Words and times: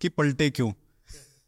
कि 0.00 0.08
पलटे 0.08 0.50
क्यों? 0.50 0.72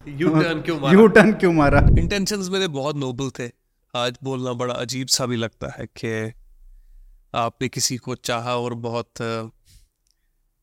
यू 0.09 0.29
टर्न 0.29 0.61
क्यों 0.63 0.81
मारा? 0.81 1.01
यू 1.01 1.07
टर्न 1.07 1.33
क्यों 1.33 1.53
मारा? 1.53 1.81
इंटेंशंस 1.99 2.49
मेरे 2.49 2.69
बहुत 2.69 2.97
नोबल 2.97 3.31
थे। 3.31 3.51
आज 3.95 4.19
बोलना 4.23 4.53
बड़ा 4.53 4.75
अजीब 4.75 5.09
सा 5.09 5.27
भी 5.27 5.37
लगता 5.37 5.69
है 5.79 5.87
कि 5.87 6.33
आपने 7.35 7.69
किसी 7.69 7.97
को 7.97 8.15
चाहा 8.15 8.57
और 8.57 8.75
बहुत 8.75 9.11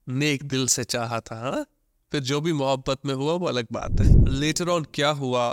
नेक 0.07 0.43
दिल 0.43 0.67
से 0.67 0.83
चाहा 0.83 1.19
था 1.19 1.39
हाँ? 1.39 1.65
फिर 2.11 2.21
जो 2.21 2.41
भी 2.41 2.53
मोहब्बत 2.53 3.05
में 3.05 3.13
हुआ 3.13 3.33
वो 3.33 3.45
अलग 3.45 3.67
बात 3.71 4.01
है। 4.01 4.29
लेटर 4.29 4.69
ऑन 4.69 4.85
क्या 4.93 5.09
हुआ 5.09 5.45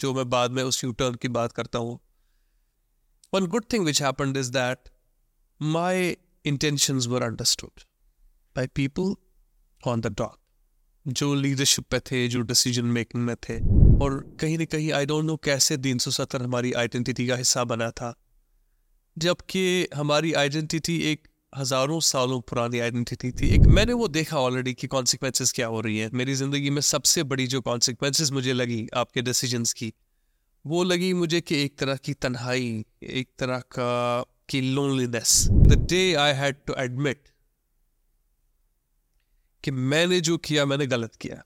जो 0.00 0.14
मैं 0.14 0.28
बाद 0.30 0.50
में 0.50 0.62
उस 0.62 0.84
यू 0.84 0.92
टर्न 0.92 1.14
की 1.14 1.28
बात 1.28 1.52
करता 1.52 1.78
हूँ? 1.78 1.98
One 3.34 3.46
good 3.46 3.64
thing 3.72 3.84
which 3.84 4.02
happened 4.02 4.36
is 4.36 4.50
that 4.52 4.88
my 5.60 6.16
intentions 6.44 7.06
were 7.06 7.22
understood 7.22 7.80
by 8.56 8.66
people 8.66 9.14
on 9.82 10.00
the 10.00 10.14
top 10.14 10.36
जो 11.08 11.34
लीडरशिप 11.34 11.84
पे 11.90 11.98
थे, 12.00 12.26
जो 12.28 12.40
डिसीज़न 12.42 12.84
मेकिंग 12.86 13.22
में 13.24 13.34
थे। 13.38 13.58
और 14.04 14.18
कहीं 14.40 14.58
ना 14.58 14.64
कहीं 14.66 14.92
आई 14.92 15.06
डोंट 15.06 15.24
नो 15.24 15.36
कैसे 15.36 15.76
तीन 15.78 15.98
सौ 15.98 16.10
सत्तर 16.10 16.42
हमारी 16.42 16.72
आइडेंटिटी 16.74 17.26
का 17.26 17.36
हिस्सा 17.36 17.64
बना 17.64 17.90
था। 17.90 18.14
जबकि 19.16 19.88
हमारी 19.94 20.32
आइडेंटिटी 20.34 20.96
एक 21.02 21.28
हज़ारों 21.52 21.98
सालों 22.00 22.40
पुरानी 22.40 22.78
आइडेंटिटी 22.78 23.30
थी। 23.32 23.48
एक 23.54 23.60
मैंने 23.68 23.92
वो 23.92 24.08
देखा 24.08 24.38
ऑलरेडी 24.38 24.74
कि 24.74 24.86
कॉन्सिक्वेंसेस 24.86 25.52
क्या 25.52 25.66
हो 25.66 25.80
रही 25.80 25.98
हैं। 25.98 26.10
मेरी 26.14 26.34
ज़िंदगी 26.34 26.70
में 26.70 26.80
सबसे 26.82 27.22
बड़ी 27.24 27.46
जो 27.46 27.60
कॉन्सिक्वेंसेस 27.60 28.30
मुझे 28.32 28.52
लगी 28.52 28.86
आपके 28.94 29.22
डिसीजंस 29.22 29.72
की, 29.72 29.92
वो 30.64 30.82
लगी 30.84 31.12
मुझे 31.14 31.40
कि 31.40 31.62
एक 31.64 31.78
तरह 31.78 31.96
की 31.96 32.14
तन्हाई, 32.14 32.84
एक 33.02 33.28
तरह 33.38 33.58
का, 33.58 34.22
की 34.48 34.60
loneliness 34.74 35.46
the 35.50 35.86
day 35.90 36.14
I 36.16 36.32
had 36.32 36.56
to 36.66 36.74
admit 36.78 37.28
कि 39.68 39.72
मैंने 39.72 40.20
जो 40.20 40.36
किया 40.38 40.64
मैंने 40.66 40.86
गलत 40.86 41.14
किया। 41.14 41.42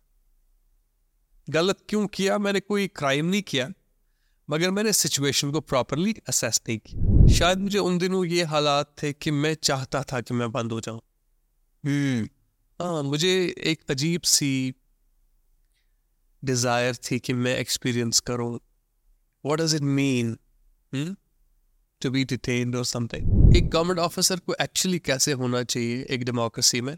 गलत 1.48 1.78
क्यों 1.88 2.06
किया? 2.06 2.36
मैंने 2.38 2.60
कोई 2.60 2.86
क्राइम 2.88 3.26
नहीं 3.26 3.42
किया 3.42 3.68
मगर 4.48 4.70
मैंने 4.70 4.92
सिचुएशन 4.92 5.50
को 5.50 5.60
प्रॉपरली 5.60 6.14
असेस 6.28 6.60
नहीं 6.68 6.78
किया। 6.78 7.26
शायद 7.34 7.58
मुझे 7.58 7.78
उन 7.78 7.98
दिनों 7.98 8.24
ये 8.24 8.44
हालात 8.44 8.94
थे 9.02 9.12
कि 9.12 9.30
मैं 9.30 9.54
चाहता 9.62 10.02
था 10.02 10.20
कि 10.20 10.34
मैं 10.34 10.50
बंद 10.52 10.72
हो 10.72 10.80
जाऊँ। 10.80 11.00
हम्म। 11.84 12.28
हाँ 12.80 13.02
मुझे 13.02 13.34
एक 13.66 13.90
अजीब 13.90 14.20
सी 14.20 14.74
डिज़ायर 16.42 16.96
थी 17.04 17.18
कि 17.18 17.32
मैं 17.32 17.56
एक्सपीरियंस 17.58 18.20
करूँ। 18.20 18.54
What 18.54 19.60
does 19.60 19.74
it 19.74 19.82
mean 19.82 20.36
to 22.00 22.10
be 22.10 22.24
detained 22.24 22.76
और 22.76 22.84
समथिंग 22.84 23.56
एक 23.56 23.70
गवर्नमेंट 23.70 23.98
ऑफिसर 24.00 24.38
को 24.38 24.54
एक्चुअली 24.62 24.98
कैसे 24.98 25.32
होना 25.32 25.62
चाहिए 25.62 26.04
एक 26.10 26.24
डेमोक्रेसी 26.24 26.80
में? 26.80 26.96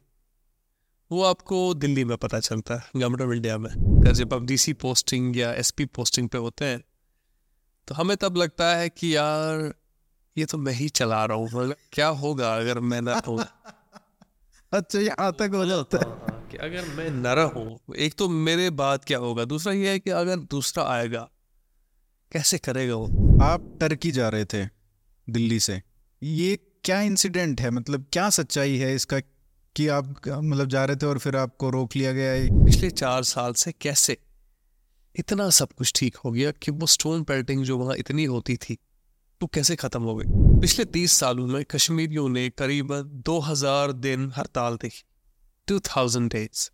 वो 1.13 1.23
आपको 1.23 1.75
दिल्ली 1.75 2.05
में 2.05 2.17
पता 2.17 2.41
चलता 2.41 2.75
है 2.75 2.83
गवर्नमेंट 2.97 3.23
ऑफ़ 3.23 3.37
इंडिया 3.37 3.59
में। 3.59 3.71
जब 4.13 4.35
आप 4.35 4.43
डीसी 4.43 4.73
पोस्टिंग 4.73 5.37
या 5.37 5.53
एसपी 5.53 5.85
पोस्टिंग 5.85 6.29
पे 6.29 6.39
होते 6.39 6.65
हैं 6.65 6.85
तो 7.89 7.95
हमें 7.95 8.17
तब 8.17 8.37
लगता 8.37 8.77
है 8.77 8.89
कि 8.89 9.17
यार 9.17 9.75
ये 10.39 10.45
तो 10.45 10.59
मैं 10.59 10.73
ही 10.73 10.89
चला 10.89 11.25
रहा 11.25 11.37
हूँ 11.37 11.47
मतलब 11.47 11.77
क्या 11.93 12.09
होगा 12.09 12.57
अगर 12.57 12.81
मैं 12.81 13.01
ना 13.03 13.21
हो? 13.27 13.37
अच्छा 14.73 14.99
यहाँ 14.99 15.33
तक 15.33 15.51
हो 15.55 15.65
जाता 15.67 15.99
है। 15.99 16.49
कि 16.51 16.57
अगर 16.57 16.89
मैं 16.95 17.11
न 17.11 17.27
रहूँ 17.27 17.79
एक 17.97 18.15
तो 18.15 18.29
मेरे 18.29 18.71
बाद 18.71 19.05
क्या 19.05 19.19
होगा? 19.19 19.45
दूसरा 19.45 19.73
ये 19.73 19.91
है 19.91 19.99
कि 19.99 20.11
अगर 20.11 20.37
दूसरा 20.37 20.85
आएगा 20.85 21.29
कैसे 22.33 22.59
करेगा 22.59 22.95
वो? 22.95 23.07
आप 23.43 23.77
टर्की 23.81 24.11
जा 24.11 24.29
रहे 24.29 24.45
थे 24.45 24.67
दिल्ली 25.31 25.61
से। 25.61 25.83
ये 26.23 26.59
क्या 26.85 27.01
इंसिडेंट 27.01 27.61
है? 27.61 27.71
मतलब 27.71 28.07
क्या 28.13 28.31
सच्चाई 28.31 28.77
है 28.77 28.95
इसका? 28.95 29.21
कि 29.77 29.89
आप 29.89 30.29
मतलब 30.29 30.69
जा 30.69 30.85
रहे 30.85 30.97
थे 30.97 31.07
और 31.07 31.19
फिर 31.19 31.37
आपको 31.37 31.71
रोक 31.71 31.97
लिया 31.97 32.13
गया 32.13 32.33
है 32.33 32.65
पिछले 32.65 32.91
चार 32.91 33.23
साल 33.23 33.53
से 33.53 33.73
कैसे 33.73 34.17
इतना 35.17 35.51
सब 35.51 35.73
कुछ 35.73 35.93
ठीक 35.97 36.17
हो 36.17 36.31
गया 36.33 36.51
कि 36.51 36.71
वो 36.71 36.87
स्टोन 36.87 37.23
पेल्टिंग 37.25 37.65
जो 37.65 37.79
वहाँ 37.79 37.97
इतनी 37.97 38.25
होती 38.25 38.57
थी, 38.57 38.75
वो 39.41 39.47
कैसे 39.47 39.77
खत्म 39.77 40.03
हो 40.03 40.15
गई? 40.15 40.25
पिछले 40.61 40.85
तीस 40.85 41.13
सालों 41.13 41.47
में 41.47 41.65
कश्मीरियों 41.65 42.29
ने 42.29 42.49
करीबन 42.51 43.03
2000 43.27 43.93
दिन 43.93 44.33
हड़ताल 44.37 44.77
देखी 44.77 45.05
2000 45.69 46.29
डेज़ 46.29 46.71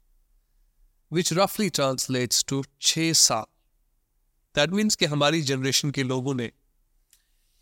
विच 1.13 1.33
रफली 1.33 1.69
ट्रांसलेट्स 1.71 2.45
टू 2.49 2.63
छः 2.81 3.13
साल। 3.13 3.45
दैट 4.55 4.71
मीन्स 4.71 4.95
कि 4.95 5.07
हमारी 5.07 5.43
जनरेशन 5.43 5.91
के 5.91 6.03
लोगों 6.03 6.35
ने 6.35 6.51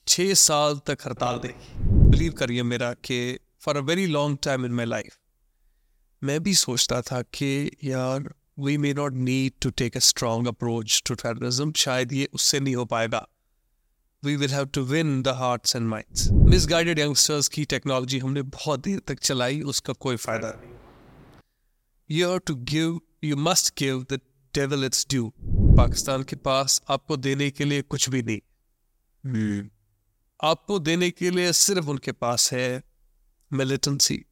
छः 0.06 0.34
साल 0.34 0.80
तक 0.86 0.98
हड़ताल 1.06 1.38
देखी। 1.38 1.72
बिलीव 2.10 2.32
करिए 2.32 2.62
मेरा 2.62 2.92
कि 2.92 3.38
for 3.60 3.76
a 3.76 3.80
very 3.80 4.06
long 4.06 4.38
time 4.42 4.66
in 4.66 4.72
my 4.72 4.86
life 4.86 5.18
मैं 6.22 6.42
भी 6.42 6.54
सोचता 6.54 7.00
था 7.02 7.20
कि 7.22 7.70
यार 7.84 8.34
we 8.58 8.76
may 8.76 8.92
not 8.94 9.12
need 9.12 9.52
to 9.62 9.70
take 9.70 9.96
a 9.96 10.00
strong 10.00 10.48
approach 10.48 11.02
to 11.06 11.14
terrorism 11.14 11.72
शायद 11.72 12.12
ये 12.12 12.28
उससे 12.34 12.60
नहीं 12.60 12.74
हो 12.76 12.84
पाएगा। 12.84 13.26
We 14.22 14.36
will 14.36 14.50
have 14.50 14.64
to 14.64 14.82
win 14.82 15.22
the 15.22 15.28
hearts 15.28 15.76
and 15.76 15.88
minds 15.88 16.28
misguided 16.32 16.98
youngsters 16.98 17.48
की 17.48 17.64
टेक्नोलॉजी 17.64 18.18
हमने 18.18 18.42
बहुत 18.42 18.80
देर 18.80 18.98
तक 19.06 19.20
चलाई, 19.20 19.60
उसका 19.60 19.92
कोई 19.92 20.16
फ़ायदा 20.16 20.48
नहीं। 20.48 20.74
You 22.10 22.28
have 22.28 22.38
to 22.38 22.54
give 22.54 23.00
you 23.24 23.36
must 23.36 23.72
give 23.78 24.06
the 24.12 24.20
devil 24.54 24.84
its 24.84 25.06
due 25.10 25.32
Pakistan 25.78 26.22
के 26.22 26.36
पास 26.36 26.80
आपको 26.88 27.16
देने 27.16 27.50
के 27.50 27.64
लिए 27.64 27.82
कुछ 27.82 28.08
भी 28.08 28.22
नहीं। 28.22 29.68
आपको 30.40 30.78
देने 30.78 31.10
के 31.10 31.30
लिए 31.30 31.52
सिर्फ़ 31.52 31.86
उनके 31.86 32.12
पास 32.12 32.52
है 32.52 32.82
militancy 33.52 34.24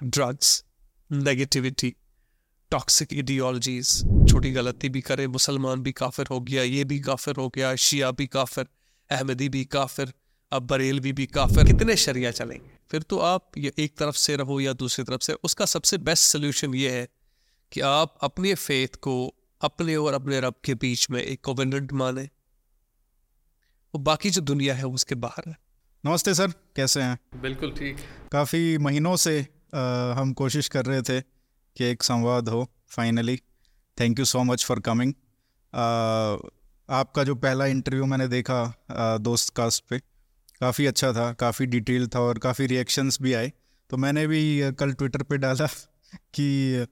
drugs 0.00 0.64
negativity 1.12 1.94
toxic 2.70 3.12
ideologies 3.12 4.02
छोटी 4.30 4.50
गलती 4.50 4.88
भी 4.88 5.00
करे 5.00 5.26
मुसलमान 5.26 5.80
भी 5.80 5.92
काफिर 5.92 6.26
हो 6.30 6.40
गया 6.40 6.62
ये 6.62 6.84
भी 6.84 7.00
काफिर 7.00 7.36
हो 7.36 7.48
गया 7.48 7.76
शिया 7.76 8.10
भी 8.10 8.26
काफिर 8.26 8.66
अहमदी 9.10 9.48
भी 9.48 9.64
काफिर 9.64 10.12
अब 10.52 10.66
बरेलवी 10.66 11.12
भी 11.12 11.26
काफिर 11.26 11.64
कितने 11.64 11.96
शरिया 11.96 12.30
चलेंगे 12.30 12.70
फिर 12.90 13.02
तो 13.02 13.18
आप 13.18 13.50
ये 13.58 13.72
एक 13.78 13.96
तरफ़ 13.98 14.16
से 14.16 14.36
रहो 14.36 14.60
या 14.60 14.72
दूसरी 14.72 15.04
तरफ़ 15.04 15.20
से 15.20 15.32
उसका 15.32 15.66
सबसे 15.66 15.98
बेस्ट 15.98 16.24
सोल्यूशन 16.24 16.74
ये 16.74 16.90
है 16.90 17.08
कि 17.72 17.80
आप 17.80 18.18
अपने 18.20 18.54
फेथ 18.54 18.88
को 18.88 19.34
अपने 19.60 19.96
और 19.96 20.14
अपने 20.14 20.40
रब 20.40 20.54
के 20.64 20.74
बीच 20.74 21.10
में 21.10 21.22
एक 21.22 21.44
कोवेनेंट 21.44 21.92
माने। 21.92 22.22
वो 23.94 23.98
बाकी 23.98 24.30
जो 24.30 24.40
दुनिया 24.40 24.74
है 24.74 24.86
उसके 24.86 25.14
बाहर 25.14 25.50
है। 25.50 25.56
नमस्ते 26.06 26.34
सर 26.34 26.48
कैसे 26.48 27.02
हैं? 27.02 27.40
बिल्कुल 27.42 27.72
ठीक। 27.72 27.96
काफ़ी 28.32 28.78
महीनों 28.78 29.16
से 29.16 29.46
आ, 29.74 30.12
हम 30.12 30.32
कोशिश 30.32 30.68
कर 30.68 30.84
रहे 30.86 31.02
थे 31.02 31.20
कि 31.76 31.84
एक 31.84 32.02
संवाद 32.02 32.48
हो 32.48 32.66
finally 32.88 33.36
thank 34.00 34.18
you 34.18 34.24
so 34.24 34.42
much 34.42 34.64
for 34.64 34.80
coming 34.80 35.12
आपका 36.88 37.24
जो 37.24 37.34
पहला 37.34 37.66
इंटरव्यू 37.66 38.06
मैंने 38.06 38.28
देखा 38.28 38.62
आ, 38.90 39.18
दोस्त 39.18 39.54
कास्ट 39.56 39.84
पे 39.90 39.98
काफ़ी 40.60 40.86
अच्छा 40.86 41.12
था 41.12 41.32
काफ़ी 41.32 41.66
डिटेल 41.66 42.06
था 42.08 42.20
और 42.20 42.38
काफ़ी 42.38 42.66
रिएक्शंस 42.66 43.18
भी 43.22 43.32
आए। 43.32 43.52
तो 43.90 43.96
मैंने 43.96 44.26
भी 44.26 44.72
कल 44.72 44.92
ट्विटर 44.92 45.22
पे 45.22 45.36
डाला 45.38 45.66
कि 46.34 46.86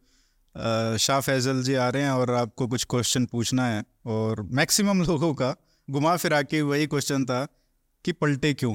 शाह 0.99 1.21
फैज़ल 1.21 1.63
जी 1.63 1.75
आ 1.75 1.89
रहे 1.89 2.03
हैं 2.03 2.11
और 2.11 2.31
आपको 2.31 2.67
कुछ 2.69 2.85
क्वेश्चन 2.91 3.27
पूछना 3.27 3.67
है। 3.67 3.85
और 4.07 4.43
मैक्सिमम 4.43 5.03
लोगों 5.03 5.35
का 5.35 5.55
घुमा 5.91 6.17
फिरा 6.17 6.43
के 6.43 6.63
वही 6.63 6.87
क्वेश्चन 6.87 7.25
था 7.25 7.47
कि 8.05 8.13
पलटे 8.13 8.55
क्यों? 8.55 8.75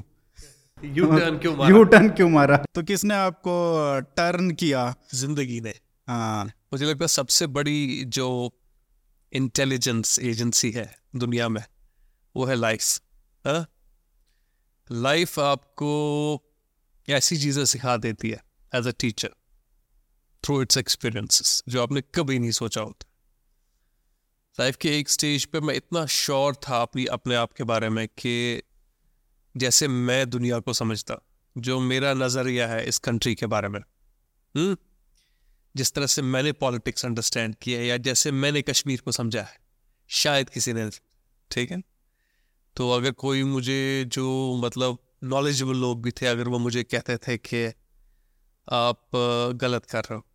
यू 0.84 1.06
टर्न 1.06 1.38
क्यों 1.38 1.70
यू 1.70 1.84
टर्न 1.84 2.10
क्यों 2.10 2.30
मारा? 2.30 2.58
तो 2.76 2.84
किसने 2.84 3.14
आपको 3.14 3.54
टर्न 4.18 4.52
किया? 4.52 4.96
ज़िंदगी 5.14 5.60
ने। 5.62 5.74
हाँ। 6.08 6.46
मुझे 6.46 6.86
लगता 6.86 7.04
है 7.04 7.08
सबसे 7.08 7.48
बड़ी 7.48 8.04
जो 8.08 8.28
इंटेलिजेंस 9.34 10.20
एजेंसी 10.20 10.72
है 10.72 10.86
दुनिया 11.16 11.50
में 11.50 11.64
वो 12.36 12.46
है 12.46 12.56
लाइफ 12.56 13.00
लाइफ 14.88 15.40
आपको 15.40 15.92
ऐसी 17.08 17.38
चीज़ें 17.38 17.66
सिखा 17.66 17.98
देती 17.98 18.30
है 18.30 18.42
as 18.76 18.88
a 18.88 18.92
teacher 19.00 19.30
through 20.44 20.62
its 20.62 20.78
experiences 20.78 21.62
जो 21.70 21.82
आपने 21.84 22.02
कभी 22.16 22.40
नहीं 22.40 22.52
सोचा 22.52 22.82
होता। 22.82 23.06
लाइफ 24.60 24.76
के 24.76 24.98
एक 25.00 25.10
स्टेज 25.10 25.46
पे 25.46 25.60
मैं 25.60 25.76
इतना 25.76 26.06
श्योर 26.06 26.56
था 26.56 26.82
अपनी 26.82 27.06
अपने 27.06 27.36
आप 27.36 27.54
के 27.54 27.64
बारे 27.64 27.90
में 27.90 28.08
कि 28.08 28.62
जैसे 29.60 29.88
मैं 29.88 30.30
दुनिया 30.30 30.60
को 30.60 30.74
समझता, 30.74 31.16
जो 31.58 31.80
मेरा 31.80 32.14
नज़रिया 32.14 32.68
है 32.68 32.86
इस 32.86 32.98
कंट्री 32.98 33.36
के 33.36 33.46
बारे 33.46 33.70
में। 33.70 33.80
हुँ? 34.58 34.78
जिस 35.76 35.92
तरह 35.94 36.08
से 36.08 36.22
मैंने 36.22 36.52
पॉलिटिक्स 36.52 37.06
अंडरस्टैंड 37.06 37.56
किया 37.56 37.80
है 37.80 37.86
या 37.86 37.98
जैसे 37.98 38.32
मैंने 38.32 38.62
कश्मीर 38.62 39.02
को 39.02 39.12
समझा 39.12 39.42
है, 39.42 39.60
शायद 40.08 40.50
किसी 40.50 40.74
ने, 40.74 40.90
ठीक 41.52 41.72
है? 41.72 41.82
तो 42.76 42.92
अगर 42.92 43.12
कोई 43.12 43.44
मुझे 43.44 44.06
जो 44.08 44.58
मतलब 44.64 44.98
नॉलेजेबल 45.24 45.76
लोग 45.76 46.02
भी 46.02 46.12
थे, 46.12 46.26
अगर 46.26 46.48
वो 46.48 46.60
मुझे 46.60 46.84
कहते 46.84 47.18
थे 47.18 47.38
कि 47.38 47.74
आप 48.72 49.10
गलत 49.56 49.86
कर 49.86 50.02
रहे 50.02 50.16
हो। 50.16 50.26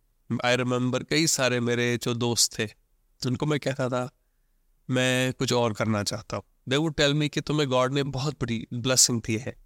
आई 0.45 0.55
रिमेंबर 0.55 1.03
कई 1.03 1.27
सारे 1.27 1.59
मेरे 1.59 1.97
जो 1.97 2.13
दोस्त 2.13 2.59
थे, 2.59 2.65
जिनको 3.23 3.45
मैं 3.45 3.59
कहता 3.59 3.89
था, 3.89 4.09
मैं 4.89 5.33
कुछ 5.33 5.53
और 5.53 5.73
करना 5.73 6.03
चाहता 6.03 6.37
हूँ। 6.37 6.43
दे 6.69 6.75
वुड 6.75 6.95
टेल 6.95 7.13
मी 7.13 7.29
कि 7.29 7.41
तुम्हें 7.41 7.69
गॉड 7.69 7.93
ने 7.93 8.03
बहुत 8.03 8.33
बड़ी 8.33 8.67
ब्लेसिंग 8.73 9.21
दी 9.21 9.37
है। 9.37 9.65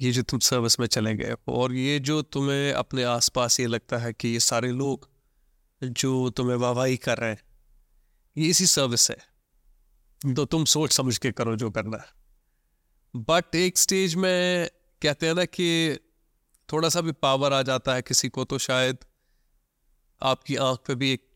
ये 0.00 0.12
जो 0.12 0.22
तुम 0.22 0.40
सर्विस 0.40 0.80
में 0.80 0.86
चले 0.86 1.14
गए 1.14 1.34
और 1.48 1.72
ये 1.72 1.98
जो 1.98 2.22
तुम्हें 2.22 2.72
अपने 2.72 3.02
आसपास 3.02 3.60
ये 3.60 3.66
लगता 3.66 3.98
है 3.98 4.12
कि 4.12 4.28
ये 4.28 4.40
सारे 4.40 4.72
लोग 4.72 5.10
जो 5.84 6.30
तुम्हें 6.30 6.56
वाहवाही 6.56 6.96
कर 6.96 7.18
रहे 7.18 7.30
हैं, 7.30 7.42
ये 8.38 8.48
इसी 8.48 8.66
सर्विस 8.66 9.10
है। 9.10 9.18
तो 10.34 10.44
तुम 10.44 10.64
सोच 10.64 10.92
समझ 10.92 11.18
के 11.18 11.32
करो 11.32 11.56
जो 11.56 11.70
करना 11.70 11.96
है। 11.96 12.18
बट 13.16 13.54
एक 13.54 13.78
स्टेज 13.78 14.14
में 14.14 14.70
कहते 15.02 15.26
हैं 15.26 15.34
ना 15.34 15.44
कि 15.44 15.98
थोड़ा 16.72 16.88
सा 16.88 17.00
भी 17.00 17.12
पावर 17.12 17.52
आ 17.52 17.62
जाता 17.62 17.94
है 17.94 18.02
किसी 18.02 18.28
को 18.28 18.44
तो 18.44 18.58
शायद 18.58 18.98
आपकी 20.22 20.56
आँख 20.56 20.78
पे 20.86 20.94
भी 20.94 21.12
एक 21.12 21.30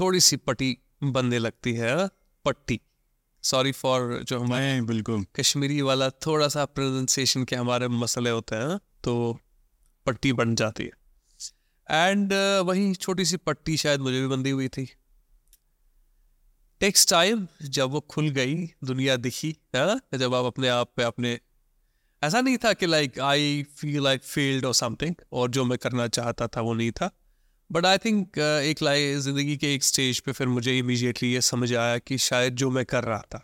थोड़ी 0.00 0.20
सी 0.20 0.36
पट्टी 0.36 0.78
बनने 1.02 1.38
लगती 1.38 1.74
है? 1.74 2.08
पट्टी। 2.44 2.80
सॉरी 3.42 3.72
फॉर 3.72 4.24
जो 4.24 4.40
हमारे 4.40 4.82
बिल्कुल 4.82 5.26
कश्मीरी 5.36 5.82
वाला 5.82 6.10
थोड़ा 6.10 6.48
सा 6.48 6.64
प्रोनाउंसिएशन 6.64 7.44
के 7.44 7.56
हमारे 7.56 7.88
मसले 7.88 8.30
होते 8.30 8.56
हैं? 8.56 8.80
तो 9.04 9.40
पट्टी 10.06 10.32
बन 10.32 10.54
जाती 10.54 10.84
है 10.84 10.90
एंड 11.90 12.32
uh, 12.32 12.68
वही 12.68 12.94
छोटी 12.94 13.24
सी 13.24 13.36
पट्टी 13.36 13.76
शायद 13.76 14.00
मुझे 14.00 14.20
भी 14.20 14.26
बंधी 14.26 14.50
हुई 14.50 14.68
थी 14.68 14.88
टेक्स 16.80 17.06
टाइम 17.08 17.48
जब 17.62 17.90
वो 17.90 18.00
खुल 18.00 18.28
गई 18.28 18.66
दुनिया 18.84 19.16
दिखी 19.16 19.56
है 19.74 19.88
हाँ? 19.88 20.18
जब 20.18 20.34
आप 20.34 20.44
अपने 20.44 20.68
आप 20.68 20.92
पे 20.96 21.02
अपने 21.02 21.40
ऐसा 22.22 22.40
नहीं 22.40 22.58
था 22.58 22.72
कि 22.72 22.86
like 22.86 23.20
I 23.20 23.62
feel 23.62 24.04
like 24.04 24.22
failed 24.22 24.64
और 24.64 24.74
समथिंग 24.74 25.14
और 25.32 25.50
जो 25.50 25.64
मैं 25.64 25.78
करना 25.78 26.08
चाहता 26.08 26.48
था 26.48 26.60
वो 26.60 26.74
नहीं 26.74 26.90
था 26.90 27.19
बट 27.70 27.86
आई 27.86 27.98
थिंक 27.98 28.38
एक 28.38 28.82
लाइक 28.82 29.18
ज़िंदगी 29.18 29.56
के 29.56 29.74
एक 29.74 29.84
स्टेज 29.84 30.20
पे 30.20 30.32
फिर 30.32 30.46
मुझे 30.48 30.78
इमीजिएटली 30.78 31.32
ये 31.32 31.40
समझ 31.40 31.72
आया 31.74 31.98
कि 31.98 32.18
शायद 32.18 32.54
जो 32.54 32.70
मैं 32.70 32.84
कर 32.84 33.04
रहा 33.04 33.20
था 33.34 33.42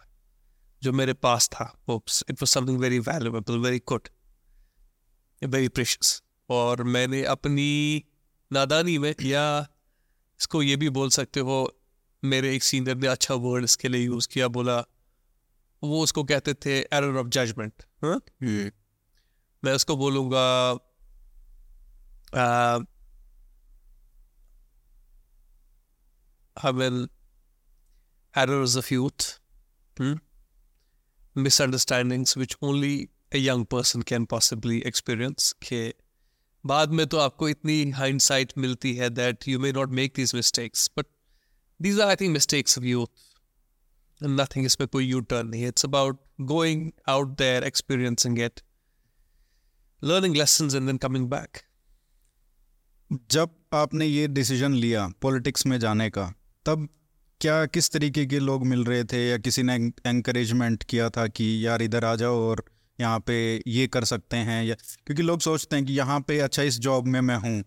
जो 0.82 0.92
मेरे 0.92 1.12
पास 1.12 1.48
था 1.48 1.72
वो 1.88 2.02
it 2.30 2.42
was 2.42 2.50
something 2.50 2.78
very 2.80 2.98
valuable 2.98 3.58
very 3.58 3.80
good 3.86 4.08
very 5.42 5.68
precious 5.68 6.22
और 6.50 6.82
मैंने 6.82 7.22
अपनी 7.24 8.04
नादानी 8.50 8.98
में 8.98 9.14
या 9.22 9.46
इसको 10.40 10.62
ये 10.62 10.76
भी 10.76 10.88
बोल 10.90 11.10
सकते 11.10 11.40
हो 11.40 11.56
मेरे 12.22 12.54
एक 12.56 12.62
सीनियर 12.62 12.96
ने 12.96 13.06
अच्छा 13.06 13.34
वर्ड 13.34 13.64
इसके 13.64 13.88
लिए 13.88 14.04
यूज़ 14.04 14.28
किया 14.28 14.48
बोला 14.48 14.78
वो 15.82 16.02
उसको 16.02 16.24
कहते 16.24 16.54
थे 16.54 16.78
एरर 16.78 17.16
ऑफ़ 17.16 17.28
जजमेंट 17.28 17.82
मैं 19.62 19.72
उसको 19.72 19.96
बोलूँगा 19.96 20.44
I 26.62 26.70
will 26.70 27.08
errors 28.34 28.76
of 28.76 28.90
youth, 28.90 29.38
hmm? 29.98 30.14
misunderstandings 31.34 32.36
which 32.36 32.56
only 32.62 33.10
a 33.32 33.38
young 33.38 33.66
person 33.66 34.02
can 34.02 34.26
possibly 34.26 34.82
experience. 34.86 35.52
के 35.62 35.94
बाद 36.66 36.90
में 36.90 37.06
तो 37.06 37.18
आपको 37.18 37.48
इतनी 37.48 37.92
hindsight 37.92 38.56
मिलती 38.58 38.94
है 38.94 39.10
that 39.10 39.46
you 39.46 39.58
may 39.58 39.72
not 39.72 39.90
make 39.90 40.14
these 40.14 40.34
mistakes, 40.34 40.88
but 40.88 41.06
these 41.80 41.98
are 41.98 42.08
I 42.08 42.16
think 42.16 42.32
mistakes 42.32 42.76
of 42.76 42.84
youth. 42.84 43.10
And 44.22 44.36
nothing 44.36 44.64
इसमें 44.64 44.88
कोई 44.88 45.12
U-turn 45.12 45.50
नहीं. 45.50 45.70
It's 45.72 45.84
about 45.84 46.18
going 46.46 46.92
out 47.06 47.36
there, 47.36 47.62
experiencing 47.62 48.38
it, 48.38 48.62
learning 50.02 50.34
lessons 50.34 50.74
and 50.74 50.88
then 50.88 50.98
coming 50.98 51.28
back. 51.28 51.64
जब 53.30 53.50
आपने 53.72 54.06
ये 54.06 54.28
decision 54.28 54.74
लिया 54.74 55.08
politics 55.22 55.66
में 55.66 55.78
जाने 55.80 56.10
का 56.10 56.34
तब 56.66 56.88
क्या, 57.40 57.64
किस 57.66 57.90
तरीके 57.90 58.24
के 58.26 58.38
लोग 58.38 58.66
मिल 58.66 58.84
रहे 58.84 59.04
थे 59.04 59.28
या 59.28 59.36
किसी 59.38 59.62
ने 59.62 59.74
एंकरेजमेंट 60.06 60.82
किया 60.82 61.08
था 61.10 61.26
कि 61.26 61.66
यार 61.66 61.82
इधर 61.82 62.04
आ 62.04 62.14
जाओ 62.14 62.38
और 62.40 62.64
यहाँ 62.98 63.18
पे 63.20 63.62
ये 63.66 63.86
कर 63.86 64.04
सकते 64.04 64.36
हैं 64.36 64.62
या, 64.64 64.74
क्योंकि 65.06 65.22
लोग 65.22 65.40
सोचते 65.40 65.76
हैं 65.76 65.84
कि 65.84 65.92
यहाँ 65.92 66.20
पे 66.20 66.38
अच्छा 66.38 66.62
इस 66.62 66.78
जॉब 66.78 67.06
में 67.06 67.20
मैं 67.20 67.36
हूँ। 67.36 67.62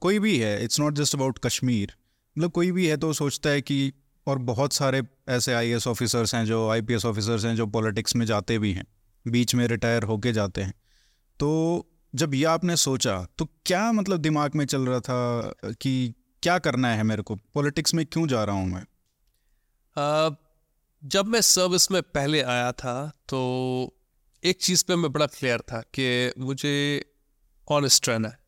कोई 0.00 0.18
भी 0.18 0.36
है 0.38 0.64
it's 0.64 0.80
not 0.80 0.94
just 0.94 1.14
about 1.14 1.38
Kashmir. 1.38 1.92
मतलब 2.36 2.50
कोई 2.50 2.70
भी 2.72 2.86
है 2.86 2.96
तो 2.96 3.12
सोचता 3.12 3.50
है 3.50 3.60
कि, 3.60 3.92
और 4.26 4.38
बहुत 4.40 4.72
सारे 4.72 5.02
ऐसे 5.28 5.54
आई 5.54 5.74
ऑफिसर्स 5.74 6.34
हैं 6.34 6.44
जो 6.44 6.68
आईपीएस 6.68 7.04
ऑफिसर्स 7.04 7.44
हैं 7.44 7.54
जो 7.56 7.66
पॉलिटिक्स 7.66 8.16
में 8.16 8.26
जाते 8.26 8.58
भी 8.58 8.72
हैं, 8.72 8.86
बीच 9.26 9.54
में 9.54 9.66
रिटायर 9.68 10.02
होके 10.02 10.32
जाते 10.32 10.62
हैं। 10.62 10.74
तो 11.40 11.88
जब 12.14 12.34
ये 12.34 12.44
आपने 12.44 12.76
सोचा 12.76 13.16
तो 13.38 13.48
क्या 13.66 13.90
मतलब 13.92 14.18
दिमाग 14.18 14.54
में 14.54 14.64
चल 14.64 14.86
रहा 14.86 15.00
था 15.00 15.54
कि 15.72 16.14
क्या 16.44 16.58
करना 16.58 16.88
है 16.88 17.02
मेरे 17.02 17.22
को? 17.22 17.34
पॉलिटिक्स 17.34 17.94
में 17.94 18.06
क्यों 18.06 18.26
जा 18.26 18.44
रहा 18.44 18.56
हूँ 18.56 18.66
मैं? 18.66 18.82
uh, 19.96 20.36
जब 21.04 21.26
मैं 21.26 21.40
सर्विस 21.40 21.90
में 21.90 22.02
पहले 22.02 22.42
आया 22.42 22.72
था 22.72 23.12
तो 23.28 23.38
एक 24.44 24.60
चीज़ 24.62 24.84
पे 24.84 24.96
मैं 24.96 25.12
बड़ा 25.12 25.26
क्लियर 25.26 25.60
था 25.60 25.80
कि 25.80 26.32
मुझे 26.38 27.04
ऑनेस्ट 27.68 28.08
रहना 28.08 28.28
है। 28.28 28.38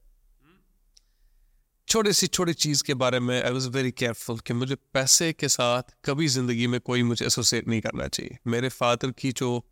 छोटी 1.88 2.12
सी 2.12 2.26
छोटी 2.26 2.54
चीज़ 2.54 2.84
के 2.84 2.94
बारे 2.94 3.20
में 3.20 3.44
आई 3.44 3.50
वॉज़ 3.50 3.68
वेरी 3.68 3.90
केयरफुल 3.90 4.38
कि 4.38 4.54
मुझे 4.54 4.74
पैसे 4.74 5.32
के 5.32 5.48
साथ 5.48 5.82
कभी 6.04 6.28
ज़िंदगी 6.28 6.66
में 6.66 6.80
कोई 6.80 7.02
मुझे 7.02 7.26
एसोसिएट 7.26 7.68
नहीं 7.68 7.80
करना 7.80 8.08
चाहिए। 8.08 8.38
मेरे 8.46 8.68
फादर 8.68 9.10
की 9.10 9.32
जो 9.32 9.68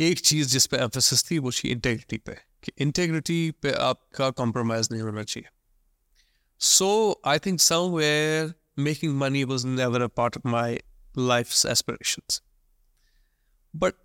एक 0.00 0.20
चीज़ 0.20 0.48
जिस 0.48 0.66
पे 0.66 0.76
एम्फोसिस 0.76 1.30
थी 1.30 1.38
वो 1.38 1.50
थी 1.50 1.68
इंटेग्रिटी 1.68 2.18
पे 2.18 2.32
कि 2.64 2.72
इंटेग्रिटी 2.78 3.50
पे 3.50 3.72
आपका 3.72 4.30
कॉम्प्रोमाइज़ 4.30 4.88
नहीं 4.92 5.02
होना 5.02 5.22
चाहिए। 5.22 5.48
So 6.61 7.19
I 7.23 7.37
think 7.37 7.61
somewhere 7.61 8.55
making 8.77 9.15
money 9.15 9.45
was 9.45 9.65
never 9.65 10.03
a 10.03 10.09
part 10.09 10.35
of 10.35 10.45
my 10.45 10.79
life's 11.15 11.65
aspirations. 11.65 12.41
But 13.73 13.95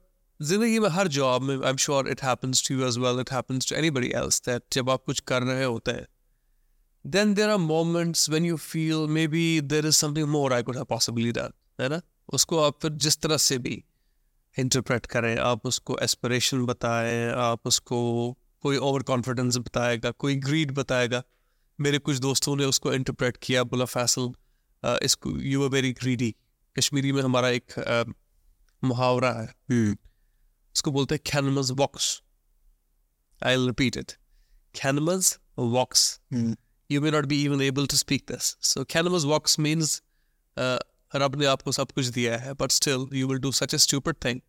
जिंदगी 0.41 0.79
में 0.79 0.89
हर 0.89 1.09
जॉब 1.09 1.43
में 1.43 1.55
I 1.57 1.71
am 1.71 1.77
sure 1.77 2.09
it 2.09 2.23
happens 2.23 2.69
to 2.69 2.75
you 2.75 2.87
as 2.87 2.97
well 2.99 3.21
it 3.21 3.33
happens 3.33 3.69
to 3.69 3.75
anybody 3.77 4.09
else 4.21 4.41
that 4.47 4.63
जब 4.73 4.91
आप 4.91 5.05
कुछ 5.07 5.21
कर 5.31 5.43
रहे 5.43 5.65
होते 5.65 5.91
हैं 5.91 6.07
then 7.05 7.35
there 7.35 7.51
are 7.51 7.59
moments 7.59 8.29
when 8.29 8.45
you 8.49 8.57
feel 8.65 9.07
maybe 9.09 9.45
there 9.71 9.87
is 9.91 9.97
something 9.97 10.29
more 10.29 10.53
I 10.53 10.63
could 10.63 10.77
have 10.77 10.89
possibly 10.91 11.33
done 11.39 11.55
है 11.81 11.89
ना 11.89 12.01
उसको 12.39 12.59
आप 12.63 12.79
फिर 12.83 12.91
जिस 13.05 13.21
तरह 13.21 13.37
से 13.37 13.59
भी 13.59 13.83
इंटरप्रेट 14.57 15.07
करें 15.07 15.37
आप 15.37 15.67
उसको 15.67 15.99
एस्पिरेशन 16.03 16.65
बताएं 16.67 17.29
आप 17.45 17.67
उसको 17.67 18.01
कोई 18.63 18.77
ओवर 18.89 19.03
कॉन्फिडेंस 19.03 19.57
बताएगा 19.57 20.11
कोई 20.25 20.35
ग्रीड 20.49 20.71
बताएगा 20.75 21.23
मेरे 21.80 21.98
कुछ 21.98 22.18
दोस्तों 22.18 22.56
ने 22.56 22.66
उसको 22.66 22.94
इंटरप्रेट 22.94 23.38
किया 23.38 23.64
बोला 23.64 23.86
फैसल 23.86 24.32
इसको 25.04 25.30
you 25.30 25.64
are 25.64 25.70
very 25.70 25.94
greedy 25.94 26.36
Kashmiri 26.78 27.12
में 27.12 27.22
हमारा 27.24 27.50
एक 27.50 27.74
मुहावरा 28.84 29.34
है। 29.34 29.56
उसको 30.76 30.92
बोलते 30.92 31.16
हैं 31.16 31.22
कैनमस 31.32 31.72
वॉक्स 31.72 32.22
आई 33.44 33.56
रिपीट 33.56 33.98
इट 33.98 34.12
कैनमस 34.82 35.40
वॉक्स 35.58 36.22
you 36.92 37.02
may 37.02 37.12
not 37.12 37.26
be 37.26 37.44
even 37.44 37.62
able 37.62 37.88
to 37.88 37.98
speak 37.98 38.26
this 38.32 38.58
so 38.62 38.84
कैनमस 38.84 39.24
वॉक्स 39.24 39.60
मीन्स 39.60 40.04
रब 41.16 41.36
ने 41.36 41.46
आपको 41.46 41.72
सब 41.72 41.92
कुछ 41.92 42.06
दिया 42.06 42.38
है 42.38 42.54
but 42.54 42.72
still 42.72 43.08
you 43.14 43.28
will 43.28 43.38
do 43.38 43.52
such 43.52 43.74
a 43.74 43.78
stupid 43.78 44.16
thing 44.26 44.42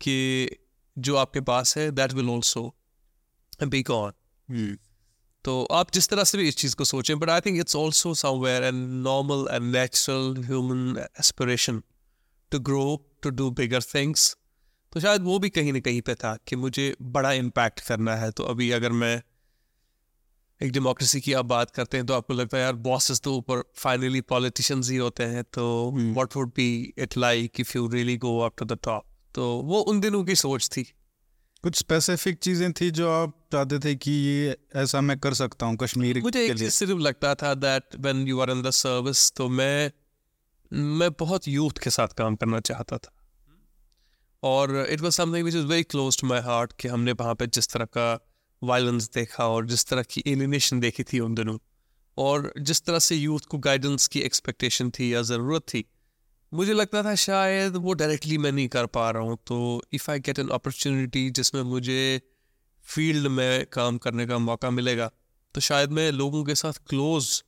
कि 0.00 0.48
जो 0.98 1.16
आपके 1.16 1.40
पास 1.40 1.78
है 1.78 1.90
that 1.90 2.12
will 2.12 2.30
also 2.30 2.76
be 3.64 3.82
gone 3.82 4.12
तो 5.46 5.64
आप 5.72 5.90
जिस 5.92 6.08
तरह 6.08 6.24
से 6.24 6.38
भी 6.38 6.48
इस 6.48 6.56
चीज़ 6.56 6.74
को 6.76 6.84
सोचें 6.84 7.18
but 7.18 7.30
I 7.30 7.40
think 7.40 7.58
it's 7.60 7.76
also 7.76 8.14
somewhere 8.14 8.62
and 8.62 8.78
normal 9.02 9.46
and 9.50 9.76
natural 9.76 10.42
human 10.44 11.04
aspiration 11.20 11.82
to 12.52 12.60
grow 12.60 12.84
to 13.22 13.30
do 13.30 13.50
bigger 13.50 13.82
things 13.82 14.36
तो 14.92 15.00
शायद 15.00 15.22
वो 15.22 15.38
भी 15.38 15.50
कहीं 15.50 15.72
ना 15.72 15.80
कहीं 15.80 16.00
पे 16.00 16.14
था 16.14 16.36
कि 16.48 16.56
मुझे 16.56 16.96
बड़ा 17.02 17.32
इम्पैक्ट 17.32 17.80
करना 17.80 18.16
है। 18.16 18.30
तो 18.30 18.44
अभी 18.44 18.70
अगर 18.70 18.92
मैं 18.92 19.22
एक 20.60 20.72
डेमोक्रेसी 20.72 21.20
की 21.20 21.32
आप 21.32 21.44
बात 21.44 21.70
करते 21.70 21.96
हैं 21.96 22.06
तो 22.06 22.14
आपको 22.14 22.34
लगता 22.34 22.56
है 22.56 22.62
यार 22.62 22.74
बॉसेस 22.82 23.20
तो 23.20 23.36
ऊपर 23.36 23.62
फाइनली 23.76 24.20
पॉलिटिशियंस 24.20 24.90
ही 24.90 24.96
होते 24.96 25.24
हैं। 25.24 25.44
तो 25.44 25.64
what 25.94 26.36
would 26.36 26.52
be 26.56 26.94
it 26.98 27.16
like 27.16 27.60
if 27.60 27.76
you 27.76 27.88
really 27.88 28.16
go 28.16 28.38
up 28.40 28.54
to 28.58 28.64
the 28.64 28.78
top 28.84 29.04
तो 29.34 29.54
वो 29.64 29.80
उन 29.80 30.00
दिनों 30.00 30.24
की 30.24 30.34
सोच 30.36 30.68
थी। 30.68 30.92
कुछ 31.66 31.76
स्पेसिफिक 31.76 32.38
चीज़ें 32.38 32.72
थी 32.72 32.90
जो 32.90 33.08
आप 33.10 33.32
चाहते 33.52 33.78
थे 33.78 33.94
कि 33.94 34.10
ये 34.10 34.56
ऐसा 34.76 35.00
मैं 35.00 35.18
कर 35.18 35.34
सकता 35.34 35.66
हूँ 35.66 35.76
कश्मीर 35.76 36.20
मुझे 36.22 36.46
के 36.48 36.54
लिए? 36.54 36.70
सिर्फ़ 36.70 36.98
लगता 36.98 37.34
था 37.34 37.52
that 37.54 37.96
when 37.96 38.26
you 38.28 38.40
are 38.40 38.50
in 38.50 38.62
the 38.62 38.70
service 38.70 39.32
तो 39.32 39.48
मैं 39.48 39.90
मैं 40.72 41.10
बहुत 41.12 41.48
यूथ 41.48 41.82
के 41.84 41.90
साथ 41.90 42.08
काम 42.08 42.36
करना 42.36 42.60
चाहता 42.60 42.98
था। 42.98 43.12
और 44.42 44.86
it 44.90 45.00
was 45.00 45.12
something 45.12 45.42
which 45.42 45.56
is 45.56 45.64
very 45.64 45.82
close 45.82 46.20
to 46.20 46.26
my 46.26 46.40
heart 46.40 46.72
कि 46.72 46.88
हमने 46.88 47.12
वहाँ 47.12 47.34
पे 47.34 47.46
जिस 47.46 47.68
तरह 47.68 47.84
का 47.84 48.06
वायलेंस 48.62 49.10
देखा 49.14 49.48
और 49.48 49.66
जिस 49.66 49.86
तरह 49.86 50.02
की 50.02 50.22
एलिनेशन 50.26 50.80
देखी 50.80 51.02
थी 51.02 51.20
उन 51.20 51.34
दिनों। 51.34 51.58
और 52.18 52.52
जिस 52.60 52.84
तरह 52.84 52.98
से 52.98 53.16
यूथ 53.16 53.40
को 53.48 53.58
गाइडेंस 53.58 54.06
की 54.06 54.20
एक्सपेक्टेशन 54.20 54.90
थी 54.90 55.14
या 55.14 55.22
ज़रूरत 55.22 55.62
थी 55.62 55.84
मुझे 56.56 56.72
लगता 56.72 57.02
था 57.02 57.14
शायद 57.14 57.76
वो 57.76 57.92
डायरेक्टली 57.92 58.38
मैं 58.38 58.52
नहीं 58.52 58.68
कर 58.68 58.86
पा 58.86 59.10
रहा 59.10 59.22
हूँ 59.22 59.38
तो 59.46 59.82
if 59.92 60.10
I 60.10 60.20
get 60.20 60.38
an 60.38 60.48
opportunity 60.48 61.30
जिसमें 61.30 61.62
मुझे 61.62 62.20
फ़ील्ड 62.84 63.26
में 63.26 63.66
काम 63.66 63.98
करने 63.98 64.26
का 64.26 64.38
मौका 64.38 64.70
मिलेगा 64.70 65.10
तो 65.54 65.60
शायद 65.60 65.90
मैं 65.90 66.12
लोगों 66.12 66.44
के 66.44 66.54
साथ 66.54 66.72
क्लोज 66.72 67.44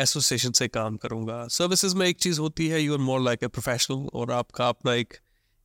एसोसिएशन 0.00 0.52
से 0.52 0.68
काम 0.68 0.96
करूँगा। 0.96 1.48
सर्विसेज़ 1.48 1.96
में 1.96 2.06
एक 2.06 2.16
चीज़ 2.16 2.40
होती 2.40 2.68
है 2.68 2.82
you 2.82 2.92
are 2.92 2.98
more 2.98 3.20
like 3.20 3.42
a 3.42 3.46
professional 3.46 3.96
और 3.96 4.32
आपका 4.32 4.68
अपना 4.68 4.94
एक 4.94 5.14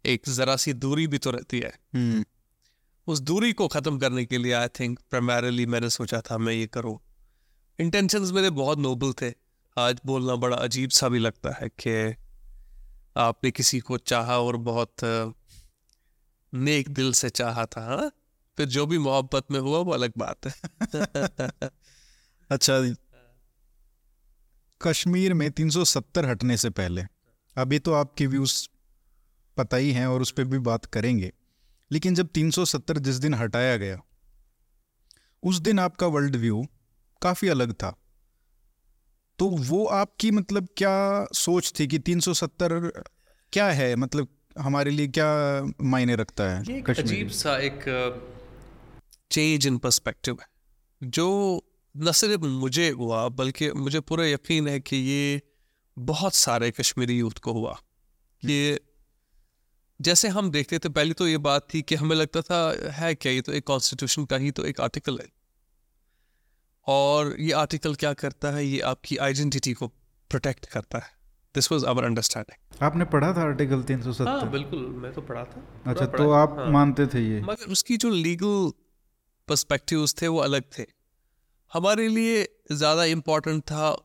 एक 0.06 0.30
ज़रा 0.30 0.56
सी 0.56 0.74
दूरी 0.74 1.08
भी 1.08 1.18
तो 1.18 1.32
रहती 1.32 1.60
है। 1.60 1.74
hmm. 1.96 2.26
उस 3.08 3.20
दूरी 3.20 3.54
को 3.54 3.68
ख़त्म 3.68 4.00
करने 4.00 4.26
के 4.26 4.38
लिए 4.38 4.54
आई 4.54 4.68
थिंक 4.68 5.00
प्राइमरली 5.10 5.66
मैंने 5.66 5.90
सोचा 5.90 6.22
था 6.22 6.38
मैं 6.38 6.54
ये 6.54 6.68
करूँ। 6.68 7.00
इंटेंशंस 7.80 8.32
मेरे 8.32 8.50
बहुत 8.50 8.78
नोबल 8.78 9.14
थे। 9.14 9.34
आज 9.78 10.02
बोलना 10.06 10.36
बड़ा 10.36 10.58
अजीब 10.58 10.90
सा 10.90 11.10
भी 11.10 11.20
लगता 11.20 11.58
है 11.62 11.70
कि 11.70 12.16
आपने 13.18 13.52
किसी 13.52 13.80
को 13.80 13.98
चाहा 13.98 14.40
और 14.40 14.58
बहुत 14.58 14.96
नेक 16.54 16.90
दिल 16.90 17.14
से 17.14 17.30
चाहा 17.30 17.66
था 17.66 17.86
हाँ? 17.86 18.12
फिर 18.58 18.68
जो 18.68 18.86
भी 18.86 18.98
मोहब्बत 18.98 19.52
में 19.52 19.60
हुआ 19.60 19.80
वो 19.80 19.92
अलग 19.92 20.14
बात 20.18 20.46
है। 20.46 20.54
अच्छा 22.52 22.96
कश्मीर 24.82 25.34
में 25.34 25.52
370 25.52 26.26
हटने 26.26 26.58
से 26.58 26.70
पहले, 26.70 27.04
अभी 27.58 27.80
तो 27.80 27.94
आपके 27.94 28.28
व्यूज़ 28.28 28.68
पता 29.58 29.78
ही 29.78 29.92
हैं 29.92 30.08
और 30.08 30.22
उस 30.22 30.32
पर 30.32 30.44
भी 30.44 30.60
बात 30.60 30.86
करेंगे, 30.86 31.34
लेकिन 31.92 32.16
जब 32.16 32.28
370 32.28 32.98
जिस 32.98 33.16
दिन 33.16 33.34
हटाया 33.34 33.78
गया, 33.78 34.02
उस 35.44 35.60
दिन 35.60 35.80
आपका 35.80 36.08
वर्ल्ड 36.08 36.36
व्यू 36.36 36.68
काफ़ी 37.22 37.48
अलग 37.48 37.74
था। 37.74 37.96
तो 39.40 39.50
वो 39.50 39.86
आपकी 39.94 40.32
मतलब 40.32 40.68
क्या 40.78 40.94
सोच 41.34 41.74
थी 41.80 41.88
कि 41.88 42.00
370 42.00 42.92
क्या 43.54 43.68
है? 43.72 43.96
मतलब 43.96 44.28
हमारे 44.60 44.92
लिए 44.92 45.08
क्या 45.08 45.28
मायने 45.82 46.16
रखता 46.16 46.44
है? 46.44 46.82
अजीब 46.84 47.30
सा 47.30 47.58
एक 47.60 47.84
चेंज 49.32 49.68
इन 49.68 49.78
पर्सपेक्टिव 49.78 50.38
है, 50.42 50.48
जो 51.02 51.28
न 51.96 52.12
सिर्फ़ 52.12 52.42
मुझे 52.42 52.90
हुआ, 52.90 53.28
बल्कि 53.30 53.72
मुझे 53.72 54.00
पूरा 54.00 54.26
यकीन 54.26 54.68
है 54.68 54.80
कि 54.80 54.98
ये 54.98 55.42
बहुत 55.98 56.34
सारे 56.34 56.72
कश्मीरी 56.72 57.18
यूथ 57.18 57.40
को 57.40 57.52
हुआ। 57.54 57.78
ये 58.44 58.80
जैसे 60.00 60.28
हम 60.28 60.50
देखते 60.52 60.80
थे, 60.80 60.90
पहले 60.90 61.14
तो 61.14 61.28
ये 61.28 61.38
बात 61.38 61.68
थी 61.74 61.82
कि 61.82 61.96
हमें 61.96 62.16
लगता 62.16 62.42
था, 62.42 62.92
है 62.92 63.14
क्या 63.16 63.32
ये 63.32 63.42
तो 63.42 63.52
एक 63.54 63.68
कॉन्स्टिट्यूशन 63.68 64.26
का 64.26 64.38
ही 64.38 64.52
तो 64.52 64.66
एक 64.66 64.82
आर्टिकल 64.82 65.20
है। 65.20 65.28
और 66.88 67.36
ये 67.40 67.52
आर्टिकल 67.54 67.96
क्या 67.96 68.14
करता 68.14 68.52
है? 68.52 68.66
ये 68.66 68.80
आपकी 68.82 69.18
आइडेंटिटी 69.18 69.74
को 69.74 69.88
प्रोटेक्ट 70.32 70.66
करता 70.66 70.98
है। 70.98 71.12
दिस 71.56 71.72
वाज 71.72 71.86
आवर 71.86 72.04
अंडरस्टैंडिंग 72.04 72.84
आपने 72.84 73.06
पढ़ा 73.06 73.32
था 73.34 73.42
आर्टिकल 73.42 73.84
370 73.84 74.28
हाँ 74.28 74.50
बिल्कुल 74.52 74.80
मैं 74.80 75.14
तो 75.14 75.22
पढ़ा 75.22 75.44
था। 75.44 75.64
अच्छा 75.86 76.06
तो 76.06 76.30
आप 76.32 76.56
हाँ। 76.60 76.70
मानते 76.72 77.06
थे 77.08 77.22
ये? 77.22 77.42
मगर 77.42 77.72
उसकी 77.72 77.98
जो 77.98 78.10
लीगल 78.10 78.72
पर्सपेक्टिव्स 79.48 80.16
थे 80.22 80.28
वो 80.28 80.40
अलग 80.40 80.64
थे। 80.78 80.86
हमारे 81.74 82.08
लिए 82.08 82.48
ज़्यादा 82.72 83.04
इम्पोर्टेंट 83.04 83.64
था 83.64 83.96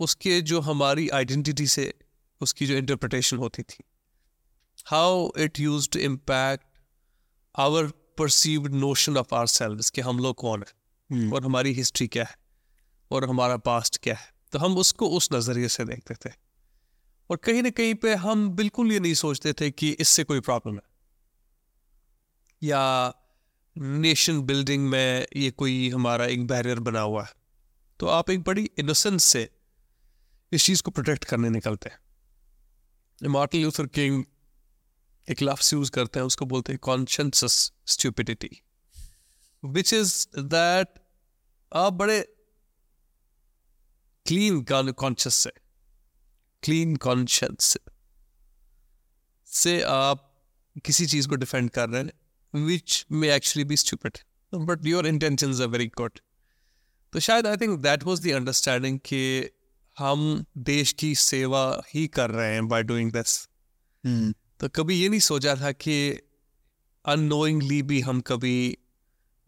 उसके 0.00 0.40
जो 0.40 0.60
हमारी 0.60 1.08
आइडेंटिटी 1.08 1.66
से 1.66 1.92
उसकी 2.40 2.66
जो 2.66 2.74
इंटरप्रटेशन 2.74 3.36
होती 3.36 3.62
थी। 3.62 3.84
How 4.86 5.28
it 5.38 5.60
use 5.60 5.88
to 5.90 5.98
impact 5.98 6.64
our 7.54 7.86
perceived 8.18 8.74
notion 8.74 9.16
of 9.16 9.34
ourselves 9.46 9.80
कि 9.94 10.00
हम 10.00 10.18
लोग 10.18 10.34
कौन 10.36 10.60
है। 10.60 10.72
Hmm. 11.12 11.34
और 11.34 11.44
हमारी 11.44 11.72
हिस्ट्री 11.72 12.08
क्या 12.08 12.24
है? 12.24 12.38
और 13.10 13.28
हमारा 13.28 13.56
पास्ट 13.56 13.98
क्या 14.02 14.14
है? 14.14 14.34
तो 14.52 14.58
हम 14.58 14.76
उसको 14.76 15.08
उस 15.08 15.28
नज़रिए 15.32 15.68
से 15.68 15.84
देखते 15.84 16.14
थे। 16.14 16.32
और 17.30 17.36
कहीं 17.36 17.62
ना 17.62 17.70
कहीं 17.70 17.94
पे 17.94 18.14
हम 18.14 18.50
बिल्कुल 18.50 18.92
ये 18.92 19.00
नहीं 19.00 19.14
सोचते 19.14 19.52
थे 19.52 19.70
कि 19.70 19.90
इससे 19.90 20.24
कोई 20.24 20.40
प्रॉब्लम 20.40 20.74
है। 20.74 20.82
या 22.62 23.14
नेशन 23.78 24.40
बिल्डिंग 24.40 24.88
में 24.88 25.26
ये 25.36 25.50
कोई 25.50 25.90
हमारा 25.90 26.26
एक 26.26 26.46
बैरियर 26.46 26.78
बना 26.78 27.00
हुआ 27.00 27.24
है। 27.24 27.32
तो 28.00 28.06
आप 28.06 28.30
एक 28.30 28.42
बड़ी 28.42 28.70
इनोसेंस 28.78 29.24
से 29.24 29.50
इस 30.52 30.64
चीज़ 30.64 30.82
को 30.82 30.90
प्रोटेक्ट 30.90 31.24
करने 31.24 31.50
निकलते 31.50 31.88
हैं। 31.88 31.98
मार्टिन 33.28 33.60
ल्यूथर 33.60 33.86
किंग 33.86 34.24
एक 35.30 35.42
लफ्स 35.42 35.72
यूज़ 35.72 35.90
करते 35.90 36.18
हैं, 36.18 36.26
उसको 36.26 36.46
बोलते 36.46 36.72
हैं 36.72 36.78
कॉन्शंसस 36.82 37.72
स्ट्यूपिडिटी 37.86 38.62
विच 39.62 39.92
इज़ 39.94 40.14
दैट 40.38 40.88
आप 41.72 41.92
बड़े 41.92 42.20
क्लीन 44.26 44.62
कॉन्शियस 44.62 45.34
से 45.34 45.50
क्लीन 46.62 46.96
कॉन्शियस 46.96 47.76
से 49.48 49.80
आप 49.82 50.22
किसी 50.84 51.06
चीज़ 51.06 51.28
को 51.28 51.36
डिफेंड 51.36 51.70
कर 51.70 51.88
रहे 51.88 52.02
हैं 52.02 52.64
which 52.66 53.04
may 53.12 53.32
actually 53.34 53.64
be 53.64 53.76
stupid 53.76 54.18
but 54.52 54.86
your 54.86 55.06
intention 55.06 55.62
are 55.62 55.68
very 55.68 55.86
good 55.86 56.18
तो 57.12 57.20
शायद 57.20 57.46
I 57.46 57.56
think 57.56 57.78
that 57.80 58.02
was 58.02 58.22
the 58.22 58.32
understanding 58.32 58.98
कि 59.04 59.50
हम 59.96 60.44
देश 60.58 60.92
की 60.92 61.14
सेवा 61.14 61.82
ही 61.94 62.06
कर 62.08 62.30
रहे 62.30 62.52
हैं 62.54 62.66
बाय 62.68 62.82
डूइंग 62.82 63.12
दिस 63.12 63.48
तो 64.60 64.68
कभी 64.68 64.94
ये 64.94 65.08
नहीं 65.08 65.20
सोचा 65.20 65.54
था 65.56 65.72
कि 65.72 65.96
अनोइंगली 67.04 67.82
भी 67.82 68.00
हम 68.00 68.20
कभी 68.20 68.56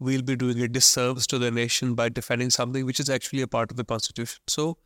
we'll 0.00 0.24
be 0.30 0.36
doing 0.36 0.60
a 0.60 0.68
disservice 0.68 1.26
to 1.26 1.38
the 1.38 1.50
nation 1.50 1.94
by 1.94 2.08
defending 2.18 2.50
something 2.50 2.86
which 2.88 3.00
is 3.00 3.10
actually 3.16 3.42
a 3.42 3.48
part 3.48 3.72
of 3.72 3.78
the 3.78 3.84
constitution. 3.84 4.40
So 4.48 4.78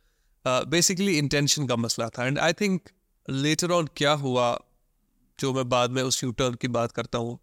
uh, 0.45 0.65
basically 0.65 1.17
intention 1.19 1.67
का 1.67 1.75
मसला 1.75 2.09
था 2.09 2.27
and 2.29 2.39
I 2.39 2.53
think 2.53 2.79
later 3.29 3.71
on 3.71 3.87
क्या 3.97 4.11
हुआ 4.11 4.59
जो 5.39 5.53
मैं 5.53 5.69
बाद 5.69 5.91
में 5.91 6.03
उस 6.03 6.23
U-turn 6.23 6.57
की 6.57 6.67
बात 6.67 6.91
करता 6.91 7.17
हूँ 7.17 7.39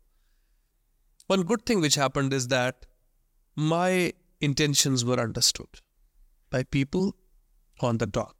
one 1.31 1.45
good 1.45 1.62
thing 1.67 1.83
which 1.85 1.99
happened 1.99 2.35
is 2.38 2.47
that 2.47 2.73
my 3.59 4.12
intentions 4.49 5.05
were 5.05 5.21
understood 5.26 5.81
by 6.53 6.62
people 6.76 7.12
on 7.85 7.99
the 7.99 8.11
dot 8.11 8.33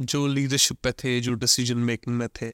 जो 0.00 0.26
लीडरशिप 0.26 0.78
पे 0.82 0.92
थे 0.92 1.20
जो 1.20 1.34
डिसीजन 1.34 1.78
मेकिंग 1.78 2.16
में 2.16 2.28
थे 2.28 2.50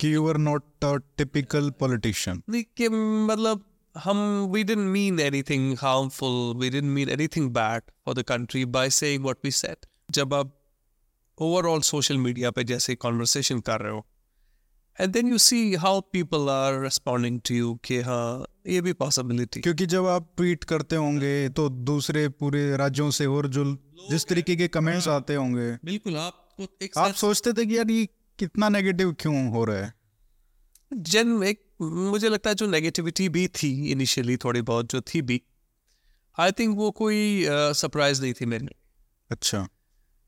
कि 0.00 0.14
you 0.14 0.28
are 0.28 0.36
not 0.36 0.84
a 0.84 0.96
typical 0.96 1.70
politician 1.70 2.42
नहीं 2.48 2.64
कि 2.76 2.88
मतलब 3.32 3.64
हम 4.03 4.45
we 4.51 4.63
didn't 4.63 4.85
mean 4.85 5.19
anything 5.19 5.77
harmful 5.77 6.55
we 6.57 6.69
didn't 6.69 6.89
mean 6.89 7.09
anything 7.09 7.49
bad 7.49 7.81
for 8.05 8.15
the 8.15 8.21
country 8.21 8.65
by 8.65 8.89
saying 8.89 9.23
what 9.23 9.37
we 9.43 9.51
said 9.51 9.85
जब 10.11 10.33
आप 10.33 10.53
ओवरऑल 11.37 11.81
सोशल 11.81 12.17
मीडिया 12.17 12.51
पे 12.51 12.63
जैसे 12.63 12.95
कॉन्वर्सेशन 12.95 13.59
कर 13.59 13.79
रहे 13.81 13.91
हो 13.91 14.05
and 15.01 15.13
then 15.13 15.27
you 15.27 15.37
see 15.37 15.73
how 15.73 16.01
people 16.01 16.49
are 16.49 16.83
responding 16.83 17.39
to 17.41 17.55
you 17.55 17.75
कि 17.75 18.01
हाँ 18.01 18.45
ये 18.67 18.81
भी 18.81 18.93
पॉसिबिलिटी 18.93 19.61
क्योंकि 19.61 19.85
जब 19.85 20.05
आप 20.05 20.33
ट्वीट 20.37 20.63
करते 20.63 20.95
होंगे 20.95 21.49
तो 21.49 21.69
दूसरे 21.69 22.29
पूरे 22.29 22.77
राज्यों 22.77 23.11
से 23.11 23.25
और 23.25 23.47
जो 23.47 23.77
जिस 24.09 24.25
तरीके 24.25 24.55
के 24.55 24.67
कमेंट्स 24.67 25.07
हाँ, 25.07 25.15
आते 25.15 25.35
होंगे। 25.35 25.71
बिल्कुल 25.85 26.31
एक 26.81 26.97
आप 26.97 27.13
सोचते 27.13 27.53
थे 27.53 27.65
कि 27.65 27.77
यार 27.77 27.91
ये 27.91 28.07
कितना 28.39 28.69
नेगेटिव 28.69 29.13
क्यों 29.13 29.49
हो 29.49 29.65
रहा 29.65 29.77
है? 29.77 29.93
जन 30.93 31.43
एक 31.43 31.63
मुझे 31.81 32.29
लगता 32.29 32.49
है 32.49 32.55
जो 32.55 32.67
नेगेटिविटी 32.67 33.29
भी 33.29 33.47
थी 33.47 33.91
इनिशियली 33.91 34.37
थोड़ी 34.37 34.61
बहुत 34.61 34.91
जो 34.91 35.01
थी 35.01 35.21
भी 35.21 35.41
आई 36.39 36.51
थिंक 36.51 36.77
वो 36.77 36.91
कोई 36.91 37.45
सरप्राइज़ 37.49 38.17
uh, 38.17 38.23
नहीं 38.23 38.33
थी 38.33 38.45
मेरे 38.45 38.67
अच्छा। 39.31 39.67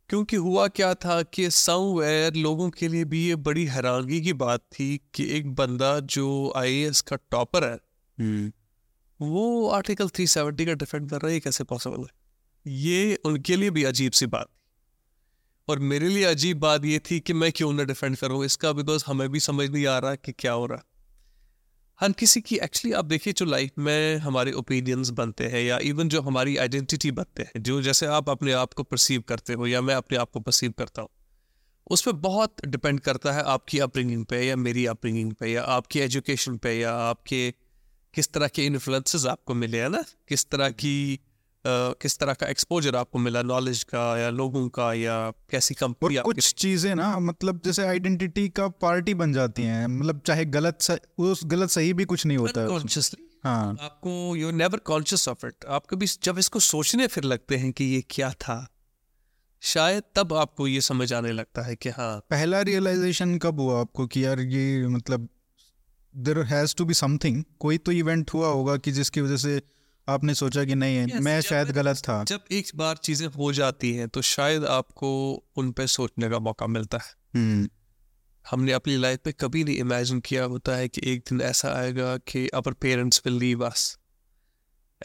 क्योंकि 0.09 0.35
हुआ 0.35 0.67
क्या 0.67 0.93
था 0.93 1.23
कि 1.23 1.49
समवेयर 1.49 2.33
लोगों 2.33 2.69
के 2.69 2.87
लिए 2.87 3.05
भी 3.05 3.27
ये 3.27 3.35
बड़ी 3.35 3.65
हैरानगी 3.65 4.21
की 4.21 4.33
बात 4.33 4.59
थी 4.59 5.01
कि 5.13 5.25
एक 5.29 5.55
बंदा 5.55 5.99
जो 5.99 6.53
आईएएस 6.55 7.01
का 7.01 7.15
टॉपर 7.15 7.63
है 7.63 7.79
हम्म। 8.19 8.51
वो 9.21 9.69
आर्टिकल 9.69 10.07
370 10.07 10.65
का 10.65 10.73
डिफेंड 10.73 11.09
कर 11.09 11.21
रहा 11.21 11.31
है 11.31 11.39
कैसे 11.39 11.63
पॉसिबल 11.63 12.01
है? 12.01 12.09
ये 12.65 13.15
उनके 13.15 13.55
लिए 13.55 13.69
भी 13.69 13.83
अजीब 13.83 14.11
सी 14.11 14.25
बात 14.25 14.47
और 15.69 15.79
मेरे 15.79 16.07
लिए 16.07 16.23
अजीब 16.23 16.59
बात 16.59 16.85
ये 16.85 16.99
थी 16.99 17.19
कि 17.19 17.33
मैं 17.33 17.51
क्यों 17.51 17.73
ना 17.73 17.83
डिफेंड 17.83 18.17
करूँ? 18.17 18.45
इसका 18.45 18.71
बिकॉज़ 18.71 19.03
हमें 19.07 19.29
भी 19.29 19.39
समझ 19.39 19.69
नहीं 19.69 19.85
आ 19.85 19.97
रहा 19.99 20.15
कि 20.15 20.31
क्या 20.31 20.51
हो 20.51 20.65
रहा। 20.65 20.83
हर 21.99 22.11
किसी 22.11 22.41
की 22.41 22.55
एक्चुअली 22.55 22.93
आप 22.93 23.05
देखिए 23.05 23.33
जो 23.33 23.45
लाइफ 23.45 23.71
में 23.77 24.17
हमारे 24.17 24.51
ओपिनियंस 24.51 25.09
बनते 25.09 25.47
हैं 25.47 25.61
या 25.63 25.77
इवन 25.77 26.09
जो 26.09 26.21
हमारी 26.21 26.57
आइडेंटिटी 26.57 27.11
बनते 27.11 27.43
हैं, 27.43 27.63
जो 27.63 27.81
जैसे 27.81 28.05
आप 28.05 28.29
अपने 28.29 28.51
आप 28.51 28.73
को 28.73 28.83
परसीव 28.83 29.21
करते 29.21 29.53
हो 29.53 29.67
या 29.67 29.81
मैं 29.81 29.95
अपने 29.95 30.17
आप 30.17 30.31
को 30.31 30.39
परसीव 30.39 30.73
करता 30.77 31.01
हूँ, 31.01 31.09
उस 31.87 32.01
पर 32.01 32.11
बहुत 32.11 32.65
डिपेंड 32.65 32.99
करता 32.99 33.31
है 33.31 33.43
आपकी 33.43 33.79
अपब्रिंगिंग 33.79 34.25
पे 34.25 34.45
या 34.47 34.55
मेरी 34.55 34.85
अपब्रिंगिंग 34.85 35.33
पे 35.33 35.47
या 35.47 35.63
आपकी 35.63 35.99
एजुकेशन 35.99 36.57
पे 36.57 36.79
या 36.79 36.93
आपके 36.93 37.53
किस 38.13 38.31
तरह 38.33 38.47
के 38.47 38.65
इन्फ्लुएंसेस 38.65 39.25
आपको 39.25 39.53
मिले, 39.53 39.81
हैं 39.81 39.89
ना? 39.89 40.03
किस 40.27 40.45
तरह 40.45 40.69
की 40.69 41.19
किस 41.65 42.17
तरह 42.19 42.33
का 42.33 42.47
एक्सपोजर 42.47 42.95
आपको 42.95 43.19
मिला 43.19 43.41
नॉलेज 43.41 43.83
का 43.83 44.17
या 44.17 44.29
लोगों 44.29 44.67
का 44.69 44.93
या 44.93 45.15
कैसी 45.49 45.75
कंपनी 45.75 46.15
कुछ 46.17 46.53
चीज़ें 46.53 46.93
ना 46.95 47.17
मतलब 47.19 47.61
जैसे 47.65 47.87
आइडेंटिटी 47.87 48.47
का 48.49 48.67
पार्टी 48.81 49.13
बन 49.13 49.33
जाती 49.33 49.63
हैं 49.63 49.87
मतलब 49.87 50.21
चाहे 50.25 50.45
गलत 50.45 50.81
स, 50.81 50.97
उस 51.17 51.41
गलत 51.45 51.69
सही 51.69 51.93
भी 51.93 52.05
कुछ 52.05 52.25
नहीं 52.25 52.37
होता। 52.37 52.67
कॉन्शियसली 52.67 53.27
हाँ। 53.43 53.77
आपको 53.81 54.35
you 54.35 54.51
never 54.51 54.77
conscious 54.85 55.27
of 55.27 55.45
it 55.45 55.65
आप 55.67 55.85
कभी 55.85 56.05
जब 56.23 56.37
इसको 56.39 56.59
सोचने 56.59 57.07
फिर 57.07 57.23
लगते 57.23 57.57
हैं 57.57 57.71
कि 57.71 57.85
ये 57.85 58.03
क्या 58.09 58.31
था 58.31 58.65
शायद 59.61 60.03
तब 60.15 60.33
आपको 60.33 60.67
ये 60.67 60.81
समझ 60.81 61.13
आने 61.13 61.31
लगता 61.31 61.61
है 61.61 61.75
कि 61.75 61.89
हाँ। 61.89 62.19
पहला 62.29 62.61
रियलाइजेशन 62.61 63.37
कब 63.37 63.59
हुआ 63.59 63.79
आपको 63.81 64.07
कि 64.07 64.25
यार 64.25 64.39
ये 64.39 64.87
मतलब 64.87 65.27
there 66.15 66.39
has 66.43 66.75
to 66.75 66.85
be 66.85 66.93
something 66.93 67.43
कोई 67.59 67.77
तो 67.77 67.91
इवेंट 67.91 68.31
हुआ 68.33 68.47
होगा 68.47 68.77
कि 68.77 68.91
जिसकी 68.91 69.21
वजह 69.21 69.37
से 69.37 69.61
आपने 70.09 70.35
सोचा 70.35 70.65
कि 70.65 70.75
नहीं 70.75 70.97
है 70.97 71.05
yes, 71.05 71.15
मैं 71.15 71.41
शायद 71.41 71.67
गलत 71.67 71.97
था। 71.97 72.23
जब 72.23 72.43
एक 72.51 72.71
बार 72.75 72.97
चीज़ें 72.97 73.27
हो 73.27 73.53
जाती 73.53 73.93
हैं 73.93 74.09
तो 74.09 74.21
शायद 74.21 74.65
आपको 74.65 75.33
उन 75.55 75.71
पर 75.71 75.87
सोचने 75.87 76.29
का 76.29 76.39
मौका 76.39 76.67
मिलता 76.67 76.97
है। 76.97 77.13
hmm. 77.63 77.73
हमने 78.51 78.71
अपनी 78.71 78.97
लाइफ 78.97 79.19
में 79.25 79.33
कभी 79.39 79.63
नहीं 79.63 79.77
इमेजिन 79.77 80.19
किया 80.19 80.43
होता 80.43 80.75
है 80.75 80.87
कि 80.87 81.01
एक 81.05 81.19
दिन 81.19 81.41
ऐसा 81.41 81.73
आएगा 81.73 82.17
कि 82.17 82.47
our 82.47 82.73
parents 82.73 83.21
will 83.25 83.35
leave 83.35 83.65
us 83.65 83.99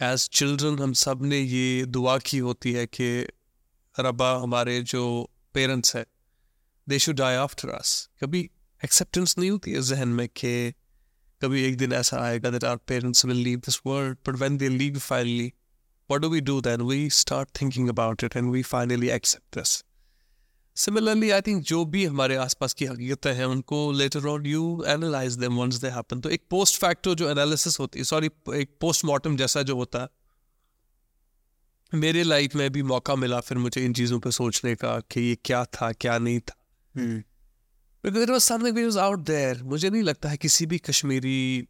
as 0.02 0.28
children 0.28 0.78
हम 0.78 0.92
सबने 0.92 1.40
ये 1.40 1.84
दुआ 1.84 2.18
की 2.18 2.38
होती 2.38 2.72
है 2.72 2.86
कि 2.86 3.26
रबा 4.00 4.36
हमारे 4.42 4.82
जो 4.82 5.30
पेरेंट्स 5.54 5.96
है 5.96 6.06
they 6.88 6.98
should 6.98 7.14
die 7.14 7.34
after 7.34 7.68
us 7.68 8.08
कभी 8.20 8.50
एक्सेप्टेंस 8.84 9.38
नहीं 9.38 9.50
होती 9.50 9.72
है 9.72 9.82
जहन 9.82 10.08
में 10.08 10.28
कि 10.28 10.72
कभी 11.44 11.64
एक 11.64 11.76
दिन 11.76 11.92
ऐसा 11.92 12.22
आएगा 12.22 12.50
that 12.50 12.64
our 12.64 12.76
parents 12.76 13.24
will 13.24 13.36
leave 13.36 13.58
this 13.58 13.80
world 13.86 14.16
but 14.28 14.34
when 14.34 14.58
they 14.58 14.68
leave 14.68 14.98
finally 14.98 15.52
what 16.10 16.22
do 16.22 16.28
we 16.30 16.40
do 16.46 16.54
then? 16.64 16.82
We 16.88 16.96
start 17.18 17.50
thinking 17.58 17.86
about 17.90 18.24
it 18.26 18.34
and 18.38 18.50
we 18.54 18.62
finally 18.70 19.10
accept 19.12 19.58
this. 19.58 19.70
Similarly 20.76 21.30
I 21.30 21.40
think 21.40 21.62
जो 21.62 21.84
भी 21.84 22.04
हमारे 22.04 22.36
आसपास 22.36 22.72
की 22.72 22.84
हकीकतें 22.84 23.32
हैं, 23.32 23.44
उनको 23.44 23.92
later 23.92 24.26
on 24.26 24.46
you 24.46 24.84
analyse 24.86 25.32
them 25.32 25.54
once 25.54 25.74
they 25.74 25.88
happen 25.88 26.20
तो 26.20 26.28
एक 26.28 26.42
पोस्ट 26.50 26.80
फैक्टो 26.80 27.14
जो 27.14 27.30
एनालिसिस 27.30 27.80
होती 27.80 27.98
है 27.98 28.04
सॉरी 28.04 28.26
एक 28.54 28.76
पोस्टमार्टम 28.80 29.36
जैसा 29.36 29.62
जो 29.62 29.76
होता 29.76 30.02
है 30.02 30.08
मेरे 31.94 32.22
लाइफ 32.22 32.54
में 32.54 32.70
भी 32.72 32.82
मौका 32.82 33.14
मिला 33.14 33.40
फिर 33.40 33.58
मुझे 33.58 33.84
इन 33.84 33.92
चीज़ों 33.92 34.20
पे 34.20 34.30
सोचने 34.30 34.74
का 34.74 35.00
कि 35.00 35.20
ये 35.20 35.34
क्या 35.44 35.64
था, 35.64 35.92
क्या 35.92 36.18
नहीं 36.18 36.40
था। 36.40 36.56
बिकॉज़ 38.04 38.98
आउट 38.98 39.18
देयर 39.18 39.62
मुझे 39.62 39.90
नहीं 39.90 40.02
लगता 40.02 40.28
है 40.28 40.36
किसी 40.36 40.66
भी 40.66 40.78
कश्मीरी 40.78 41.68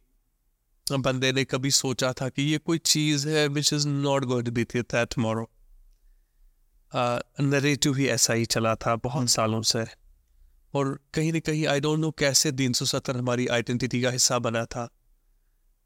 बंदे 0.91 1.31
ने 1.31 1.45
कभी 1.45 1.71
सोचा 1.71 2.13
था 2.13 2.29
कि 2.29 2.41
ये 2.41 2.57
कोई 2.57 2.77
चीज़ 2.77 3.29
है 3.29 3.47
which 3.47 3.73
is 3.73 3.87
not 3.87 4.25
going 4.25 4.45
to 4.45 4.51
be 4.51 4.63
that 4.63 5.13
tomorrow 5.15 5.49
narrative 7.41 7.95
ही 7.95 8.07
ऐसा 8.07 8.33
ही 8.33 8.45
चला 8.45 8.75
था 8.75 8.95
बहुत 8.95 9.15
हम्म। 9.15 9.27
सालों 9.27 9.61
से। 9.61 9.85
और 10.73 10.99
कहीं 11.13 11.33
ना 11.33 11.39
कहीं 11.39 11.67
आई 11.67 11.79
डोंट 11.79 11.99
नो 11.99 12.11
कैसे 12.11 12.51
तीन 12.51 12.73
सौ 12.73 12.85
सत्तर 12.85 13.17
हमारी 13.17 13.47
आइडेंटिटी 13.47 14.01
का 14.01 14.09
हिस्सा 14.09 14.39
बना 14.39 14.65
था। 14.65 14.89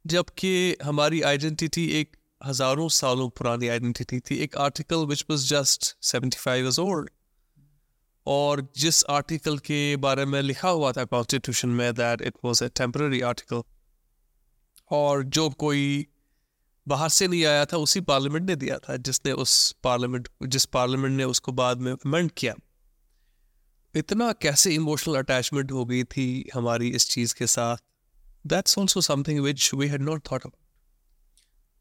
जबकि 0.07 0.77
हमारी 0.83 1.21
आइडेंटिटी 1.21 1.85
एक 1.85 2.17
हज़ारों 2.45 2.89
सालों 2.89 3.29
पुरानी 3.29 3.67
आइडेंटिटी 3.67 4.19
थी। 4.19 4.35
एक 4.35 4.57
article 4.57 5.05
which 5.05 5.25
was 5.29 5.47
just 5.49 5.95
seventy 6.01 6.37
five 6.37 6.63
years 6.63 6.79
old 6.79 7.09
और 8.31 8.67
जिस 8.77 9.05
आर्टिकल 9.05 9.57
के 9.57 9.95
बारे 9.95 10.25
में 10.25 10.41
लिखा 10.41 10.69
हुआ 10.69 10.91
था 10.91 11.03
कॉन्स्टिट्यूशन 11.03 11.69
में 11.69 11.93
that 11.93 12.21
it 12.21 12.33
was 12.45 12.63
a 12.63 12.67
temporary 12.67 13.21
article 13.21 13.63
और 14.91 15.23
जो 15.23 15.49
कोई 15.49 16.07
बाहर 16.87 17.09
से 17.09 17.27
नहीं 17.27 17.45
आया 17.45 17.65
था, 17.65 17.77
उसी 17.77 18.01
पार्लियामेंट 18.01 18.49
ने 18.49 18.55
दिया 18.55 18.77
था, 18.77 18.97
जिसने 18.97 19.31
उस 19.31 19.71
पार्लियामेंट 19.71 20.29
जिस 20.47 20.65
पार्लियामेंट 20.65 21.17
ने 21.17 21.23
उसको 21.23 21.51
बाद 21.51 21.77
में 21.77 21.91
अमेंड 21.93 22.31
किया। 22.37 22.53
इतना 23.95 24.31
कैसे 24.31 24.71
इमोशनल 24.71 25.15
अटैचमेंट 25.15 25.71
हो 25.71 25.85
गई 25.85 26.03
थी 26.03 26.49
हमारी 26.53 26.89
इस 26.89 27.09
चीज़ 27.09 27.35
के 27.35 27.47
साथ? 27.47 27.77
That's 28.47 28.77
also 28.77 29.01
something 29.01 29.39
which 29.39 29.73
we 29.73 29.87
had 29.87 30.01
not 30.01 30.31
thought 30.31 30.43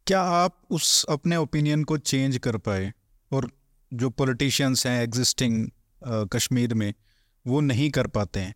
क्या 0.07 0.21
आप 0.21 0.63
उस 0.71 1.05
अपने 1.05 1.37
ओपिनियन 1.37 1.85
को 1.85 1.99
चेंज 1.99 2.39
कर 2.39 2.57
पाए? 2.57 2.93
और 3.33 3.51
जो 3.95 4.11
पॉलिटिशियंस 4.11 4.87
हैं 4.87 5.03
एग्जिस्टिंग 5.03 5.71
कश्मीर 6.07 6.75
में, 6.75 6.95
वो 7.47 7.61
नहीं 7.61 7.91
कर 7.91 8.07
पाते 8.07 8.41
हैं। 8.41 8.55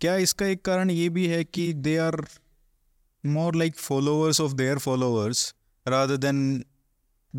क्या 0.00 0.16
इसका 0.16 0.46
एक 0.46 0.64
कारण 0.64 0.90
ये 0.90 1.08
भी 1.08 1.26
है 1.26 1.44
कि 1.44 1.72
they 1.72 1.96
are 1.96 2.26
more 3.26 3.54
like 3.54 3.76
followers 3.76 4.40
of 4.40 4.52
their 4.52 4.78
followers 4.78 5.54
rather 5.88 6.16
than 6.24 6.64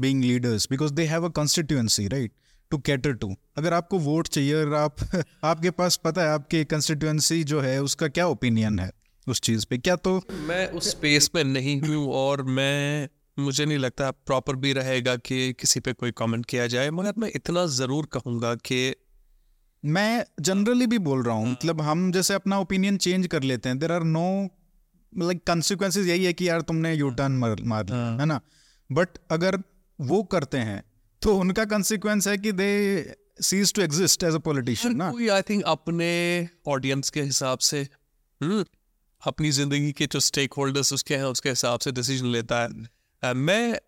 being 0.02 0.22
leaders? 0.22 0.66
Because 0.68 0.92
they 0.92 1.06
have 1.12 1.24
a 1.24 1.32
constituency, 1.40 2.10
right 2.10 2.30
to 2.72 2.78
cater 2.78 3.14
to 3.14 3.36
अगर 3.58 3.74
आपको 3.74 4.00
वोट 4.00 4.28
चाहिए 4.28 4.54
और 4.54 4.74
आप, 4.74 4.96
आपके 5.44 5.70
पास 5.70 5.98
पता 5.98 6.22
है, 6.22 6.28
आपकी 6.28 6.66
कंस्टिट्यूंसी 6.66 7.44
जो 7.44 7.62
है, 7.62 7.84
उसका 7.84 8.08
क्या 8.08 8.28
ओपिनियन 8.28 8.80
है 8.80 8.92
उस 9.28 9.42
चीज़ 9.42 9.66
पे? 9.70 9.78
क्या 9.78 9.96
तो 9.96 10.22
मैं 10.32 10.70
उस 10.70 10.90
स्पेस 10.90 11.32
में 11.36 11.44
नहीं 11.44 11.82
हूँ 11.82 12.14
और 12.14 12.44
मैं, 12.44 13.10
मुझे 13.40 13.66
नहीं 13.66 13.78
लगता 13.78 14.12
प्रॉपर 14.12 14.56
भी 14.56 14.74
रहेगा 14.74 15.16
कि 15.16 15.54
किसी 15.54 15.80
पे 15.80 15.94
कोई 15.94 16.12
कमेंट 16.12 16.46
किया 16.46 16.68
जाए, 16.68 16.90
मगर 16.90 17.14
मैं 17.18 17.32
इतना 17.36 17.66
ज़रूर 17.66 18.06
कहूँगा 18.06 18.56
कि 18.56 18.96
मैं 19.86 20.26
जनरली 20.40 20.88
भी 20.88 20.98
बोल 20.98 21.24
रहा 21.24 21.36
हूँ 21.36 21.52
मतलब 21.52 21.82
हम 21.82 22.12
जैसे 22.12 22.34
अपना 22.34 22.60
ओपिनियन 22.60 22.98
चेंज 22.98 23.28
कर 23.28 23.44
लेते 23.44 23.70
हैं 23.70 23.80
there 23.80 23.92
are 23.92 24.04
no 24.04 24.50
like 25.14 25.44
consequences 25.48 26.08
यही 26.08 26.24
है 26.26 26.34
कि 26.34 26.50
यार 26.50 26.62
तुमने 26.62 26.94
यू 26.94 27.10
टर्न 27.10 27.32
मार 27.32 27.62
मार 27.64 27.92
हाँ। 27.92 28.18
है 28.20 28.26
ना? 28.26 28.40
बट 28.92 29.10
अगर 29.32 29.60
वो 30.00 30.24
करते 30.24 30.58
हैं 30.58 30.84
तो 31.22 31.38
उनका 31.38 31.66
कंसिक्वेंस 31.66 32.28
है 32.28 32.38
कि 32.38 32.52
they 32.52 33.16
cease 33.42 33.74
to 33.74 33.82
exist 33.82 34.24
as 34.24 34.36
a 34.36 34.38
politician 34.38 34.96
ना? 34.96 35.12
कोई 35.12 35.28
आई 35.28 35.42
थिंक 35.42 35.64
अपने 35.64 36.50
ऑडियंस 36.68 37.10
के 37.10 37.22
हिसाब 37.22 37.58
से 37.60 37.82
हम्म, 38.42 38.66
अपनी 39.22 39.52
ज़िंदगी 39.52 39.92
के 39.92 40.06
जो 40.06 40.20
स्टेक 40.20 40.54
होल्डर्स 40.54 40.94
उसके 40.94 41.16
हैं 41.16 41.24
उसके 41.24 41.50
हिसाब 41.50 41.80
से 41.80 41.92
डिसीज़न 41.92 42.28
लेता 42.28 42.62
है। 42.62 42.70
Uh, 43.24 43.34
मैं 43.36 43.80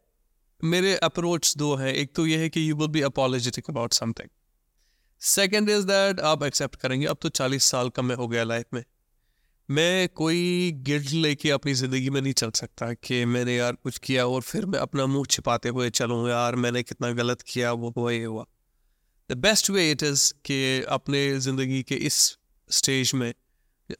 मेरे 0.63 0.95
अप्रोच 0.95 1.53
दो 1.57 1.75
हैं। 1.75 1.93
एक 1.93 2.15
तो 2.15 2.25
ये 2.27 2.37
है 2.37 2.49
कि 2.49 2.69
you 2.69 2.75
will 2.75 2.87
be 2.87 3.01
apologetic 3.01 3.69
about 3.69 3.93
something 3.93 4.29
second 5.21 5.69
is 5.69 5.85
that 5.85 6.19
आप 6.21 6.43
एक्सेप्ट 6.43 6.75
करेंगे। 6.75 7.05
अब 7.07 7.17
तो 7.21 7.29
चालीस 7.29 7.63
साल 7.63 7.89
का 7.89 8.01
मैं 8.01 8.15
हो 8.15 8.27
गया 8.27 8.43
लाइफ 8.43 8.65
में। 8.73 8.83
मैं 9.69 10.07
कोई 10.09 10.71
गिल्ट 10.81 11.11
लेके 11.13 11.49
अपनी 11.51 11.73
ज़िंदगी 11.73 12.09
में 12.09 12.19
नहीं 12.21 12.33
चल 12.33 12.51
सकता 12.51 12.91
कि 12.95 13.23
मैंने 13.25 13.55
यार 13.55 13.73
कुछ 13.73 13.97
किया 13.97 14.25
और 14.27 14.41
फिर 14.41 14.65
मैं 14.65 14.79
अपना 14.79 15.05
मुँह 15.05 15.25
छिपाते 15.25 15.69
हुए 15.69 15.89
चलूँ, 15.91 16.27
यार 16.29 16.55
मैंने 16.55 16.83
कितना 16.83 17.11
गलत 17.13 17.41
किया, 17.41 17.71
वो 17.71 17.93
हुआ, 17.97 18.11
ये 18.11 18.23
हुआ। 18.23 18.45
The 19.29 19.37
best 19.37 19.69
way 19.69 19.89
it 19.91 20.03
is 20.03 20.31
कि 20.45 20.81
अपने 20.89 21.39
ज़िंदगी 21.39 21.81
के 21.83 21.95
इस 21.95 22.37
स्टेज 22.69 23.11
में 23.15 23.33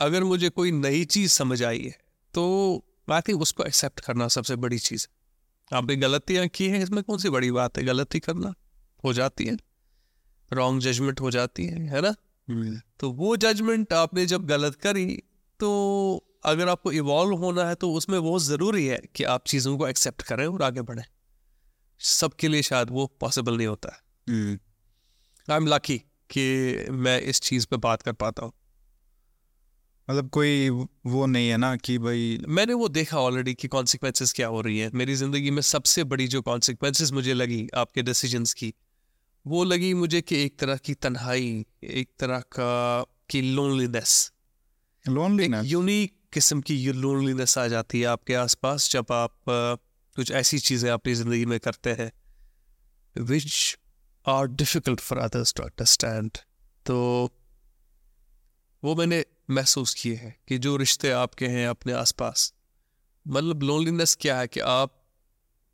अगर 0.01 0.23
मुझे 0.23 0.49
कोई 0.49 0.71
नई 0.71 1.03
चीज़ 1.07 1.31
समझ 1.31 1.61
आई 1.63 1.81
है 1.81 1.95
तो 2.33 2.83
आई 3.07 3.21
थिंक 3.21 3.41
उसको 3.41 3.63
एक्सेप्ट 3.63 3.99
करना 3.99 4.27
सबसे 4.29 4.55
बड़ी 4.57 4.79
चीज़ 4.79 5.07
आपने 5.71 5.95
गलतियाँ 5.95 6.47
की 6.47 6.67
हैं, 6.69 6.83
इसमें 6.83 7.03
कौन 7.03 7.17
सी 7.17 7.29
बड़ी 7.29 7.51
बात 7.51 7.77
है? 7.77 7.83
गलती 7.83 8.19
करना 8.19 8.53
हो 9.03 9.13
जाती 9.13 9.45
है। 9.45 9.57
रॉन्ग 10.51 10.81
जजमेंट 10.81 11.21
हो 11.21 11.31
जाती 11.31 11.65
है 11.65 11.87
है 11.87 12.01
ना? 12.01 12.13
हम्म। 12.47 12.79
तो 12.99 13.11
वो 13.11 13.35
जजमेंट 13.37 13.93
आपने 13.93 14.25
जब 14.25 14.45
गलत 14.45 14.75
करी 14.75 15.05
तो 15.59 15.69
अगर 16.45 16.69
आपको 16.69 16.91
इवॉल्व 16.91 17.35
होना 17.35 17.63
है 17.65 17.75
तो 17.75 17.91
उसमें 17.93 18.17
वो 18.19 18.37
ज़रूरी 18.39 18.85
है 18.85 19.01
कि 19.15 19.23
आप 19.23 19.43
चीज़ों 19.47 19.77
को 19.77 19.87
एक्सेप्ट 19.87 20.21
करें 20.21 20.45
और 20.47 20.61
आगे 20.63 20.81
बढ़ें। 20.81 21.03
सबके 22.01 22.47
लिए 22.47 22.61
शायद 22.61 22.89
वो 22.89 23.05
पॉसिबल 23.19 23.57
नहीं 23.57 23.67
होता। 23.67 23.89
है 24.27 24.51
आई 25.47 25.57
एम 25.57 25.67
लकी 25.67 25.97
कि 26.29 26.85
मैं 26.91 27.19
इस 27.21 27.41
चीज़ 27.41 27.67
पे 27.67 27.77
बात 27.77 28.01
कर 28.01 28.13
पाता 28.13 28.45
हूँ। 28.45 28.51
मतलब 30.07 30.29
कोई 30.29 30.69
वो 30.69 31.25
नहीं 31.25 31.49
है 31.49 31.57
ना 31.57 31.75
कि 31.75 31.97
भाई 31.97 32.39
मैंने 32.47 32.73
वो 32.73 32.87
देखा 32.89 33.19
ऑलरेडी 33.19 33.53
कि 33.53 33.67
कॉन्सिक्वेंसेस 33.67 34.33
क्या 34.33 34.47
हो 34.47 34.61
रही 34.61 34.77
है। 34.79 34.89
मेरी 34.93 35.15
ज़िंदगी 35.15 35.51
में 35.51 35.61
सबसे 35.61 36.03
बड़ी 36.03 36.27
जो 36.27 36.41
कॉन्सिक्वेंसेस 36.41 37.11
मुझे 37.11 37.33
लगी 37.33 37.67
आपके 37.75 38.01
डिसीजंस 38.01 38.53
की 38.53 38.73
वो 39.47 39.63
लगी 39.63 39.93
मुझे 39.93 40.21
कि 40.21 40.43
एक 40.43 40.57
तरह 40.59 40.77
की 40.77 40.93
तन्हाई 40.93 41.65
एक 41.83 42.09
तरह 42.19 42.39
का 42.51 42.71
की 43.29 43.41
लोनलीनेस 43.41 44.13
लोनलीनेस 45.05 45.65
यूनिक 45.65 46.13
किस्म 46.33 46.61
की 46.61 46.75
लोनलीनेस 46.93 47.57
आ 47.57 47.67
जाती 47.67 47.99
है 47.99 48.05
आपके 48.07 48.33
आसपास 48.35 48.89
जब 48.91 49.11
आप 49.11 49.35
कुछ 49.49 50.31
ऐसी 50.31 50.59
चीज़ें 50.59 50.89
अपनी 50.91 51.13
ज़िंदगी 51.13 51.45
में 51.45 51.59
करते 51.59 51.89
हैं 51.89 52.11
which 53.15 53.77
are 54.25 54.47
difficult 54.47 54.99
for 54.99 55.19
others 55.19 55.53
to 55.53 55.63
understand 55.63 56.37
तो 56.85 56.97
वो 58.83 58.95
मैंने 58.95 59.23
महसूस 59.49 59.93
किए 59.93 60.15
हैं 60.15 60.35
कि 60.47 60.57
जो 60.57 60.75
रिश्ते 60.77 61.11
आपके 61.11 61.47
हैं 61.47 61.67
अपने 61.67 61.93
आसपास 61.93 62.53
मतलब 63.25 63.63
लोनलीनेस 63.63 64.15
क्या 64.21 64.37
है 64.39 64.47
कि 64.47 64.59
आप 64.73 64.93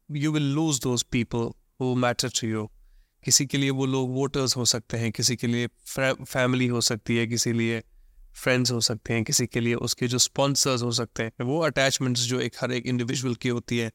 you 0.10 0.32
will 0.32 0.54
lose 0.54 0.80
those 0.80 1.04
people 1.12 1.52
who 1.82 1.94
matter 1.96 2.30
to 2.42 2.48
you 2.48 2.70
किसी 3.26 3.46
के 3.46 3.58
लिए 3.58 3.70
वो 3.70 3.86
लोग 3.86 4.14
वोटर्स 4.14 4.58
हो 4.58 4.66
सकते 4.66 4.98
हैं 4.98 5.12
किसी 5.12 5.36
के 5.36 5.48
लिए 5.48 5.68
फैमिली 6.26 6.68
हो 6.68 6.82
सकती 6.82 7.18
है 7.18 7.28
किसी 7.28 7.54
लिए 7.54 7.84
फ्रेंड्स 8.34 8.72
हो 8.72 8.82
सकते 8.82 9.14
हैं 9.14 9.24
किसी 9.24 9.48
के 9.48 9.60
लिए 9.60 9.74
उसके 9.74 10.08
जो 10.08 10.18
स्पॉन्सर्स 10.18 10.84
हो 10.84 10.92
सकते 10.92 11.24
हैं 11.24 11.44
वो 11.44 11.60
अटैचमेंट्स 11.60 12.22
जो 12.22 12.40
एक 12.40 12.54
हर 12.62 12.72
एक 12.72 12.86
इंडिविजुअल 12.86 13.36
की 13.36 13.50
होती 13.50 13.78
है। 13.78 13.92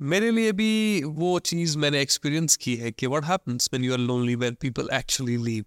मेरे 0.00 0.30
लिए 0.30 0.52
भी 0.52 1.02
वो 1.04 1.38
चीज़ 1.38 1.78
मैंने 1.78 2.02
एक्सपीरियंस 2.02 2.56
की 2.56 2.76
है 2.76 2.92
कि 2.92 3.06
what 3.06 3.24
happens 3.24 3.70
when 3.72 3.84
you 3.84 3.92
are 3.92 3.98
lonely 3.98 4.34
when 4.34 4.54
people 4.54 4.88
actually 4.92 5.36
leave 5.36 5.64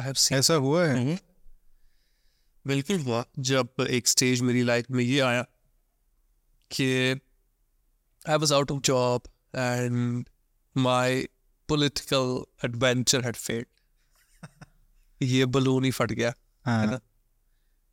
I 0.00 0.04
have 0.04 0.14
seen 0.14 0.38
ऐसा 0.38 0.54
हुआ 0.54 0.86
है? 0.86 0.96
mm-hmm. 0.96 1.30
बिल्कुल 2.66 2.98
हुआ। 2.98 3.24
जब 3.38 3.68
एक 3.90 4.08
स्टेज 4.08 4.40
मेरी 4.40 4.62
लाइफ 4.62 4.84
में 4.90 5.04
ये 5.04 5.20
आया 5.20 5.42
कि 6.70 6.86
I 8.28 8.36
was 8.36 8.52
out 8.52 8.70
of 8.70 8.80
job 8.80 9.22
and 9.56 10.28
my 10.76 11.28
political 11.70 12.44
adventure 12.64 13.24
had 13.24 13.36
failed 13.36 13.66
ये 15.22 15.46
बलून 15.46 15.84
ही 15.84 15.90
फट 15.90 16.12
गया 16.12 16.28
है 16.28 16.86
ना? 16.86 16.92
हाँ। 16.92 17.00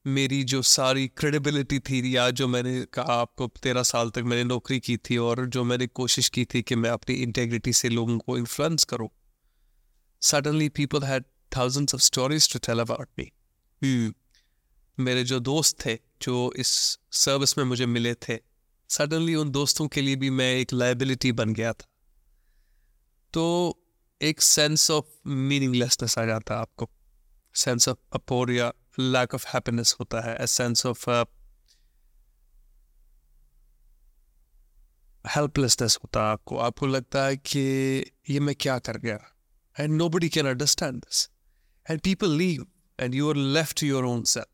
मेरी 0.07 0.43
जो 0.43 0.61
सारी 0.61 1.07
क्रेडिबिलिटी 1.07 1.79
थी 1.79 2.15
या 2.15 2.29
जो 2.29 2.47
मैंने 2.47 2.85
कहा 2.93 3.13
आपको 3.13 3.47
तेरह 3.47 3.83
साल 3.83 4.09
तक 4.09 4.17
मैंने 4.17 4.43
नौकरी 4.43 4.79
की 4.79 4.97
थी 4.97 5.17
और 5.17 5.45
जो 5.45 5.63
मैंने 5.63 5.87
कोशिश 5.87 6.29
की 6.29 6.45
थी 6.45 6.61
कि 6.61 6.75
मैं 6.75 6.89
अपनी 6.89 7.15
इंटेग्रिटी 7.15 7.73
से 7.73 7.89
लोगों 7.89 8.17
को 8.19 8.37
इन्फ्लुएंस 8.37 8.83
करूँ 8.83 9.09
suddenly 10.21 10.69
people 10.69 11.03
had 11.03 11.23
thousands 11.57 11.95
of 11.95 12.01
stories 12.01 12.53
to 12.53 12.59
tell 12.59 12.79
about 12.79 13.09
me 13.19 13.31
मेरे 14.99 15.23
जो 15.23 15.39
दोस्त 15.39 15.85
थे 15.85 15.97
जो 16.21 16.53
इस 16.57 16.67
सर्विस 17.11 17.57
में 17.57 17.65
मुझे 17.65 17.85
मिले 17.85 18.13
थे 18.13 18.39
सडनली 18.89 19.35
उन 19.35 19.51
दोस्तों 19.51 19.87
के 19.87 20.01
लिए 20.01 20.15
भी 20.15 20.29
मैं 20.29 20.53
एक 20.55 20.73
लाइबिलिटी 20.73 21.31
बन 21.31 21.53
गया 21.53 21.73
था। 21.73 21.87
तो 23.33 23.43
एक 24.21 24.41
सेंस 24.41 24.89
ऑफ़ 24.91 25.05
मीनिंगलेसनेस 25.27 26.17
आ 26.17 26.25
जाता 26.25 26.53
है 26.53 26.61
आपको। 26.61 26.89
Sense 27.55 27.87
of 27.89 27.97
aporia 28.13 28.71
lack 28.99 29.33
of 29.35 29.47
happiness 29.47 29.95
होता 29.99 30.21
है। 30.21 30.47
सेंस 30.47 30.85
ऑफ़ 30.85 31.09
हेल्पलेसनेस 35.25 35.97
होता 36.03 36.19
है 36.19 36.31
आपको। 36.31 36.57
आपको 36.57 36.87
लगता 36.87 37.25
है 37.25 37.37
कि 37.37 37.59
ये 38.29 38.39
मैं 38.39 38.55
क्या 38.55 38.77
कर 38.79 38.97
गया? 38.97 39.19
And 39.79 39.93
nobody 40.09 40.29
can 40.29 40.47
understand 40.47 40.95
this 40.95 41.29
and 41.85 41.99
people 42.01 42.31
leave 42.31 42.65
and 42.99 43.15
you 43.15 43.29
are 43.29 43.35
left 43.35 43.83
your 43.83 44.05
own 44.05 44.23
self 44.23 44.47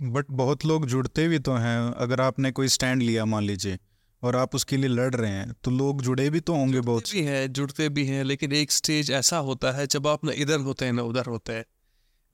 but 0.00 0.26
बहुत 0.30 0.64
लोग 0.64 0.86
जुड़ते 0.86 1.28
भी 1.28 1.38
तो 1.38 1.54
हैं। 1.54 1.78
अगर 1.94 2.20
आपने 2.20 2.50
कोई 2.52 2.68
स्टैंड 2.68 3.02
लिया, 3.02 3.24
मान 3.24 3.42
लीजिए 3.42 3.78
और 4.22 4.36
आप 4.36 4.54
उसके 4.54 4.76
लिए 4.76 4.88
लड़ 4.88 5.14
रहे 5.14 5.30
हैं 5.30 5.52
तो 5.64 5.70
लोग 5.70 6.02
जुड़े 6.02 6.28
भी 6.30 6.40
तो 6.40 6.54
होंगे 6.54 6.80
बहुत। 6.80 7.10
भी 7.12 7.22
हैं 7.22 7.52
जुड़ते 7.52 7.88
भी 7.88 8.06
हैं 8.06 8.24
लेकिन 8.24 8.52
एक 8.52 8.72
स्टेज 8.72 9.10
ऐसा 9.10 9.38
होता 9.38 9.72
है 9.72 9.86
जब 9.86 10.06
आप 10.06 10.24
ना 10.24 10.32
इधर 10.36 10.60
होते 10.60 10.84
हैं 10.84 10.92
ना 10.92 11.02
उधर 11.02 11.26
होते 11.26 11.52
हैं। 11.52 11.64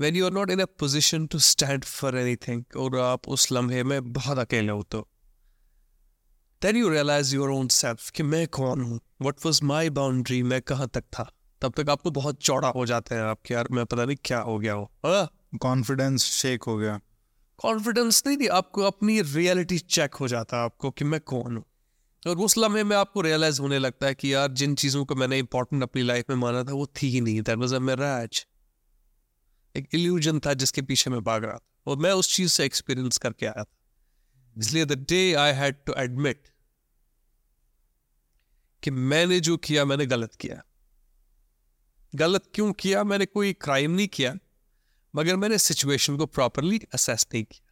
When 0.00 0.16
you 0.16 0.26
are 0.26 0.32
not 0.32 0.50
in 0.50 0.60
a 0.60 0.64
position 0.64 1.26
to 1.26 1.38
stand 1.38 1.84
for 1.84 2.18
anything 2.36 2.64
और 2.76 2.98
आप 2.98 3.28
उस 3.28 3.52
लम्हे 3.52 3.82
में 3.84 4.12
बहुत 4.12 4.38
अकेले 4.38 4.72
होते 4.72 4.96
हो 4.96 5.08
then 6.62 6.76
you 6.76 6.88
realise 6.88 7.34
your 7.34 7.50
own 7.50 7.68
self 7.68 8.10
कि 8.10 8.22
मैं 8.22 8.46
कौन 8.48 8.80
हूँ? 8.80 9.00
वट 9.22 9.34
वॉज़ 9.46 9.64
माई 9.64 9.90
बाउंड्री 9.90 10.42
मैं 10.42 10.60
कहाँ 10.62 10.88
तक 10.88 11.04
था? 11.12 11.30
तब 11.62 11.72
तक 11.76 11.90
आपको 11.90 12.10
बहुत 12.10 12.40
चौड़ा 12.42 12.68
हो 12.68 12.86
जाते 12.86 13.14
हैं 13.14 13.22
आपके 13.22 13.54
यार 13.54 13.68
मैं 13.70 13.84
पता 13.84 14.04
नहीं 14.04 14.16
क्या 14.24 14.38
हो 14.38 14.58
गया 14.58 14.72
हो। 14.72 14.90
कॉन्फिडेंस 15.58 16.24
शेक 16.24 16.62
हो 16.62 16.76
गया। 16.76 16.98
कॉन्फिडेंस 17.58 18.22
नहीं 18.26 18.36
थी 18.36 18.46
आपको 18.46 18.82
अपनी 18.82 19.20
रियलिटी 19.22 19.78
चेक 19.78 20.14
हो 20.14 20.28
जाता 20.28 20.56
है 20.56 20.64
आपको 20.64 20.90
कि 20.90 21.04
मैं 21.04 21.20
कौन 21.20 21.56
हूँ। 21.56 21.64
और 22.26 22.38
उस 22.38 22.58
लम्हे 22.58 22.84
में 22.84 22.96
आपको 22.96 23.20
रियलाइज़ 23.20 23.60
होने 23.60 23.78
लगता 23.78 24.06
है 24.06 24.14
कि 24.14 24.34
यार, 24.34 24.52
जिन 24.52 24.74
चीज़ों 24.74 25.04
को 25.04 25.14
मैंने 25.14 25.38
इंपॉर्टेंट 25.38 25.82
अपनी 25.82 26.02
लाइफ 26.02 26.24
में 26.30 26.36
माना 26.36 26.64
था, 26.64 26.72
वो 26.72 26.86
थी 26.86 27.08
ही 27.08 27.20
नहीं। 27.20 27.42
दैट 27.42 27.58
वाज 27.58 27.74
अ 27.74 27.78
मिराज 27.78 28.46
एक 29.76 29.88
इल्यूजन 29.94 30.40
था 30.40 30.54
जिसके 30.54 30.82
पीछे 30.82 31.10
मैं 31.10 31.24
भाग 31.24 31.44
रहा 31.44 31.56
था। 31.56 31.66
और 31.86 31.96
मैं 31.96 32.12
उस 32.12 32.36
चीज़ 32.36 32.48
से 32.48 32.64
एक्सपीरियंस 32.64 33.18
करके 33.18 33.46
आया 33.46 33.64
था। 33.64 33.76
इसलिए 34.58 34.84
the 34.84 34.92
day 34.92 35.34
I 35.34 35.52
had 35.52 35.76
to 35.86 35.94
admit 35.98 36.48
कि 38.82 38.90
मैंने 38.90 39.40
जो 39.40 39.56
किया, 39.56 39.84
मैंने 39.84 40.06
गलत 40.06 40.34
किया। 40.34 40.62
गलत 42.14 42.42
क्यों 42.54 42.72
किया? 42.72 43.04
मैंने 43.04 43.26
कोई 43.26 43.52
क्राइम 43.52 43.90
नहीं 43.90 44.08
किया, 44.08 44.34
मगर 45.16 45.36
मैंने 45.36 45.58
सिचुएशन 45.58 46.16
को 46.16 46.26
प्रॉपरली 46.26 46.80
असेस 46.94 47.26
नहीं 47.34 47.44
किया। 47.44 47.65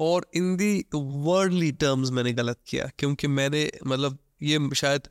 और 0.00 0.26
इन 0.34 0.56
दी 0.56 0.84
वर्ल्डली 0.94 1.70
टर्म्स 1.72 2.10
मैंने 2.10 2.32
गलत 2.32 2.58
किया, 2.66 2.90
क्योंकि 2.98 3.26
मैंने 3.28 3.70
मतलब 3.86 4.18
ये 4.42 4.74
शायद 4.74 5.08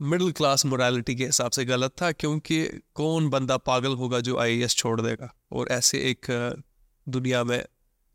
मिडिल 0.00 0.32
क्लास 0.32 0.64
मोरालिटी 0.66 1.14
के 1.16 1.26
हिसाब 1.26 1.50
से 1.50 1.64
गलत 1.64 1.94
था, 2.02 2.10
क्योंकि 2.12 2.64
कौन 2.94 3.28
बंदा 3.30 3.56
पागल 3.56 3.94
होगा 3.94 4.20
जो 4.20 4.38
आईएएस 4.38 4.74
छोड़ 4.74 5.00
देगा? 5.00 5.34
और 5.52 5.68
ऐसे 5.68 5.98
एक 6.10 6.26
दुनिया 7.06 7.44
में 7.44 7.64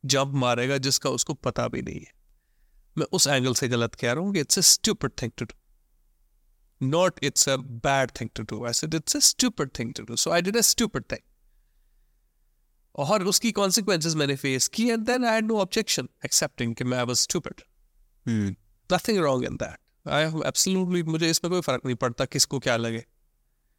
जंप 0.04 0.34
मारेगा 0.36 0.78
जिसका 0.78 1.10
उसको 1.10 1.34
पता 1.34 1.68
भी 1.68 1.82
नहीं 1.82 2.00
है। 2.00 2.12
मैं 2.98 3.06
उस 3.14 3.28
एंगल 3.28 3.54
से 3.54 3.68
गलत 3.68 3.96
कह 3.96 4.12
रहा 4.12 4.24
हूँ 4.24 4.34
कि 4.34 4.40
it's 4.40 4.58
a 4.58 4.62
stupid 4.62 5.12
thing 5.22 5.32
to 5.38 5.46
do 5.46 6.88
not 6.88 7.20
it's 7.24 7.50
a 7.50 7.56
bad 7.58 8.12
thing 8.22 8.30
to 8.36 8.44
do 8.44 8.66
I 8.66 8.74
said 8.74 8.94
it's 8.94 9.16
a 9.16 9.20
stupid 9.20 9.70
thing 9.80 9.94
to 9.94 10.04
do 10.04 10.16
so 10.16 10.32
I 10.32 10.42
did 10.42 10.58
a 10.58 10.62
stupid 10.62 11.04
thing 11.12 11.27
और 12.98 13.24
उसकी 13.24 13.52
कॉन्सिक्वेंसेज 13.52 14.16
मैंने 14.16 14.36
फेस 14.36 14.68
की 14.68 14.90
and 14.90 15.06
then 15.06 15.26
I 15.26 15.34
had 15.34 15.46
no 15.46 15.58
objection 15.60 16.08
accepting 16.26 16.76
कि 16.76 16.84
मैं 16.84 17.04
was 17.04 17.18
stupid 17.18 17.62
nothing 18.90 19.18
wrong 19.18 19.46
in 19.46 19.56
that 19.56 20.10
I 20.10 20.24
absolutely 20.48 21.04
मुझे 21.04 21.30
इसमें 21.30 21.52
कोई 21.52 21.62
फ़र्क 21.62 21.86
नहीं 21.86 21.96
पड़ता 21.96 22.26
किसको 22.26 22.60
क्या 22.60 22.76
लगे. 22.78 23.04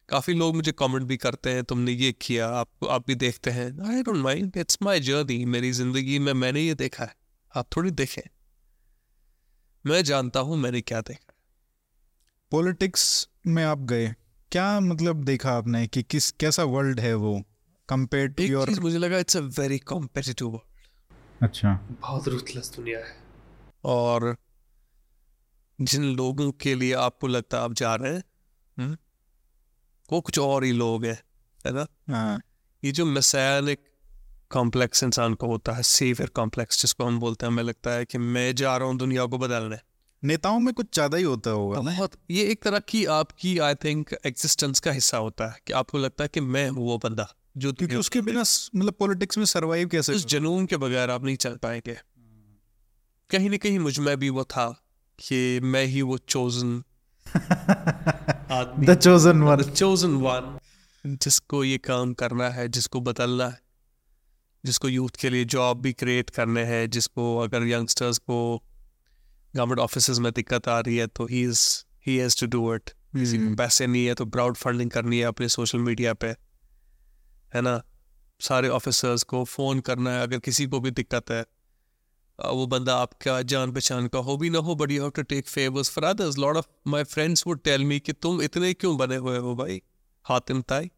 काफ़ी 0.09 0.35
लोग 0.35 0.55
मुझे 0.57 0.73
कमेंट 0.73 1.03
भी 1.05 1.17
करते 1.17 1.51
हैं 1.51 1.65
तुमने 1.65 1.93
ये 1.93 2.13
किया 2.13 2.49
आप 2.49 2.85
आप 2.91 3.07
भी 3.07 3.15
देखते 3.15 3.51
हैं. 3.51 3.67
I 3.89 4.03
don't 4.03 4.17
mind 4.17 4.57
it's 4.57 4.79
my 4.83 5.01
journey 5.01 5.45
मेरी 5.47 5.73
ज़िंदगी 5.73 6.19
में 6.19 6.33
मैंने 6.35 6.61
ये 6.61 6.75
देखा 6.75 7.05
है. 7.05 7.15
आप 7.55 7.67
थोड़ी 7.77 7.91
देखें. 7.91 8.23
मैं 9.85 10.03
जानता 10.05 10.41
हूँ 10.41 10.57
मैंने 10.57 10.81
क्या 10.81 11.01
देखा 11.01 11.35
पॉलिटिक्स 12.53 13.29
में 13.47 13.63
आप 13.65 13.79
गए. 13.81 14.15
क्या 14.53 14.81
मतलब 14.81 15.25
देखा 15.25 15.53
आपने 15.53 15.87
कि 15.87 16.03
किस 16.03 16.31
कैसा 16.33 16.65
वर्ल्ड 16.65 17.01
है 17.01 17.15
वो? 17.15 17.43
कंपेयर 17.89 18.29
टू 18.29 18.43
योर 18.43 18.71
मुझे 18.81 18.99
लगा 18.99 19.19
it's 19.19 19.37
a 19.37 19.41
very 19.41 19.79
competitive 19.79 20.49
world 20.49 21.45
अच्छा। 21.45 21.73
बहुत 22.01 22.29
रूथलेस 22.29 22.73
दुनिया 22.77 22.99
है। 22.99 23.17
और 23.85 24.37
जिन 25.81 26.05
लोगों 26.05 26.51
के 26.53 26.75
लिए 26.75 26.93
आपको 26.93 27.27
लगता 27.27 27.59
है 27.59 27.65
आप 27.65 27.73
जा 27.73 27.95
रहे 27.95 28.13
हैं 28.13 28.23
हुँ? 28.77 28.85
हम्म, 28.87 28.97
वो 30.13 30.21
कुछ 30.21 30.39
और 30.39 30.65
ही 30.65 30.73
लोग 30.73 31.05
हैं 31.05 31.19
है 31.67 31.73
ना? 31.73 31.87
हाँ। 32.11 32.41
ये 32.83 32.93
जो 32.93 33.07
मैसेनिक 33.07 33.85
कॉम्प्लेक्स 34.51 35.03
इंसान 35.03 35.35
को 35.35 35.47
होता 35.47 35.73
है 35.73 35.83
सेवियर 35.83 36.29
कॉम्प्लेक्स 36.29 36.81
जिसको 36.83 37.05
हम 37.05 37.19
बोलते 37.21 37.47
हैं 37.47 37.53
हमें 37.53 37.63
लगता 37.63 37.91
है 37.91 38.05
कि 38.05 38.19
मैं 38.19 38.55
जा 38.55 38.77
रहा 38.77 38.89
हूँ 38.89 38.97
दुनिया 38.99 39.27
को 39.27 39.39
बदलने। 39.39 39.79
नेताओं 40.23 40.59
में 40.59 40.73
कुछ 40.75 40.87
ज़्यादा 40.95 41.17
ही 41.17 41.23
होता 41.23 41.51
होगा। 41.51 41.81
बहुत 41.81 42.13
ये 42.31 42.45
एक 42.45 42.63
तरह 42.63 42.79
की 42.79 43.05
आपकी 43.05 43.59
आई 43.59 43.75
थिंक 43.75 44.15
एग्जिस्टेंस 44.27 44.81
का 44.81 44.93
हिस्सा 44.93 45.19
होता 45.19 45.47
है 45.47 45.59
कि 45.67 45.73
आपको 45.73 45.99
लगता 45.99 46.25
है 46.25 46.29
कि 46.29 46.41
मैं 46.41 46.69
हूँ 46.71 46.87
वो 46.87 46.99
बंदा। 46.99 47.29
जो 47.57 47.73
क्योंकि 47.73 47.97
उसके 47.97 48.21
बिना 48.21 48.41
मतलब 48.77 48.93
पॉलिटिक्स 48.93 49.39
में 49.39 49.45
सरवाइव 49.45 49.89
कैसे 49.89 50.13
उस 50.13 50.27
जनून 50.27 50.67
के 50.67 50.77
बगैर 50.77 51.11
आप 51.11 51.25
नहीं 51.25 51.37
चल 51.37 51.57
पाएँगे। 51.57 51.97
कहीं 53.31 53.51
ना 53.51 53.57
कहीं 53.57 53.79
मुझमें 53.79 54.17
भी 54.17 54.31
वो 54.31 54.45
था 54.45 54.85
कि 55.19 55.61
मैं 55.61 55.85
ही 55.85 56.03
वो 56.03 56.19
chosen 56.19 56.83
the 58.85 58.99
chosen 59.03 59.43
one 59.43 59.63
chosen 59.63 60.11
one 60.11 60.59
जिसको 61.07 61.65
ये 61.65 61.79
काम 61.79 62.15
करना 62.15 62.49
है 62.51 62.69
जिसको 62.69 63.01
बदलना 63.01 63.49
है 63.49 63.61
जिसको 64.65 64.89
यूथ 64.89 65.09
के 65.21 65.31
लिए 65.31 65.45
जॉब 65.45 65.81
भी 65.81 65.93
क्रिएट 65.93 66.31
करने 66.31 66.65
हैं 66.65 66.91
जिसको 66.91 67.39
अगर 67.39 67.67
यंगस्टर्स 67.67 68.19
को 68.19 68.63
गवर्नमेंट 69.57 69.79
ऑफ़िस 69.79 70.11
में 70.11 70.33
दिक्कत 70.33 70.69
आ 70.69 70.81
रही 70.81 70.97
है 70.97 71.07
तो 71.07 71.27
he 71.27 71.43
is 71.43 71.85
he 72.07 72.17
has 72.17 72.41
to 72.41 72.47
do 72.47 72.75
it 72.75 72.91
पैसे 73.57 73.87
नहीं 73.87 74.07
है 74.07 74.15
तो 74.15 74.25
ब्राउड 74.25 74.57
फंडिंग 74.57 74.91
करनी 74.91 75.19
है 75.19 75.25
अपने 75.25 75.49
सोशल 75.49 75.79
मीडिया 75.79 76.15
पे। 76.15 76.48
है 77.55 77.61
ना? 77.61 77.81
सारे 78.41 78.69
ऑफिसर्स 78.69 79.23
को 79.23 79.45
फ़ोन 79.45 79.81
करना 79.81 80.11
है 80.11 80.23
अगर 80.23 80.39
किसी 80.39 80.67
को 80.67 80.81
भी 80.81 80.91
दिक्कत 80.91 81.31
है 81.31 81.45
वो 82.39 82.67
बंदा 82.67 82.97
आपका 82.97 83.41
जान 83.43 83.73
पहचान 83.73 84.07
का 84.09 84.19
हो 84.19 84.37
भी 84.37 84.51
ना 84.51 84.59
हो 84.59 84.75
but 84.75 84.91
you 84.91 85.01
have 85.03 85.11
to 85.11 85.23
take 85.23 85.49
favours 85.49 85.91
for 85.91 86.05
others 86.05 86.39
lot 86.39 86.57
of 86.57 86.67
my 86.87 87.05
friends 87.05 87.47
would 87.47 87.63
tell 87.63 87.85
me 87.85 87.99
कि 88.01 88.13
तुम 88.13 88.43
इतने 88.43 88.73
क्यों 88.75 88.97
बने 88.97 89.17
हुए 89.17 89.39
हो 89.39 89.55
भाई? 89.55 89.83
हातिम 90.27 90.61
ताई। 90.63 90.91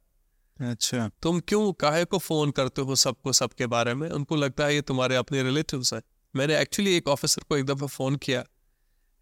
अच्छा। 0.56 1.08
तुम 1.22 1.40
क्यों 1.40 1.72
काहे 1.72 2.04
को 2.04 2.18
फ़ोन 2.18 2.50
करते 2.50 2.82
हो 2.82 2.96
सबको 2.96 3.32
सबके 3.32 3.66
बारे 3.66 3.94
में? 3.94 4.08
उनको 4.10 4.36
लगता 4.36 4.64
है 4.64 4.74
ये 4.74 4.80
तुम्हारे 4.82 5.16
अपने 5.16 5.42
रिलेटिव्स 5.42 5.94
हैं। 5.94 6.02
मैंने 6.34 6.58
एक्चुअली 6.60 6.96
एक 6.96 7.08
ऑफिसर 7.08 7.42
को 7.48 7.56
एक 7.56 7.64
दफ़ा 7.66 7.86
फ़ोन 7.86 8.16
किया 8.16 8.44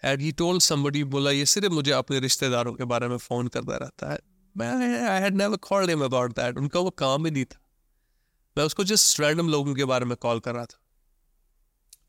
एंड 0.03 0.21
ही 0.21 0.33
टोल्ड 0.33 0.62
समबडी 0.62 1.05
बोला 1.05 1.31
ये 1.31 1.47
सिर्फ़ 1.47 1.73
मुझे 1.73 1.93
अपने 1.93 2.21
रिश्तेदारों 2.21 2.75
के 2.75 2.85
बारे 2.85 3.09
में 3.09 3.17
फ़ोन 3.17 3.49
करता 3.49 3.77
रहता 3.77 4.12
है। 4.12 4.19
आई 4.66 5.31
अबाउट 6.03 6.33
दैट 6.33 6.59
उनका 6.59 6.81
वो 6.81 6.90
काम 6.90 7.27
ही 7.27 7.31
नहीं 7.31 7.44
था। 7.44 7.59
मैं 8.59 8.64
उसको 8.64 8.85
जस्ट 8.85 9.21
रैंडम 9.21 9.49
लोगों 9.49 9.75
के 9.75 9.85
बारे 9.85 10.05
में 10.05 10.16
कॉल 10.16 10.40
कर 10.40 10.55
रहा 10.55 10.64
था। 10.64 10.81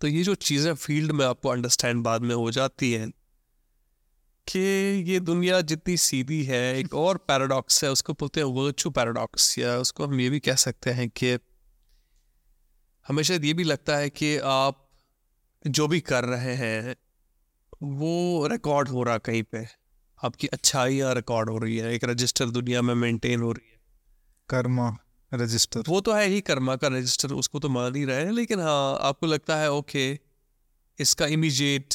तो 0.02 0.08
ये 0.08 0.24
जो 0.24 0.36
चीज़ें 0.36 0.74
फ़ील्ड 0.74 1.12
में 1.12 1.26
आपको 1.26 1.50
अंडरस्टैंड 1.50 2.04
बाद 2.04 2.22
में 2.22 2.36
हो 2.36 2.52
जाती 2.52 2.94
हैं 2.94 3.12
कि 4.48 4.60
ये 5.08 5.20
दुनिया 5.20 5.62
जितनी 5.62 5.98
सीधी 5.98 6.44
है, 6.44 6.78
एक 6.78 6.94
और 6.94 7.18
पैराडॉक्स 7.18 7.84
है, 7.84 7.92
उसको 7.92 8.14
बोलते 8.14 8.40
हैं 8.40 8.48
वर्चू 8.48 8.90
पैराडॉक्स 8.90 9.60
या 9.60 9.78
उसको 9.78 10.08
हम 10.08 10.20
ये 10.20 10.30
भी 10.30 10.40
कह 10.40 10.56
सकते 10.56 10.90
हैं 10.90 11.10
कि 11.10 11.38
हमेशा 13.08 13.34
ये 13.34 13.54
भी 13.54 13.64
लगता 13.64 13.98
है 13.98 14.10
कि 14.10 14.38
आप 14.38 14.90
जो 15.68 15.88
भी 15.88 16.00
कर 16.00 16.24
रहे 16.24 16.56
हैं, 16.56 16.96
वो 17.84 18.48
रिकॉर्ड 18.48 18.88
हो 18.88 19.04
रहा 19.04 19.18
कहीं 19.18 19.44
पे। 19.44 19.68
आपकी 20.24 20.48
अच्छाइयाँ 20.48 21.16
रिकॉर्ड 21.16 21.50
हो 21.50 21.58
रही 21.58 21.78
है 21.78 21.94
एक 21.94 22.04
रजिस्टर 22.04 22.46
दुनिया 22.46 22.82
में 22.82 22.96
मेंटेन 22.96 23.42
हो 23.42 23.52
रही 23.52 23.70
है। 23.72 23.80
कर्मा 24.50 24.98
रजिस्टर 25.34 25.84
वो 25.88 26.02
तो 26.02 26.14
है 26.14 26.28
ही 26.28 26.42
कर्मा 26.42 26.76
का 26.76 26.88
रजिस्टर 26.88 27.34
उसको 27.34 27.60
तो 27.60 27.70
मान 27.70 27.96
ही 27.96 28.06
रहे 28.06 28.26
हैं 28.26 28.32
लेकिन 28.32 28.60
हाँ 28.60 29.00
आपको 29.02 29.26
लगता 29.26 29.58
है 29.58 29.72
ओके 29.72 30.20
इसका 31.00 31.26
इमीजिएट 31.26 31.94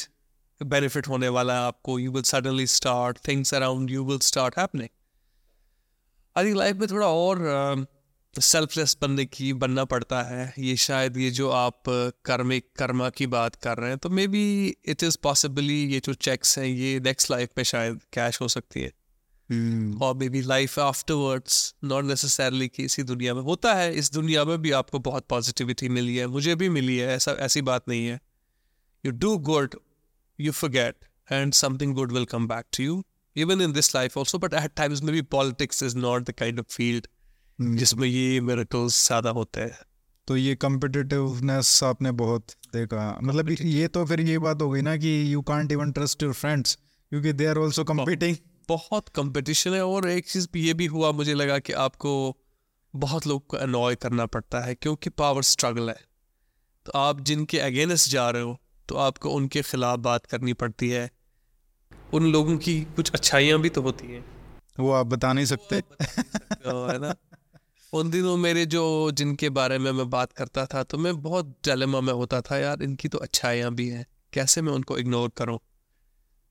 बेनिफिट 0.63 1.07
होने 1.07 1.27
वाला 1.27 1.53
है 1.53 1.59
आपको 1.59 1.99
you 1.99 2.11
will 2.11 2.23
suddenly 2.23 2.67
start 2.67 3.27
things 3.27 3.53
around 3.53 3.91
you 3.91 4.05
will 4.05 4.19
start 4.19 4.59
happening 4.59 4.89
I 6.37 6.45
think 6.45 6.57
life 6.57 6.75
में 6.75 6.87
थोड़ा 6.89 7.07
और 7.07 7.37
सेल्फलेस 8.41 8.97
बनने 9.01 9.25
की 9.25 9.53
बनना 9.53 9.85
पड़ता 9.85 10.21
है। 10.23 10.53
ये 10.59 10.75
शायद 10.75 11.17
ये 11.17 11.31
जो 11.31 11.49
आप 11.49 11.83
कर्मिक 12.25 12.65
कर्मा 12.75 13.09
की 13.09 13.27
बात 13.27 13.55
कर 13.55 13.77
रहे 13.77 13.89
हैं 13.89 13.97
तो 13.97 14.09
may 14.09 14.27
be 14.27 14.75
it 14.85 15.03
is 15.03 15.17
possibly 15.23 15.83
ये 15.93 15.99
जो 15.99 16.13
चेक्स 16.13 16.59
हैं 16.59 16.65
ये 16.65 16.99
नेक्स्ट 16.99 17.31
लाइफ 17.31 17.49
में 17.57 17.63
शायद 17.63 17.99
कैश 18.13 18.41
हो 18.41 18.47
सकती 18.47 18.81
है। 18.81 18.91
Hmm. 19.51 20.01
और 20.01 20.15
maybe 20.29 20.41
life 20.41 20.79
afterwards 20.79 21.75
not 21.83 22.05
necessarily 22.05 22.67
कि 22.67 22.83
इसी 22.83 23.03
दुनिया 23.03 23.33
में। 23.33 23.41
होता 23.41 23.73
है 23.73 23.93
इस 23.95 24.11
दुनिया 24.11 24.45
में 24.45 24.61
भी 24.61 24.71
आपको 24.71 24.99
बहुत 24.99 25.25
पॉजिटिविटी 25.29 25.89
मिली 25.89 26.15
है 26.15 26.27
मुझे 26.27 26.55
भी 26.55 26.69
मिली 26.69 26.97
है 26.97 27.07
ऐसा 27.07 27.31
ऐसी 27.31 27.61
बात 27.61 27.89
नहीं 27.89 28.07
है। 28.07 28.19
You 29.05 29.11
do 29.11 29.37
good 29.37 29.75
you 30.39 30.51
forget 30.51 30.95
and 31.31 31.53
something 31.53 31.93
good 31.93 32.11
will 32.11 32.25
come 32.25 32.47
back 32.47 32.65
to 32.77 32.83
you 32.83 33.03
even 33.35 33.61
in 33.61 33.73
this 33.73 33.95
life 33.95 34.17
also 34.17 34.37
but 34.37 34.53
at 34.53 34.71
times 34.79 35.01
maybe 35.11 35.21
politics 35.21 35.83
is 35.83 35.97
not 35.97 36.23
the 36.23 36.33
of 36.33 36.59
of 36.59 36.81
hmm, 36.81 37.01
जिसमें 37.61 38.07
ये 38.07 38.41
miracles 38.41 39.07
ज़्यादा 39.07 39.29
होते 39.29 39.61
हैं। 39.61 39.79
तो 40.27 40.37
ये 40.37 40.55
कम्पिटिटिवनेस 40.55 41.83
आपने 41.83 42.11
बहुत 42.11 42.47
देखा। 42.73 43.19
मतलब 43.23 43.55
ये 43.61 43.87
तो 43.87 44.05
फिर 44.05 44.21
ये 44.21 44.39
बात 44.39 44.61
हो 44.61 44.69
गई 44.69 44.81
ना 44.81 44.97
कि 44.97 45.33
you 45.33 45.41
can't 45.41 45.71
even 45.71 45.91
trust 45.91 46.23
your 46.23 46.33
friends 46.33 46.75
क्योंकि 47.09 47.33
दे 47.33 47.45
आर 47.45 47.59
आल्सो 47.59 47.83
कम्पीटिंग 47.83 48.35
बहुत 48.69 49.09
कंपटीशन 49.09 49.73
है 49.73 49.85
और 49.85 50.09
एक 50.09 50.29
चीज़ 50.29 50.47
भी 50.53 50.67
ये 50.67 50.73
भी 50.73 50.85
हुआ 50.85 51.11
मुझे 51.11 51.33
लगा 51.33 51.59
कि 51.59 51.73
आपको 51.73 52.37
बहुत 52.95 53.27
लोग 53.27 53.47
को 53.47 53.57
अनॉय 53.57 53.95
करना 53.95 54.25
पड़ता 54.25 54.59
है 54.59 54.75
क्योंकि 54.75 55.09
पावर 55.09 55.41
स्ट्रगल 55.41 55.89
है। 55.89 55.99
तो 56.85 56.91
आप 56.95 57.21
जिनके 57.21 57.59
अगेंस्ट 57.59 58.09
जा 58.09 58.29
रहे 58.29 58.41
हो 58.41 58.61
तो 58.89 58.95
आपको 58.95 59.29
उनके 59.29 59.61
खिलाफ 59.61 59.99
बात 59.99 60.25
करनी 60.25 60.53
पड़ती 60.53 60.89
है। 60.89 61.11
उन 62.13 62.31
लोगों 62.31 62.57
की 62.57 62.81
कुछ 62.81 63.11
अच्छाइयाँ 63.11 63.59
भी 63.59 63.69
तो 63.69 63.81
होती 63.81 64.07
हैं। 64.07 64.25
वो 64.79 64.91
आप 64.91 65.05
बता 65.05 65.33
नहीं 65.33 65.45
सकते। 65.45 65.75
है 66.65 66.99
ना? 66.99 67.15
उन 67.95 68.09
दिनों 68.09 68.37
मेरे 68.37 68.65
जो 68.65 69.11
जिनके 69.11 69.49
बारे 69.49 69.77
में 69.77 69.91
मैं 69.91 70.09
बात 70.09 70.31
करता 70.31 70.65
था 70.65 70.83
तो 70.83 70.97
मैं 70.97 71.21
बहुत 71.21 71.47
डिलेमा 71.47 72.01
में 72.01 72.13
होता 72.13 72.41
था 72.41 72.57
यार 72.57 72.83
इनकी 72.83 73.07
तो 73.07 73.17
अच्छाइयाँ 73.17 73.75
भी 73.75 73.89
हैं 73.89 74.05
कैसे 74.33 74.61
मैं 74.61 74.73
उनको 74.73 74.97
इग्नोर 74.97 75.29
करूँ? 75.29 75.59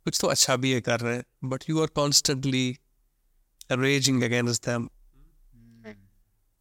कुछ 0.05 0.19
तो 0.21 0.27
अच्छा 0.27 0.57
भी 0.57 0.73
ये 0.73 0.81
कर 0.81 1.01
रहे 1.01 1.17
हैं 1.17 1.25
but 1.45 1.65
you 1.71 1.81
are 1.81 1.87
constantly 1.87 2.79
raging 3.73 4.23
against 4.23 4.67
them 4.67 4.91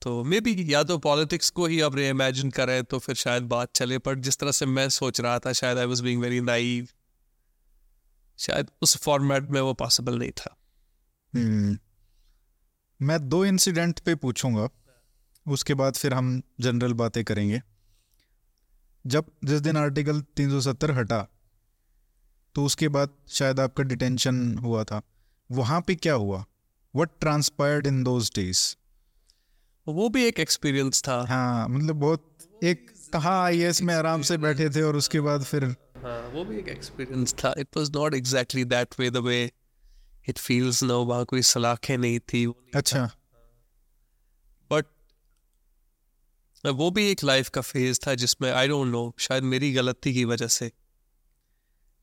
तो 0.02 0.24
मे 0.24 0.42
बी 0.42 0.74
या 0.74 0.84
तो 0.84 0.98
पॉलिटिक्स 0.98 1.50
को 1.50 1.66
ही 1.66 1.82
अब 1.82 1.96
रीइमेजिन 1.96 2.50
करें 2.52 2.84
तो 2.84 3.00
फिर 3.00 3.16
शायद 3.16 3.44
बात 3.44 3.70
चले 3.76 3.98
पर 3.98 4.16
जिस 4.16 4.38
तरह 4.38 4.52
से 4.52 4.66
मैं 4.66 4.90
सोच 4.90 5.22
रहा 5.22 5.40
था 5.40 5.54
शायद 5.54 5.78
I 5.78 5.86
was 5.86 6.04
being 6.04 6.22
very 6.22 6.42
naive 6.42 6.88
शायद 8.38 8.68
उस 8.82 8.98
फॉर्मेट 8.98 9.50
में 9.50 9.62
वो 9.62 9.74
पॉसिबल 9.74 10.20
नहीं 10.20 10.32
था। 10.32 10.58
हम्म, 11.36 11.78
मैं 13.02 13.18
दो 13.30 13.44
इंसिडेंट 13.46 14.00
पे 14.00 14.16
पूछूँगा 14.16 14.68
उसके 15.46 15.74
बाद 15.74 15.96
फिर 15.96 16.14
हम 16.14 16.42
जनरल 16.60 16.94
बातें 16.94 17.24
करेंगे। 17.24 17.62
जब 19.06 19.26
जिस 19.46 19.62
दिन 19.62 19.78
आर्टिकल 19.78 20.22
370 20.38 20.92
हटा 20.92 21.20
तो 22.56 22.66
उसके 22.66 22.88
बाद 22.88 23.10
शायद 23.30 23.60
आपका 23.60 23.84
डिटेंशन 23.84 24.58
हुआ 24.58 24.84
था। 24.84 25.02
वहाँ 25.50 25.82
पे 25.82 25.96
क्या 25.96 26.14
हुआ? 26.14 26.46
What 26.94 27.10
transpired 27.20 27.88
in 27.88 28.04
those 28.04 28.32
days 28.36 28.62
वो 29.88 30.10
भी 30.10 30.24
एक 30.26 30.40
एक्सपीरियंस 30.40 31.02
था। 31.02 31.26
हाँ 31.30 31.68
मतलब 31.70 31.96
बहुत 31.96 32.60
एक 32.64 32.92
कहाँ 33.14 33.44
आई 33.44 33.72
में 33.82 33.94
आराम 33.96 34.22
से 34.22 34.38
बैठे 34.38 34.70
थे 34.70 34.82
और 34.82 34.96
उसके 34.96 35.22
बाद 35.22 35.44
फिर 35.44 35.66
हाँ 35.98 36.30
वो 36.30 36.46
भी 36.46 36.58
एक 36.58 36.68
एक्सपीरियंस 36.68 37.34
था। 37.34 37.54
It 37.58 37.78
was 37.78 37.92
not 37.96 38.14
exactly 38.14 38.64
that 38.66 39.00
way 39.00 39.10
the 39.10 39.18
way 39.18 39.52
it 40.28 40.38
feels 40.38 40.84
no 40.84 41.04
वहाँ 41.06 41.26
कोई 41.26 41.42
सलाखें 41.42 41.98
नहीं 41.98 42.20
थी 42.20 42.46
अच्छा। 42.76 43.06
बट 44.72 44.86
वो 46.64 46.90
भी 46.92 47.10
एक 47.12 47.24
लाइफ 47.24 47.50
का 47.50 47.62
फ़ेज़ 47.62 48.00
था 48.08 48.14
जिसमें 48.16 48.52
आई 48.52 48.68
डोंट 48.68 48.88
नो 48.88 49.14
शायद 49.20 49.44
मेरी 49.44 49.72
गलती 49.74 50.14
की 50.14 50.26
वजह 50.26 50.48
से। 50.48 50.72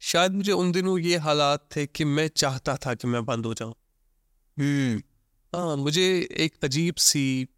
शायद 0.02 0.32
मुझे 0.32 0.52
उन 0.52 0.72
दिनों 0.72 0.98
ये 0.98 1.16
हालात 1.18 1.68
थे 1.76 1.86
कि 1.86 2.04
मैं 2.04 2.26
चाहता 2.28 2.76
था 2.76 2.94
कि 2.94 3.08
मैं 3.08 3.24
बंद 3.24 3.46
हो 3.46 3.54
जाऊँ। 3.54 3.74
हाँ 5.52 5.76
मुझे 5.76 6.04
एक 6.38 6.64
अजीब 6.64 6.94
सी 6.94 7.48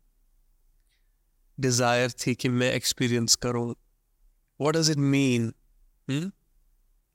डिज़ायर 1.59 2.11
थी 2.21 2.35
कि 2.35 2.49
मैं 2.49 2.73
एक्सपीरियंस 2.73 3.35
करूँ। 3.35 3.69
What 3.71 4.77
does 4.77 4.91
it 4.91 4.97
mean 4.97 5.53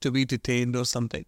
to 0.01 0.11
be 0.11 0.25
detained 0.25 0.75
और 0.75 0.85
something 0.85 1.25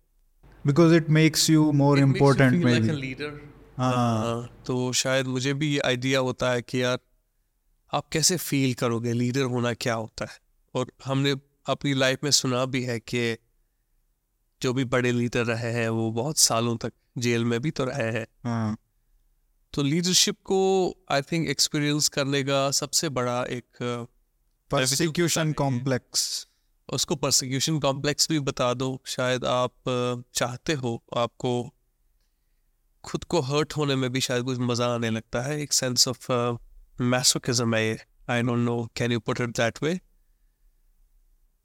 because 0.68 0.94
it 0.94 1.10
makes 1.10 1.50
you 1.50 1.72
more 1.72 2.00
important 2.00 2.64
maybe 2.80 2.92
leader 2.92 3.50
हाँ। 3.78 4.64
तो 4.66 4.94
शायद 4.94 5.28
मुझे 5.28 5.54
भी 5.54 5.74
ये 5.74 5.80
आइडिया 5.80 6.20
होता 6.20 6.52
है 6.52 6.62
कि 6.62 6.84
यार 6.84 7.00
आप 7.94 8.10
कैसे 8.10 8.38
फील 8.38 8.74
करोगे? 8.74 9.14
लीडर 9.14 9.42
होना 9.42 9.74
क्या 9.74 9.94
होता 9.94 10.26
है? 10.26 10.40
और 10.76 10.92
हमने 11.06 11.36
अपनी 11.66 11.94
लाइफ 11.94 12.20
में 12.24 12.32
सुना 12.32 12.66
भी 12.66 12.84
है 12.84 13.00
कि 13.00 13.38
जो 14.62 14.74
भी 14.74 14.86
बड़े 14.86 15.12
लीडर 15.12 15.46
रहे 15.46 15.72
हैं 15.72 15.90
वो 15.90 16.12
बहुत 16.12 16.38
सालों 16.38 16.78
तक 16.78 16.94
जेल 17.18 17.46
में 17.46 17.60
भी 17.60 17.72
तो 17.72 17.86
रहे 17.86 18.12
हैं। 18.12 18.28
हाँ। 18.44 18.78
तो 19.74 19.84
लीडरशिप 19.84 20.36
को 20.44 20.94
आई 21.12 21.22
थिंक 21.22 21.50
एक्सपीरियंस 21.50 22.08
करने 22.08 22.44
का 22.44 22.72
सबसे 22.72 23.10
बड़ा 23.10 23.44
एक 23.44 23.64
परसिक्यूशन 24.72 25.54
कॉम्प्लेक्स 25.54 26.49
उसको 26.90 27.16
परसिक्यूशन 27.16 27.80
कॉम्प्लेक्स 27.80 28.30
भी 28.30 28.40
बता 28.42 28.74
दो। 28.74 28.90
शायद 29.08 29.46
आप 29.46 29.74
चाहते 30.34 30.74
हो 30.74 31.02
आपको 31.18 31.52
खुद 33.04 33.24
को 33.24 33.40
हर्ट 33.42 33.76
होने 33.78 33.96
में 33.96 34.12
भी 34.12 34.22
शायद 34.22 34.44
कुछ 34.44 34.60
मज़ा 34.60 34.88
आने 34.88 35.10
लगता 35.10 35.42
है। 35.42 35.60
एक 35.62 35.74
सेंस 35.74 36.08
ऑफ़ 36.08 36.32
मैसोकिज्म 37.02 37.76
है 37.76 38.06
I 38.30 38.42
don't 38.42 38.58
know 38.58 38.84
can 38.96 39.12
you 39.12 39.20
put 39.20 39.42
it 39.42 39.50
that 39.58 39.84
way 39.84 40.00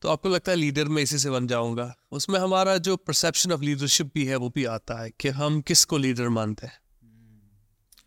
तो 0.02 0.08
आपको 0.08 0.28
लगता 0.28 0.52
है 0.52 0.56
लीडर 0.58 0.84
में 0.84 1.02
इसी 1.02 1.18
से 1.18 1.30
बन 1.30 1.46
जाऊँगा। 1.46 1.94
उसमें 2.12 2.38
हमारा 2.40 2.76
जो 2.78 2.96
परसेप्शन 2.96 3.52
ऑफ़ 3.52 3.60
लीडरशिप 3.60 4.10
भी 4.14 4.24
है 4.26 4.36
वो 4.36 4.48
भी 4.50 4.64
आता 4.64 5.02
है 5.02 5.10
कि 5.10 5.28
हम 5.28 5.60
किसको 5.60 5.98
लीडर 5.98 6.28
मानते 6.28 6.66
हैं। 6.66 6.78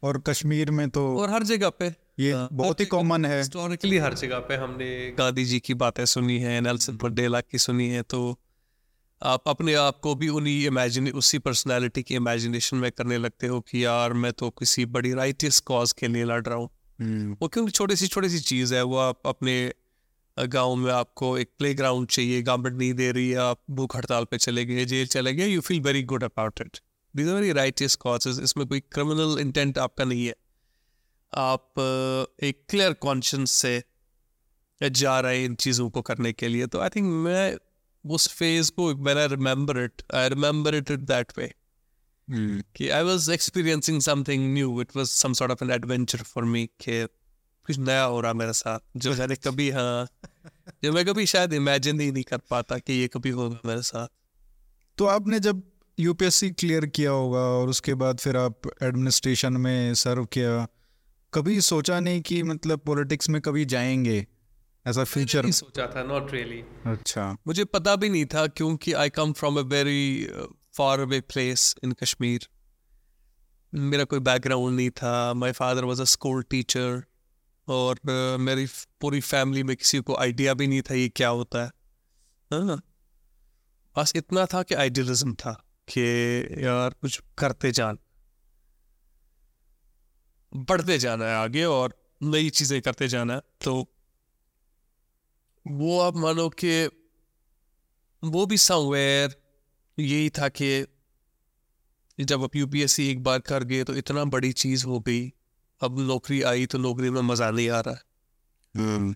और 0.04 0.20
कश्मीर 0.22 0.72
में 0.72 0.90
तो 0.90 1.06
और 1.18 1.30
हर 1.30 1.44
जगह 1.44 1.70
पे। 1.70 1.90
ये 2.20 2.34
हाँ, 2.34 2.48
बहुत 2.52 2.80
ही 2.80 2.86
कॉमन 2.86 3.26
है। 3.26 3.38
हिस्टोरिकली 3.38 3.98
हर 3.98 4.14
जगह 4.14 4.40
पे 4.40 4.56
हमने 4.56 5.16
गांधी 5.18 5.46
जी 5.46 5.60
की 5.60 5.74
बातें 5.74 6.06
सुनी 6.06 6.38
है 6.40 6.62
नेल्सन 6.62 6.98
मंडेला 7.04 7.42
की 7.42 7.58
सुनी 7.58 7.88
है 7.90 8.02
तो 8.02 8.40
आप 9.22 9.44
अपने 9.48 9.74
आप 9.74 10.00
को 10.00 10.16
भी 10.16 10.30
उन्हीं 10.30 10.66
इमेजिन 10.68 11.10
उसी 11.10 11.40
पर्सनालिटी 11.40 12.04
की 12.04 12.16
इमेजिनेशन 12.16 12.78
में 12.78 12.92
करने 12.92 13.18
लगते 13.18 13.48
हो 13.48 13.60
कि 13.62 13.86
यार 13.86 14.14
मैं 14.14 14.32
तो 14.34 14.50
किसी 14.50 14.86
बड़ी 14.86 15.14
राइटियस 15.14 15.60
कॉज 15.60 15.92
के 15.92 16.08
लिए 16.08 16.24
लड़ 16.24 16.44
रहा 16.44 16.56
हूँ। 16.56 16.70
हम्म, 17.02 17.38
वो 17.42 17.48
क्योंकि 17.48 17.72
छोटी 17.72 17.96
सी 17.96 18.08
छोटी 18.08 18.30
सी 18.30 18.40
चीज़ 18.40 18.76
है 18.76 18.84
वो 18.84 18.98
आप 18.98 19.22
अपने 19.26 19.74
गाँव 20.38 20.76
में 20.76 20.92
आपको 20.92 21.38
एक 21.38 21.50
प्ले 21.58 21.74
ग्राउंड 21.74 22.08
चाहिए 22.08 22.42
गवर्नमेंट 22.42 22.78
नहीं 22.78 22.94
दे 22.94 23.12
रही 23.12 23.30
है 23.30 23.38
आप 23.38 23.62
भूख 23.70 23.96
हड़ताल 23.96 24.26
पे 24.26 24.38
चले 24.38 24.66
गए 24.66 24.86
जेल 24.86 25.08
चले 25.08 25.34
गए 25.34 25.48
you 25.48 25.62
feel 25.62 25.80
very 25.82 26.04
good 26.04 26.24
about 26.24 26.62
it 26.62 26.78
these 27.16 27.30
are 27.30 27.36
very 27.36 27.52
righteous 27.52 27.96
causes 27.96 28.40
इसमें 28.44 28.68
कोई 28.68 28.80
क्रिमिनल 28.80 29.40
इंटेंट 29.40 29.78
आपका 29.78 30.04
नहीं 30.04 30.26
है। 30.26 30.34
आप 31.34 31.74
एक 32.44 32.66
क्लियर 32.70 32.94
कॉन्शियंस 33.02 33.52
से 33.52 33.84
जा 34.82 35.20
रहे 35.20 35.38
हैं 35.38 35.46
इन 35.46 35.56
चीज़ों 35.56 35.90
को 35.90 36.02
करने 36.02 36.32
के 36.34 36.48
लिए। 36.48 36.68
तो 36.68 36.80
आई 36.80 36.90
थिंक 36.90 37.06
मैं 37.26 37.58
उस 38.06 38.28
फ़ेज़ 38.30 38.72
को 38.72 38.94
when 38.96 39.18
I 39.18 39.28
remember 39.28 39.80
it 39.80 40.02
I 40.16 40.30
remember 40.30 40.76
it 40.76 40.92
it 40.92 41.00
that 41.00 41.32
way 41.38 41.54
कि 42.76 42.90
I 42.90 43.04
was 43.04 43.30
experiencing 43.30 44.02
something 44.02 44.54
new 44.54 44.82
it 44.82 44.96
was 44.96 45.08
some 45.08 45.34
sort 45.34 45.52
of 45.52 45.64
an 45.64 45.72
adventure 45.72 46.24
for 46.24 46.44
me 46.44 46.66
कि 46.82 47.06
कुछ 47.66 47.78
नया 47.78 48.04
हो 48.04 48.20
रहा 48.22 48.34
मेरे 48.34 48.54
साथ। 48.54 48.80
जो 48.98 49.14
मैंने 49.14 49.36
कभी 49.36 49.70
हाँ 49.70 50.08
जो 50.84 50.92
मैं 50.94 51.06
कभी 51.06 51.26
शायद 51.26 51.54
इमेजिन 51.54 52.00
ही 52.00 52.12
नहीं 52.12 52.24
कर 52.24 52.38
पाता 52.50 52.78
कि 52.78 52.94
ये 52.94 53.08
कभी 53.08 53.30
होगा 53.30 53.60
मेरे 53.66 53.82
साथ। 53.82 54.08
तो 54.98 55.06
आपने 55.06 55.40
जब 55.40 55.62
यूपीएससी 56.00 56.50
क्लियर 56.52 56.86
किया 56.86 57.12
होगा 57.12 57.40
और 57.40 57.70
उसके 57.70 57.94
बाद 57.96 58.18
फिर 58.18 58.38
आप 58.38 58.62
एडमिनिस्ट्रेशन 58.84 59.54
में 59.58 59.94
सर्व 59.96 60.26
किया 60.26 60.68
कभी 61.34 61.62
सोचा 61.62 62.00
नहीं 62.00 62.22
कि 62.22 62.44
मतलब 62.44 62.80
पॉलिटिक्स 62.80 63.30
में 63.30 63.42
कभी 63.42 63.66
जाएँगे 63.66 64.28
ऐसा 64.88 65.04
फ्यूचर 65.04 65.42
नहीं 65.42 65.52
सोचा 65.52 65.88
था 65.88 66.04
नॉट 66.04 66.32
रियली 66.32 66.62
really. 66.62 66.88
अच्छा। 66.88 67.38
मुझे 67.48 67.66
पता 67.66 67.96
भी 67.96 68.10
नहीं 68.10 68.26
था 68.26 68.48
क्योंकि 68.48 68.94
I 68.94 69.10
come 69.10 69.34
from 69.34 69.60
a 69.60 69.62
very 69.62 70.30
far 70.74 71.00
away 71.00 71.22
place 71.22 71.76
in 71.84 71.92
Kashmir 71.92 72.48
मेरा 73.76 74.04
कोई 74.04 74.20
बैकग्राउंड 74.20 74.76
नहीं 74.76 74.90
था। 74.90 75.34
My 75.34 75.52
father 75.52 75.84
was 75.84 76.02
a 76.02 76.04
school 76.04 76.44
teacher 76.44 77.04
और 77.68 77.96
uh, 77.96 78.40
मेरी 78.40 78.68
पूरी 79.02 79.22
फैमिली 79.22 79.64
में 79.64 79.76
किसी 79.76 80.00
को 80.00 80.16
आइडिया 80.16 80.54
भी 80.54 80.68
नहीं 80.68 80.82
था 80.82 80.94
ये 80.94 81.10
क्या 81.10 81.30
होता 81.30 81.66
है। 81.66 81.72
हाँ 82.54 82.84
बस 83.98 84.14
इतना 84.16 84.46
था 84.46 84.64
कि 84.64 84.76
आइडियलिज्म 84.76 85.34
था 85.34 85.64
कि 85.90 86.02
यार 86.52 86.90
कुछ 86.90 87.22
करते 87.38 87.72
जान। 87.72 88.00
बढ़ते 90.56 90.98
जाना 90.98 91.26
है 91.26 91.36
आगे 91.36 91.64
और 91.64 91.98
नई 92.24 92.50
चीज़ें 92.50 92.82
करते 92.82 93.08
जाना 93.08 93.34
है 93.34 93.42
तो 93.64 93.88
वो 95.68 96.00
आप 96.00 96.16
मानो 96.16 96.50
कि 96.50 96.88
वो 98.24 98.46
भी 98.46 98.58
समवेयर 98.58 99.36
यही 100.00 100.30
था 100.30 100.50
कि 100.50 100.86
जब 102.20 102.44
आप 102.44 102.56
यूपीएससी 102.56 103.12
एक 103.12 103.24
बार 103.24 103.40
कर 103.40 103.64
गए 103.64 103.84
तो 103.84 103.96
इतना 103.96 104.24
बड़ी 104.26 104.52
चीज़ 104.54 104.86
हो 104.86 105.00
गई 105.00 105.34
अब 105.82 106.00
नौकरी 106.00 106.42
आई 106.42 106.66
तो 106.66 106.78
नौकरी 106.78 107.10
में 107.10 107.22
मज़ा 107.22 107.52
नहीं 107.52 107.70
आ 107.70 107.80
रहा। 107.80 107.96
है 107.96 108.02
हम्म, 108.84 109.16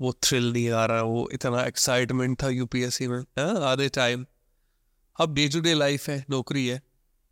वो 0.00 0.12
थ्रिल 0.12 0.52
नहीं 0.52 0.70
आ 0.70 0.84
रहा 0.84 1.02
वो 1.02 1.30
इतना 1.32 1.64
एक्साइटमेंट 1.64 2.42
था 2.42 2.48
यूपीएससी 2.48 3.08
में 3.08 3.20
हाँ 3.20 3.60
आधे 3.72 3.88
टाइम 3.88 4.26
अब 5.20 5.34
डे 5.34 5.48
टू 5.48 5.60
डे 5.60 5.74
लाइफ 5.74 6.08
है 6.08 6.24
नौकरी 6.30 6.66
है 6.66 6.82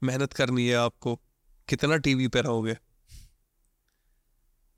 मेहनत 0.03 0.33
करनी 0.33 0.69
है 0.69 0.75
आपको 0.75 1.17
कितना 1.69 1.97
टीवी 1.97 2.29
पे 2.29 2.41
रहोगे? 2.41 2.77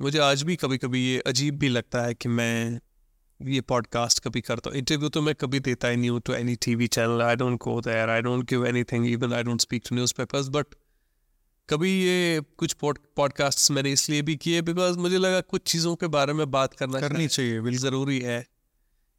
मुझे 0.01 0.19
आज 0.19 0.43
भी 0.43 0.57
कभी 0.57 0.79
कभी 0.79 1.01
ये 1.07 1.19
अजीब 1.21 1.59
भी 1.59 1.69
लगता 1.69 2.03
है 2.03 2.15
कि 2.15 2.29
मैं 2.29 2.81
ये 3.43 3.61
पॉडकास्ट 3.61 4.21
कभी 4.21 4.41
करता 4.41 4.71
हूँ। 4.71 4.79
इंटरव्यू 4.79 5.09
तो 5.09 5.23
मैं 5.23 5.35
कभी 5.35 5.61
देता 5.61 5.89
ही 5.89 5.97
नहीं 5.97 6.11
हूँ 6.11 6.21
to 6.21 6.33
any 6.33 6.57
T 6.57 6.75
V 6.75 6.87
channel 6.87 7.23
I 7.23 7.37
don't 7.37 7.59
go 7.59 7.81
there 7.81 8.11
I 8.11 8.21
don't 8.21 8.51
give 8.51 8.67
anything 8.67 9.07
even 9.07 9.33
I 9.33 9.43
don't 9.43 9.61
speak 9.61 9.83
to 9.89 9.95
newspapers 10.17 10.49
but 10.49 10.67
कभी 11.69 12.05
ये 12.05 12.43
कुछ 12.59 12.73
पॉडकास्ट 13.17 13.71
मैंने 13.71 13.93
इसलिए 13.93 14.23
भी 14.23 14.37
किए 14.37 14.63
बिकॉज़ 14.63 14.99
मुझे 14.99 15.19
लगा 15.19 15.41
कुछ 15.41 15.63
चीज़ों 15.63 15.97
के 15.97 16.07
बारे 16.07 16.33
में 16.33 16.51
बात 16.51 16.75
करना 16.75 17.01
करनी 17.01 17.29
चाहिए 17.29 17.61
बिल्कुल। 17.61 17.91
ज़रूरी 17.91 18.21
है। 18.21 18.47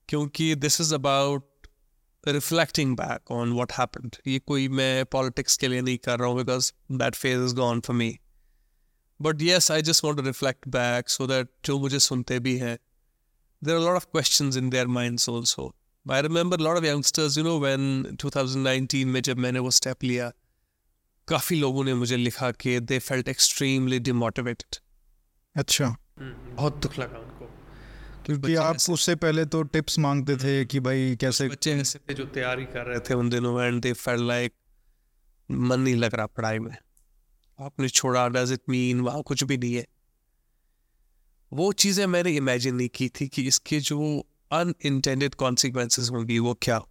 क्योंकि 0.10 0.56
this 0.56 0.82
is 0.82 0.94
about 0.96 1.68
reflecting 2.28 2.96
back 2.98 3.32
on 3.32 3.52
what 3.52 3.72
happened 3.72 4.16
ये 4.28 4.40
कोई 4.40 4.68
मैं 4.68 5.06
पॉलिटिक्स 5.06 5.58
के 5.58 5.68
लिए 5.68 5.82
नहीं 5.82 5.98
कर 5.98 6.20
रहा 6.20 6.28
हूँ 6.28 6.38
because 6.38 6.72
that 6.92 7.16
phase 7.16 7.44
is 7.44 7.56
gone 7.56 7.80
for 7.80 7.96
me 7.96 8.20
but 9.22 9.42
yes 9.42 9.72
I 9.72 9.82
just 9.82 10.04
want 10.04 10.20
to 10.20 10.26
reflect 10.26 10.68
back 10.68 11.10
so 11.10 11.28
that 11.28 11.48
जो 11.66 11.80
मुझे 11.80 12.00
सुनते 12.00 12.40
भी 12.40 12.58
हैं 12.58 12.78
there 13.64 13.78
are 13.78 13.84
a 13.84 13.92
lot 13.92 14.04
of 14.04 14.12
questions 14.16 14.56
in 14.62 14.70
their 14.70 14.88
minds 14.88 15.28
also. 15.30 15.64
I 16.06 16.18
remember 16.28 16.58
a 16.60 16.64
lot 16.64 16.78
of 16.78 16.86
youngsters, 16.86 17.38
you 17.38 17.44
know, 17.44 17.56
when 17.64 18.16
2019 18.18 19.06
में 19.06 19.22
जब 19.22 19.38
मैंने 19.38 19.60
वो 19.60 19.72
step 19.72 20.04
लिया 20.04 20.32
काफ़ी 21.28 21.56
लोगों 21.56 21.84
ने 21.84 21.94
मुझे 21.94 22.18
लिखा 22.18 22.52
कि 22.52 22.80
दे 22.80 23.00
फेल्ट 23.00 23.28
एक्सट्रीमली 23.28 24.00
डिमोटिवेटेड 24.00 24.76
अच्छा। 25.56 25.98
बहुत 26.20 26.76
दुख 26.76 27.00
लगा 27.00 27.18
उनको। 27.18 27.46
क्योंकि 28.26 28.56
आप 28.56 28.78
उससे 28.90 29.16
पहले 29.16 29.46
तो 29.46 29.64
टिप्स 29.64 30.00
मांगते 30.00 30.38
थे 30.38 30.66
कि 30.66 30.80
भाई 30.80 31.16
कैसे 31.16 31.50
बच्चे 31.50 31.74
ऐसे 31.74 32.00
थे 32.00 32.14
जो 32.14 32.26
तैयारी 32.26 32.66
कर 32.66 32.86
रहे 32.86 33.00
थे 33.00 33.14
उन 33.14 33.30
दिनों 33.30 33.64
एंड 33.64 33.82
दे 33.82 33.94
फेल 33.94 34.28
लाइक 34.28 34.54
मन 35.52 35.80
नहीं 35.80 35.96
लग 35.96 36.16
रहा 36.16 36.26
पढ़ाई 36.26 36.60
में। 36.60 36.78
आपने 37.60 37.90
छोड़ा 37.90 38.28
डज 38.28 38.52
इट 38.52 38.62
मीन 38.70 39.02
वहाँ 39.02 39.22
कुछ 39.24 39.44
भी 39.44 39.58
नहीं 39.58 39.74
है। 39.76 39.86
वो 41.52 41.72
चीज़ें 41.74 42.06
मैंने 42.08 42.32
इमेजिन 42.32 42.76
नहीं 42.76 42.90
की 42.96 43.08
थी 43.10 43.28
कि 43.28 43.48
इसके 43.48 43.80
जो 43.80 44.00
अनइंटेंडेड 44.52 45.36
कॉन्सिक्वेंसेस 45.36 46.10
होंगी 46.12 46.40
वो 46.40 46.54
क्या 46.62 46.82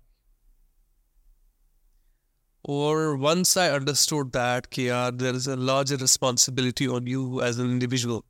और 2.65 2.97
वंस 3.17 3.57
आई 3.59 3.69
अंडरस्टूड 3.69 4.29
दैट 4.29 4.67
कि 4.67 4.89
यार 4.89 5.11
there 5.11 5.35
is 5.35 5.51
a 5.51 5.55
larger 5.55 5.97
responsibility 5.97 6.87
on 6.87 7.09
you 7.09 7.41
as 7.45 7.61
an 7.61 7.71
individual 7.71 8.21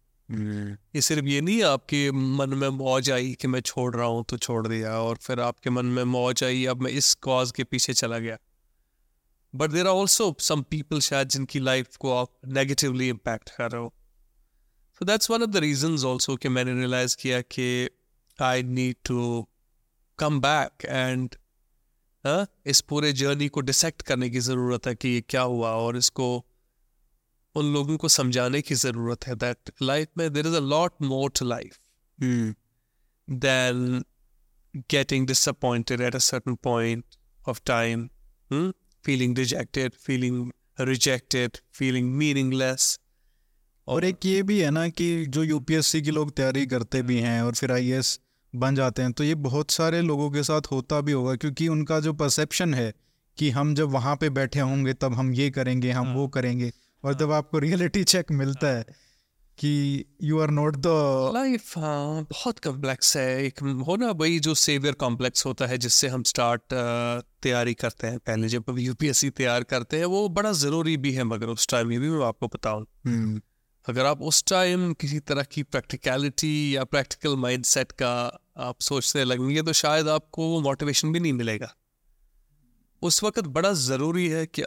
ये 0.97 1.01
सिर्फ़ 1.01 1.25
ये 1.25 1.41
नहीं 1.41 1.63
आपके 1.63 2.11
मन 2.13 2.55
में 2.55 2.69
मौज 2.69 3.11
आई 3.11 3.33
कि 3.41 3.49
मैं 3.49 3.61
छोड़ 3.61 3.95
रहा 3.97 4.07
हूँ 4.07 4.25
तो 4.29 4.37
छोड़ 4.39 4.67
दिया। 4.69 4.93
और 4.93 5.17
फिर 5.17 5.41
आपके 5.41 5.71
मन 5.71 5.87
में 5.87 6.03
मौज 6.05 6.45
आई 6.45 6.65
अब 6.67 6.83
मैं 6.83 6.91
इस 6.93 7.15
कॉज 7.15 7.53
के 7.53 7.65
पीछे 7.65 7.93
चला 7.93 8.19
गया। 8.19 8.37
But 9.55 9.71
there 9.71 9.87
are 9.87 9.93
also 9.93 10.37
some 10.41 10.63
people 10.63 11.01
शायद 11.01 11.29
जिनकी 11.29 11.59
लाइफ 11.59 11.97
को 11.97 12.13
आप 12.13 12.39
नेगेटिवली 12.47 13.09
इम्पैक्ट 13.09 13.51
कर 13.51 13.71
रहे 13.71 13.83
हो। 13.83 13.95
So 14.99 15.05
that's 15.05 15.31
one 15.31 15.43
of 15.43 15.51
the 15.51 15.57
reasons 15.57 16.05
also 16.05 16.37
कि 16.37 16.49
मैंने 16.49 16.75
रियलाइज़ 16.75 17.17
किया 17.17 17.41
कि 17.41 17.91
I 18.43 18.63
need 18.63 18.97
to 19.05 19.49
come 20.19 20.41
back 20.41 20.85
and 20.85 21.35
इस 22.67 22.81
पूरे 22.81 23.13
जर्नी 23.13 23.49
को 23.49 23.61
डिसेक्ट 23.61 24.03
करने 24.03 24.31
की 24.31 24.41
ज़रूरत 24.41 24.87
है 24.87 24.95
कि 24.95 25.09
ये 25.09 25.21
क्या 25.21 25.43
हुआ 25.43 25.71
और 25.71 25.97
इसको 25.97 26.47
उन 27.55 27.73
लोगों 27.73 27.97
को 27.97 28.09
समझाने 28.09 28.63
की 28.63 28.75
ज़रूरत 28.75 29.27
है 29.27 29.35
दैट 29.35 29.71
लाइफ 29.83 30.09
में 30.19 30.33
there 30.33 30.47
is 30.47 30.55
a 30.55 30.61
lot 30.61 30.93
more 31.03 31.31
to 31.31 31.45
life 31.45 31.79
than 33.29 34.05
getting 34.89 35.27
disappointed 35.27 36.01
at 36.01 36.15
a 36.15 36.21
certain 36.21 36.57
point 36.57 37.05
of 37.47 37.65
time, 37.65 38.11
feeling 39.05 39.35
dejected, 39.35 39.95
feeling 39.97 40.53
rejected, 40.79 41.61
feeling 41.71 42.13
meaningless. 42.19 42.99
और 43.89 44.05
एक 44.05 44.27
ये 44.27 44.43
भी 44.43 44.59
है 44.61 44.71
ना 44.71 44.89
कि 44.89 45.27
जो 45.27 45.43
यूपीएससी 45.43 46.01
की 46.03 46.11
लोग 46.11 46.31
तैयारी 46.37 46.67
करते 46.67 47.03
भी 47.03 47.19
हैं 47.19 47.41
और 47.43 47.55
फिर 47.55 47.73
आईएएस 47.73 48.19
बन 48.55 48.75
जाते 48.75 49.03
हैं 49.03 49.13
तो 49.13 49.25
ये 49.25 49.35
बहुत 49.35 49.71
सारे 49.71 50.01
लोगों 50.01 50.31
के 50.31 50.43
साथ 50.43 50.71
होता 50.73 51.01
भी 51.01 51.13
होगा 51.13 51.35
क्योंकि 51.35 51.69
उनका 51.69 51.99
जो 52.01 52.13
परसेप्शन 52.13 52.75
है 52.75 52.93
कि 53.39 53.51
हम 53.51 53.75
जब 53.75 53.91
वहाँ 53.91 54.17
पे 54.17 54.31
बैठे 54.31 54.61
होंगे 54.61 54.93
तब 54.95 55.15
हम 55.15 55.33
ये 55.35 55.51
करेंगे 55.51 55.91
हम 55.91 56.13
वो 56.15 56.27
करेंगे 56.29 56.73
और 57.05 57.15
जब 57.15 57.33
आपको 57.33 57.59
रियलिटी 57.59 58.05
चेक 58.05 58.33
मिलता 58.33 58.69
है 58.69 58.85
कि 59.59 60.05
you 60.23 60.39
are 60.41 60.51
not 60.51 60.77
the 60.77 60.87
life 61.35 61.77
हाँ 61.79 62.23
बहुत 62.23 62.59
कम्प्लेक्स 62.59 63.17
है। 63.17 63.45
एक 63.45 63.59
हो 63.87 63.97
ना 63.97 64.11
वही 64.13 64.39
जो 64.41 64.55
सेवियर 64.57 64.95
कॉम्प्लेक्स 64.95 65.47
होता 65.47 65.67
है 65.67 65.79
जिससे 65.79 66.09
हम 66.09 66.23
स्टार्ट 66.23 66.63
तैयारी 67.43 67.75
करते 67.75 68.07
हैं। 68.07 68.19
पहले 68.19 68.49
जब 68.49 68.65
हम 68.69 68.79
यूपीएससी 68.79 69.31
तैयार 69.33 69.63
करते 69.65 69.99
हैं 69.99 70.05
वो 70.07 70.29
बड़ा 70.31 70.53
ज़रूरी 70.55 70.97
भी 70.97 71.13
है 71.13 71.25
मगर 71.25 71.47
उस 71.47 71.69
टाइम 71.69 71.93
ये 71.93 71.99
भी 71.99 72.11
मैं 72.11 72.25
आपको 72.27 72.47
बताऊँ। 72.47 72.85
अगर 73.87 74.07
आप 74.07 74.23
उस 74.23 74.45
टाइम 74.47 74.93
किसी 74.93 75.19
तरह 75.21 75.43
की 75.43 75.63
प्रैक्टिकलिटी 75.63 76.77
या 76.77 76.85
प्रैक्टिकल 76.85 77.37
माइंडसेट 77.37 77.93
का 77.93 78.13
आप 78.59 78.81
सोचने 78.81 79.25
लगेंगे 79.25 79.63
तो 79.63 79.73
शायद 79.73 80.09
आपको 80.09 80.49
वो 80.49 80.61
मोटिवेशन 80.61 81.13
भी 81.13 81.21
नहीं 81.21 81.33
मिलेगा। 81.33 81.75
उस 83.03 83.23
वक्त 83.25 83.47
बड़ा 83.49 83.73
ज़रूरी 83.73 84.29
है 84.29 84.47
कि 84.47 84.63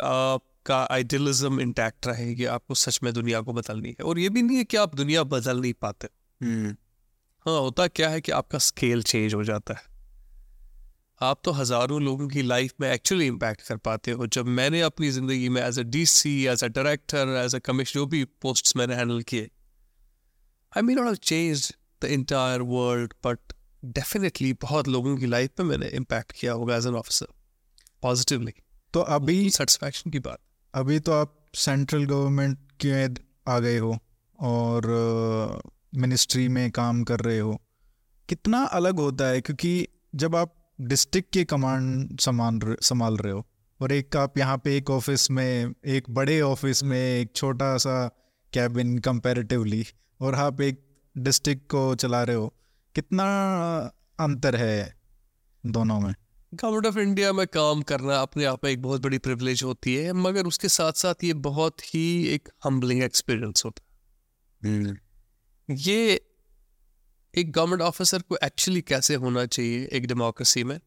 आपका 0.69 0.93
आइडियलिज्म 0.93 1.59
इंटैक्ट 1.61 2.07
रहे 2.07 2.33
कि 2.35 2.45
आपको 2.51 2.75
सच 2.75 2.99
में 3.03 3.13
दुनिया 3.13 3.39
को 3.41 3.53
बदलनी 3.53 3.89
है। 3.89 4.05
और 4.05 4.19
ये 4.19 4.29
भी 4.29 4.41
नहीं 4.41 4.57
है 4.57 4.63
कि 4.63 4.77
आप 4.77 4.95
दुनिया 4.95 5.23
बदल 5.25 5.59
नहीं 5.61 5.73
पाते। 5.81 6.07
हाँ 7.45 7.59
होता 7.59 7.85
क्या 7.89 8.09
है 8.09 8.21
कि 8.21 8.31
आपका 8.31 8.57
स्केल 8.59 9.03
चेंज 9.03 9.33
हो 9.33 9.43
जाता 9.43 9.73
है। 9.73 9.95
आप 11.21 11.39
तो 11.43 11.51
हज़ारों 11.51 12.01
लोगों 12.01 12.27
की 12.27 12.41
लाइफ 12.43 12.73
में 12.81 12.89
एक्चुअली 12.89 13.27
इम्पैक्ट 13.27 13.61
कर 13.67 13.77
पाते 13.79 14.11
हो। 14.11 14.27
जब 14.27 14.47
मैंने 14.49 14.81
अपनी 14.81 15.09
ज़िंदगी 15.11 15.49
में 15.49 15.61
as 15.61 15.79
a 15.79 15.83
D 15.85 16.05
C 16.07 16.33
as 16.45 16.63
a 16.63 16.67
director 16.69 17.35
as 17.43 17.55
a 17.55 17.59
commissioner 17.65 17.99
जो 17.99 18.05
भी 18.05 18.23
पोस्ट 18.41 18.75
मैंने 18.77 18.95
हैंडल 18.95 19.21
किए 19.23 19.49
I 20.73 20.81
mean 20.83 20.99
not 20.99 21.17
change 21.19 21.71
the 22.01 22.05
entire 22.17 22.61
world 22.73 23.13
but 23.25 23.53
definitely 23.83 24.51
बहुत 24.61 24.87
लोगों 24.87 25.15
की 25.17 25.25
लाइफ 25.27 25.59
में 25.59 25.65
मैंने 25.67 25.87
इम्पैक्ट 25.97 26.31
किया 26.31 26.53
होगा 26.53 26.75
एज 26.77 26.87
एन 26.87 26.95
ऑफिसर 26.95 27.27
पॉजिटिवली 28.03 28.53
तो 28.93 29.01
अभी 29.15 29.49
सेटिस्फैक्शन 29.51 30.11
की 30.11 30.19
बात। 30.19 30.39
अभी 30.77 30.99
तो 30.99 31.11
आप 31.11 31.45
सेंट्रल 31.55 32.03
गवर्नमेंट 32.05 32.57
के 32.85 33.05
आ 33.51 33.59
गए 33.59 33.77
हो 33.77 33.97
और 34.39 35.61
मिनिस्ट्री 35.95 36.47
में 36.47 36.71
काम 36.71 37.03
कर 37.03 37.19
रहे 37.19 37.39
हो। 37.39 37.61
कितना 38.29 38.63
अलग 38.63 38.99
होता 38.99 39.27
है? 39.27 39.41
क्योंकि 39.41 39.87
जब 40.15 40.35
आप 40.35 40.53
डिस्ट्रिक्ट 40.81 41.33
की 41.33 41.43
कमांड 41.43 42.19
संभाल 42.19 42.75
संभाल 42.81 43.17
रहे 43.17 43.33
हो 43.33 43.45
और 43.81 43.91
एक 43.91 44.17
आप 44.17 44.37
यहाँ 44.37 44.57
पे 44.57 44.77
एक 44.77 44.89
ऑफ़िस 44.89 45.31
में, 45.31 45.73
एक 45.85 46.09
बड़े 46.09 46.41
ऑफ़िस 46.41 46.83
में, 46.83 47.19
एक 47.19 47.31
छोटा 47.35 47.77
सा 47.77 48.07
कैबिन 48.53 48.97
कंपैरेटिवली 48.99 49.85
और 50.21 50.35
आप 50.35 50.61
एक 50.61 50.83
डिस्ट्रिक्ट 51.17 51.67
को 51.71 51.95
चला 51.95 52.23
रहे 52.23 52.35
हो, 52.35 52.53
कितना 52.95 53.25
अंतर 54.19 54.55
है 54.55 54.95
दोनों 55.65 55.99
में? 55.99 56.15
गवर्नमेंट 56.53 56.85
ऑफ़ 56.85 56.97
इंडिया 56.99 57.33
में 57.33 57.47
काम 57.47 57.81
करना 57.81 58.19
अपने 58.21 58.45
आप 58.45 58.63
में 58.63 58.71
एक 58.71 58.81
बहुत 58.81 59.01
बड़ी 59.01 59.17
प्रिविलेज 59.17 59.63
होती 59.63 59.95
है 59.95 60.13
मगर 60.13 60.45
उसके 60.45 60.69
साथ 60.69 60.91
साथ 60.91 61.23
ये 61.23 61.33
बहुत 61.33 61.81
ही 61.81 62.27
एक 62.27 62.49
हम्बलिंग 62.63 63.03
एक्सपीरियंस 63.03 63.65
होता 63.65 63.83
है। 64.61 64.95
ये 65.69 66.21
एक 67.33 67.51
गवर्नमेंट 67.51 67.81
ऑफिसर 67.81 68.21
को 68.21 68.37
एक्चुअली 68.43 68.81
कैसे 68.81 69.15
होना 69.15 69.45
चाहिए 69.45 69.87
एक 69.93 70.07
डेमोक्रेसी 70.07 70.63
में 70.63 70.79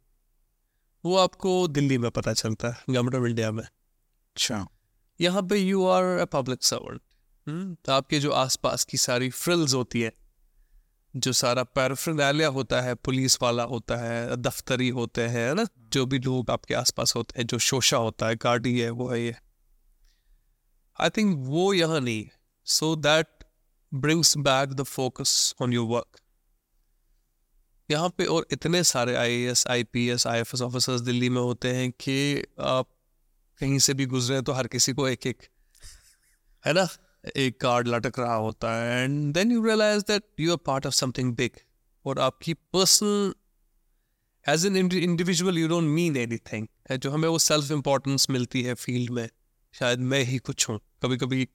वो 1.04 1.16
आपको 1.16 1.68
दिल्ली 1.68 1.98
में 1.98 2.10
पता 2.10 2.32
चलता 2.32 2.68
है 2.68 2.82
गवर्नमेंट 2.90 3.14
ऑफ़ 3.14 3.28
इंडिया 3.28 3.50
में। 3.50 3.64
अच्छा। 3.64 4.66
यहाँ 5.20 5.42
पे 5.42 5.56
you 5.56 5.86
are 5.86 6.04
a 6.04 6.24
public 6.24 6.62
servant 6.62 7.00
तो 7.86 7.92
आपके 7.92 8.18
जो 8.18 8.30
आसपास 8.30 8.84
की 8.84 8.96
सारी 8.96 9.30
फ्रिल्स 9.30 9.74
होती 9.74 10.00
है 10.00 10.12
जो 11.16 11.32
सारा 11.32 11.62
पैराफर्नालिया 11.62 12.48
होता 12.48 12.80
है, 12.80 12.94
पुलिस 12.94 13.42
वाला 13.42 13.62
होता 13.62 13.96
है, 13.96 14.36
दफ्तरी 14.36 14.88
होते 14.88 15.22
हैं 15.22 15.54
ना? 15.54 15.66
जो 15.92 16.06
भी 16.06 16.18
लोग 16.18 16.50
आपके 16.50 16.74
आसपास 16.74 17.16
होते 17.16 17.34
हैं, 17.38 17.46
जो 17.46 17.58
शोशा 17.58 17.96
होता 17.96 18.28
है, 18.28 18.36
गाड़ी 18.36 18.80
है, 18.80 18.90
वो 18.90 19.08
है 19.08 19.22
ये। 19.22 19.36
आई 21.00 21.10
थिंक 21.10 21.34
वो 21.38 21.74
यहाँ 21.74 22.00
नहीं। 22.00 22.28
So 22.64 22.96
that 22.96 23.26
brings 23.94 24.38
back 24.38 24.68
the 24.68 24.82
focus 24.82 25.54
on 25.62 25.72
your 25.72 25.86
work 25.88 26.18
यहाँ 27.90 28.08
पे 28.18 28.24
और 28.24 28.46
इतने 28.50 28.84
सारे 28.84 29.14
I 29.14 29.32
S 29.32 29.66
I 29.66 29.84
P 29.84 30.08
S 30.08 30.26
I 30.26 30.40
F 30.40 30.50
S 30.54 30.62
officers 30.62 31.00
Delhi 31.00 31.28
में 31.28 31.40
होते 31.40 31.72
हैं 31.72 31.90
कि 31.90 32.44
आप 32.60 32.88
कहीं 33.60 33.78
से 33.78 33.94
भी 33.94 34.06
गुजरे 34.06 34.42
तो 34.42 34.52
हर 34.52 34.66
किसी 34.66 34.92
को 34.92 35.08
एक 35.08 35.26
एक 35.26 35.38
है 36.66 36.72
ना? 36.72 36.88
एक 37.36 37.60
कार्ड 37.60 37.88
लटक 37.88 38.18
रहा 38.18 38.34
होता 38.34 38.82
है 38.82 39.04
and 39.04 39.34
then 39.34 39.52
you 39.52 39.64
realise 39.64 40.02
that 40.02 40.22
you 40.40 40.50
are 40.50 40.56
part 40.56 40.86
of 40.86 40.94
something 40.94 41.34
big 41.34 41.50
और 42.06 42.18
आपकी 42.18 42.54
personal 42.54 43.34
as 44.48 44.66
an 44.66 44.76
individual 44.76 45.58
you 45.58 45.68
don't 45.68 45.84
mean 45.84 46.16
anything 46.16 46.66
है 46.90 46.98
जो 46.98 47.10
हमें 47.10 47.28
वो 47.28 47.38
सेल्फ 47.38 47.70
इम्पोर्टेंस 47.70 48.30
मिलती 48.30 48.62
है 48.62 48.74
फ़ील्ड 48.74 49.10
में 49.10 49.28
शायद 49.72 49.98
मैं 49.98 50.22
ही 50.22 50.38
कुछ 50.38 50.68
हूँ। 50.68 50.80
कभी 51.02 51.16
कभी 51.16 51.48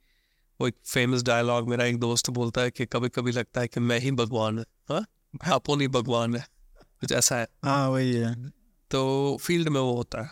वो 0.62 0.68
एक 0.68 0.76
फ़ेमस 0.86 1.24
डायलॉग 1.24 1.70
मेरा 1.70 1.86
एक 1.86 2.00
दोस्त 2.00 2.30
बोलता 2.30 2.62
है 2.62 2.72
कि 2.72 2.86
कभी 2.86 3.10
कभी 3.10 3.32
लगता 3.32 3.62
है 3.62 3.68
कि 3.68 3.80
मैं 3.80 4.00
ही 4.00 4.12
भगवान 4.12 4.60
है। 4.60 4.66
हाँ? 4.90 5.06
आपो 5.54 5.76
नहीं 5.76 5.88
भगवान 5.88 6.36
है। 6.36 6.48
कुछ 6.84 7.12
ऐसा 7.12 7.38
है। 7.38 7.48
हाँ 7.64 7.90
वही 7.90 8.14
है। 8.14 8.50
तो 8.92 9.38
फ़ील्ड 9.42 9.70
में 9.70 9.82
वो 9.82 9.96
होता 9.96 10.22
है। 10.22 10.30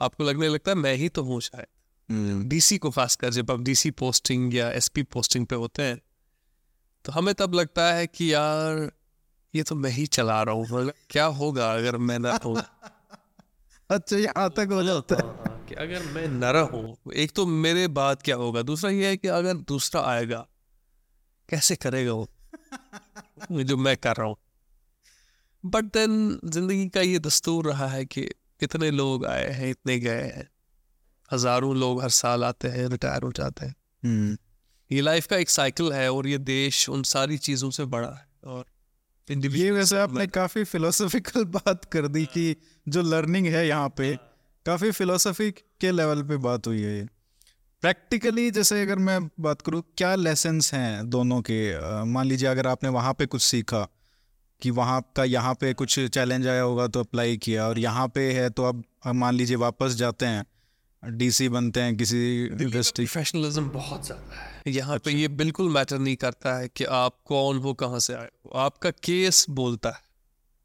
आपको 0.00 0.24
लगने 0.24 0.48
लगता 0.48 0.70
है 0.70 0.74
मैं 0.74 0.94
ही 0.94 1.08
तो 1.08 1.22
हूँ 1.22 1.40
शायद। 1.40 1.66
डीसी 2.10 2.78
को 2.78 2.90
खासकर 2.90 3.30
जब 3.30 3.50
आप 3.50 3.60
डीसी 3.60 3.90
पोस्टिंग 3.90 4.54
या 4.54 4.70
एसपी 4.70 5.02
पोस्टिंग 5.02 5.46
पे 5.46 5.56
होते 5.56 5.82
हैं 5.82 6.00
तो 7.04 7.12
हमें 7.12 7.34
तब 7.34 7.54
लगता 7.54 7.94
है 7.94 8.06
कि 8.06 8.34
यार 8.34 8.92
ये 9.54 9.62
तो 9.62 9.74
मैं 9.74 9.90
ही 9.90 10.06
चला 10.06 10.42
रहा 10.42 10.54
हूँ। 10.54 10.66
मगर 10.70 10.92
क्या 11.10 11.24
होगा 11.24 11.72
अगर 11.74 11.96
मैं 11.96 12.18
ना 12.18 12.38
हूँ? 12.44 12.56
अच्छा 13.90 14.16
यहाँ 14.16 14.50
तक 14.50 14.68
हो 14.72 14.82
जाता 14.82 15.14
है। 15.14 15.20
हाँ, 15.20 15.66
कि 15.68 15.74
अगर 15.74 16.02
मैं 16.02 16.28
न 16.28 16.44
रहूँ 16.44 17.12
एक 17.12 17.32
तो 17.32 17.46
मेरे 17.46 17.88
बाद 17.88 18.22
क्या 18.22 18.36
होगा? 18.36 18.62
दूसरा 18.62 18.90
ये 18.90 19.06
है 19.06 19.16
कि 19.16 19.28
अगर 19.28 19.54
दूसरा 19.54 20.02
आएगा 20.02 20.46
कैसे 21.48 21.76
करेगा 21.76 22.12
वो? 22.12 22.28
जो 23.52 23.76
मैं 23.76 23.96
कर 23.96 24.16
रहा 24.16 24.26
हूँ। 24.26 24.36
बट 25.66 25.84
देन 25.84 26.40
ज़िंदगी 26.44 26.88
का 26.88 27.00
ये 27.00 27.18
दस्तूर 27.18 27.66
रहा 27.66 27.86
है 27.88 28.04
कि 28.04 28.22
कितने 28.60 28.90
लोग 28.90 29.26
आए 29.26 29.50
हैं 29.50 29.70
इतने 29.70 29.98
गए 29.98 30.22
हैं। 30.22 30.48
हज़ारों 31.32 31.76
लोग 31.76 32.02
हर 32.02 32.08
साल 32.08 32.44
आते 32.44 32.68
हैं 32.68 32.88
रिटायर 32.88 33.22
हो 33.22 33.32
जाते 33.32 33.66
हैं। 33.66 33.74
हम्म, 34.04 34.36
ये 34.90 35.00
लाइफ 35.00 35.26
का 35.26 35.36
एक 35.36 35.50
साइकिल 35.50 35.92
है 35.92 36.12
और 36.12 36.26
ये 36.26 36.38
देश 36.38 36.88
उन 36.88 37.02
सारी 37.02 37.38
चीज़ों 37.38 37.70
से 37.70 37.84
बड़ा 37.84 38.08
है 38.08 38.26
और 38.44 38.64
ये 39.30 39.70
वैसे 39.70 39.98
आपने 39.98 40.26
काफ़ी 40.26 40.64
फिलोसफिकल 40.64 41.44
बात 41.58 41.84
कर 41.84 42.08
दी 42.08 42.24
कि 42.26 42.56
जो 42.88 43.02
लर्निंग 43.02 43.46
है 43.46 43.66
यहाँ 43.68 43.88
पे 43.88 44.14
काफ़ी 44.66 44.90
फिलोसफी 44.90 45.50
के 45.50 45.90
लेवल 45.90 46.22
पे 46.22 46.36
बात 46.36 46.66
हुई 46.66 46.82
है 46.82 46.96
ये। 46.98 47.08
प्रैक्टिकली 47.82 48.50
जैसे 48.50 48.82
अगर 48.82 48.96
मैं 48.96 49.30
बात 49.40 49.62
करूँ 49.62 49.82
क्या 49.96 50.14
लेसन्स 50.14 50.74
हैं 50.74 51.10
दोनों 51.10 51.40
के? 51.42 52.04
मान 52.04 52.26
लीजिए 52.26 52.48
अगर 52.48 52.66
आपने 52.66 52.88
वहाँ 52.88 53.14
पे 53.14 53.26
कुछ 53.26 53.42
सीखा 53.42 53.88
कि 54.62 54.70
वहाँ 54.70 55.12
का 55.16 55.24
यहाँ 55.24 55.54
पे 55.54 55.74
कुछ 55.74 56.00
चैलेंज 56.00 56.46
आया 56.46 56.62
होगा 56.62 56.86
तो 56.86 57.00
अप्लाई 57.00 57.36
किया 57.36 57.68
और 57.68 57.78
यहाँ 57.78 58.08
पे 58.08 58.32
है 58.32 58.50
तो 58.50 58.64
अब 58.64 58.84
अब 59.06 59.14
मान 59.14 59.34
लीजिए 59.34 59.56
वापस 59.56 59.94
जाते 59.94 60.26
हैं 60.26 60.44
डीसी 61.08 61.48
बनते 61.48 61.80
हैं 61.80 61.96
किसी 61.96 62.18
डिस्ट्रिक्ट 62.48 63.12
प्रोफेशनलिज्म 63.12 63.68
बहुत 63.70 64.06
ज़्यादा 64.06 64.36
है। 64.36 64.72
यहाँ 64.72 64.98
पे 64.98 65.10
ये 65.10 65.28
बिल्कुल 65.34 65.68
मैटर 65.70 65.98
नहीं 65.98 66.16
करता 66.16 66.56
है 66.58 66.68
कि 66.68 66.84
आप 66.84 67.16
कौन 67.24 67.58
हो 67.58 67.74
कहाँ 67.74 67.98
से 67.98 68.14
आए 68.14 68.28
हो। 68.36 68.58
आपका 68.58 68.90
केस 68.90 69.44
बोलता 69.50 69.90
है। 69.90 70.04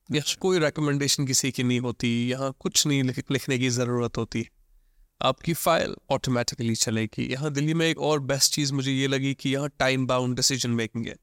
यहाँ 0.10 0.36
कोई 0.42 0.60
रिकमेंडेशन 0.60 1.26
किसी 1.26 1.52
की 1.52 1.64
नहीं 1.64 1.80
होती 1.80 2.10
यहाँ 2.30 2.54
कुछ 2.60 2.86
नहीं 2.88 3.04
लिख, 3.04 3.24
लिखने 3.32 3.58
की 3.60 3.70
ज़रूरत 3.70 4.18
होती। 4.18 4.48
आपकी 5.22 5.54
फ़ाइल 5.54 5.96
ऑटोमेटिकली 6.12 6.76
चलेगी। 6.76 7.24
यहाँ 7.24 7.52
दिल्ली 7.54 7.74
में 7.74 7.86
एक 7.88 8.00
और 8.00 8.20
बेस्ट 8.22 8.54
चीज़ 8.54 8.74
मुझे 8.74 8.92
ये 8.92 9.08
लगी 9.08 9.34
कि 9.34 9.50
यहाँ 9.50 9.70
टाइम 9.80 10.08
बाउंड 10.08 10.36
डिसीज़न 10.36 10.70
मेकिंग 10.72 11.06
है। 11.08 11.16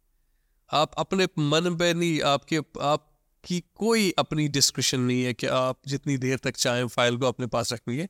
आप 0.70 0.94
अपने 0.98 1.26
मन 1.38 1.76
पे 1.76 1.92
नहीं 1.94 2.20
आपके 2.22 2.58
आपकी 2.82 3.62
कोई 3.76 4.10
अपनी 4.18 4.46
डिस्क्रिप्शन 4.48 5.00
नहीं 5.00 5.22
है 5.22 5.32
कि 5.34 5.46
आप 5.46 5.78
जितनी 5.88 6.16
देर 6.18 6.38
तक 6.38 6.56
चाहें 6.56 6.86
फ़ाइल 6.88 7.16
को 7.16 7.26
अपने 7.26 7.46
पास 7.46 7.72
रखनी 7.72 7.96
है 7.96 8.08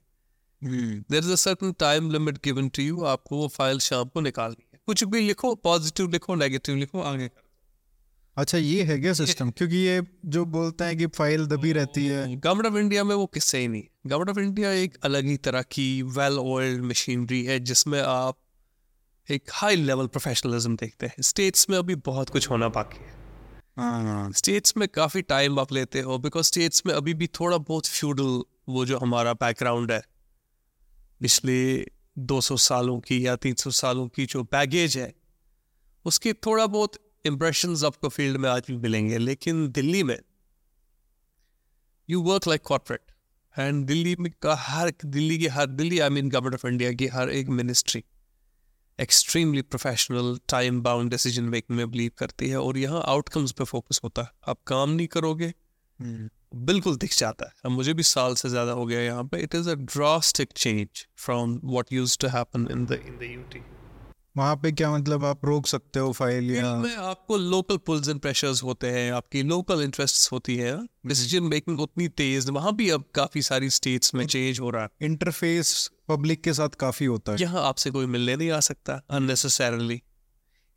there 0.63 1.19
is 1.19 1.33
a 1.33 1.35
certain 1.35 1.73
time 1.73 2.11
limit 2.11 2.39
given 2.45 2.69
to 2.69 2.83
you 2.83 3.03
आपको 3.05 3.37
वो 3.37 3.49
फ़ाइल 3.49 3.79
शाम 3.79 4.09
को 4.09 4.21
निकालनी 4.21 4.65
है। 4.75 4.81
कुछ 4.87 5.05
भी 5.05 5.21
लिखो 5.21 5.55
पॉजिटिव 5.55 6.09
लिखो 6.09 6.35
नेगेटिव 6.35 6.77
लिखो 6.77 7.01
आगे। 7.01 7.31
अच्छा 8.37 8.59
ये 8.59 8.83
है 8.83 8.99
क्या 8.99 9.13
सिस्टम 9.13 9.51
क्योंकि 9.51 9.77
ये 9.77 10.03
जो 10.27 10.45
बोलते 10.45 10.85
हैं 10.85 10.97
कि 10.99 11.07
फ़ाइल 11.07 11.47
दबी 11.47 11.73
रहती 11.73 12.07
है। 12.07 12.37
गवर्नमेंट 12.37 12.67
ऑफ़ 12.67 12.77
इंडिया 12.77 13.05
में 13.05 13.15
वो 13.15 13.27
किस्से 13.27 13.59
ही 13.59 13.69
नहीं 13.69 13.83
गवर्नमेंट 14.07 14.31
ऑफ़ 14.31 14.39
इंडिया 14.39 14.71
एक 14.73 14.97
अलग 15.05 15.25
ही 15.25 15.37
तरह 15.37 15.63
की 15.63 16.03
वेल 16.03 16.39
ऑयल्ड 16.39 16.85
मशीनरी 16.85 17.45
है 17.45 17.59
जिसमें 17.61 18.01
आप 18.01 18.39
एक 19.29 19.51
हाई 19.53 19.77
लेवल 19.77 20.07
प्रोफेशनलिज्म 20.07 20.77
देखते 20.77 21.07
हैं। 21.07 21.23
स्टेट्स 21.23 21.71
में 21.71 21.79
अभी 21.79 21.95
बहुत 21.95 22.31
कुछ 22.31 22.51
होना 22.51 22.69
बाकी 22.69 23.05
है। 23.05 23.17
हाँ। 23.77 24.33
स्टेट्स 24.33 24.77
में 24.77 24.89
काफ़ी 24.89 25.23
टाइम 25.23 25.59
आप 25.61 25.73
लेते 25.73 26.01
हो 26.01 26.19
बिकॉज़ 26.19 26.47
स्टेट्स 26.47 26.83
में 26.87 26.95
अभी 26.95 27.15
भी 27.15 27.27
थोड़ा 27.27 27.59
बहुत 27.59 27.87
फ्यूडल 27.87 28.43
वो 28.69 28.87
जो 28.87 28.99
हमारा 28.99 29.33
बैकग्राउंड 29.33 29.93
है 29.93 30.03
पिछले 31.21 31.87
200 32.19 32.57
सालों 32.57 33.01
की 33.01 33.27
या 33.27 33.37
300 33.37 33.71
सालों 33.71 34.09
की 34.09 34.27
जो 34.27 34.43
बैगेज 34.43 34.99
है, 34.99 35.15
उसकी 36.05 36.33
थोड़ा 36.33 36.67
बहुत 36.67 36.93
इम्प्रेशंस 37.25 37.85
आपको 37.85 38.09
फ़ील्ड 38.09 38.37
में 38.37 38.49
आज 38.51 38.63
भी 38.69 38.77
मिलेंगे। 38.77 39.19
लेकिन 39.19 39.69
दिल्ली 39.69 40.03
में 40.03 40.19
you 42.11 42.23
work 42.23 42.49
like 42.49 42.63
corporate 42.63 43.13
and 43.59 43.87
Delhi 43.87 44.17
में 44.21 44.33
का 44.43 44.55
हर 44.55 44.93
दिल्ली 45.05 45.39
की 45.39 45.47
हर, 45.47 45.67
Delhi 45.67 45.99
I 45.99 46.09
mean 46.09 46.29
government 46.29 46.55
of 46.55 46.67
India 46.67 46.93
की 46.93 47.07
हर 47.07 47.31
एक 47.31 47.49
ministry 47.49 48.05
extremely 49.01 49.63
professional 49.63 50.39
time 50.49 50.81
bound 50.83 51.11
decision 51.11 51.45
making 51.45 51.79
में 51.79 51.91
बिलीव 51.91 52.11
करती 52.19 52.49
है 52.49 52.61
और 52.61 52.79
यहाँ 52.79 53.03
आउटकम्स 53.05 53.53
पे 53.53 53.65
फोकस 53.65 54.01
होता 54.05 54.23
है। 54.23 54.29
आप 54.49 54.59
काम 54.67 54.91
नहीं 54.91 55.07
करोगे 55.07 55.55
बिल्कुल 56.53 56.97
दिख 56.97 57.17
जाता 57.17 57.47
है। 57.47 57.53
अब 57.65 57.71
मुझे 57.71 57.95
भी 57.95 58.03
साल 58.05 58.35
से 58.35 58.49
ज़्यादा 58.49 58.73
हो 58.73 58.87
गया 58.87 59.01
यहाँ 59.01 59.25
पे। 59.25 59.43
It 59.43 59.55
is 59.55 59.71
a 59.71 59.75
drastic 59.75 60.53
change 60.57 61.07
from 61.17 61.61
what 61.65 61.93
used 61.93 62.21
to 62.21 62.29
happen 62.29 62.69
in 62.71 62.85
the 62.87 63.01
in 63.07 63.19
the 63.19 63.33
UT 63.33 63.63
वहाँ 64.37 64.57
पे 64.57 64.71
क्या 64.73 64.91
मतलब 64.91 65.25
आप 65.25 65.45
रोक 65.45 65.67
सकते 65.67 66.01
हो 66.01 66.13
फ़ाइल 66.13 66.51
या 66.51 66.75
में 66.77 66.95
आपको 66.97 67.37
लोकल 67.37 67.77
पुल्स 67.87 68.09
एंड 68.09 68.21
प्रेशर्स 68.21 68.63
होते 68.63 68.91
हैं 68.91 69.11
आपकी 69.13 69.43
लोकल 69.43 69.83
इंटरेस्ट्स 69.83 70.31
होती 70.33 70.57
है। 70.57 70.77
डिसीज़न 71.07 71.45
मेकिंग 71.45 71.81
उतनी 71.81 72.07
तेज 72.21 72.49
वहाँ 72.51 72.75
भी 72.77 72.89
अब 72.91 73.05
काफ़ी 73.15 73.43
सारी 73.43 73.71
स्टेट्स 73.71 74.15
में 74.15 74.25
चेंज 74.27 74.61
हो 74.61 74.71
रहा 74.71 74.83
है। 74.83 75.07
इंटरफेस 75.07 75.91
पब्लिक 76.09 76.43
के 76.43 76.53
साथ 76.53 76.77
काफ़ी 76.81 77.07
होता 77.07 77.33
है। 77.33 77.39
यहाँ 77.41 77.67
आपसे 77.69 77.91
कोई 77.91 78.07
मिलने 78.07 78.37
नहीं 78.37 78.51
आ 78.51 78.61
सकता 78.61 79.01
अननेसेसरली 79.11 80.01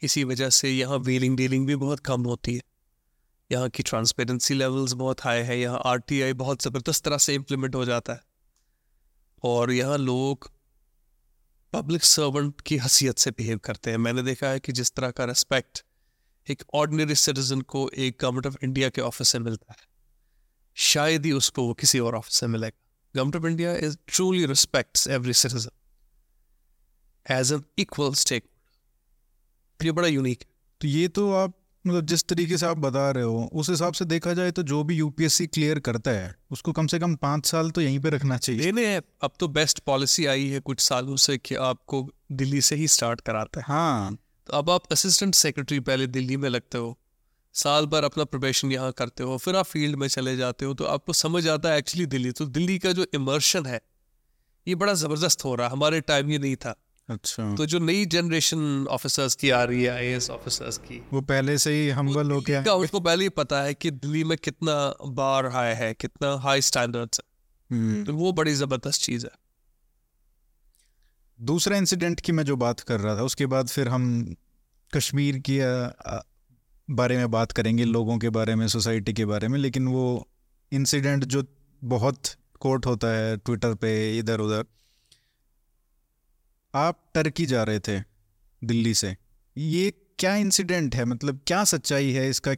इसी 0.02 0.24
वजह 0.24 0.50
से 0.52 0.70
यहाँ 0.70 0.98
व्हीलिंग 1.00 1.38
डीलिंग 1.38 1.68
भी 1.68 1.76
बहुत 1.78 2.00
कम 2.00 2.24
होती 2.24 2.56
है। 2.56 2.62
यहाँ 3.52 3.70
की 3.70 3.84
ट्रांसपेरेंसी 3.84 4.54
लेवल्स 4.54 4.94
बहुत 4.96 5.22
हाई 5.22 5.42
है, 5.42 5.60
यहाँ 5.60 5.82
आरटीआई 5.86 6.34
बहुत 6.36 6.64
ज़बरदस्त 6.64 7.04
तरह 7.06 7.18
से 7.18 7.34
इम्प्लीमेंट 7.36 7.76
हो 7.76 7.86
जाता 7.86 8.14
है। 8.14 8.22
और 9.44 9.72
यहाँ 9.72 9.98
लोग 9.98 10.50
पब्लिक 11.74 12.04
सर्वेंट 12.04 12.62
की 12.62 12.78
हसीियत 12.78 13.18
से 13.18 13.32
बिहेव 13.32 13.58
करते 13.66 13.92
हैं। 13.92 13.98
मैंने 14.00 14.24
देखा 14.24 14.48
है 14.48 14.60
कि 14.60 14.72
जिस 14.72 14.92
तरह 14.92 15.12
का 15.12 15.26
रेस्पेक्ट 15.26 15.84
एक 16.48 16.64
ऑर्डिनरी 16.74 17.16
सिटीजन 17.18 17.62
को 17.64 17.90
एक 17.90 18.18
गवर्नमेंट 18.22 18.48
ऑफ़ 18.48 18.56
इंडिया 18.64 18.90
के 18.90 19.02
ऑफ़िस 19.02 19.30
से 19.30 19.40
मिलता 19.40 19.72
है, 19.72 19.78
शायद 20.78 21.26
ही 21.26 21.32
उसको 21.34 21.66
वो 21.68 21.74
किसी 21.76 22.00
और 22.00 22.16
ऑफ़िस 22.16 22.34
से 22.36 22.48
मिलेगा। 22.48 22.78
Government 23.16 23.36
of 23.36 23.46
India 23.48 23.74
is 23.78 23.98
truly 24.08 24.46
respects 24.46 25.08
every 25.10 25.34
citizen 25.36 25.70
as 27.26 27.52
an 27.54 27.64
equal 27.80 28.14
stake 28.16 28.44
ये 29.80 29.92
बड़ा 29.92 30.08
यूनिक 30.08 30.44
तो 30.82 30.88
ये 30.88 31.08
तो 31.10 31.32
आप 31.34 31.54
मतलब 31.86 32.06
जिस 32.06 32.24
तरीके 32.24 32.58
से 32.58 32.66
आप 32.66 32.78
बता 32.78 33.10
रहे 33.12 33.24
हो 33.24 33.50
उस 33.54 33.70
हिसाब 33.70 33.94
से 33.94 34.06
देखा 34.06 34.34
जाए 34.34 34.52
तो 34.52 34.64
जो 34.64 34.84
भी 34.84 34.96
यूपीएससी 34.96 35.48
क्लियर 35.48 35.80
करता 35.80 36.12
है 36.12 36.34
उसको 36.52 36.72
कम 36.72 36.88
से 36.88 37.00
कम 37.00 37.16
पाँच 37.18 37.46
साल 37.46 37.72
तो 37.72 37.82
यहीं 37.82 38.00
पे 38.00 38.10
रखना 38.10 38.38
चाहिए। 38.38 38.62
लेने 38.62 38.86
हैं 38.88 39.02
अब 39.24 39.32
तो 39.40 39.48
बेस्ट 39.50 39.80
पॉलिसी 39.80 40.26
आई 40.26 40.48
है 40.48 40.60
कुछ 40.60 40.80
सालों 40.80 41.16
से 41.18 41.38
कि 41.38 41.56
आपको 41.56 42.08
दिल्ली 42.32 42.62
से 42.62 42.76
ही 42.76 42.88
स्टार्ट 42.88 43.22
कराता 43.22 43.60
है। 43.60 43.66
हाँ। 43.68 44.18
तो 44.48 44.54
अब 44.54 44.70
आप 44.70 44.92
असिस्टेंट 44.92 45.36
सेक्रेटरी 45.36 45.80
पहले 45.80 46.08
दिल्ली 46.08 46.38
में 46.38 46.50
लगते 46.50 46.78
हो 46.78 46.98
साल 47.56 47.86
भर 47.86 48.04
अपना 48.04 48.24
प्रोफेशन 48.24 48.72
यहाँ 48.72 48.92
करते 48.92 49.24
हो 49.24 49.38
फिर 49.38 49.56
आप 49.56 49.66
फ़ील्ड 49.66 49.96
में 49.96 50.08
चले 50.08 50.36
जाते 50.38 50.66
हो 50.66 50.74
तो 50.74 50.86
आपको 50.86 51.14
समझ 51.14 51.48
आता 51.48 51.70
है 51.70 51.78
एक्चुअली 51.78 52.06
दिल्ली 52.06 52.32
तो 52.32 52.46
दिल्ली 52.46 52.78
का 52.80 52.92
जो 52.92 53.06
इमर्शन 53.14 53.66
है 53.66 53.82
ये 54.68 54.76
बड़ा 54.76 54.94
ज़बरदस्त 54.94 55.46
हो 55.46 55.56
रहा 55.56 55.68
है 55.68 55.74
हमारे 55.74 56.02
टाइम 56.02 56.30
ये 56.30 56.38
नहीं 56.38 56.56
था। 56.56 56.76
अच्छा। 57.12 57.56
तो 57.56 57.66
जो 57.66 57.80
नई 57.80 58.06
जनरेशन 58.06 58.88
ऑफिसर्स 58.90 59.36
की 59.36 59.50
आ 59.50 59.64
रही 59.64 59.84
है 59.84 59.90
आई 59.90 60.16
ऑफिसर्स 60.16 60.78
की 60.78 61.02
वो 61.14 61.22
पहले 61.22 61.58
से 61.58 61.74
ही 61.74 61.90
हम्बल 61.90 62.32
हो 62.32 62.42
गया। 62.42 62.64
का 62.64 62.74
उसको 62.74 63.00
पहले 63.00 63.24
ही 63.24 63.30
पता 63.30 63.62
है 63.62 63.74
कि 63.74 63.92
दिल्ली 63.92 64.24
में 64.24 64.38
कितना 64.38 64.96
बार 65.08 65.46
हाई 65.46 65.74
है 65.74 65.94
कितना 65.94 66.36
हाई 66.36 66.62
स्टैंडर्ड्स 66.62 67.20
है। 67.20 67.78
हम्म। 67.78 68.04
तो 68.06 68.14
वो 68.14 68.32
बड़ी 68.32 68.54
ज़बरदस्त 68.54 69.02
चीज़ 69.02 69.26
है। 69.26 69.32
दूसरा 71.42 71.78
इंसिडेंट 71.78 72.22
की 72.22 72.32
मैं 72.32 72.44
जो 72.44 72.56
बात 72.56 72.80
कर 72.80 73.00
रहा 73.00 73.18
था 73.18 73.24
उसके 73.24 73.46
बाद 73.46 73.68
फिर 73.68 73.88
हम 73.88 74.36
कश्मीर 74.94 75.44
की 75.50 75.60
बारे 76.94 77.18
में 77.18 77.32
बात 77.32 77.52
करेंगे 77.52 77.84
लोगों 77.84 78.18
के 78.18 78.30
बारे 78.30 78.56
में 78.56 78.68
सोसाइटी 78.68 79.14
के 79.14 79.26
बारे 79.26 79.48
में 79.48 79.60
लेकिन 79.60 79.88
वो 79.88 80.28
इंसिडेंट 80.72 81.26
जो 81.26 81.44
बहुत 81.84 82.22
कोट 82.60 82.86
होता 82.86 83.08
है 83.08 83.38
ट्विटर 83.38 83.74
पे 83.74 84.20
इधर 84.20 84.40
उधर 84.40 84.66
आप 86.74 87.00
टर्की 87.14 87.46
जा 87.46 87.64
रहे 87.64 87.80
थे 87.80 88.00
दिल्ली 88.62 88.94
से। 88.94 89.16
ये 89.58 89.92
क्या 90.20 90.36
इंसिडेंट 90.36 90.96
है? 90.96 91.06
मतलब 91.06 91.40
क्या 91.48 91.64
सच्चाई 91.64 92.12
है 92.12 92.30
इसका 92.30 92.54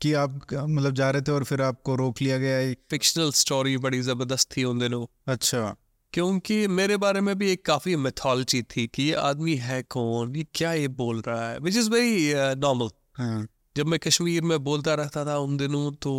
कि 0.00 0.12
आप 0.12 0.40
मतलब 0.52 0.94
जा 0.94 1.10
रहे 1.10 1.22
थे 1.22 1.32
और 1.32 1.44
फिर 1.44 1.62
आपको 1.62 1.94
रोक 1.96 2.22
लिया 2.22 2.38
गया 2.38 2.56
है 2.56 2.74
फिक्शनल 2.90 3.30
स्टोरी 3.32 3.76
बड़ी 3.76 4.00
ज़बरदस्त 4.02 4.56
थी 4.56 4.64
उन 4.64 4.78
दिनों। 4.78 5.06
अच्छा। 5.28 5.76
क्योंकि 6.12 6.66
मेरे 6.68 6.96
बारे 6.96 7.20
में 7.20 7.34
भी 7.38 7.50
एक 7.52 7.64
काफ़ी 7.66 7.96
मेथोलॉजी 7.96 8.62
थी 8.62 8.86
कि 8.86 9.02
ये 9.02 9.12
आदमी 9.12 9.54
है 9.56 9.82
कौन? 9.82 10.36
ये 10.36 10.46
क्या 10.54 10.72
ये 10.72 10.88
बोल 10.88 11.20
रहा 11.20 11.50
है? 11.50 11.58
विच 11.58 11.76
इज़ 11.76 11.90
वेरी 11.90 12.32
नॉर्मल 12.60 13.46
जब 13.76 13.86
मैं 13.86 13.98
कश्मीर 14.00 14.42
में 14.42 14.58
बोलता 14.64 14.94
रहता 14.94 15.24
था 15.26 15.36
उन 15.38 15.56
दिनों 15.56 15.92
तो 15.92 16.10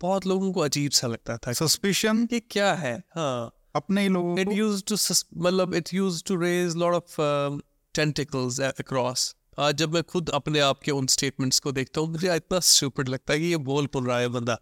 बहुत 0.00 0.26
लोगों 0.26 0.52
को 0.52 0.60
अजीब 0.60 0.90
सा 0.90 1.06
लगता 1.06 1.36
था 1.36 1.52
सस्पिशन 1.52 2.24
कि 2.26 2.40
क्या 2.40 2.72
है? 2.74 3.02
हाँ। 3.16 3.50
अपने 3.74 4.02
ही 4.02 4.08
लोगों 4.08 4.36
used 4.36 4.86
to 4.86 4.96
sus- 4.96 5.26
मतलब 5.36 5.74
used 5.74 6.26
to 6.30 6.36
raise 6.40 6.74
lot 6.76 6.94
of 6.94 7.20
um, 7.20 7.60
tentacles 7.94 8.58
across. 8.80 9.34
आज 9.58 9.74
जब 9.74 9.94
मैं 9.94 10.02
खुद 10.02 10.30
अपने 10.30 10.60
आप 10.60 10.80
के 10.80 10.90
उन 10.90 11.06
स्टेटमेंट्स 11.06 11.58
को 11.58 11.72
देखता 11.72 12.00
हूँ 12.00 12.08
मुझे 12.08 12.36
इतना 12.36 12.60
स्टूपिड 12.60 13.08
लगता 13.08 13.32
है 13.32 13.38
कि 13.38 13.46
ये 13.46 13.56
बोल 13.56 13.86
पुल 13.86 14.06
रहा 14.06 14.18
है 14.18 14.28
बंदा। 14.28 14.58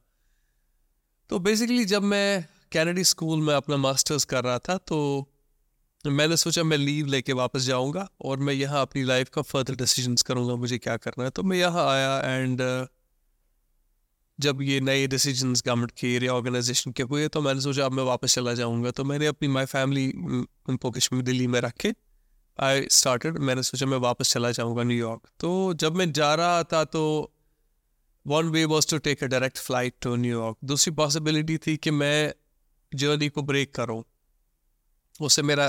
तो 1.28 1.38
बेसिकली 1.38 1.84
जब 1.84 2.02
मैं 2.02 2.44
कैनेडी 2.72 3.04
स्कूल 3.04 3.40
में 3.40 3.54
अपना 3.54 3.76
मास्टर्स 3.76 4.24
कर 4.24 4.44
रहा 4.44 4.58
था 4.58 4.76
तो 4.76 5.28
मैंने 6.06 6.36
सोचा 6.36 6.62
मैं 6.62 6.76
लीव 6.76 7.06
लेके 7.06 7.32
वापस 7.32 7.60
जाऊँगा 7.60 8.08
और 8.24 8.38
मैं 8.38 8.54
यहाँ 8.54 8.82
अपनी 8.82 9.02
लाइफ 9.02 9.28
का 9.28 9.42
फर्दर 9.42 9.74
डिसीजंस 9.74 10.22
करूँगा 10.22 10.54
मुझे 10.54 10.78
क्या 10.78 10.96
करना 10.96 11.24
है। 11.24 11.30
तो 11.30 11.42
मैं 11.42 11.56
यहाँ 11.56 11.88
आया 11.88 12.36
एंड 12.36 12.60
जब 14.40 14.62
ये 14.62 14.80
नए 14.80 15.06
डिसीज़न 15.06 15.52
गवर्नमेंट 15.56 15.90
के 15.92 16.18
रीऑर्गेनाइजेशन 16.18 16.92
के 16.92 17.02
हुए 17.04 17.26
तो 17.28 17.40
मैंने 17.40 17.60
सोचा 17.60 17.86
अब 17.86 17.92
मैं 17.92 18.04
वापस 18.04 18.34
चला 18.34 18.54
जाऊँगा। 18.54 18.90
तो 18.90 19.04
मैंने 19.04 19.26
अपनी 19.26 19.48
माई 19.48 19.64
फैमिली 19.66 20.10
उनको 20.68 20.90
कश्मीर, 20.90 21.22
दिल्ली 21.22 21.46
में 21.46 21.60
रख। 21.60 21.86
आई 22.58 22.86
स्टार्टेड 22.92 23.38
मैंने 23.40 23.62
सोचा 23.62 23.86
मैं 23.86 23.98
वापस 23.98 24.32
चला 24.32 24.50
जाऊँगा 24.50 24.82
न्यूयॉर्क 24.82 25.28
तो 25.40 25.74
जब 25.74 25.96
मैं 25.96 26.10
जा 26.12 26.34
रहा 26.34 26.62
था 26.62 26.84
तो 26.86 27.02
one 28.26 28.48
way 28.48 28.64
was 28.64 28.88
to 28.90 28.98
take 28.98 29.22
a 29.24 29.26
direct 29.26 29.58
flight 29.58 29.94
to 30.02 30.14
New York 30.16 30.56
दूसरी 30.64 30.92
पॉसिबिलिटी 30.94 31.56
थी 31.58 31.76
कि 31.76 31.90
मैं 31.92 32.32
जर्नी 32.92 33.28
को 33.28 33.42
ब्रेक 33.42 33.74
करूँ। 33.74 34.02
उससे 35.20 35.42
मेरा 35.42 35.68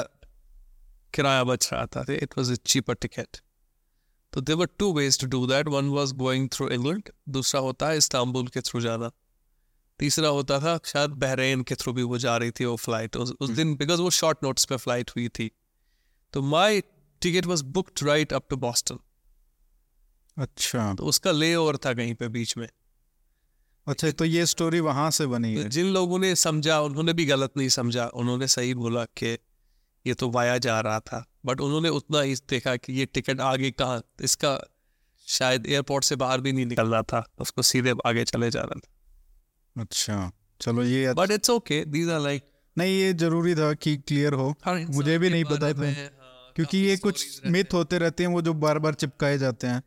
किराया 1.13 1.43
बच 1.43 1.69
रहा 1.73 1.85
था। 1.85 2.05
It 2.09 2.37
was 2.37 2.51
a 2.53 2.55
cheaper 2.65 2.93
ticket 2.95 3.37
तो 4.33 4.41
there were 4.41 4.67
two 4.77 4.91
ways 4.93 5.19
to 5.19 5.27
do 5.27 5.45
that 5.47 5.67
one 5.67 5.89
was 5.89 6.13
going 6.13 6.49
through 6.49 6.69
England 6.69 7.09
दूसरा 7.29 7.61
होता 7.61 7.87
है 7.89 7.97
इस्तांबुल 7.97 8.47
के 8.47 8.61
थ्रू 8.61 8.81
जाना। 8.81 9.11
तीसरा 9.99 10.27
होता 10.27 10.59
था 10.59 10.79
शायद 10.85 11.09
बहरेन 11.09 11.63
के 11.63 11.75
थ्रू 11.75 11.93
भी 11.93 12.03
वो 12.03 12.17
जा 12.17 12.37
रही 12.37 12.51
थी 12.51 12.65
वो 12.65 12.75
फ़्लाइट 12.75 13.17
उस, 13.17 13.33
उस 13.41 13.49
दिन 13.49 13.75
बिकॉज़ 13.75 14.01
वो 14.01 14.09
शॉर्ट 14.09 14.37
नोट्स 14.43 14.65
पे 14.65 14.77
फ़्लाइट 14.77 15.09
हुई 15.09 15.27
थी। 15.29 15.51
तो 16.33 16.41
my 16.41 16.81
ticket 17.21 17.45
was 17.45 17.63
booked 17.63 18.07
right 18.07 18.33
up 18.33 18.47
to 18.49 18.57
Boston 18.57 18.99
अच्छा। 20.37 20.93
तो 20.93 21.03
उसका 21.03 21.31
ले 21.31 21.55
ओवर 21.55 21.77
था 21.77 21.93
कहीं 21.93 22.13
पे 22.13 22.27
बीच 22.27 22.57
में। 22.57 22.67
अच्छा 23.87 24.11
तो 24.11 24.25
ये 24.25 24.45
स्टोरी 24.45 24.79
वहाँ 24.79 25.11
से 25.11 25.25
बनी 25.27 25.53
है। 25.55 25.69
जिन 25.69 25.85
लोगों 25.85 26.19
ने 26.19 26.35
समझा 26.35 26.79
उन्होंने 26.81 27.13
भी 27.13 27.25
गलत 27.25 27.57
नहीं 27.57 27.69
समझा। 27.69 28.05
उन्होंने 28.05 28.47
सही 28.47 28.73
बोला 28.73 29.05
कि 29.05 29.37
ये 30.05 30.13
तो 30.13 30.29
वाया 30.29 30.57
जा 30.57 30.79
रहा 30.79 30.99
था। 30.99 31.23
बट 31.45 31.61
उन्होंने 31.61 31.89
उतना 31.89 32.21
ही 32.21 32.35
देखा 32.49 32.75
कि 32.75 32.93
ये 32.93 33.05
टिकट 33.05 33.41
आगे 33.41 33.71
कहाँ 33.71 34.01
इसका 34.21 34.57
शायद 35.27 35.65
एयरपोर्ट 35.67 36.03
से 36.03 36.15
बाहर 36.15 36.41
भी 36.41 36.51
नहीं 36.51 36.65
निकलना 36.65 37.01
था 37.03 37.23
उसको 37.39 37.61
सीधे 37.61 37.93
आगे 38.05 38.23
चले 38.25 38.49
जाना 38.51 38.79
था। 38.79 39.81
अच्छा 39.81 40.31
चलो 40.61 40.83
ये 40.83 41.13
but 41.13 41.31
it's 41.31 41.49
okay 41.49 41.83
these 41.87 42.09
are 42.09 42.19
like 42.19 42.43
नहीं 42.77 42.99
ये 42.99 43.13
ज़रूरी 43.15 43.55
था 43.55 43.73
कि 43.75 43.95
क्लियर 43.97 44.33
हो। 44.33 44.53
मुझे 44.67 45.17
भी 45.17 45.29
नहीं 45.29 45.43
पता 45.45 45.71
था 45.73 45.85
हाँ, 45.85 46.51
क्योंकि 46.55 46.77
ये 46.77 46.97
कुछ 46.97 47.41
मिथ 47.45 47.73
होते 47.73 47.97
रहते 47.97 48.23
हैं 48.23 48.31
वो 48.31 48.41
जो 48.41 48.53
बार 48.55 48.79
बार 48.79 48.93
चिपकाए 48.93 49.37
जाते 49.37 49.67
हैं। 49.67 49.81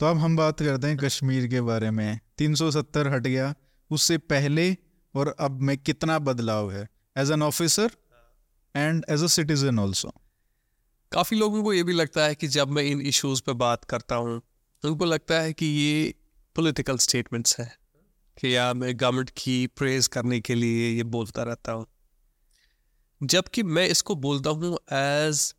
तो 0.00 0.06
अब 0.06 0.18
हम 0.18 0.36
बात 0.36 0.58
करते 0.58 0.86
हैं 0.86 0.96
कश्मीर 0.96 1.46
के 1.46 1.60
बारे 1.60 1.90
में। 1.90 2.20
370 2.38 3.06
हट 3.06 3.22
गया 3.22 3.54
उससे 3.90 4.18
पहले 4.18 4.76
और 5.14 5.34
अब 5.40 5.60
में 5.60 5.76
कितना 5.78 6.18
बदलाव 6.20 6.70
है? 6.72 6.88
As 7.16 7.30
an 7.30 7.42
officer 7.42 7.90
and 8.76 9.04
as 9.10 9.22
a 9.22 9.26
citizen 9.26 9.78
also 9.78 10.12
काफ़ी 11.12 11.36
लोगों 11.36 11.62
को 11.62 11.72
ये 11.72 11.82
भी 11.82 11.92
लगता 11.92 12.24
है 12.24 12.34
कि 12.34 12.46
जब 12.46 12.68
मैं 12.68 12.82
इन 12.82 13.00
इश्यूज़ 13.00 13.42
पे 13.42 13.52
बात 13.52 13.84
करता 13.84 14.14
हूँ, 14.14 14.40
उनको 14.84 15.04
लगता 15.04 15.40
है 15.40 15.52
कि 15.52 15.66
ये 15.66 16.14
पॉलिटिकल 16.56 16.98
स्टेटमेंट्स 16.98 17.60
हैं, 17.60 17.72
कि 18.36 18.56
या 18.56 18.72
मैं 18.74 18.92
गवर्नमेंट 19.00 19.30
की 19.30 19.66
प्रेज 19.66 20.06
करने 20.06 20.40
के 20.40 20.54
लिए 20.54 20.90
ये 20.90 21.02
बोलता 21.02 21.42
रहता 21.42 21.72
हूँ। 21.72 21.86
जबकि 23.22 23.62
मैं 23.62 23.86
इसको 23.88 24.14
बोलता 24.16 24.50
हूँ 24.50 24.78
एज 24.92 25.54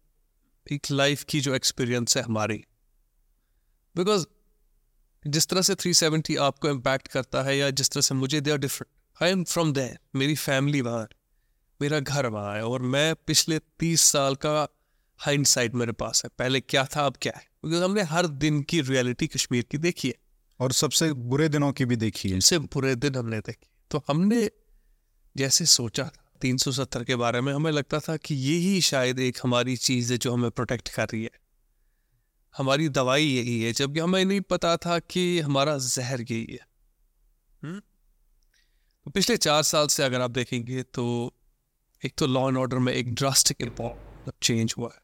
एक 0.72 0.92
लाइफ 0.92 1.24
की 1.24 1.40
जो 1.40 1.56
एक्सपीरियंस 1.56 2.18
है 2.18 2.24
हमारी। 2.24 2.64
बिकॉज़ 3.96 4.26
जिस 5.28 5.48
तरह 5.48 5.62
से 5.62 5.76
370 5.76 6.38
आपको 6.38 6.70
इम्पैक्ट 6.70 7.08
करता 7.08 7.42
है 7.44 7.58
या 7.58 7.70
जिस 7.70 7.90
तरह 7.90 8.02
से 8.02 8.16
मुझे 8.16 8.42
they 8.42 8.52
are 8.52 8.58
different 8.58 9.24
I 9.24 9.32
am 9.32 9.44
from 9.44 9.74
there 9.74 9.98
मेरी 10.16 10.36
फैमिली 10.36 10.82
वहाँ। 10.82 11.08
मेरा 11.82 12.00
घर 12.00 12.26
वहाँ 12.26 12.56
है 12.56 12.66
और 12.66 12.82
मैं 12.82 13.16
पिछले 13.16 13.60
तीस 13.60 14.02
साल 14.02 14.36
का 14.36 14.68
हाइंड 15.18 15.46
साइड 15.46 15.76
मेरे 15.76 15.92
पास 15.92 16.22
है। 16.26 16.32
पहले 16.40 16.62
क्या 16.62 16.86
था 16.86 17.06
अब 17.06 17.18
क्या 17.22 17.34
है? 17.36 17.46
क्योंकि 17.62 17.78
हमने 17.78 18.02
हर 18.02 18.28
दिन 18.28 18.62
की 18.62 18.82
रियलिटी 18.82 19.28
कश्मीर 19.28 19.64
की 19.72 19.78
देखी 19.78 20.08
है। 20.08 20.16
और 20.60 20.72
सबसे 20.72 21.14
बुरे 21.14 21.50
दिनों 21.50 21.72
की 21.72 21.86
भी 21.86 21.96
देखी 21.96 22.30
है। 22.30 22.40
सबसे 22.40 22.60
बुरे 22.60 22.96
दिन 22.96 23.16
हमने 23.16 23.40
देखे। 23.40 23.68
तो 23.92 24.04
हमने 24.08 24.52
जैसे 25.38 25.66
सोचा 25.66 26.04
था 26.04 26.32
तीन 26.42 26.58
सौ 26.58 26.72
सत्तर 26.72 27.04
के 27.04 27.16
बारे 27.16 27.42
में 27.42 27.54
हमें 27.54 27.72
लगता 27.72 28.00
था 28.00 28.18
कि 28.18 28.36
यही 28.36 28.82
शायद 28.82 29.20
एक 29.20 29.38
हमारी 29.44 29.78
चीज़ 29.78 30.12
है 30.12 30.18
जो 30.18 30.34
हमें 30.34 30.52
प्रोटेक्ट 30.52 30.90
कर 30.90 31.06
रही 31.06 31.24
है। 31.24 31.32
हमारी 32.58 32.90
दवाई 32.90 33.26
यही 33.26 33.64
है 33.64 33.74
जबकि 33.74 34.00
हमें 34.00 34.26
नहीं 34.26 34.42
पता 34.42 34.78
था 34.78 35.00
कि 35.00 35.40
हमारा 35.40 35.78
जहर 35.78 36.22
यही 36.22 36.60
है। 36.62 36.68
हुँ? 37.64 37.82
तो 39.06 39.12
पिछले 39.12 39.38
चार 39.38 39.64
साल 39.64 39.88
से 39.88 40.04
अगर 40.04 40.22
आप 40.22 40.32
देखेंगे 40.32 40.84
तो 40.84 41.34
एक 42.06 42.14
तो 42.18 42.28
लॉ 42.28 42.48
एंड 42.48 42.58
ऑर्डर 42.58 42.78
में 42.78 42.94
एक 42.94 43.14
ड्रास्टिक 43.14 43.58
चेंज 44.44 44.74
हुआ 44.78 44.90
है। 44.96 45.02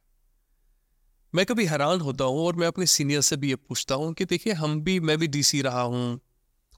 मैं 1.35 1.45
कभी 1.45 1.65
हैरान 1.65 2.01
होता 2.01 2.23
हूँ 2.23 2.45
और 2.45 2.55
मैं 2.55 2.67
अपने 2.67 2.85
सीनियर 2.85 3.21
से 3.21 3.37
भी 3.37 3.49
ये 3.49 3.55
पूछता 3.55 3.95
हूँ 3.95 4.13
कि 4.13 4.25
देखिए 4.25 4.53
हम 4.53 4.81
भी 4.81 4.99
मैं 4.99 5.17
भी 5.17 5.27
डीसी 5.27 5.61
रहा 5.61 5.81
हूँ 5.81 6.19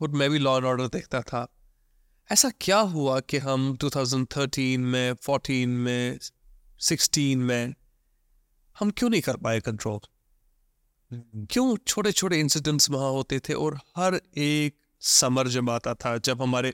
और 0.01 0.09
मैं 0.09 0.29
भी 0.29 0.39
लॉ 0.39 0.57
एंड 0.57 0.65
ऑर्डर 0.65 0.87
देखता 0.87 1.21
था। 1.21 1.47
ऐसा 2.31 2.49
क्या 2.61 2.79
हुआ 2.79 3.19
कि 3.19 3.37
हम 3.37 3.77
2013 3.77 4.77
में 4.77 5.13
14 5.13 5.65
में 5.65 6.19
16 6.81 7.35
में 7.35 7.73
हम 8.79 8.89
क्यों 8.89 9.09
नहीं 9.09 9.21
कर 9.21 9.37
पाए 9.37 9.59
कंट्रोल 9.59 9.99
क्यों 11.45 11.77
छोटे 11.87 12.11
छोटे 12.11 12.39
इंसिडेंट्स 12.39 12.89
वहाँ 12.89 13.11
होते 13.11 13.39
थे 13.39 13.53
और 13.53 13.79
हर 13.97 14.21
एक 14.37 14.75
समर 14.99 15.47
जब 15.47 15.69
आता 15.69 15.93
था 15.93 16.17
जब 16.17 16.41
हमारे 16.41 16.73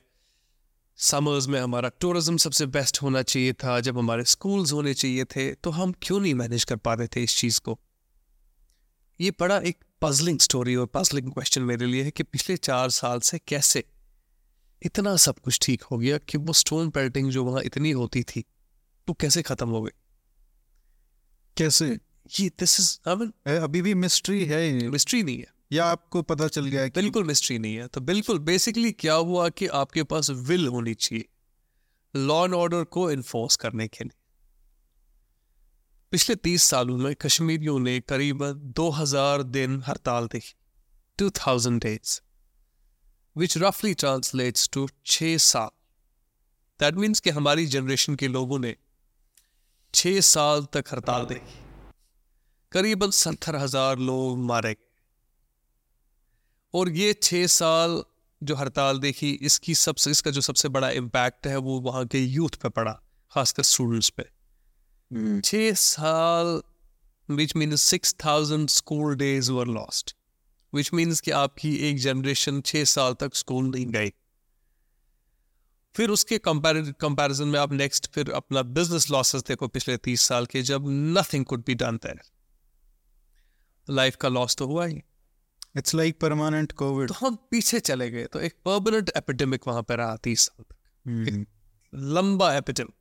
समर्स 1.00 1.48
में 1.48 1.60
हमारा 1.60 1.90
टूरिज़्म 2.02 2.38
सबसे 2.38 2.66
बेस्ट 2.66 3.02
होना 3.02 3.22
चाहिए 3.22 3.54
था। 3.54 3.80
जब 3.80 3.98
हमारे 3.98 4.24
स्कूल्स 4.26 4.74
होने 4.74 4.94
चाहिए 4.94 5.26
थे 5.26 5.54
तो 5.54 5.70
हम 5.72 5.94
क्यों 6.02 6.20
नहीं 6.20 6.34
मैनेज 6.34 6.64
कर 6.64 6.76
पा 6.76 6.94
रहे 6.94 7.08
थे 7.08 7.24
इस 7.24 7.38
चीज़ 7.38 7.60
को? 7.60 7.80
ये 9.20 9.32
बड़ा 9.32 9.58
एक 9.60 9.84
पजलिंग 10.02 10.40
स्टोरी 10.40 10.76
और 10.76 10.86
पजलिंग 10.86 11.32
क्वेश्चन 11.32 11.62
मेरे 11.62 11.86
लिए 11.86 12.04
है 12.04 12.12
कि 12.12 12.24
पिछले 12.24 12.58
चार 12.58 12.90
साल 12.90 13.20
से 13.20 13.40
कैसे 13.40 13.84
इतना 14.82 15.16
सब 15.16 15.40
कुछ 15.40 15.60
ठीक 15.62 15.84
हो 15.84 15.98
गया 15.98 16.18
कि 16.20 16.38
वो 16.38 16.54
स्टोन 16.54 16.90
पेल्टिंग 16.90 17.30
जो 17.32 17.44
वहाँ 17.44 17.62
इतनी 17.64 17.92
होती 17.92 18.24
थी 18.24 18.44
वो 19.08 19.14
कैसे 19.14 19.42
ख़त्म 19.42 19.70
हो 19.70 19.82
गई? 19.82 19.92
कैसे? 21.58 21.88
ये 22.40 22.50
दिस 22.60 22.80
इज़ 22.80 23.10
आई 23.10 23.16
मीन 23.16 23.34
अभी 23.58 23.82
भी 23.82 23.94
मिस्ट्री 23.96 24.46
है 24.46 24.90
मिस्ट्री 24.90 25.24
नहीं 25.24 25.38
है। 25.40 25.53
या 25.72 25.86
आपको 25.86 26.22
पता 26.22 26.48
चल 26.48 26.66
गया 26.66 26.88
कि 26.88 27.02
बिल्कुल 27.02 27.24
मिस्ट्री 27.24 27.60
नहीं 27.60 27.76
है। 27.76 27.88
तो 27.88 28.02
बिल्कुल 28.02 28.40
बेसिकली 28.40 28.92
क्या 28.92 29.14
हुआ 29.14 29.50
कि 29.50 29.68
आपके 29.68 30.04
पास 30.04 30.30
विल 30.30 30.68
होनी 30.68 30.94
चाहिए। 30.94 31.26
लॉ 32.16 32.46
एंड 32.46 32.54
ऑर्डर 32.54 32.84
को 32.84 33.12
इन्फोर्स 33.12 33.56
करने 33.56 33.88
के 33.88 34.04
लिए। 34.04 34.22
पिछले 36.12 36.36
तीस 36.36 36.64
सालों 36.64 36.98
में 36.98 37.16
कश्मीरियों 37.16 37.80
ने 37.80 38.00
करीबन 38.00 38.54
2000 38.54 39.44
दिन 39.44 39.82
हड़ताल 39.88 40.28
देखी। 40.28 40.54
2000 41.20 41.80
डेज़ 41.80 42.20
विच 43.38 43.58
रफली 43.58 43.94
ट्रांसलेट्स 43.94 44.70
टू 44.74 44.88
छः 45.06 45.38
साल। 45.38 45.70
दैट 46.80 46.96
मीन्स 46.96 47.20
कि 47.20 47.30
हमारी 47.30 47.66
जनरेशन 47.66 48.16
के 48.16 48.28
लोगों 48.28 48.60
ने 48.60 48.76
छः 49.94 50.20
साल 50.22 50.66
तक 50.66 50.86
हड़ताल 50.92 51.26
देखी। 51.26 51.62
करीबन 52.72 53.12
सत्तर 53.12 53.56
हज़ार 53.56 54.00
लोग 54.00 54.38
मारे 54.38 54.74
गए। 54.74 54.93
और 56.74 56.90
ये 56.90 57.14
छः 57.14 57.46
साल 57.48 58.04
जो 58.42 58.56
हड़ताल 58.56 59.00
देखी 59.00 59.30
इसकी 59.42 59.76
सबसे 59.76 60.12
इसका 60.12 60.32
जो 60.32 60.42
सबसे 60.42 60.70
बड़ा 60.70 60.90
इम्पैक्ट 60.92 61.48
है 61.48 61.58
वो 61.58 61.80
वहाँ 61.82 62.06
के 62.06 62.20
यूथ 62.20 62.56
पे 62.62 62.70
पड़ा 62.70 62.92
खासकर 63.32 63.64
स्टूडेंट्स 63.64 64.10
पे। 64.10 64.24
हम्म। 65.12 65.40
छः 65.42 65.74
साल 65.74 66.62
which 67.30 67.56
mean 67.56 67.76
six 67.76 68.16
thousand 68.26 68.70
school 68.70 69.16
days 69.16 69.52
were 69.52 69.68
lost 69.68 70.16
which 70.74 70.94
means 70.94 71.22
कि 71.22 71.32
आपकी 71.32 71.76
एक 71.90 71.98
जनरेशन 72.00 72.62
छः 72.62 72.84
साल 72.86 73.14
तक 73.14 73.36
स्कूल 73.36 73.66
नहीं 73.66 73.86
गई। 73.86 74.12
फिर 75.96 76.10
उसके 76.10 76.38
कंपैरिजन 76.40 77.48
में 77.48 77.60
आप 77.60 77.74
नेक्स्ट 77.74 78.12
फिर 78.14 78.32
अपना 78.34 78.62
बिज़नेस 78.74 79.10
लॉसेस 79.12 79.44
देखो 79.48 79.68
पिछले 79.68 79.98
तीस 80.00 80.22
साल 80.22 80.46
के 80.46 80.62
जब 80.62 80.86
nothing 81.18 81.46
could 81.46 81.64
be 81.66 81.76
done 81.76 81.98
there 81.98 82.22
life 83.88 84.16
का 84.16 84.30
लॉस 84.30 84.56
तो 84.56 84.66
हुआ 84.68 84.86
ही। 84.86 85.02
इट्स 85.78 85.96
लाइक 85.96 86.20
परमानेंट 86.20 86.72
कोविड 86.72 87.10
तो 87.10 87.16
हम 87.26 87.36
पीछे 87.52 87.80
चले 87.80 88.12
गए 88.12 88.26
तो 88.26 88.40
एक 88.40 88.56
परमानेंट 88.66 89.12
एपिडेमिक 89.18 89.68
वहाँ 89.68 89.84
पर 89.84 89.98
रहा 89.98 90.16
तीस 90.16 90.42
साल 90.42 90.64
तक। 90.64 90.76
हम्म। 91.08 91.46
लंबा 92.14 92.56
एपिडेमिक 92.56 92.96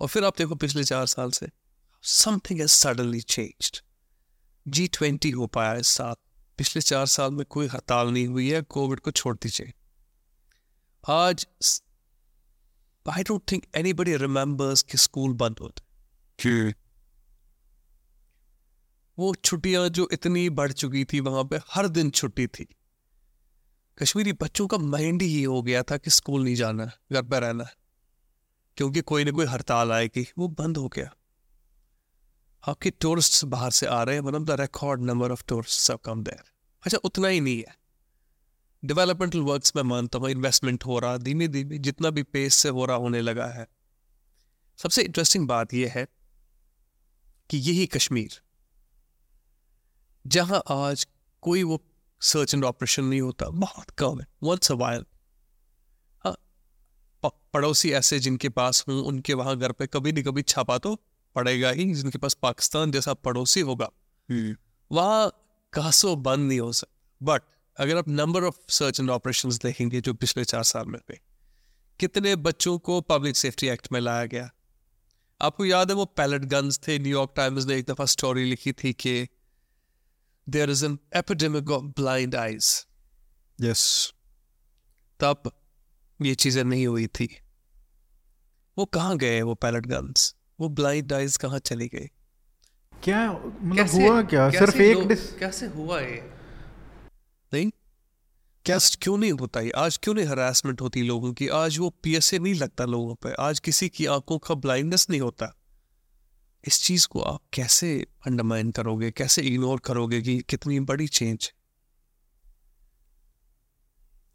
और 0.00 0.08
फिर 0.08 0.24
आप 0.24 0.38
देखो 0.38 0.54
पिछले 0.54 0.84
चार 0.84 1.06
साल 1.06 1.30
से 1.30 1.48
something 2.02 2.60
has 2.60 2.70
suddenly 2.70 3.20
changed 3.20 3.78
G 4.68 4.86
twenty 4.88 5.30
हो 5.30 5.46
पाया 5.46 5.74
इस 5.74 5.86
साल। 5.86 6.14
पिछले 6.58 6.82
चार 6.82 7.06
साल 7.06 7.30
में 7.30 7.44
कोई 7.46 7.66
हड़ताल 7.66 8.08
नहीं 8.08 8.26
हुई 8.26 8.50
है 8.50 8.62
कोविड 8.62 9.00
को 9.00 9.10
छोड़ 9.10 9.36
दीजिए। 9.36 9.72
आज 11.08 11.46
I 13.06 13.22
don't 13.22 13.42
think 13.52 13.64
anybody 13.92 14.16
remembers 14.16 14.82
कि 14.82 14.98
स्कूल 14.98 15.32
बंद 15.32 15.58
होते। 15.58 15.82
वो 19.18 19.34
छुट्टियाँ 19.34 19.88
जो 19.88 20.08
इतनी 20.12 20.48
बढ़ 20.50 20.72
चुकी 20.72 21.04
थी 21.04 21.20
वहाँ 21.20 21.44
पे, 21.44 21.60
हर 21.68 21.88
दिन 21.88 22.10
छुट्टी 22.10 22.46
थी। 22.46 22.66
कश्मीरी 23.98 24.32
बच्चों 24.32 24.66
का 24.66 24.78
माइंड 24.78 25.22
ही 25.22 25.42
हो 25.42 25.62
गया 25.62 25.82
था 25.82 25.96
कि 25.96 26.10
स्कूल 26.10 26.44
नहीं 26.44 26.54
जाना, 26.54 26.90
घर 27.12 27.22
पर 27.22 27.42
रहना, 27.42 27.66
क्योंकि 28.76 29.00
कोई 29.00 29.24
ना 29.24 29.30
कोई 29.30 29.46
हड़ताल 29.46 29.92
आएगी, 29.92 30.26
वो 30.38 30.48
बंद 30.48 30.76
हो 30.76 30.88
गया। 30.88 31.14
आपके 32.64 32.90
टूरिस्ट 32.90 33.44
बाहर 33.44 33.70
से 33.70 33.86
आ 33.86 34.02
रहे 34.02 34.14
हैं 34.14 34.22
मतलब 34.22 34.44
the 34.44 34.60
record 34.60 35.00
number 35.00 35.32
of 35.32 35.44
tourist 35.48 35.92
come 36.04 36.22
there 36.22 36.42
अच्छा 36.84 36.98
उतना 36.98 37.28
ही 37.28 37.40
नहीं 37.40 37.58
है। 37.58 37.74
डेवलपमेंटल 38.84 39.38
वर्क्स 39.38 39.72
में 39.76 39.82
मानता 39.82 40.18
हूँ 40.18 40.30
इन्वेस्टमेंट 40.30 40.84
हो 40.86 40.98
रहा 40.98 41.16
धीमे 41.16 41.48
धीमे 41.48 41.78
जितना 41.78 42.10
भी 42.10 42.22
पेस 42.22 42.54
से 42.54 42.68
हो 42.68 42.84
रहा 42.84 42.96
होने 42.96 43.20
लगा 43.20 43.46
है। 43.46 43.66
सबसे 44.78 45.02
इंटरेस्टिंग 45.02 45.48
बात 45.48 45.74
यह 45.74 45.92
है 45.94 46.06
कि 47.50 47.58
यही 47.58 47.86
कश्मीर 47.86 48.40
जहाँ 50.26 50.62
आज 50.70 51.06
कोई 51.42 51.62
वो 51.62 51.82
सर्च 52.20 52.54
एंड 52.54 52.64
ऑपरेशन 52.64 53.04
नहीं 53.04 53.20
होता 53.20 53.48
बहुत 53.48 53.90
कम 53.90 54.20
है 54.20 54.26
वंस 54.42 54.72
अ 54.72 54.74
वाइल 54.74 55.04
हाँ 56.24 56.36
पड़ोसी 57.24 57.92
ऐसे 57.92 58.18
जिनके 58.18 58.48
पास 58.48 58.84
हूँ 58.88 59.02
उनके 59.02 59.34
वहाँ 59.34 59.56
घर 59.56 59.72
पे 59.72 59.86
कभी 59.86 60.12
नहीं 60.12 60.24
कभी 60.24 60.42
छापा 60.42 60.78
तो 60.78 60.94
पड़ेगा 61.34 61.70
ही 61.70 61.94
जिनके 61.94 62.18
पास 62.18 62.34
पाकिस्तान 62.34 62.92
जैसा 62.92 63.14
पड़ोसी 63.14 63.60
होगा। 63.60 63.90
हम्म, 64.30 64.56
वहाँ 64.92 65.30
कासो 65.72 66.16
बंद 66.16 66.48
नहीं 66.48 66.60
हो 66.60 66.72
सकता। 66.72 67.16
बट 67.22 67.42
अगर 67.76 67.96
आप 67.96 68.08
number 68.08 68.44
of 68.44 68.56
search 68.68 69.00
and 69.00 69.10
operation 69.10 69.50
देखेंगे 69.50 70.00
जो 70.00 70.14
पिछले 70.14 70.44
चार 70.44 70.62
साल 70.62 70.86
में 70.86 71.00
पे 71.08 71.20
कितने 72.00 72.36
बच्चों 72.36 72.78
को 72.78 73.00
पब्लिक 73.00 73.36
सेफ्टी 73.36 73.68
एक्ट 73.68 73.92
में 73.92 74.00
लाया 74.00 74.24
गया? 74.24 74.50
आपको 75.40 75.64
याद 75.64 75.90
है 75.90 75.96
वो 75.96 76.04
पैलेट 76.04 76.42
गन्स 76.42 76.80
थे 76.88 76.98
न्यूयॉर्क 76.98 77.32
टाइम्स 77.36 77.66
ने 77.66 77.76
एक 77.76 77.84
दफ़ा 77.84 78.04
स्टोरी 78.04 78.44
लिखी 78.44 78.72
थी 78.72 78.92
कि 78.92 79.28
there 80.48 80.70
is 80.70 80.84
an 80.84 80.98
epidemic 81.16 81.70
of 81.70 81.84
blind 81.84 82.34
eyes 82.34 82.84
yes 83.60 84.12
तब 85.20 85.52
ये 86.22 86.34
चीज़ें 86.34 86.64
नहीं 86.64 86.86
हुई 86.86 87.06
थी। 87.06 87.36
वो 88.78 88.84
कहाँ 88.84 89.16
गए 89.18 89.42
वो 89.42 89.54
पैलेट 89.54 89.86
गन्स? 89.86 90.36
वो 90.60 90.68
ब्लाइंड 90.68 91.12
आइज़ 91.12 91.38
कहाँ 91.38 91.58
चली 91.58 91.88
गई? 91.88 92.06
क्या 93.02 93.32
मतलब 93.32 93.88
हुआ 93.88 94.22
क्या? 94.22 94.50
सिर्फ़ 94.50 94.72
कैसे 94.72 94.90
एक 94.90 95.08
डिस 95.08 95.32
कैसे 95.32 95.66
हुआ 95.66 96.00
ये? 96.00 96.30
नहीं। 97.52 97.70
क्या 98.64 98.78
क्यों 98.78 99.16
नहीं 99.18 99.32
होता 99.32 99.60
ये? 99.60 99.70
आज 99.70 99.96
क्यों 99.96 100.14
नहीं 100.14 100.26
हरासमेंट 100.26 100.80
होती 100.80 101.02
लोगों 101.02 101.32
की? 101.32 101.48
आज 101.48 101.78
वो 101.78 101.90
पीएसए 101.90 102.38
नहीं 102.38 102.54
लगता 102.54 102.84
लोगों 102.84 103.14
पे। 103.14 103.32
आज 103.32 103.60
किसी 103.60 103.88
की 103.88 104.06
आँखों 104.06 104.38
का 104.38 104.54
ब्लाइंडनेस 104.54 105.10
नहीं 105.10 105.20
होता। 105.20 105.56
इस 106.66 106.82
चीज़ 106.82 107.08
को 107.08 107.20
आप 107.20 107.40
कैसे 107.52 108.06
अंडरमाइन 108.26 108.70
करोगे 108.70 109.10
कैसे 109.10 109.42
इग्नोर 109.42 109.80
करोगे 109.80 110.22
कि 110.22 110.42
कितनी 110.48 110.80
बड़ी 110.80 111.08
चेंज 111.08 111.52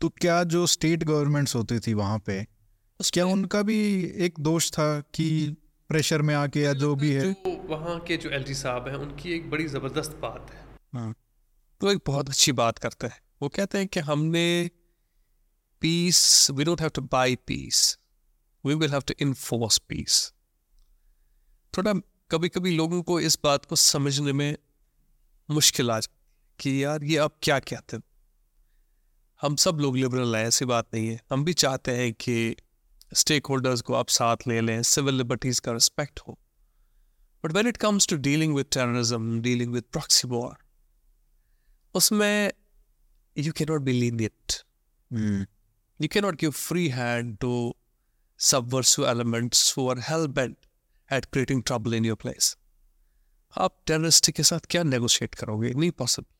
तो 0.01 0.09
क्या 0.09 0.43
जो 0.43 0.67
स्टेट 0.67 1.03
गवर्नमेंट्स 1.03 1.55
होती 1.55 1.79
थी 1.79 1.93
वहाँ 1.93 2.19
पे 2.19 2.47
क्या 3.01 3.25
उनका 3.25 3.61
भी 3.61 4.03
एक 4.03 4.33
दोष 4.39 4.71
था 4.71 4.99
कि 4.99 5.55
प्रेशर 5.89 6.21
में 6.21 6.35
आके 6.35 6.61
या 6.61 6.73
जो 6.73 6.95
भी 6.95 7.11
है? 7.11 7.33
जो 7.33 7.67
वहाँ 7.67 7.99
के 7.99 8.17
जो 8.17 8.29
एलजी 8.29 8.53
साहब 8.53 8.87
हैं 8.87 8.95
उनकी 8.95 9.31
एक 9.31 9.49
बड़ी 9.49 9.67
ज़बरदस्त 9.67 10.11
बात 10.11 10.51
है। 10.51 10.65
हाँ। 10.93 11.15
तो 11.81 11.91
एक 11.91 11.99
बहुत 12.07 12.29
अच्छी 12.29 12.51
बात 12.51 12.77
करते 12.77 13.07
हैं। 13.07 13.21
वो 13.41 13.49
कहते 13.49 13.77
हैं 13.77 13.87
कि 13.87 13.99
हमने 13.99 14.69
peace 15.81 16.51
we 16.51 16.63
don't 16.63 16.81
have 16.81 16.89
to 16.89 17.01
buy 17.01 17.35
peace 17.35 17.99
we 18.65 18.73
will 18.73 18.91
have 18.91 19.01
to 19.01 19.13
enforce 19.21 19.77
peace 19.77 20.33
थोड़ा 21.77 21.93
कभी 22.31 22.49
कभी 22.49 22.75
लोगों 22.75 23.03
को 23.03 23.19
इस 23.19 23.39
बात 23.43 23.65
को 23.65 23.75
समझने 23.75 24.33
में 24.33 24.57
मुश्किल 25.49 25.91
आ 25.91 25.99
जाती 25.99 26.25
कि 26.59 26.83
यार 26.83 27.03
ये 27.03 27.17
आप 27.17 27.35
क्या 27.41 27.59
कहते 27.59 27.97
हैं? 27.97 28.03
हम 29.41 29.55
सब 29.55 29.75
लोग 29.75 29.97
लिबरल 29.97 30.35
हैं 30.35 30.47
ऐसी 30.47 30.65
बात 30.65 30.87
नहीं 30.93 31.07
है। 31.07 31.21
हम 31.31 31.45
भी 31.45 31.53
चाहते 31.53 31.91
हैं 31.91 32.13
कि 32.13 32.55
स्टेक 33.13 33.45
होल्डर्स 33.45 33.81
को 33.81 33.93
आप 33.93 34.09
साथ 34.09 34.37
ले 34.47 34.61
लें 34.61 34.83
सिविल 34.83 35.15
लिबर्टीज 35.15 35.59
का 35.59 35.71
रिस्पेक्ट 35.71 36.19
हो। 36.27 36.39
But 37.45 37.51
when 37.51 37.67
it 37.67 37.77
comes 37.77 38.07
to 38.07 38.15
dealing 38.15 38.55
with 38.55 38.65
terrorism 38.65 39.41
dealing 39.41 39.73
with 39.73 39.83
proxy 39.83 40.27
war 40.27 40.55
उसमें 41.93 42.51
you 43.37 43.51
cannot 43.53 43.79
be 43.79 44.01
lenient. 44.01 44.65
Hmm, 45.13 45.45
You 46.01 46.09
cannot 46.13 46.43
give 46.43 46.55
free 46.55 46.89
hand 46.89 47.37
to 47.43 47.71
subversive 48.39 49.05
elements 49.13 49.61
who 49.73 49.87
are 49.93 50.01
hell 50.11 50.27
bent 50.27 50.68
at 51.13 51.21
creating 51.21 51.63
trouble 51.63 51.93
in 51.93 52.05
your 52.11 52.19
place. 52.25 52.55
आप 53.57 53.83
terrorist 53.85 54.31
के 54.31 54.43
साथ 54.43 54.59
क्या 54.69 54.83
negotiate 54.83 55.35
करोगे? 55.35 55.73
नहीं 55.73 55.91
possible 55.91 56.35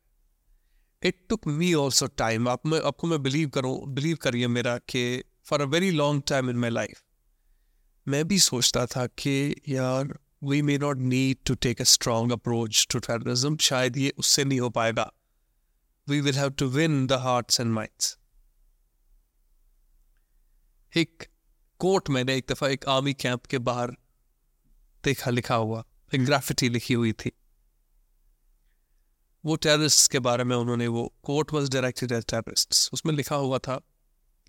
it 1.08 1.26
took 1.30 1.48
me 1.48 1.74
also 1.74 2.08
time 2.08 2.50
आप 2.50 2.66
मैं, 2.66 2.82
आपको 2.82 3.08
मैं 3.08 3.24
बिलीव 3.24 3.50
करूँ 3.50 3.88
बिलीव 3.88 4.18
करिए 4.18 4.48
मेरा 4.48 4.78
कि 4.78 5.24
for 5.44 5.62
a 5.62 5.66
very 5.66 5.92
long 5.92 6.24
time 6.28 6.50
in 6.50 6.56
my 6.56 6.70
life 6.70 7.04
मैं 8.08 8.28
भी 8.28 8.40
सोचता 8.40 8.86
था 8.86 9.08
कि 9.08 9.56
यार 9.68 10.20
we 10.44 10.62
may 10.62 10.78
not 10.78 10.98
need 10.98 11.38
to 11.46 11.56
take 11.56 11.82
a 11.82 11.84
strong 11.84 12.32
approach 12.32 12.88
to 12.92 13.00
terrorism 13.00 13.58
शायद 13.58 13.98
ये 13.98 14.14
उससे 14.18 14.44
नहीं 14.44 14.60
हो 14.60 14.70
पाएगा. 14.70 15.14
We 16.10 16.22
will 16.22 16.36
have 16.36 16.56
to 16.56 16.70
win 16.70 17.08
the 17.08 17.18
hearts 17.18 17.60
and 17.60 17.78
minds. 17.78 18.20
एक 20.98 21.24
कोट 21.80 22.10
मैंने 22.10 22.36
एक 22.36 22.46
दफ़ा 22.52 22.68
एक 22.68 22.86
आर्मी 22.86 23.14
कैंप 23.14 23.46
के 23.46 23.58
बाहर 23.58 23.96
देखा 25.04 25.32
लिखा 25.32 25.56
हुआ, 25.56 25.84
एक 26.16 26.26
ग्राफिटी 26.26 26.70
लिखी 26.70 26.94
हुई 26.94 27.12
थी। 27.14 27.32
वो 29.44 29.56
टेररिस्ट 29.56 30.12
के 30.12 30.20
बारे 30.20 30.44
में 30.44 30.56
उन्होंने 30.56 30.88
वो 30.88 31.14
quote 31.24 31.54
was 31.54 31.70
directed 31.72 32.12
at 32.12 32.24
terrorists 32.24 32.90
उसमें 32.94 33.14
लिखा 33.14 33.36
हुआ 33.36 33.58
था 33.58 33.80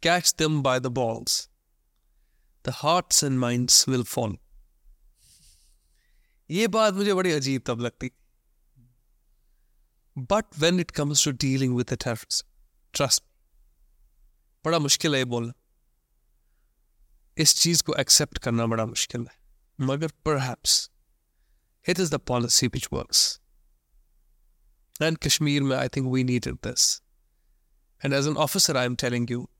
catch 0.03 0.35
them 0.39 0.63
by 0.63 0.81
the 0.81 0.87
balls 0.87 1.49
the 2.65 2.73
hearts 2.75 3.25
and 3.25 3.39
minds 3.39 3.89
will 3.89 4.03
follow 4.05 4.37
ये 6.51 6.67
बात 6.69 6.95
मुझे 6.95 7.15
बड़ी 7.15 7.33
अजीब 7.33 7.63
तब 7.67 7.81
लगती। 7.81 8.11
But 10.19 10.59
when 10.59 10.81
it 10.81 10.91
comes 10.91 11.25
to 11.25 11.31
dealing 11.31 11.77
with 11.77 11.95
terrorist 11.95 12.47
trust 12.95 13.25
बड़ा 14.65 14.79
मुश्किल 14.79 15.15
है 15.15 15.19
ये 15.21 15.25
बोलना। 15.25 15.53
इस 17.37 17.55
चीज़ 17.57 17.83
को 17.83 17.95
एक्सेप्ट 17.95 18.39
करना 18.39 18.67
बड़ा 18.67 18.87
मुश्किल 18.87 19.21
है। 19.21 19.40
मगर 19.81 20.09
perhaps 20.09 20.91
it 21.89 22.01
is 22.01 22.11
the 22.11 22.15
policy 22.15 22.67
which 22.67 22.89
works 22.93 23.41
and 25.03 25.19
Kashmir 25.19 25.63
में 25.63 25.77
I 25.77 25.89
think 25.89 26.13
we 26.13 26.25
needed 26.25 26.55
this 26.55 27.03
and 28.05 28.15
as 28.15 28.27
an 28.27 28.37
officer 28.37 28.77
I 28.77 28.87
am 28.87 28.95
telling 28.95 29.31
you 29.31 29.51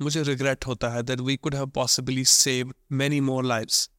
मुझे 0.00 0.22
रिग्रेट 0.22 0.66
होता 0.66 0.88
है 0.88 1.02
that 1.02 1.20
we 1.20 1.36
could 1.36 1.54
have 1.54 1.66
possibly 1.66 2.24
save 2.24 2.74
many 2.92 3.20
more 3.20 3.44
lives 3.44 3.90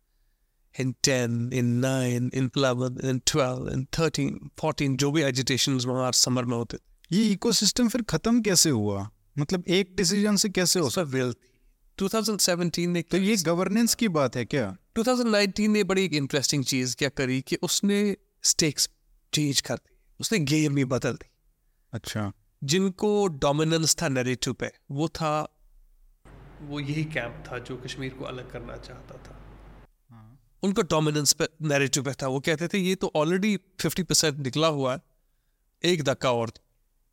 in 0.79 0.95
10, 1.03 1.49
in 1.53 1.63
9, 1.63 2.29
in 2.33 2.49
11, 2.57 2.97
in 3.03 3.19
12, 3.33 3.67
in 3.73 3.87
13, 3.99 4.49
14, 4.63 4.97
जो 4.97 5.11
भी 5.11 5.21
agitation 5.21 5.73
वहाँ 5.73 6.11
summer 6.11 6.45
में 6.45 6.57
होते 6.57 6.77
ये 7.11 7.23
इकोसिस्टम 7.23 7.89
फिर 7.89 8.01
खत्म 8.01 8.41
कैसे 8.41 8.69
हुआ? 8.69 9.11
मतलब 9.39 9.63
एक 9.67 9.95
डिसीज़न 9.95 10.35
से 10.35 10.49
कैसे 10.49 10.79
हो 10.79 10.87
उसमें 10.87 11.05
विल 11.05 11.33
थी 11.33 11.48
2017 11.99 12.87
ने 12.87 13.01
तो 13.01 13.17
ये 13.17 13.35
गवर्नेंस 13.35 13.95
की 13.95 14.07
बात 14.07 14.35
है 14.35 14.45
क्या? 14.45 14.77
2019 14.95 15.67
ने 15.67 15.83
बड़ी 15.83 16.05
एक 16.05 16.13
इंटरेस्टिंग 16.13 16.63
चीज़ 16.65 16.95
क्या 16.95 17.09
करी 17.09 17.41
कि 17.41 17.55
उसने 17.55 18.17
स्टेक्स 18.43 18.89
चेंज 19.33 19.61
कर 19.61 19.75
दी 19.75 19.97
उसने 20.19 20.39
गेम 20.39 20.77
ही 20.77 20.85
बदल 20.85 21.13
दी। 21.13 21.29
अच्छा। 21.93 22.31
जिनको 22.63 23.27
डोमिनेंस 23.27 23.95
था 24.01 24.07
नैरेटिव 24.07 24.53
पे 24.53 24.71
वो 24.91 25.07
था 25.07 25.55
वो 26.61 26.79
यही 26.79 27.03
कैंप 27.03 27.43
था 27.47 27.59
जो 27.59 27.77
कश्मीर 27.77 28.13
को 28.13 28.25
अलग 28.25 28.51
करना 28.51 28.77
चाहता 28.77 29.17
था। 29.17 29.35
उनका 30.63 30.81
डोमिनेंस 30.81 31.33
पे 31.33 31.47
नैरेटिव 31.61 32.03
पे 32.03 32.13
था। 32.13 32.27
वो 32.27 32.39
कहते 32.39 32.67
थे 32.67 32.77
ये 32.77 32.95
तो 32.95 33.11
ऑलरेडी 33.15 33.57
50 33.57 34.03
परसेंट 34.03 34.37
निकला 34.37 34.67
हुआ 34.67 34.93
है। 34.93 35.01
एक 35.83 36.03
धक्का 36.03 36.31
और 36.31 36.51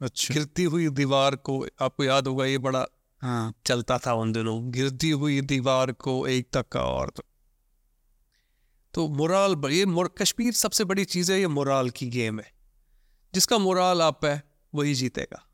अच्छा। 0.01 0.35
गिरती 0.35 0.65
हुई 0.65 0.89
दीवार 0.89 1.37
को 1.37 1.67
आपको 1.81 2.05
याद 2.05 2.27
होगा 2.27 2.45
ये 2.45 2.59
बड़ा 2.59 2.87
हाँ। 3.27 3.55
चलता 3.67 3.99
था 3.99 4.15
उन 4.15 4.33
दिनों। 4.33 4.73
गिरती 4.73 5.11
हुई 5.11 5.41
दीवार 5.41 5.93
को 5.93 6.27
एक 6.27 6.49
धक्का 6.55 6.81
और। 6.81 7.13
तो 8.95 9.09
मोराल 9.09 9.63
ये 9.71 9.87
मोर, 9.87 10.09
कश्मीर 10.09 10.53
सबसे 10.53 10.85
बड़ी 10.85 11.05
चीज़ 11.05 11.33
है 11.33 11.41
ये 11.41 11.47
मोराल 11.47 11.91
की 11.91 12.07
गेम 12.07 12.41
है। 12.41 12.53
जिसका 13.35 13.59
मोराल 13.59 14.03
आप 14.03 14.25
है 14.25 14.43
वही 14.75 14.95
जीतेगा। 14.95 15.47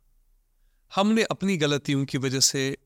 हमने 0.95 1.23
अपनी 1.23 1.57
गलतियों 1.57 2.05
की 2.05 2.19
वजह 2.19 2.41
से 2.41 2.79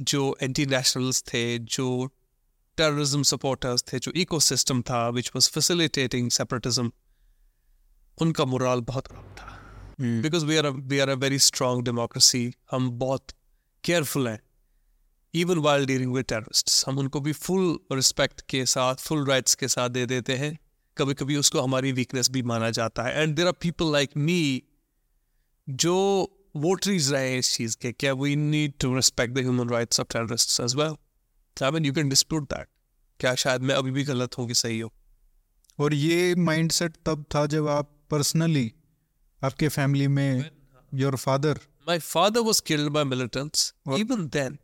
जो 0.00 0.36
एंटी 0.42 0.66
नेशनल्स 0.66 1.22
थे 1.22 1.58
जो 1.58 2.06
टेररिज्म 2.76 3.22
सपोर्टर्स 3.22 3.84
थे 3.92 3.98
जो 3.98 4.12
इकोसिस्टम 4.12 4.82
था 4.82 5.08
विच 5.08 5.28
वाज 5.28 5.50
फैसिलिटेटिंग 5.50 6.30
सेपरेटिज्म 6.30 6.92
उनका 8.20 8.44
मोराल 8.44 8.80
बहुत 8.80 9.06
कम 9.06 9.22
था। 9.22 9.60
Because 10.00 10.46
we 10.46 10.56
are 10.56 10.68
we 10.70 10.98
are 10.98 11.08
a 11.08 11.14
very 11.14 11.38
strong 11.38 11.84
democracy 11.84 12.52
हम 12.70 12.90
बहुत 12.90 13.26
केयरफुल 13.86 14.28
हैं 14.28 14.40
even 15.34 15.58
while 15.58 15.86
dealing 15.86 16.12
with 16.14 16.24
terrorist 16.24 16.84
हम 16.88 16.98
उनको 16.98 17.20
भी 17.20 17.32
फुल 17.32 17.78
रिस्पेक्ट 17.92 18.40
के 18.48 18.64
साथ 18.66 18.94
फुल 19.00 19.26
राइट्स 19.26 19.54
के 19.54 19.68
साथ 19.68 19.88
दे 19.88 20.06
देते 20.06 20.36
हैं। 20.36 20.56
कभी 20.96 21.14
कभी 21.14 21.36
उसको 21.36 21.60
हमारी 21.60 21.92
वीकनेस 21.92 22.30
भी 22.30 22.42
माना 22.42 22.70
जाता 22.70 23.02
है। 23.02 23.22
And 23.22 23.34
there 23.36 23.46
are 23.46 23.52
people 23.52 23.92
like 23.92 24.16
me 24.16 24.62
जो 25.68 25.96
वोटरीज 26.56 27.12
रहे 27.12 27.30
हैं 27.30 27.38
इस 27.38 27.52
चीज़ 27.56 27.76
के। 27.76 27.92
क्या 27.92 28.12
we 28.12 28.36
need 28.36 28.72
to 28.80 28.94
respect 28.94 29.34
the 29.34 29.38
human 29.38 29.70
rights 29.70 30.00
of 30.00 30.08
terrorist 30.12 30.60
as 30.60 30.74
well 30.74 30.96
I 31.56 31.70
mean 31.70 31.84
you 31.84 31.92
can 31.92 32.08
dispute 32.08 32.42
that 32.52 32.68
क्या 33.20 33.34
शायद 33.34 33.62
मैं 33.62 33.74
अभी 33.74 33.90
भी 33.90 34.04
गलत 34.04 34.38
हूँ 34.38 34.46
कि 34.48 34.54
सही 34.54 34.80
हो? 34.80 34.92
और 35.78 35.94
ये 35.94 36.34
माइंडसेट 36.34 36.96
तब 37.06 37.24
था 37.34 37.46
जब 37.46 37.68
आप 37.68 37.90
पर्सनली 38.10 38.72
आपके 39.42 39.68
फैमिली 39.68 40.08
में 40.08 40.50
your 40.94 41.16
father 41.16 41.60
My 41.86 42.00
father 42.00 42.42
was 42.42 42.60
killed 42.60 42.92
by 42.92 43.04
militants. 43.04 43.72
What? 43.84 44.00
Even 44.00 44.28
then, 44.28 44.58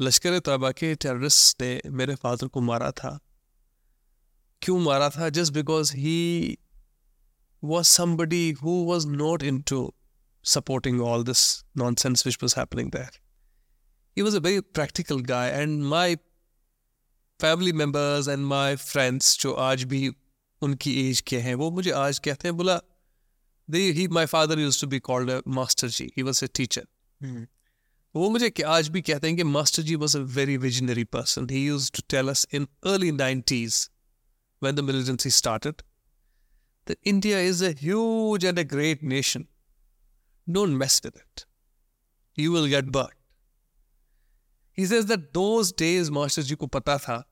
लश्कर 0.00 0.38
तयबा 0.38 0.70
के 0.72 0.94
टेरिस 1.04 1.38
ने 1.60 1.70
मेरे 1.92 2.14
फादर 2.14 2.46
को 2.46 2.60
मारा 2.60 2.90
था 3.00 3.18
क्यों 4.62 4.78
मारा 4.80 5.08
था 5.16 5.28
just 5.38 5.52
because 5.52 5.92
he 5.96 6.56
was 7.62 7.86
somebody 7.88 8.50
who 8.62 8.76
was 8.84 9.06
not 9.08 9.42
in 9.42 9.60
to 9.70 9.82
supporting 10.44 11.00
all 11.02 11.24
this 11.24 11.42
nonsense 12.04 12.26
which 12.26 12.38
was 12.42 12.54
happening 12.58 12.90
there 12.90 13.20
he 14.16 14.22
was 14.22 14.36
a 14.36 14.40
very 14.40 14.60
practical 14.74 15.20
guy 15.26 15.50
and 15.52 15.82
my 15.84 16.16
family 17.40 17.72
members 17.82 18.28
and 18.28 18.46
my 18.46 18.76
friends 18.86 19.38
जो 19.40 19.52
आज 19.68 19.84
भी 19.92 20.08
उनकी 20.62 20.94
as 21.08 21.20
के 21.28 21.38
हैं 21.40 21.54
वो 21.54 21.70
मुझे 21.70 21.90
आज 21.98 22.18
कहते 22.18 22.48
हैं 22.48 22.56
बोला 22.56 22.80
they 23.72 23.92
he 23.92 24.06
my 24.18 24.26
father 24.26 24.58
used 24.58 24.80
to 24.80 24.86
be 24.86 25.00
called 25.08 25.30
a 25.30 25.40
master 25.58 25.88
ji 25.96 26.06
he 26.16 26.28
was 26.28 26.42
a 26.42 26.48
teacher 26.60 26.84
वो 28.14 28.28
मुझे 28.30 28.50
आज 28.66 28.88
भी 28.94 29.00
कहते 29.02 29.28
हैं 29.28 29.36
कि 29.36 29.44
master 29.44 29.82
ji 29.88 29.96
was 29.96 30.14
a 30.18 30.22
very 30.36 30.56
visionary 30.62 31.04
person 31.16 31.48
he 31.48 31.60
used 31.66 31.94
to 31.98 32.02
tell 32.14 32.32
us 32.32 32.44
in 32.58 32.66
early 32.92 33.12
90s 33.18 33.76
when 34.62 34.80
the 34.80 34.84
militancy 34.86 35.30
started 35.36 35.84
that 36.86 36.98
India 37.12 37.38
is 37.52 37.62
a 37.62 37.70
huge 37.82 38.48
and 38.50 38.62
a 38.64 38.66
great 38.74 39.06
nation 39.14 39.46
don't 40.46 40.76
mess 40.82 41.00
with 41.04 41.22
it 41.22 41.46
you 42.38 42.50
will 42.56 42.68
get 42.74 42.92
burned 42.98 43.18
he 44.78 44.90
says 44.92 45.08
that 45.14 45.32
those 45.40 45.72
days 45.84 46.10
master 46.10 46.42
ji 46.42 46.54
को 46.54 46.66
पता 46.78 46.98
था 47.08 47.24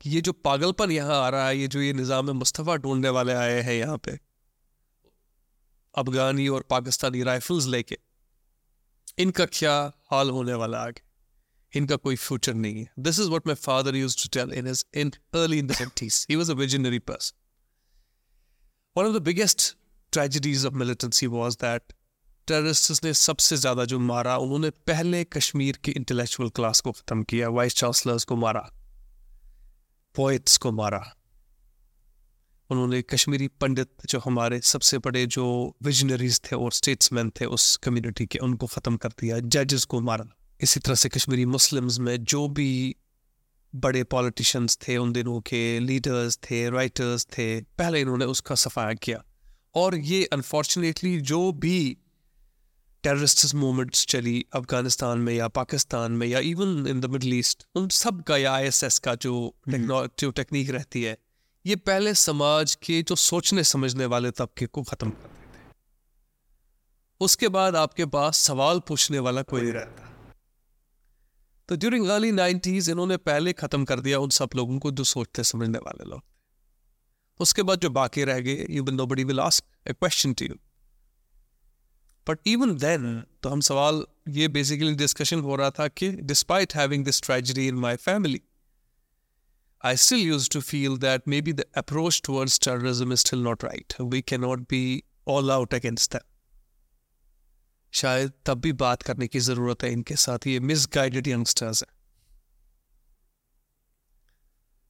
कि 0.00 0.10
ये 0.10 0.20
जो 0.20 0.32
पागलपन 0.46 0.90
यहाँ 0.90 1.16
आ 1.22 1.28
रहा 1.28 1.46
है 1.46 1.58
ये 1.58 1.68
जो 1.68 1.80
ये 1.82 1.92
निज़ाम 1.92 2.30
मुस्तफ़ा 2.38 2.76
ढूँढने 2.84 3.08
वाले 3.16 3.32
आए 3.34 3.60
हैं 3.62 3.74
यहाँ 3.74 3.98
पे 4.04 4.18
अफगानी 5.94 6.48
और 6.48 6.62
पाकिस्तानी 6.70 7.22
राइफल्स 7.22 7.66
लेके। 7.66 7.98
इनका 9.18 9.44
क्या 9.44 9.74
हाल 10.10 10.30
होने 10.30 10.54
वाला 10.54 10.78
आगे? 10.78 11.02
इनका 11.72 11.96
कोई 11.96 12.16
फ्यूचर 12.16 12.54
नहीं 12.54 12.76
है। 12.76 12.90
This 12.98 13.20
is 13.20 13.28
what 13.28 13.46
my 13.46 13.54
father 13.56 13.96
used 13.96 14.22
to 14.22 14.28
tell 14.32 14.52
in 14.52 14.74
in 14.94 15.10
early 15.34 15.62
90s 15.62 16.26
he 16.30 16.36
was 16.36 16.50
a 16.50 16.54
visionary 16.54 16.98
person 16.98 17.38
one 18.96 19.06
of 19.06 19.16
the 19.16 19.22
biggest 19.22 19.76
tragedies 20.12 20.66
of 20.66 20.74
militancy 20.74 21.26
was 21.26 21.56
that 21.56 21.92
terrorists 22.48 23.04
ने 23.04 23.12
सबसे 23.14 23.56
ज़्यादा 23.56 23.84
जो 23.84 23.98
मारा, 23.98 24.36
उन्होंने 24.36 24.70
पहले 24.70 25.24
कश्मीर 25.24 25.76
के 25.84 25.92
इंटेलेक्चुअल 25.92 26.48
क्लास 26.48 26.80
को 26.80 26.92
ख़त्म 26.92 27.22
किया 27.22 27.48
वाइस 27.48 27.74
चांसलर्स 27.74 28.24
को 28.24 28.36
मारा 28.36 28.68
पोइट्स 30.14 30.56
को 30.56 30.72
मारा। 30.72 31.16
उन्होंने 32.70 33.00
कश्मीरी 33.02 33.46
पंडित 33.60 33.88
जो 34.08 34.18
हमारे 34.18 34.60
सबसे 34.64 34.98
बड़े 34.98 35.24
जो 35.26 35.44
विजनरीज 35.82 36.40
थे 36.40 36.56
और 36.56 36.72
स्टेट्समैन 36.72 37.30
थे 37.30 37.44
उस 37.44 37.76
कम्युनिटी 37.76 38.26
के 38.26 38.38
उनको 38.38 38.66
ख़त्म 38.66 38.96
कर 38.96 39.08
दिया 39.20 39.38
जजेस 39.46 39.84
को 39.84 40.00
मारा। 40.00 40.26
इसी 40.60 40.80
तरह 40.80 40.94
से 40.94 41.08
कश्मीरी 41.08 41.44
मुस्लिम्स 41.46 41.98
में 41.98 42.16
जो 42.24 42.46
भी 42.48 42.96
बड़े 43.74 44.02
पॉलिटिशियंस 44.04 44.78
थे 44.78 44.96
उन 44.96 45.12
दिनों 45.12 45.40
के 45.40 45.78
लीडर्स 45.80 46.38
थे 46.44 46.68
राइटर्स 46.70 47.26
थे 47.28 47.48
पहले 47.78 48.00
इन्होंने 48.00 48.24
उसका 48.24 48.54
सफाया 48.54 48.94
किया। 48.94 49.22
और 49.74 49.96
ये 49.96 50.24
अनफॉर्चुनेटली 50.32 51.20
जो 51.22 51.40
भी 51.52 51.96
टेररिस्ट 53.04 53.54
मूवमेंट्स 53.54 54.04
चली 54.06 54.44
अफ़गानिस्तान 54.54 55.18
में 55.18 55.34
या 55.34 55.48
पाकिस्तान 55.48 56.12
में 56.12 56.26
या 56.26 56.38
even 56.46 56.86
in 56.88 57.00
the 57.00 57.10
Middle 57.10 57.34
East 57.34 57.66
उन 57.74 57.88
सब 57.88 58.22
का 58.22 58.36
या 58.36 58.52
आईएसएस 58.52 58.98
का 58.98 59.14
जो 59.14 59.34
टेक्नो 59.70 60.06
जो 60.18 60.30
टेक्निक 60.30 60.70
रहती 60.70 61.02
है 61.02 61.16
ये 61.64 61.76
पहले 61.76 62.14
समाज 62.14 62.74
के 62.74 63.02
जो 63.02 63.14
सोचने 63.16 63.64
समझने 63.64 64.06
वाले 64.06 64.30
तबके 64.30 64.66
को 64.66 64.82
ख़त्म 64.82 65.10
कर 65.10 65.28
देते 65.28 65.58
हैं। 65.58 65.72
उसके 67.20 67.48
बाद 67.48 67.76
आपके 67.76 68.04
पास 68.06 68.36
सवाल 68.38 68.80
पूछने 68.88 69.18
वाला 69.18 69.42
कोई 69.42 69.60
नहीं 69.60 69.72
रहता। 69.72 70.08
तो 71.68 71.76
ड्यूरिंग 71.76 72.08
अर्ली 72.08 72.32
नाइन्टीज 72.32 72.88
इन्होंने 72.90 73.16
पहले 73.16 73.52
ख़त्म 73.52 73.84
कर 73.84 74.00
दिया 74.00 74.18
उन 74.18 74.30
सब 74.30 74.50
लोगों 74.56 74.78
को 74.78 74.90
जो 74.90 75.04
सोचते 75.04 75.44
समझने 75.44 75.78
वाले 75.78 76.08
लोग 76.10 76.22
उसके 77.40 77.62
बाद 77.62 77.80
जो 77.80 77.90
बाकी 77.90 78.24
रह 78.24 78.40
गए 78.40 78.66
you 78.70 78.82
will 78.84 78.94
nobody 78.94 79.24
will 79.24 79.40
ask 79.40 79.64
a 79.88 79.92
question 79.92 80.32
to 80.32 80.44
you 80.44 80.54
but 82.26 82.38
even 82.46 82.76
then 82.76 83.22
तो 83.42 83.48
हम 83.48 83.60
सवाल, 83.60 84.04
ये 84.28 84.48
बेसिकली 84.48 84.94
डिस्कशन 84.94 85.40
हो 85.40 85.56
रहा 85.56 85.70
था 85.70 85.86
कि 85.88 86.10
despite 86.30 86.74
having 86.74 87.04
this 87.04 87.22
tragedy 87.22 87.66
in 87.68 87.74
my 87.76 87.96
family 87.98 88.40
I 89.86 89.94
still 89.94 90.32
used 90.32 90.52
to 90.56 90.60
feel 90.74 90.98
that 90.98 91.20
maybe 91.28 91.58
the 91.58 91.84
approach 91.84 92.22
towards 92.22 92.58
terrorism 92.58 93.12
is 93.12 93.24
still 93.26 93.46
not 93.46 93.64
right. 93.64 94.12
We 94.12 94.22
cannot 94.32 94.66
be 94.72 95.00
all 95.28 95.50
out 95.50 95.70
against 95.70 96.08
them. 96.08 96.26
शायद 97.92 98.32
तब 98.46 98.60
भी 98.60 98.72
बात 98.72 99.02
करने 99.02 99.28
की 99.28 99.40
ज़रूरत 99.40 99.82
है 99.82 99.92
इनके 99.92 100.16
साथ। 100.16 100.46
ये 100.46 100.60
मिसगाइडेड 100.60 101.26
यंगस्टर्स 101.26 101.82
हैं। 101.82 101.96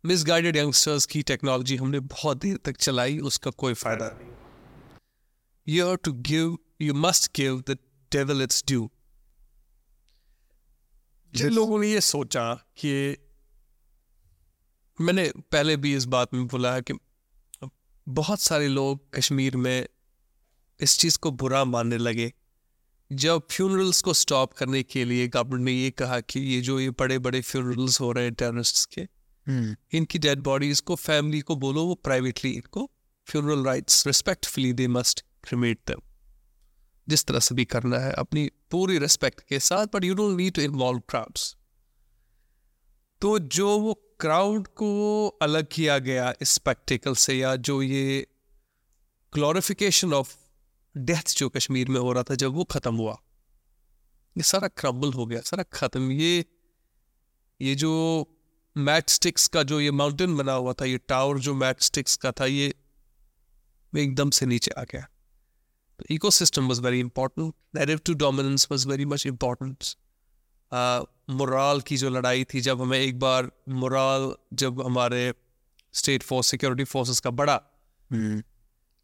मिसगाइडेड 0.05 0.57
यंगस्टर्स 0.57 1.07
की 1.07 1.23
टेक्नोलॉजी 1.23 1.77
हमने 1.77 2.01
बहुत 2.01 2.37
देर 2.37 2.57
तक 2.57 2.77
चलाई 2.77 3.19
उसका 3.19 3.51
कोई 3.51 3.75
फ़ायदा 3.75 4.09
नहीं। 4.09 4.33
You 5.69 5.87
have 5.87 5.97
to 5.97 6.13
give 6.13 6.59
you 6.81 6.95
must 6.95 7.37
give 7.37 7.61
the 7.61 7.79
devil 8.13 8.43
its 8.43 8.65
due 8.67 8.91
Jin 11.35 11.47
This- 11.47 11.59
लोगों 11.59 11.79
ने 11.79 11.89
ये 11.89 12.01
सोचा 12.01 12.55
कि 12.55 13.17
मैंने 15.01 15.33
पहले 15.37 15.77
भी 15.77 15.97
इस 15.97 16.05
बात 16.05 16.35
में 16.35 16.47
बोला 16.47 16.75
है 16.75 16.83
कि 16.83 16.95
बहुत 18.09 18.41
सारे 18.41 18.69
लोग 18.69 19.13
कश्मीर 19.15 19.57
में 19.57 19.87
इस 20.81 20.99
चीज़ 20.99 21.19
को 21.19 21.31
बुरा 21.31 21.65
मानने 21.65 21.99
लगे। 21.99 22.33
जब 23.13 23.43
फ्यूनरल्स 23.51 24.03
को 24.03 24.13
स्टॉप 24.13 24.53
करने 24.53 24.83
के 24.83 25.05
लिए 25.05 25.29
गवर्नमेंट 25.29 25.65
ने 25.65 25.73
ये 25.73 25.91
कहा 25.91 26.21
कि 26.21 26.41
ये 26.41 26.61
जो 26.61 26.81
ये 26.81 26.91
बड़े 26.91 27.19
बड़े 27.19 27.41
फ्यूनरल्स 27.41 28.01
हो 28.01 28.13
रहे 28.13 28.25
हैं 28.25 28.35
टेररिस्ट्स 28.35 28.85
के 28.85 29.01
हम्म, 29.01 29.77
इनकी 29.93 30.19
डेड 30.19 30.41
बॉडीज 30.41 30.81
को 30.81 30.95
फैमिली 30.95 31.41
को 31.41 31.57
बोलो 31.57 31.85
वो 31.85 31.95
प्राइवेटली 31.95 32.51
इनको 32.51 32.91
funeral 33.27 33.65
rites 33.65 34.07
respectfully 34.07 34.73
they 34.73 34.89
must 34.89 35.25
cremate 35.45 35.79
them 35.87 36.01
जिस 37.09 37.25
तरह 37.25 37.39
से 37.39 37.55
भी 37.55 37.65
करना 37.65 37.99
है 37.99 38.13
अपनी 38.13 38.51
पूरी 38.71 38.99
रिस्पेक्ट 38.99 39.41
के 39.41 39.61
साथ 39.61 39.87
but 39.87 40.05
you 40.05 40.15
don't 40.15 40.37
need 40.37 40.53
to 40.53 40.63
involve 40.63 41.01
crowds 41.01 41.57
तो 43.21 43.39
जो 43.39 43.79
वो 43.79 44.10
क्राउड 44.21 44.67
को 44.77 44.89
अलग 45.43 45.67
किया 45.73 45.99
गया 45.99 46.33
इस 46.43 46.51
स्पेक्टिकल 46.51 47.15
से, 47.15 47.35
या 47.35 47.55
जो 47.59 47.81
ये 47.83 48.27
ग्लोरिफिकेशन 49.33 50.13
ऑफ़ 50.15 50.35
डेथ 50.95 51.37
जो 51.37 51.49
कश्मीर 51.49 51.89
में 51.89 52.01
हो 52.01 52.13
रहा 52.13 52.23
था, 52.23 52.35
जब 52.35 52.55
वो 52.55 52.65
ख़त्म 52.65 52.95
हुआ, 52.95 53.17
ये 54.37 54.43
सारा 54.43 54.69
क्रम्बल 54.69 55.13
हो 55.13 55.27
गया, 55.27 55.41
सारा 55.41 55.63
ख़त्म। 55.73 56.11
ये 56.13 56.45
ये 57.61 57.75
जो 57.75 57.93
मैट 58.77 59.09
स्टिक्स 59.09 59.47
का 59.49 59.63
जो 59.63 59.81
ये 59.81 59.91
माउंटेन 59.93 60.37
बना 60.37 60.53
हुआ 60.53 60.73
था, 60.73 60.85
ये 60.85 60.99
टावर 61.09 61.39
जो 61.39 61.55
मैट 61.55 61.81
स्टिक्स 61.83 62.17
का 62.17 62.33
था, 62.33 62.47
ये 62.47 62.75
एकदम 63.93 64.31
से 64.31 64.47
नीचे 64.47 64.71
आ 64.71 64.83
गया। 64.83 65.07
तो 65.99 66.05
ecosystem 66.11 66.69
was 66.69 66.81
very 66.81 67.01
important 67.01 67.53
native 67.77 68.01
to 68.07 68.15
dominance 68.17 68.67
was 68.71 68.87
very 68.87 69.05
much 69.05 69.27
important 69.27 69.85
morale 70.73 71.81
की 71.81 71.97
जो 71.97 72.11
लड़ाई 72.11 72.45
थी 72.45 72.61
जब 72.61 72.81
हमें 72.83 72.99
एक 72.99 73.19
बार 73.19 73.51
मुराल 73.69 74.35
जब 74.55 74.81
हमारे 74.83 75.33
स्टेट 75.95 76.23
फोर्स 76.23 76.47
सिक्योरिटी 76.47 76.85
फोर्सेस 76.85 77.21
का 77.21 77.31
बढ़ा 77.31 77.61
हम्म, 78.11 78.43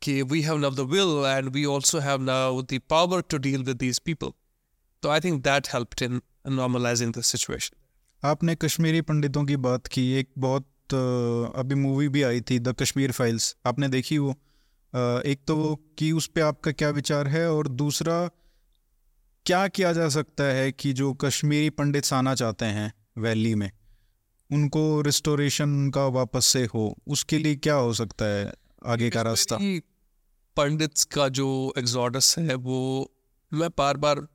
कि 0.02 0.20
we 0.22 0.40
have 0.42 0.56
now 0.56 0.70
the 0.70 0.80
will 0.90 1.24
and 1.26 1.48
we 1.48 1.64
also 1.64 1.98
have 1.98 2.22
now 2.22 2.62
the 2.62 2.80
power 2.90 3.20
to 3.20 3.38
deal 3.38 3.62
with 3.62 3.76
these 3.76 3.98
people 3.98 4.32
तो 5.02 5.08
I 5.08 5.20
think 5.20 5.42
that 5.42 5.68
helped 5.74 6.02
in 6.02 6.20
normalising 6.52 7.12
the 7.12 7.20
situation 7.24 7.76
आपने 8.22 8.54
कश्मीरी 8.54 9.00
पंडितों 9.00 9.44
की 9.44 9.56
बात 9.56 9.86
की 9.86 10.10
एक 10.12 10.28
बहुत 10.38 10.94
अभी 11.56 11.74
मूवी 11.74 12.08
भी 12.08 12.22
आई 12.22 12.40
थी 12.40 12.58
द 12.58 12.74
कश्मीर 12.80 13.12
फाइल्स 13.12 13.54
आपने 13.66 13.88
देखी 13.88 14.18
वो? 14.18 14.30
एक 15.26 15.40
तो 15.46 15.74
कि 15.98 16.10
उस 16.12 16.26
पर 16.26 16.40
आपका 16.40 16.72
क्या 16.72 16.90
विचार 16.90 17.28
है 17.28 17.50
और 17.52 17.68
दूसरा 17.68 18.18
क्या 19.46 19.68
किया 19.68 19.92
जा 19.92 20.08
सकता 20.08 20.44
है 20.44 20.72
कि 20.72 20.92
जो 20.92 21.14
कश्मीरी 21.14 21.70
पंडित 21.70 22.12
आना 22.12 22.34
चाहते 22.34 22.64
हैं 22.64 22.94
वैली 23.18 23.54
में, 23.54 23.70
उनको 24.52 25.00
रिस्टोरेशन 25.00 25.90
का 25.90 26.06
वापस 26.06 26.46
से 26.46 26.64
हो, 26.64 26.96
उसके 27.06 27.38
लिए 27.38 27.56
क्या 27.56 27.74
हो 27.74 27.92
सकता 27.92 28.24
है 28.24 28.52
आगे 28.86 29.10
का 29.10 29.22
रास्ता? 29.22 29.58
पंडित्स 30.56 31.04
का 31.04 31.28
जो 31.28 31.74
एग्जॉडस 31.78 32.38
है, 32.38 32.54
वो 32.54 33.12
मैं 33.52 33.70
बार 33.78 33.96
बार 33.96 34.26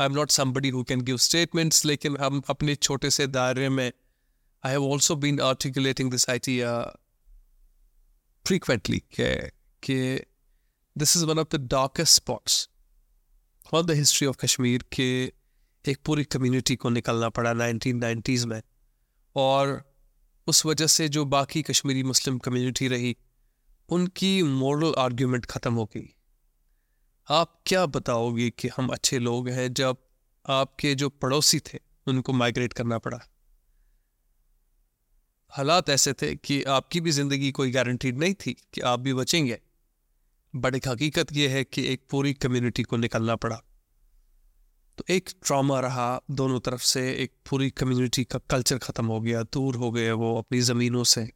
I 0.00 0.06
am 0.06 0.12
not 0.12 0.30
somebody 0.30 0.68
who 0.68 0.82
can 0.82 1.00
give 1.00 1.16
statements 1.16 1.84
लेकिन 1.84 2.16
हम 2.16 2.42
अपने 2.50 2.74
छोटे 2.74 3.10
से 3.10 3.26
दायरे 3.26 3.68
में 3.68 3.92
I 4.64 4.72
have 4.72 4.84
also 4.84 5.16
been 5.16 5.40
articulating 5.40 6.10
this 6.10 6.30
idea 6.30 6.96
कि 8.52 8.58
कि 9.82 10.24
this 10.98 11.16
is 11.16 11.24
one 11.24 11.38
of 11.38 11.56
the 11.56 11.60
darkest 11.60 12.14
spots 12.14 12.68
on 13.74 13.86
the 13.86 13.90
history 13.90 14.26
of 14.28 14.36
Kashmir 14.40 14.84
के 14.92 15.06
एक 15.84 15.98
पूरी 16.04 16.24
कम्युनिटी 16.24 16.76
को 16.76 16.90
निकलना 16.90 17.28
पड़ा 17.28 17.52
1990s 17.52 18.44
में 18.44 18.60
और 19.36 19.82
उस 20.46 20.66
वजह 20.66 20.86
से 20.86 21.08
जो 21.08 21.24
बाकी 21.24 21.62
कश्मीरी 21.62 22.02
मुस्लिम 22.02 22.38
कम्युनिटी 22.38 22.88
रही 22.88 23.16
उनकी 23.88 24.42
मॉरल 24.42 24.94
आर्ग्यूमेंट 24.98 25.46
ख़त्म 25.46 25.74
हो 25.74 25.84
गई 25.84 26.08
आप 27.28 27.60
क्या 27.66 27.84
बताओगे 27.86 28.50
कि 28.50 28.68
हम 28.68 28.88
अच्छे 28.88 29.18
लोग 29.18 29.48
हैं 29.48 29.72
जब 29.74 29.96
आपके 30.44 30.94
जो 30.94 31.08
पड़ोसी 31.08 31.60
थे 31.66 31.78
उनको 32.06 32.32
माइग्रेट 32.32 32.72
करना 32.72 32.98
पड़ा 32.98 33.20
हालात 35.52 35.90
ऐसे 35.90 36.12
थे 36.12 36.34
कि 36.36 36.62
आपकी 36.62 37.00
भी 37.00 37.10
ज़िंदगी 37.10 37.50
कोई 37.52 37.70
गारंटीड 37.70 38.18
नहीं 38.18 38.34
थी 38.34 38.52
कि 38.74 38.80
आप 38.80 39.00
भी 39.00 39.14
बचेंगे 39.14 39.58
बट 40.56 40.74
एक 40.74 40.88
हकीकत 40.88 41.32
यह 41.32 41.50
है 41.50 41.64
कि 41.64 41.86
एक 41.86 42.02
पूरी 42.10 42.34
कम्युनिटी 42.34 42.82
को 42.82 42.96
निकलना 42.96 43.36
पड़ा। 43.36 43.62
तो 44.98 45.04
एक 45.10 45.30
ट्रॉमा 45.46 45.80
रहा 45.80 46.20
दोनों 46.30 46.60
तरफ़ 46.60 46.82
से, 46.82 47.12
एक 47.12 47.32
पूरी 47.50 47.70
कम्युनिटी 47.70 48.24
का 48.24 48.38
कल्चर 48.38 48.78
ख़त्म 48.78 49.06
हो 49.06 49.20
गया, 49.20 49.42
दूर 49.42 49.76
हो 49.76 49.90
गए 49.90 50.10
वो 50.12 50.38
अपनी 50.38 50.60
ज़मीनों 50.60 51.04
से। 51.04 51.32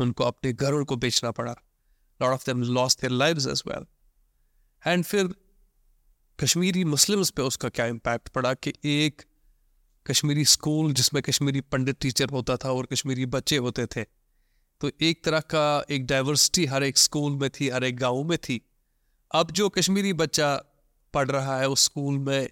उनको 0.00 0.24
अपने 0.24 0.52
घरों 0.52 0.84
को 0.84 0.96
बेचना 0.96 1.30
पड़ा। 1.30 1.52
Lot 2.22 2.30
of 2.30 2.46
them 2.46 2.62
lost 2.62 3.00
their 3.00 3.10
lives 3.10 3.46
as 3.46 3.62
well 3.66 3.86
and 4.86 5.04
फिर 5.04 5.34
कश्मीरी 6.38 6.84
मुस्लिम्स 6.84 7.30
पे 7.30 7.42
उसका 7.42 7.68
क्या 7.68 7.86
इम्पैक्ट 7.86 8.28
पड़ा 8.28 8.54
कि 8.54 8.72
एक 8.84 9.22
कश्मीरी 10.06 10.44
स्कूल 10.44 10.92
जिसमें 10.92 11.22
कश्मीरी 11.22 11.60
पंडित 11.60 11.98
टीचर 12.00 12.28
होता 12.28 12.56
था 12.56 12.72
और 12.72 12.86
कश्मीरी 12.86 13.26
बच्चे 13.26 13.56
होते 13.56 13.86
थे 13.86 14.04
तो 14.80 14.90
एक 15.02 15.24
तरह 15.24 15.40
का 15.50 15.84
एक 15.90 16.06
डाइवर्सिटी 16.06 16.64
हर 16.66 16.84
एक 16.84 16.98
स्कूल 16.98 17.32
में 17.32 17.48
थी 17.50 17.68
हर 17.68 17.84
एक 17.84 17.96
गाँव 17.96 18.22
में 18.24 18.36
थी। 18.38 18.60
अब 19.30 19.50
जो 19.50 19.68
कश्मीरी 19.68 20.12
बच्चा 20.12 20.54
पढ़ 21.14 21.30
रहा 21.30 21.58
है 21.60 21.68
उस 21.68 21.84
स्कूल 21.84 22.18
में 22.18 22.48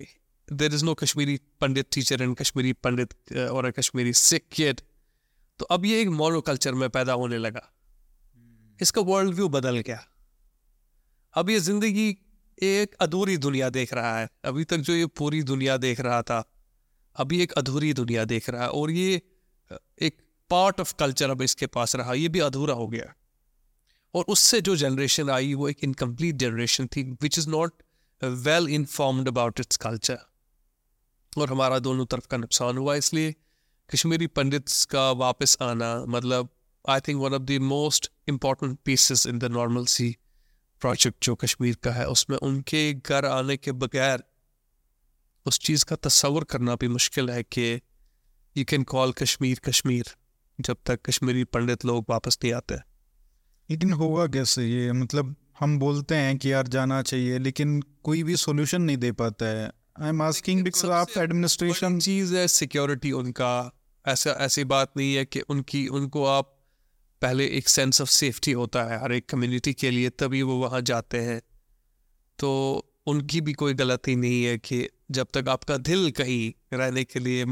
there 0.48 0.74
is 0.74 0.84
no 0.84 0.94
Kashmiri 0.94 1.38
Pandit 1.60 1.86
teacher 1.92 2.22
and 2.22 2.36
Kashmiri 2.36 2.72
Pandit 2.72 3.14
और 3.50 3.70
कश्मीरी 3.70 4.12
सिख 4.12 4.44
किड 4.52 4.80
तो 5.60 5.66
अब 5.66 5.84
ये 5.84 6.00
एक 6.00 6.08
मोनो 6.10 6.40
कल्चर 6.40 6.74
में 6.74 6.88
पैदा 6.90 7.12
होने 7.12 7.38
लगा। 7.38 7.62
इसका 8.80 9.02
वर्ल्ड 9.02 9.34
व्यू 9.34 9.48
बदल 9.48 9.78
गया। 9.78 10.04
अब 11.34 11.50
ये 11.50 11.58
ज़िंदगी 11.60 12.08
एक 12.58 12.94
अधूरी 13.00 13.36
दुनिया 13.36 13.68
देख 13.70 13.92
रहा 13.94 14.18
है। 14.18 14.28
अभी 14.44 14.64
तक 14.64 14.78
जो 14.78 14.94
ये 14.94 15.06
पूरी 15.06 15.42
दुनिया 15.42 15.76
देख 15.76 16.00
रहा 16.00 16.22
था 16.22 16.42
अभी 17.16 17.40
एक 17.42 17.52
अधूरी 17.52 17.92
दुनिया 17.92 18.24
देख 18.24 18.50
रहा 18.50 18.62
है। 18.62 18.68
और 18.70 18.90
ये 18.90 19.14
एक 20.02 20.16
पार्ट 20.51 20.80
ऑफ़ 20.80 20.95
कल्चर 20.99 21.30
अब 21.30 21.42
इसके 21.42 21.66
पास 21.68 21.97
रहा, 21.97 22.14
ये 22.14 22.28
भी 22.28 22.38
अधूरा 22.40 22.74
हो 22.74 22.86
गया। 22.88 23.14
और 24.14 24.24
उससे 24.28 24.61
जो 24.61 24.76
जनरेशन 24.76 25.30
आई, 25.30 25.55
वो 25.55 25.68
एक 25.68 25.84
इनकम्प्लीट 25.84 26.36
जनरेशन 26.36 26.86
थी 26.86 27.03
which 27.22 27.38
is 27.38 27.49
not 27.51 27.82
well 28.22 28.68
informed 28.70 29.28
about 29.28 29.61
its 29.61 29.76
culture 29.76 30.18
और 31.32 31.51
हमारा 31.51 31.78
दोनों 31.78 32.07
तरफ़ 32.07 32.26
का 32.26 32.36
नुकसान 32.36 32.76
हुआ, 32.78 32.95
इसलिए 32.95 33.34
कश्मीरी 33.90 34.26
पंडित्स 34.28 34.84
का 34.84 35.11
वापस 35.12 35.57
आना 35.62 35.95
मतलब 36.09 36.49
I 36.84 37.01
think 37.01 37.20
one 37.20 37.34
of 37.34 37.42
the 37.42 37.59
most 37.62 38.11
important 38.28 38.78
pieces 38.84 39.26
in 39.26 39.38
the 39.38 39.45
normalcy 39.86 40.16
project 40.82 41.24
जो 41.24 41.34
कश्मीर 41.36 41.76
का 41.84 41.92
है, 41.92 42.07
उसमें 42.09 42.36
उनके 42.38 42.92
घर 42.95 43.24
आने 43.26 43.57
के 43.57 43.72
बगैर 43.74 44.24
उस 45.47 45.59
चीज़ 45.59 45.84
का 45.84 45.97
तस्वर 45.99 46.45
करना 46.45 46.74
भी 46.76 46.88
मुश्किल 46.88 47.30
है 47.30 47.42
कि 47.42 47.80
you 48.57 48.64
can 48.64 48.82
call 48.84 49.12
Kashmir 49.12 49.61
Kashmir. 49.64 50.14
जब 50.61 50.76
तक 50.86 51.00
कश्मीरी 51.02 51.44
पंडित 51.44 51.84
लोग 51.84 52.05
वापस 52.11 52.38
नहीं 52.44 52.55
आते। 52.55 52.74
लेकिन 53.70 53.92
होगा 53.92 54.26
कैसे 54.26 54.66
ये? 54.66 54.92
मतलब 54.92 55.36
हम 55.61 55.78
बोलते 55.78 56.14
हैं 56.14 56.38
कि 56.38 56.52
यार 56.52 56.68
जाना 56.68 57.02
चाहिए 57.02 57.38
लेकिन 57.38 57.80
कोई 57.80 58.22
भी 58.22 58.36
सॉल्यूशन 58.36 58.82
नहीं 58.82 58.96
दे 58.96 59.12
पाता 59.12 59.46
है। 59.46 59.72
I 60.02 60.09
am 60.09 60.22
asking 60.22 60.64
because 60.64 60.86
of 60.86 61.18
administration 61.18 61.98
चीज़ 61.98 62.36
है 62.36 62.48
सिक्योरिटी 62.48 63.12
उनका। 63.12 63.72
ऐसा 64.09 64.30
ऐसी 64.30 64.64
बात 64.64 64.92
नहीं 64.96 65.14
है 65.14 65.24
कि 65.24 65.40
उनकी 65.40 65.86
उनको 65.86 66.24
आप 66.24 66.59
पहले 67.22 67.46
एक 67.46 67.68
सेंस 67.68 68.00
ऑफ़ 68.00 68.09
सेफ्टी 68.09 68.52
होता 68.52 68.82
है 68.82 69.02
हर 69.02 69.12
एक 69.12 69.28
कम्युनिटी 69.28 69.72
के 69.72 69.90
लिए 69.90 70.11
तभी 70.11 70.42
वो 70.42 70.55
वहाँ 70.55 70.80
जाते 70.80 71.20
हैं। 71.20 71.42
तो 72.38 72.50
उनकी 73.07 73.40
भी 73.40 73.52
कोई 73.52 73.74
गलती 73.74 74.16
नहीं 74.16 74.44
है 74.44 74.59
कि 74.59 74.88
जब 75.11 75.26
तक 75.34 75.48
आपका 75.48 75.76
दिल 75.76 76.11
कहीं 76.11 76.76
रहने 76.76 77.05
के 77.05 77.20
लिए 77.20 77.44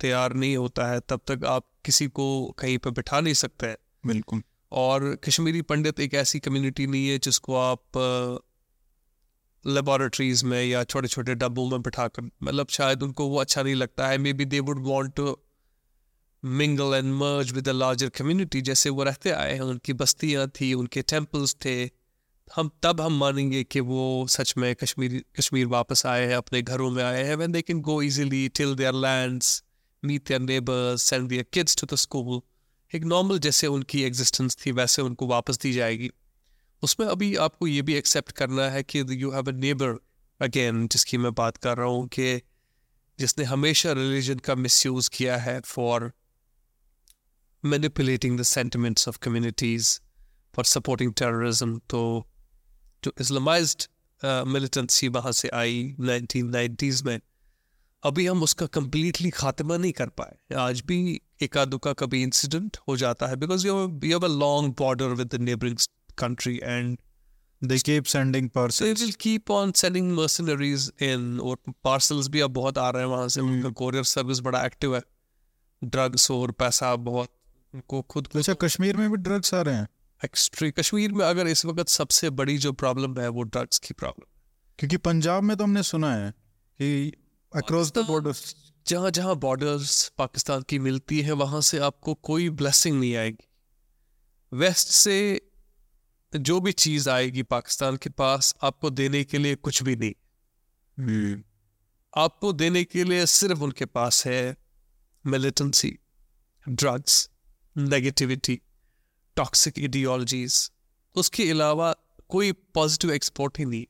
तैयार 0.00 0.34
नहीं 0.34 0.56
होता 0.56 0.86
है 0.86 1.00
तब 1.00 1.20
तक 1.28 1.44
आप 1.44 1.70
किसी 1.84 2.06
को 2.08 2.26
कहीं 2.58 2.78
पर 2.78 2.90
बिठा 2.90 3.20
नहीं 3.20 3.34
सकते 3.34 3.66
हैं। 3.66 3.76
बिल्कुल। 4.06 4.42
और 4.72 5.14
कश्मीरी 5.24 5.62
पंडित 5.62 6.00
एक 6.00 6.14
ऐसी 6.14 6.40
कम्युनिटी 6.40 6.86
नहीं 6.86 7.08
है 7.08 7.18
जिसको 7.18 7.54
आप 7.56 7.98
लेबोरेटरीज 9.64 10.44
में 10.44 10.64
या 10.64 10.84
छोटे 10.84 11.08
छोटे 11.08 11.34
डब्बों 11.34 11.68
में 11.70 11.82
बिठा 11.82 12.06
कर 12.08 12.22
मतलब 12.42 12.68
शायद 12.70 13.02
उनको 13.02 13.26
वो 13.28 13.38
अच्छा 13.40 13.62
नहीं 13.62 13.74
लगता 13.74 14.08
है। 14.08 14.18
Maybe 14.32 14.44
they 14.44 14.60
would 14.60 14.82
want 14.86 15.14
to 15.16 15.36
mingle 16.42 16.94
and 16.94 17.12
merge 17.14 17.52
with 17.52 17.64
the 17.64 17.68
larger 17.68 18.08
community 18.08 18.60
जैसे 18.60 18.90
वो 18.90 19.02
रहते 19.02 19.30
आए 19.30 19.52
हैं 19.54 19.60
उनकी 19.60 19.92
बस्तियाँ 19.92 20.48
थी 20.60 20.72
उनके 20.74 21.02
टेम्पल्स 21.02 21.56
थे। 21.64 21.90
हम 22.56 22.70
तब 22.82 23.00
हम 23.00 23.18
मानेंगे 23.18 23.62
कि 23.64 23.80
वो 23.80 24.26
सच 24.28 24.54
में 24.58 24.74
कश्मीर 24.74 25.24
कश्मीर 25.38 25.66
वापस 25.66 26.06
आए 26.06 26.26
हैं 26.26 26.36
अपने 26.36 26.62
घरों 26.62 26.90
में 26.90 27.02
आए 27.04 27.22
हैं 27.24 27.36
when 27.36 27.52
they 27.52 27.62
can 27.62 27.80
go 27.80 28.00
easily 28.02 28.48
till 28.48 28.74
their 28.74 28.94
lands 28.94 29.63
meet 30.04 30.28
their 30.28 30.40
neighbours 30.40 31.02
send 31.02 31.28
their 31.28 31.46
kids 31.52 31.76
to 31.76 31.86
the 31.86 31.94
school 31.94 32.40
एक 32.94 33.04
नॉर्मल 33.04 33.38
जैसे 33.38 33.66
उनकी 33.66 34.02
एग्जिस्टेंस 34.02 34.56
थी 34.66 34.72
वैसे 34.72 35.02
उनको 35.02 35.26
वापस 35.26 35.58
दी 35.58 35.72
जाएगी। 35.72 36.10
उसमें 36.82 37.06
अभी 37.06 37.36
आपको 37.36 37.66
ये 37.66 37.82
भी 37.82 37.94
एक्सेप्ट 37.94 38.32
करना 38.32 38.70
है 38.70 38.82
कि 38.82 39.06
you 39.10 39.30
have 39.30 39.48
a 39.48 39.52
neighbour 39.52 40.06
again 40.40 40.88
जिसकी 40.88 41.16
मैं 41.16 41.34
बात 41.34 41.56
कर 41.56 41.76
रहा 41.76 41.86
हूँ 41.86 42.08
कि 42.08 42.42
जिसने 43.18 43.44
हमेशा 43.44 43.92
रिलीजन 43.92 44.38
का 44.38 44.54
मिसयूज़ 44.54 45.10
किया 45.10 45.36
है 45.36 45.60
for 45.60 46.12
manipulating 47.64 48.40
the 48.40 48.58
sentiments 48.58 49.08
of 49.08 49.18
communities 49.18 49.98
for 50.56 50.78
supporting 50.78 51.14
terrorism. 51.22 51.80
तो 51.90 52.30
जो 53.04 53.12
इस्लामाइज्ड 53.20 53.82
मिलिटेंसी 54.24 55.08
uh, 55.08 55.14
वहाँ 55.14 55.32
से 55.32 55.48
आई 55.48 55.94
1990s 56.00 57.04
में। 57.04 57.20
अभी 58.04 58.26
हम 58.26 58.42
उसका 58.42 58.66
कम्प्लीटली 58.66 59.30
खात्मा 59.30 59.76
नहीं 59.76 59.92
कर 59.92 60.08
पाए। 60.08 60.54
आज 60.54 60.82
भी 60.86 61.22
एक 61.42 61.58
दुका 61.58 61.92
कभी 61.92 62.22
इंसिडेंट 62.22 62.76
हो 62.88 62.96
जाता 62.96 63.26
है 63.26 63.36
because 63.36 63.66
you 63.66 64.00
have 64.04 64.24
a 64.24 64.28
long 64.28 64.74
border 64.78 65.06
with 65.06 65.26
the 65.26 65.34
neighbouring 65.34 65.76
country 66.18 66.60
and 66.62 66.98
they 67.64 67.78
keep 67.78 68.02
sending 68.02 68.50
parcels 68.50 68.94
they 68.94 69.02
will 69.02 69.16
keep 69.16 69.44
on 69.50 69.72
sending 69.72 70.18
mercenaries 70.18 70.80
in 71.02 71.40
और 71.40 71.56
parcels 71.86 72.28
भी 72.28 72.40
अब 72.40 72.50
बहुत 72.50 72.78
आ 72.78 72.90
रहे 72.90 73.02
हैं 73.02 73.10
वहाँ 73.10 73.28
से। 73.28 73.40
Hmm. 73.40 73.50
उनका 73.50 73.68
कोरियर 73.68 74.04
सर्विस 74.04 74.40
बड़ा 74.40 74.66
एक्टिव 74.66 74.96
है। 74.96 75.02
ड्रग्स 75.84 76.30
और 76.30 76.50
पैसा 76.50 76.96
बहुत 76.96 77.28
को 77.88 78.02
खुद 78.02 78.26
को 78.26 78.38
अच्छा 78.38 78.54
कश्मीर 78.54 78.96
में 78.96 79.10
भी 79.10 79.16
ड्रग्स 79.16 79.54
आ 79.54 79.62
रहे 79.62 79.74
हैं? 79.74 79.88
एक्सट्री 80.24 80.70
कश्मीर 80.70 81.12
में 81.12 81.24
अगर 81.24 81.46
इस 81.46 81.64
वक्त 81.66 81.88
सबसे 81.88 82.30
बड़ी 82.30 82.58
जो 82.58 82.72
प्रॉब्लम 82.72 83.20
है 83.20 83.28
वो 83.28 83.42
ड्रग्स 83.42 83.78
की 83.78 83.94
प्रॉब्लम 83.94 84.40
क्योंकि 84.78 84.96
पंजाब 84.96 85.42
में 85.42 85.56
तो 85.56 85.64
हमने 85.64 85.82
सुना 85.82 86.14
है 86.14 86.30
कि 86.74 87.12
अक्रॉस 87.54 87.92
द 87.92 87.98
बॉर्डर्स 87.98 88.56
जहाँ 88.86 89.10
जहाँ 89.10 89.36
बॉर्डर्स 89.36 90.08
पाकिस्तान 90.18 90.62
की 90.62 90.78
मिलती 90.78 91.20
है 91.20 91.32
वहाँ 91.32 91.60
से 91.60 91.78
आपको 91.78 92.14
कोई 92.14 92.50
ब्लेसिंग 92.50 93.00
नहीं 93.00 93.16
आएगी। 93.16 93.48
वेस्ट 94.52 94.88
से 94.88 95.40
जो 96.36 96.60
भी 96.60 96.72
चीज़ 96.72 97.10
आएगी 97.10 97.42
पाकिस्तान 97.42 97.96
के 97.96 98.10
पास 98.10 98.54
आपको 98.62 98.90
देने 98.90 99.24
के 99.24 99.38
लिए 99.38 99.54
कुछ 99.54 99.82
भी 99.82 99.96
नहीं। 99.96 100.12
Hmm. 101.00 101.44
आपको 102.16 102.52
देने 102.52 102.84
के 102.84 103.04
लिए 103.04 103.26
सिर्फ़ 103.26 103.60
उनके 103.60 103.84
पास 103.84 104.26
है 104.26 104.56
militancy 105.26 105.98
drugs 106.68 107.30
negativity 107.76 108.60
toxic 109.36 109.78
ideologies 109.78 110.72
उसके 111.14 111.50
अलावा 111.50 111.94
कोई 112.28 112.52
पॉजिटिव 112.52 113.12
एक्सपोर्ट 113.12 113.58
ही 113.58 113.64
नहीं। 113.64 113.86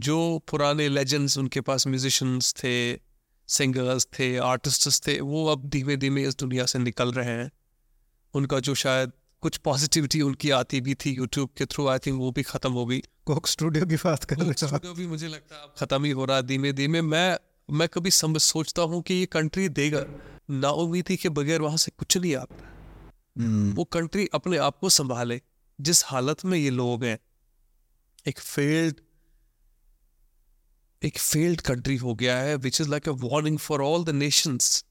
जो 0.00 0.16
पुराने 0.50 0.88
लेजेंड्स 0.88 1.38
उनके 1.38 1.60
पास 1.60 1.86
म्यूजिशंस 1.86 2.52
थे 2.54 2.74
सिंगर्स 3.48 4.06
थे 4.18 4.36
आर्टिस्ट्स 4.36 5.00
थे 5.06 5.20
वो 5.20 5.46
अब 5.46 5.68
धीमे 5.68 5.96
धीमे 5.96 6.22
इस 6.22 6.36
दुनिया 6.36 6.66
से 6.66 6.78
निकल 6.78 7.12
रहे 7.12 7.28
हैं। 7.28 7.50
उनका 8.34 8.60
जो 8.60 8.74
शायद 8.74 9.12
कुछ 9.42 9.56
पॉजिटिविटी 9.56 10.20
उनकी 10.22 10.50
आती 10.50 10.80
भी 10.80 10.94
थी 10.94 11.10
यूट्यूब 11.10 11.48
के 11.58 11.66
थ्रू 11.66 11.86
आई 11.88 11.98
थिंक 11.98 12.18
वो 12.18 12.30
भी 12.32 12.42
ख़त्म 12.42 12.72
हो 12.72 12.86
गई। 12.86 13.00
कोक 13.26 13.46
स्टूडियो 13.46 13.86
की 13.86 13.96
बात 13.96 14.24
कर 14.24 14.36
रहे 14.36 14.52
स्टूडियो 14.52 14.94
भी 14.94 15.06
मुझे 15.06 15.28
लगता 15.28 15.56
है 15.56 15.68
ख़त्म 15.78 16.04
ही 16.04 16.10
हो 16.10 16.24
रहा 16.24 16.36
है 16.36 16.42
धीमे 16.42 16.72
धीमे 16.72 17.02
मैं 17.02 17.38
मैं 17.70 17.88
कभी 17.88 18.10
समझ 18.10 18.40
सोचता 18.40 18.82
हूँ 18.82 19.02
कि 19.02 19.14
ये 19.14 19.26
कंट्री 19.26 19.68
देगा। 19.68 20.04
नाउमीदी 20.50 21.16
के 21.16 21.28
बगैर 21.28 21.60
वहाँ 21.60 21.76
से 21.76 21.92
कुछ 21.98 22.16
नहीं 22.16 22.34
आता 22.36 22.56
hmm. 23.38 23.76
वो 23.76 23.84
कंट्री 23.84 24.28
अपने 24.34 24.56
आप 24.56 24.78
को 24.78 24.88
संभाले। 24.88 25.40
जिस 25.80 26.04
हालत 26.06 26.44
में 26.44 26.58
ये 26.58 26.70
लोग 26.70 27.04
हैं 27.04 27.18
एक 28.28 28.40
फेल्ड 28.40 29.00
एक 31.04 31.18
फेल्ड 31.18 31.60
कंट्री 31.60 31.96
हो 31.96 32.14
गया 32.14 32.38
है 32.38 32.56
which 32.56 32.80
is 32.80 32.88
like 32.88 33.08
a 33.08 33.12
warning 33.12 33.58
for 33.58 33.82
all 33.82 34.04
the 34.04 34.10
nations 34.10 34.84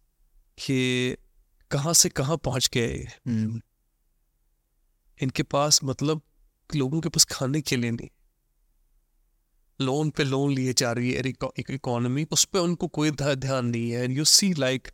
कि 0.58 1.16
कहाँ 1.72 1.94
से 1.94 2.10
कहाँ 2.10 2.38
पहुँच 2.38 2.70
गए 2.74 3.06
hmm. 3.28 3.60
इनके 5.24 5.44
पास 5.44 5.80
मतलब 5.84 6.22
लोगों 6.76 7.02
के 7.02 7.10
पास 7.10 7.26
खाने 7.26 7.62
के 7.62 7.76
लिए 7.76 7.92
नहीं। 7.92 8.10
लोन 9.82 10.10
पे 10.10 10.24
लोन 10.24 10.52
लिए 10.52 10.74
जा 10.74 10.92
रही 10.92 11.12
है 11.12 11.20
एक 11.60 11.72
इकोनॉमी 11.72 12.28
उस 12.32 12.46
पर 12.46 12.60
उनको 12.60 12.88
कोई 12.88 13.12
ध्यान 13.12 13.66
नहीं 13.66 13.92
है। 13.92 14.04
And 14.04 14.18
you 14.18 14.26
see 14.26 14.54
like 14.54 14.88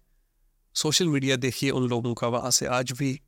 social 0.75 1.07
media 1.07 1.35
देखिए 1.35 1.69
उन 1.69 1.89
लोगों 1.89 2.13
का 2.13 2.27
वहाँ 2.27 2.51
से 2.51 2.65
आज 2.65 2.91
भी 2.91 3.21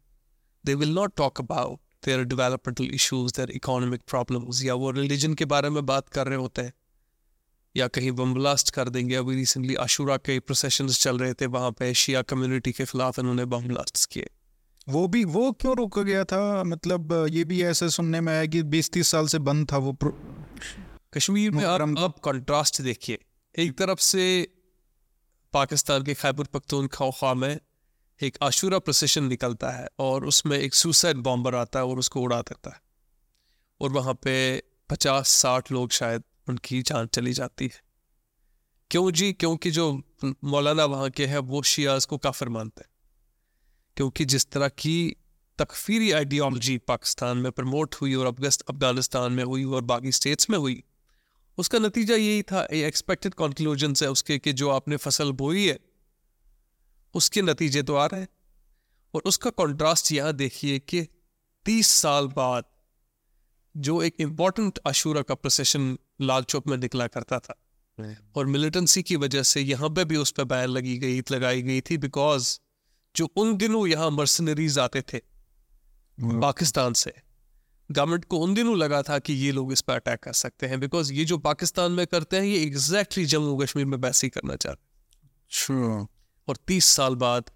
they 0.65 0.75
will 0.75 0.93
not 0.93 1.15
talk 1.17 1.41
about 1.41 1.79
their 2.05 2.23
developmental 2.23 2.85
issues 2.85 3.33
their 3.33 3.51
economic 3.51 4.01
problems 4.07 4.63
या 4.63 4.73
वो 4.73 4.91
रिलीजन 4.91 5.33
के 5.33 5.45
बारे 5.45 5.69
में 5.69 5.85
बात 5.85 6.09
कर 6.09 6.27
रहे 6.27 6.37
होते 6.37 6.61
हैं। 6.61 6.73
या 7.75 7.87
कहीं 7.87 8.11
बम 8.11 8.33
ब्लास्ट 8.33 8.69
कर 8.69 8.89
देंगे। 8.89 9.15
अभी 9.15 9.35
रिसेंटली 9.35 9.75
आशूरा 9.75 10.17
के 10.17 10.39
प्रोसेशंस 10.39 11.01
चल 11.01 11.17
रहे 11.17 11.33
थे 11.33 11.45
वहाँ 11.45 11.71
पे 11.71 11.93
शिया 11.93 12.21
कम्युनिटी 12.21 12.71
के 12.71 12.85
खिलाफ 12.85 13.19
इन्होंने 13.19 13.45
बम 13.45 13.67
ब्लास्ट 13.67 14.05
किए। 14.05 14.29
वो 14.89 15.07
भी 15.07 15.23
वो 15.25 15.51
क्यों 15.51 15.75
रोका 15.77 16.01
गया 16.01 16.23
था? 16.23 16.63
मतलब 16.63 17.27
ये 17.29 17.43
भी 17.43 17.63
ऐसे 17.63 17.89
सुनने 17.89 18.21
में 18.21 18.33
आया 18.33 18.45
कि 18.45 18.63
बीस 18.63 18.91
तीस 18.91 19.07
साल 19.07 19.27
से 19.27 19.39
बंद 19.39 19.71
था 19.71 19.77
वो 19.77 19.97
कश्मीर 21.13 21.51
में 21.51 21.63
आप 21.65 21.81
अब 21.81 22.13
कंट्रास्ट 22.23 22.81
देखिए। 22.81 23.19
एक 23.59 23.77
तरफ़ 23.77 23.99
से 23.99 24.47
पाकिस्तान 25.53 26.03
के 26.03 26.13
खैबर 26.13 26.43
पख्तूनख्वा 26.43 27.33
में 27.33 27.59
एक 28.21 28.37
आशूरा 28.43 28.79
प्रोसेशन 28.79 29.23
निकलता 29.23 29.69
है 29.69 29.87
और 29.99 30.25
उसमें 30.25 30.57
एक 30.59 30.73
सुसाइड 30.73 31.17
बॉम्बर 31.17 31.55
आता 31.55 31.79
है 31.79 31.85
और 31.85 31.99
उसको 31.99 32.21
उड़ा 32.21 32.41
देता 32.41 32.69
है। 32.69 32.81
और 33.81 33.91
वहाँ 33.91 34.13
पे 34.13 34.63
पचास 34.89 35.29
साठ 35.29 35.71
लोग 35.71 35.91
शायद 35.91 36.23
उनकी 36.49 36.81
जान 36.81 37.07
चली 37.07 37.33
जाती 37.33 37.65
है। 37.65 37.81
क्यों 38.91 39.11
जी? 39.11 39.33
क्योंकि 39.33 39.71
जो 39.71 40.01
मौलाना 40.43 40.85
वहाँ 40.85 41.09
के 41.09 41.25
हैं, 41.25 41.37
वो 41.37 41.63
शियाज 41.63 42.05
को 42.05 42.17
काफिर 42.17 42.49
मानते 42.49 42.81
हैं। 42.81 42.89
क्योंकि 43.97 44.25
जिस 44.25 44.51
तरह 44.51 44.67
की 44.67 45.15
तकफीरी 45.57 46.11
आइडियोलॉजी 46.11 46.77
पाकिस्तान 46.77 47.37
में 47.37 47.51
प्रमोट 47.51 47.95
हुई 47.95 48.13
और 48.13 48.25
अफगस्त 48.25 48.61
अफ़गानिस्तान 48.61 49.31
में 49.31 49.43
हुई 49.43 49.63
और 49.63 49.81
बाकी 49.81 50.11
स्टेट्स 50.11 50.49
में 50.49 50.57
हुई, 50.57 50.83
उसका 51.57 51.79
नतीजा 51.79 52.15
यही 52.15 52.43
था 52.43 52.67
एक्सपेक्टेड 52.73 53.33
कंक्लूजन 53.33 53.93
है 54.03 54.09
उसके 54.09 54.39
कि 54.39 54.53
जो 54.53 54.69
आपने 54.69 54.97
फ़सल 54.97 55.31
बोई 55.31 55.67
है, 55.67 55.79
उसके 57.13 57.41
नतीजे 57.41 57.83
तो 57.83 57.95
आ 57.95 58.05
रहे 58.05 58.21
हैं। 58.21 58.27
और 59.13 59.21
उसका 59.25 59.49
कंट्रास्ट 59.49 60.11
यहाँ 60.11 60.33
देखिए 60.33 60.79
कि 60.79 61.07
तीस 61.65 61.87
साल 61.87 62.27
बाद 62.27 62.63
जो 63.77 64.01
एक 64.01 64.15
इंपॉर्टेंट 64.19 64.77
अशूरा 64.77 65.21
का 65.21 65.35
प्रोसेशन 65.35 65.97
लाल 66.19 66.43
चौक 66.43 66.67
में 66.67 66.77
निकला 66.77 67.07
करता 67.07 67.39
था। 67.39 67.55
और 68.35 68.45
मिलिटेंसी 68.45 69.03
की 69.03 69.15
वजह 69.15 69.43
से 69.43 69.61
यहाँ 69.61 69.89
पे 69.89 70.05
भी 70.05 70.15
उस 70.15 70.31
पर 70.31 70.43
बैन 70.43 70.69
लगी 70.69 70.97
गई 70.97 71.21
लगाई 71.31 71.61
गई 71.61 71.81
थी 71.81 71.97
बिकॉज़ 71.97 72.57
जो 73.15 73.25
उन 73.37 73.55
दिनों 73.57 73.87
यहाँ 73.87 74.09
मर्सनरीज 74.11 74.79
आते 74.79 75.01
थे 75.01 75.17
पाकिस्तान 76.17 76.93
से 76.93 77.13
गवर्नमेंट 77.89 78.25
को 78.25 78.37
उन 78.37 78.53
दिनों 78.53 78.77
लगा 78.77 79.01
था 79.01 79.17
कि 79.19 79.33
ये 79.33 79.51
लोग 79.51 79.71
इस 79.71 79.81
पर 79.81 79.93
अटैक 79.93 80.19
कर 80.19 80.33
सकते 80.33 80.67
हैं 80.67 80.79
बिकॉज़ 80.79 81.13
ये 81.13 81.25
जो 81.25 81.37
पाकिस्तान 81.37 81.91
में 81.91 82.05
करते 82.07 82.37
हैं 82.37 82.43
ये 82.43 82.61
एग्जैक्टली 82.63 83.25
जम्मू 83.25 83.55
कश्मीर 83.57 83.85
में 83.85 83.97
वैसे 83.97 84.27
ही 84.27 84.29
करना 84.29 84.55
चाहते 84.55 84.81
हैं। 84.81 84.87
और 86.47 86.57
तीस 86.67 86.85
साल 86.85 87.15
बाद 87.15 87.51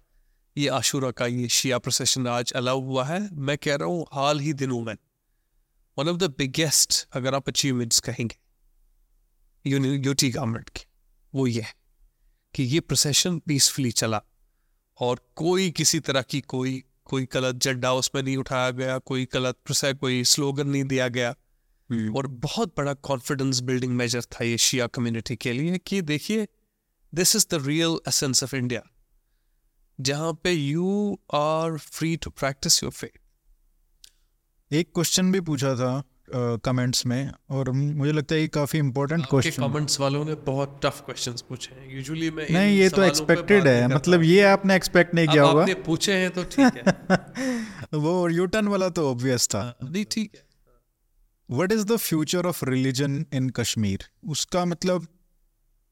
ये 0.56 0.68
आशूरा 0.68 1.10
का 1.10 1.26
ये 1.26 1.48
शिया 1.48 1.78
प्रोसेशन 1.78 2.26
आज 2.26 2.52
अलाउ 2.52 2.80
हुआ 2.80 3.04
है। 3.04 3.20
मैं 3.32 3.58
कह 3.58 3.76
रहा 3.76 3.88
हूँ 3.88 4.06
हाल 4.12 4.40
ही 4.40 4.52
दिनों 4.52 4.80
में 4.80 4.96
वन 5.96 6.08
ऑफ़ 6.08 6.16
द 6.16 6.34
बिगेस्ट 6.38 7.06
अगर 7.12 7.34
आप 7.34 7.48
अचीवमेंट्स 7.48 8.00
कहेंगे 8.00 8.36
यूटी 9.66 10.30
गवर्नमेंट 10.30 10.68
की। 10.68 10.84
वो 11.34 11.46
ये 11.46 11.60
है 11.60 11.74
कि 12.54 12.62
ये 12.62 12.80
प्रोसेशन 12.80 13.38
पीसफुली 13.38 13.90
चला 13.90 14.22
और 15.00 15.32
कोई 15.36 15.70
किसी 15.70 16.00
तरह 16.00 16.22
की 16.22 16.40
कोई 16.40 16.84
कोई 17.04 17.28
गलत 17.32 17.56
झंडा 17.56 17.92
उसमें 17.92 18.22
नहीं 18.22 18.36
उठाया 18.36 18.70
गया 18.70 18.98
कोई 18.98 19.28
गलत 19.32 19.56
प्रोसेस 19.64 19.96
कोई 20.00 20.24
स्लोगन 20.24 20.68
नहीं 20.68 20.84
दिया 20.84 21.08
गया। 21.08 21.34
हम्म। 21.90 22.16
और 22.16 22.26
बहुत 22.26 22.74
बड़ा 22.76 22.94
कॉन्फिडेंस 22.94 23.60
बिल्डिंग 23.60 23.92
मेजर 23.92 24.22
था 24.22 24.44
ये 24.44 24.58
शिया 24.58 24.86
कम्युनिटी 24.86 25.36
के 25.36 25.52
लिए 25.52 25.78
कि 25.78 26.02
देखिए 26.02 26.48
this 27.14 27.36
is 27.36 27.46
the 27.50 27.66
real 27.66 27.98
essence 28.08 28.42
of 28.42 28.56
India 28.56 28.82
जहाँ 30.00 30.32
पे 30.34 30.52
you 30.52 31.20
are 31.34 31.78
free 31.78 32.16
to 32.16 32.30
practice 32.30 32.82
your 32.82 32.92
faith 32.92 33.18
एक 34.72 34.92
क्वेश्चन 34.94 35.32
भी 35.32 35.40
पूछा 35.40 35.74
था 35.74 36.02
कमेंट्स 36.34 37.00
uh, 37.00 37.06
में 37.06 37.32
और 37.50 37.70
मुझे 37.70 38.12
लगता 38.12 38.34
है 38.34 38.40
ये 38.40 38.48
काफ़ी 38.48 38.78
इंपॉर्टेंट 38.78 39.26
क्वेश्चन 39.30 39.68
कमेंट्स 39.68 40.00
वालों 40.00 40.24
ने 40.24 40.34
बहुत 40.34 40.80
टफ 40.84 41.00
क्वेश्चंस 41.00 41.42
पूछे 41.42 41.74
हैं। 41.74 41.96
यूजुअली 41.96 42.30
मैं 42.30 42.46
नहीं 42.50 42.78
ये 42.78 42.88
तो 42.88 43.02
एक्सपेक्टेड 43.02 43.66
है। 43.66 43.88
मतलब 43.88 44.22
ये 44.22 44.42
आपने 44.42 44.76
एक्सपेक्ट 44.76 45.14
नहीं 45.14 45.28
किया 45.28 45.42
होगा। 45.42 45.62
आपने 45.62 45.74
पूछे 45.74 46.12
हैं 46.12 46.30
तो 46.30 46.44
ठीक 46.44 46.72
है। 46.76 46.82
वो 47.98 48.28
यूटर्न 48.28 48.68
वाला 48.68 48.88
तो 48.88 49.10
ऑब्वियस 49.10 49.48
था। 49.48 49.78
हाँ, 49.82 49.90
नहीं 49.90 50.04
ठीक 50.10 50.32
है। 50.34 50.42
What 51.50 51.72
is 51.72 51.84
the 51.84 51.96
future 51.96 52.46
of 52.46 52.64
religion 52.64 53.26
in 53.32 53.50
Kashmir 53.50 54.04
उसका 54.28 54.64
मतलब 54.64 55.06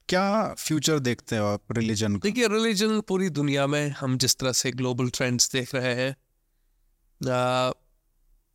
क्या 0.09 0.55
फ्यूचर 0.59 0.99
देखते 0.99 1.37
हो 1.37 1.47
आप 1.47 1.62
रिलीजन 1.72 2.12
को? 2.12 2.18
देखिए 2.18 2.49
रिलीजन 2.49 3.01
पूरी 3.01 3.28
दुनिया 3.28 3.66
में 3.66 3.89
हम 3.91 4.18
जिस 4.18 4.37
तरह 4.37 4.53
से 4.53 4.70
ग्लोबल 4.70 5.09
ट्रेंड्स 5.09 5.53
देख 5.53 5.74
रहे 5.74 5.95
हैं 5.95 6.16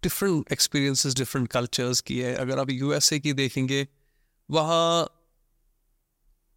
डिफरेंट 0.05 0.51
एक्सपीरियंसेस 0.51 1.15
डिफरेंट 1.15 1.47
कल्चर्स 1.47 2.01
की 2.01 2.19
है। 2.19 2.35
अगर 2.35 2.59
आप 2.59 2.69
यूएसए 2.69 3.19
की 3.19 3.33
देखेंगे 3.33 3.87
वहाँ 4.51 5.11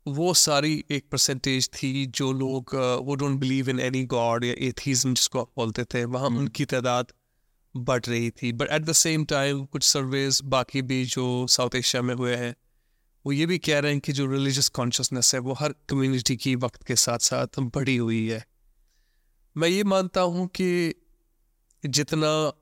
वो 0.08 0.34
सारी 0.34 0.84
एक 0.90 1.08
परसेंटेज 1.12 1.68
थी 1.68 2.06
जो 2.06 2.32
लोग 2.32 2.74
वो 3.04 3.14
don't 3.14 3.38
believe 3.40 3.70
in 3.70 3.80
any 3.80 4.04
god 4.04 4.44
या 4.44 4.54
एथीज्म 4.58 5.14
जिसको 5.14 5.40
आप 5.40 5.50
बोलते 5.56 5.84
थे 5.84 6.04
वहाँ 6.04 6.28
hmm. 6.28 6.38
उनकी 6.38 6.64
तादाद 6.64 7.06
बढ़ 7.76 8.04
रही 8.04 8.30
थी। 8.30 8.52
But 8.52 8.68
at 8.68 8.82
the 8.82 8.92
same 8.92 9.24
time 9.24 9.64
कुछ 9.64 9.82
सर्वेज 9.82 10.40
बाकी 10.44 10.82
भी 10.82 11.04
जो 11.04 11.46
साउथ 11.46 11.74
एशिया 11.74 12.02
में 12.02 12.14
हुए 12.14 12.36
हैं 12.36 12.54
वो 13.26 13.32
ये 13.32 13.46
भी 13.46 13.58
कह 13.58 13.78
रहे 13.78 13.92
हैं 13.92 14.00
कि 14.00 14.12
जो 14.12 14.26
रिलीजियस 14.26 14.68
कॉन्शियसनेस 14.68 15.34
है 15.34 15.40
वो 15.40 15.52
हर 15.52 15.74
कम्युनिटी 15.88 16.36
की 16.36 16.54
वक्त 16.56 16.82
के 16.82 16.96
साथ 16.96 17.18
साथ 17.18 17.60
बढ़ी 17.60 17.96
हुई 17.96 18.28
है। 18.28 18.44
मैं 19.56 19.68
ये 19.68 19.84
मानता 19.84 20.20
हूँ 20.20 20.46
कि 20.46 20.94
जितना 21.86 22.52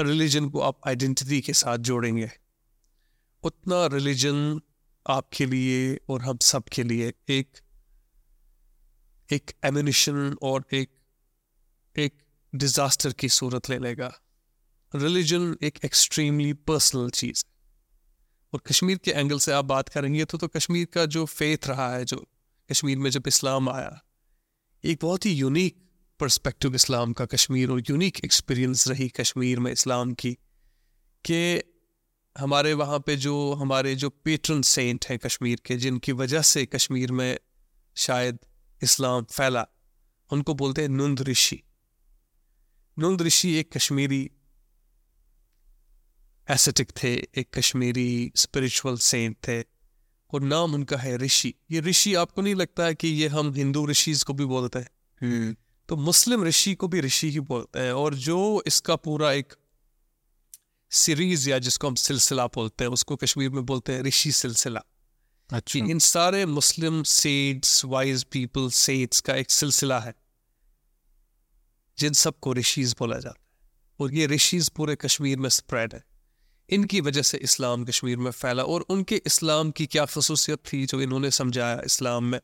रिलीजन 0.00 0.48
को 0.48 0.60
आप 0.60 0.80
आइडेंटिटी 0.86 1.40
के 1.40 1.52
साथ 1.52 1.78
जोड़ेंगे। 1.78 2.30
उतना 3.42 3.86
रिलीजन 3.86 4.60
आपके 5.08 5.46
लिए 5.46 5.98
और 6.08 6.22
हम 6.22 6.38
सब 6.38 6.64
के 6.64 6.82
लिए 6.82 7.12
एक 7.28 7.58
एक 9.32 9.50
एमिनेशन 9.64 10.36
और 10.42 10.64
एक 10.72 10.90
एक 11.98 12.22
डिजास्टर 12.54 13.12
की 13.12 13.28
सूरत 13.28 13.70
ले 13.70 13.78
लेगा। 13.78 14.20
रिलीजन 14.94 15.56
एक 15.62 15.78
एक्सट्रीमली 15.84 16.52
पर्सनल 16.52 17.10
चीज़ 17.10 17.44
है। 17.46 17.52
और 18.54 18.60
कश्मीर 18.60 18.98
के 18.98 19.10
एंगल 19.10 19.38
से 19.38 19.52
आप 19.52 19.64
बात 19.64 19.88
करेंगे 19.88 20.24
तो 20.24 20.38
तो 20.38 20.48
कश्मीर 20.48 20.86
का 20.86 21.06
जो 21.06 21.24
फेथ 21.24 21.66
रहा 21.66 21.94
है, 21.96 22.04
जो 22.04 22.28
कश्मीर 22.70 22.98
में 22.98 23.10
जब 23.10 23.22
इस्लाम 23.26 23.68
आया, 23.68 24.04
एक 24.84 24.98
बहुत 25.02 25.26
ही 25.26 25.32
यूनिक 25.32 25.87
पर्सपेक्टिव 26.20 26.74
इस्लाम 26.74 27.12
का 27.12 27.24
कश्मीर 27.26 27.70
और 27.70 27.82
यूनिक 27.90 28.24
एक्सपीरियंस 28.24 28.88
रही 28.88 29.08
कश्मीर 29.08 29.60
में 29.60 29.72
इस्लाम 29.72 30.14
की 30.14 30.32
कि 31.30 31.62
हमारे 32.38 32.72
वहाँ 32.72 32.98
पे 32.98 33.16
जो, 33.16 33.52
हमारे 33.52 33.94
जो 33.94 34.10
पेट्रन 34.10 34.62
सेंट 34.62 35.06
हैं 35.10 35.18
कश्मीर 35.18 35.60
के, 35.66 35.76
जिनकी 35.76 36.12
वजह 36.12 36.42
से 36.42 36.66
कश्मीर 36.66 37.12
में 37.12 37.38
शायद 37.96 38.38
इस्लाम 38.82 39.24
फैला, 39.24 39.66
उनको 40.32 40.54
बोलते 40.54 40.82
हैं 40.82 40.88
नंद 40.88 41.20
ऋषि। 41.20 41.62
नंद 42.98 43.22
ऋषि 43.22 43.54
एक 43.54 43.72
कश्मीरी 43.76 44.30
एसेटिक 46.50 46.92
थे, 47.02 47.14
एक 47.14 47.58
कश्मीरी 47.58 48.32
स्पिरिचुअल 48.36 48.96
सेंट 48.96 49.36
थे, 49.36 49.60
और 50.34 50.42
नाम 50.42 50.74
उनका 50.74 50.96
है 50.96 51.16
ऋषि। 51.16 51.54
ये 51.70 51.80
ऋषि 51.80 52.14
आपको 52.14 52.42
नहीं 52.42 52.54
लगता 52.54 52.84
है 52.84 52.94
कि 52.94 53.08
ये 53.08 53.28
हम 53.28 53.54
हिंदू 53.54 53.86
ऋषि 53.86 54.14
को 54.26 54.32
भी 54.32 54.44
बोलते 54.44 54.78
हैं? 54.78 54.88
हम्म। 55.22 55.56
तो 55.88 55.96
मुस्लिम 55.96 56.44
ऋषि 56.44 56.74
को 56.74 56.88
भी 56.88 57.00
ऋषि 57.00 57.30
ही 57.30 57.40
बोलते 57.40 57.78
हैं 57.78 57.92
और 57.92 58.14
जो 58.14 58.62
इसका 58.66 58.96
पूरा 58.96 59.32
एक 59.32 59.52
सीरीज़ 60.90 61.50
या 61.50 61.58
जिसको 61.58 61.88
हम 61.88 61.94
सिलसिला 61.94 62.46
बोलते 62.46 62.84
हैं 62.84 62.90
उसको 62.90 63.16
कश्मीर 63.16 63.50
में 63.50 63.66
बोलते 63.66 63.92
हैं 63.92 64.02
ऋषि 64.02 64.32
सिलसिला। 64.32 64.80
अच्छा। 65.52 65.78
इन 65.78 65.98
सारे 65.98 66.46
Muslim 66.46 67.02
saints 67.02 67.84
wise 67.84 68.24
people 68.24 68.70
saints 68.70 69.20
का 69.20 69.34
एक 69.34 69.50
सिलसिला 69.50 70.00
है 70.00 70.14
जिन 71.98 72.12
सबको 72.12 72.54
ऋषिज 72.54 72.96
बोला 72.98 73.18
जाता 73.18 73.40
है। 73.40 73.46
और 74.00 74.14
ये 74.14 74.26
ऋषिज 74.26 74.68
पूरे 74.68 74.96
कश्मीर 74.96 75.38
में 75.38 75.48
स्प्रेड 75.48 75.94
है। 75.94 76.04
इनकी 76.70 77.00
वजह 77.00 77.22
से 77.22 77.38
इस्लाम 77.38 77.84
कश्मीर 77.84 78.16
में 78.16 78.30
फैला 78.30 78.62
और 78.62 78.80
उनके 78.80 79.22
इस्लाम 79.26 79.70
की 79.70 79.86
क्या 79.86 80.04
खसूसियत 80.04 80.58
थी 80.72 80.86
जो 80.86 81.00
इन्होंने 81.00 81.30
समझाया 81.30 81.82
इस्लाम 81.84 82.24
में? 82.24 82.40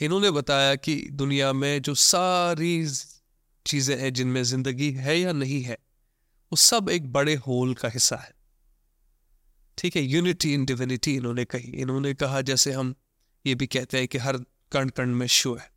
इन्होंने 0.00 0.30
बताया 0.30 0.74
कि 0.74 1.08
दुनिया 1.12 1.52
में 1.52 1.82
जो 1.82 1.94
सारी 1.94 2.86
चीज़ें 3.66 3.98
हैं, 3.98 4.12
जिनमें 4.12 4.42
ज़िंदगी 4.42 4.92
है 4.92 5.20
या 5.20 5.32
नहीं 5.32 5.62
है, 5.62 5.78
वो 6.52 6.56
सब 6.56 6.88
एक 6.88 7.12
बड़े 7.12 7.34
होल 7.34 7.74
का 7.74 7.88
हिस्सा 7.88 8.16
है। 8.16 8.34
ठीक 9.78 9.96
है 9.96 10.02
यूनिटी 10.02 10.54
इन 10.54 10.64
डिविनिटी 10.64 11.16
इन्होंने 11.16 11.44
कही। 11.44 11.70
इन्होंने 11.70 12.14
कहा, 12.14 12.40
जैसे 12.40 12.72
हम 12.72 12.94
ये 13.46 13.54
भी 13.54 13.66
कहते 13.66 13.98
हैं 13.98 14.08
कि 14.08 14.18
हर 14.18 14.36
कण 14.72 14.88
कण 14.88 15.08
में 15.08 15.26
शो 15.26 15.54
है। 15.54 15.72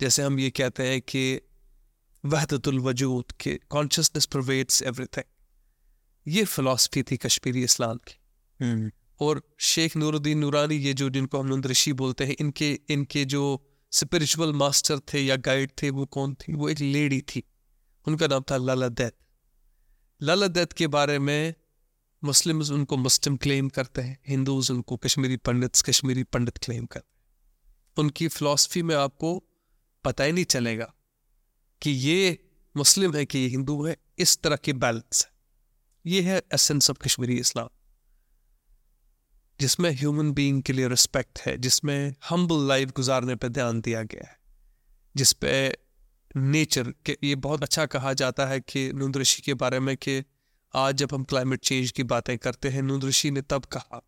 जैसे 0.00 0.22
हम 0.22 0.38
ये 0.40 0.50
कहते 0.50 0.88
हैं 0.88 1.00
कि 1.00 1.40
वहदतुल 2.24 2.78
वजूद, 2.78 3.32
के 3.40 3.60
कॉन्शियसनेस 3.68 4.26
प्रोवेट्स 4.26 4.82
एवरीथिंग 4.82 5.24
ये 6.28 6.44
फिलॉसफी 6.44 7.02
थी 7.02 7.16
कश्मीरी 7.16 7.64
इस्लाम 7.64 7.96
की। 7.96 8.20
हम्म। 8.64 8.90
और 9.20 9.42
शेख 9.58 9.96
नूरुद्दीन 9.96 10.38
नूरानी, 10.38 10.74
ये 10.74 10.94
जो 10.94 11.10
जिनको 11.10 11.38
हम 11.38 11.46
लोग 11.46 11.66
ऋषि 11.66 11.92
बोलते 11.92 12.24
हैं, 12.24 12.36
इनके 12.40 12.80
इनके 12.88 13.24
जो 13.24 13.70
स्पिरिचुअल 13.92 14.52
मास्टर 14.52 14.98
थे 14.98 15.20
या 15.20 15.36
गाइड 15.36 15.70
थे, 15.82 15.90
वो 15.90 16.06
कौन 16.06 16.34
थी? 16.34 16.54
वो 16.54 16.68
एक 16.68 16.80
लेडी 16.80 17.20
थी। 17.20 17.42
उनका 18.08 18.26
नाम 18.26 18.44
था 18.50 18.56
लाला 18.56 18.88
दैत। 18.88 19.16
लाला 20.22 20.46
दैत 20.46 20.72
के 20.72 20.86
बारे 20.86 21.18
में 21.18 21.54
मुस्लिम्स 22.24 22.70
उनको 22.70 22.96
मुस्लिम 22.96 23.36
क्लेम 23.36 23.68
करते 23.68 24.02
हैं, 24.02 24.18
हिंदूज 24.28 24.70
उनको 24.70 24.96
कश्मीरी 24.96 25.36
पंडित 25.36 25.70
कश्मीरी 25.76 26.22
पंडित 26.22 26.58
क्लेम 26.58 26.86
करते 26.86 27.18
हैं। 27.18 27.24
उनकी 27.96 28.28
फ़िलासफ़ी 28.28 28.82
में 28.82 28.94
आपको 28.94 29.44
पता 30.04 30.24
ही 30.24 30.32
नहीं 30.32 30.44
चलेगा 30.44 30.94
कि 31.82 31.90
ये 31.90 32.50
मुस्लिम 32.76 33.16
है 33.16 33.26
कि 33.26 33.38
ये 33.38 33.48
हिंदू 33.48 33.86
है, 33.86 33.96
इस 34.18 34.42
तरह 34.42 34.56
की 34.56 34.72
बैलेंस 34.72 35.26
है। 35.26 35.32
ये 36.06 36.22
है 36.22 36.42
एसेंस 36.54 36.90
ऑफ़ 36.90 36.98
कश्मीरी 36.98 37.38
इस्लाम। 37.38 37.68
जिसमें 39.60 39.90
ह्यूमन 39.90 40.32
बीइंग 40.32 40.62
के 40.62 40.72
लिए 40.72 40.88
रिस्पेक्ट 40.88 41.40
है 41.40 41.58
जिसमें 41.58 42.14
हम्बल 42.30 42.68
लाइफ 42.68 42.90
गुजारने 42.90 43.34
पर 43.34 43.48
ध्यान 43.48 43.80
दिया 43.80 44.02
गया 44.02 44.28
है 44.28 44.38
जिस 45.16 45.32
पे 45.32 45.78
नेचर 46.36 46.94
के 47.06 47.18
ये 47.24 47.34
बहुत 47.34 47.62
अच्छा 47.62 47.86
कहा 47.86 48.12
जाता 48.12 48.46
है 48.46 48.60
कि 48.60 48.92
नूंद 48.92 49.16
ऋषि 49.16 49.42
के 49.42 49.54
बारे 49.54 49.80
में 49.80 49.96
कि 49.96 50.24
आज 50.74 50.94
जब 50.94 51.08
हम 51.12 51.24
क्लाइमेट 51.24 51.60
चेंज 51.60 51.90
की 51.90 52.02
बातें 52.02 52.38
करते 52.38 52.68
हैं 52.68 52.82
नूंद 52.82 53.04
ऋषि 53.04 53.30
ने 53.30 53.42
तब 53.42 53.64
कहा 53.64 54.02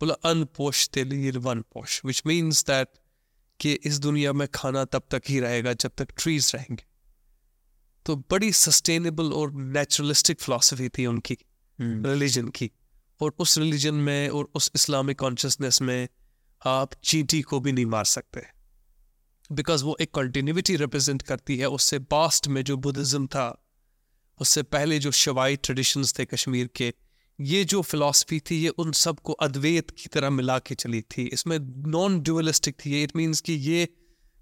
बोला 0.00 0.14
अनपोष 0.14 0.88
तेलीर 0.88 1.38
वन 1.38 1.60
पोष 1.60 2.00
विच 2.04 2.22
मीन्स 2.26 2.64
दैट 2.64 2.88
कि 3.60 3.72
इस 3.72 3.98
दुनिया 3.98 4.32
में 4.32 4.48
खाना 4.54 4.84
तब 4.84 5.02
तक 5.10 5.22
ही 5.28 5.40
रहेगा 5.40 5.72
जब 5.72 5.90
तक 5.98 6.08
ट्रीज 6.16 6.52
रहेंगे 6.54 6.84
तो 8.04 8.16
बड़ी 8.16 8.52
सस्टेनेबल 8.52 9.32
और 9.32 9.52
नेचुरलिस्टिक 9.52 10.40
फिलॉसफी 10.40 10.88
थी 10.88 11.06
उनकी 11.06 11.38
रिलीजन 11.80 12.42
hmm. 12.42 12.56
की 12.56 12.70
और 13.20 13.34
उस 13.38 13.58
रिलीजन 13.58 13.94
में 13.94 14.28
और 14.28 14.50
उस 14.54 14.70
इस्लामिक 14.74 15.18
कॉन्शियसनेस 15.18 15.82
में 15.82 16.08
आप 16.66 16.90
चींटी 17.04 17.42
को 17.42 17.60
भी 17.60 17.72
नहीं 17.72 17.86
मार 17.86 18.04
सकते। 18.04 18.42
बिकॉज़ 19.52 19.84
वो 19.84 19.96
एक 20.00 20.14
कंटिन्यूटी 20.14 20.76
रिप्रेजेंट 20.76 21.22
करती 21.22 21.56
है, 21.58 21.66
उससे 21.66 21.98
पास्ट 21.98 22.48
में 22.48 22.64
जो 22.64 22.76
बुद्धिज़्म 22.76 23.26
था, 23.26 23.64
उससे 24.40 24.62
पहले 24.62 24.98
जो 24.98 25.10
शवाई 25.10 25.56
ट्रेडिशंस 25.56 26.18
थे 26.18 26.24
कश्मीर 26.24 26.66
के, 26.76 26.94
ये 27.40 27.64
जो 27.64 27.82
फिलॉसफी 27.82 28.40
थी, 28.40 28.56
ये 28.56 28.68
उन 28.68 28.92
सबको 28.92 29.32
अद्वैत 29.32 29.90
की 29.90 30.08
तरह 30.08 30.30
मिला 30.30 30.58
के 30.58 30.74
चली 30.74 31.00
थी। 31.00 31.22
इसमें 31.22 31.58
नॉन 31.90 32.20
ड्यूअलिस्टिक 32.20 32.76
थी 32.84 33.02
इट 33.02 33.16
मीन्स 33.16 33.40
कि 33.40 33.52
ये 33.52 33.88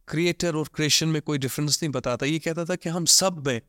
क्रिएटर 0.09 0.57
और 0.57 0.69
क्रिएशन 0.75 1.09
में 1.09 1.23
कोई 1.23 1.39
डिफरेंस 1.39 1.83
नहीं 1.83 1.93
बताता। 1.93 2.27
ये 2.27 2.39
कहता 2.39 2.65
था 2.65 2.75
कि 2.75 2.89
हम 2.89 3.05
सब 3.05 3.47
में, 3.47 3.61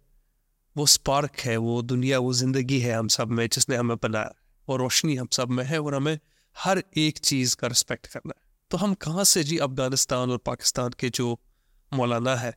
वो 0.76 0.86
स्पार्क 0.86 1.40
है, 1.40 1.58
वो 1.58 1.82
दुनिया, 1.82 2.20
वो 2.20 2.34
ज़िंदगी 2.34 2.80
है 2.80 2.94
हम 2.94 3.08
सब 3.08 3.28
में, 3.28 3.48
जिसने 3.50 3.76
हमें 3.76 3.98
बनाया। 4.04 4.34
और 4.68 4.80
रोशनी 4.80 5.16
हम 5.16 5.28
सब 5.32 5.50
में 5.50 5.64
है 5.64 5.82
और 5.82 5.96
हमें 5.96 6.18
हर 6.56 6.84
एक 6.98 7.18
चीज़ 7.18 7.56
का 7.56 7.68
रिस्पेक्ट 7.68 8.08
करना 8.08 8.34
है। 8.38 8.46
तो 8.72 8.78
हम 8.78 8.94
कहाँ 8.94 9.24
से 9.24 9.44
जी 9.44 9.58
अफ़गानिस्तान 9.58 10.32
और 10.32 10.38
पाकिस्तान 10.38 10.94
के 11.00 11.10
जो 11.10 11.40
मौलाना 11.92 12.36
है, 12.36 12.54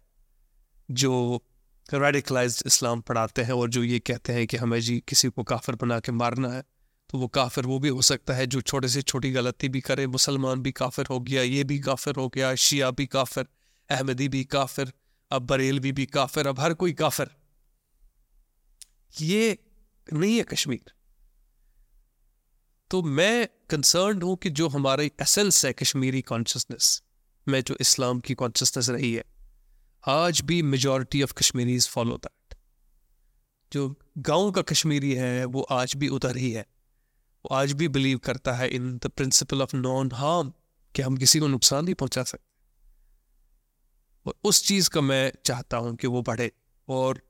जो 0.91 1.43
रेडिकलाइज 1.95 2.63
इस्लाम 2.67 3.01
पढ़ाते 3.01 3.43
हैं 3.43 3.53
और 3.53 3.71
जो 3.71 3.83
ये 3.85 3.99
कहते 3.99 4.33
हैं 4.33 4.47
कि 4.47 4.57
हमें 4.57 4.81
जी 4.81 5.03
किसी 5.09 5.29
को 5.29 5.43
काफिर 5.43 5.75
बना 5.75 5.99
के 6.01 6.13
मारना 6.13 6.49
है 6.49 6.63
तो 7.11 7.19
वो 7.19 7.29
काफिर 7.29 7.67
वो 7.67 7.79
भी 7.79 7.89
हो 7.89 8.03
सकता 8.03 8.35
है 8.35 8.47
जो 8.47 8.61
छोटे 8.61 8.89
से 8.89 9.03
छोटी 9.03 9.31
गलती 9.33 9.69
भी 9.69 9.81
करे, 9.81 10.07
मुसलमान 10.07 10.61
भी 10.61 10.73
काफिर 10.73 11.07
हो 11.11 11.19
गया, 11.21 11.43
ये 11.43 11.65
भी 11.65 11.79
काफिर 11.79 12.17
हो 12.17 12.29
गया, 12.29 12.55
शिया 12.55 12.91
भी 12.91 13.07
काफिर, 13.07 13.47
अहमदी 13.91 14.29
भी 14.29 14.45
काफिर, 14.45 14.93
अब 15.31 15.47
बरेलवी 15.47 15.93
भी 15.93 16.07
काफिर, 16.07 16.47
अब 16.47 16.61
हर 16.61 16.75
कोई 16.75 16.93
काफिर। 16.93 17.31
ये 19.21 19.59
नहीं 20.13 20.37
है 20.37 20.43
कश्मीर। 20.43 20.93
तो 22.91 23.03
मैं 23.03 23.49
कंसर्न 23.70 24.22
हूँ 24.22 24.36
कि 24.36 24.51
जो 24.51 24.68
हमारी 24.68 25.11
एसेंस 25.22 25.64
है 25.64 25.72
कश्मीरी 25.72 26.22
कॉन्शियसनेस 26.22 27.03
में 27.47 27.62
जो 27.62 27.76
इस्लाम 27.80 28.20
की 28.20 28.34
कॉन्शियसनेस 28.34 28.88
रही 28.88 29.12
है, 29.14 29.24
आज 30.05 30.41
भी 30.41 30.62
majority 30.62 31.22
of 31.22 31.32
Kashmiris 31.32 31.88
follow 31.88 32.16
that 32.16 32.55
जो 33.72 33.95
गाँव 34.18 34.51
का 34.51 34.62
कश्मीरी 34.62 35.12
है, 35.14 35.45
वो 35.45 35.62
आज 35.62 35.95
भी 35.97 36.09
उधर 36.09 36.36
ही 36.36 36.51
है। 36.53 36.66
वो 37.45 37.55
आज 37.55 37.72
भी 37.72 37.88
बिलीव 37.88 38.18
करता 38.18 38.53
है 38.53 38.68
in 38.68 38.99
the 38.99 39.07
principle 39.07 39.62
of 39.62 39.76
non 39.76 40.11
harm 40.12 40.53
कि 40.95 41.03
हम 41.03 41.16
किसी 41.16 41.41
को 41.41 41.49
नुकसान 41.49 41.84
नहीं 41.84 41.95
पहुँचा 41.95 42.22
सकते। 42.22 42.49
और 44.26 44.34
उस 44.45 44.64
चीज़ 44.64 44.91
का 44.91 45.01
मैं 45.01 45.32
चाहता 45.45 45.76
हूँ 45.76 45.95
कि 45.97 46.07
वो 46.07 46.22
बढ़े, 46.22 46.51
और 46.88 47.22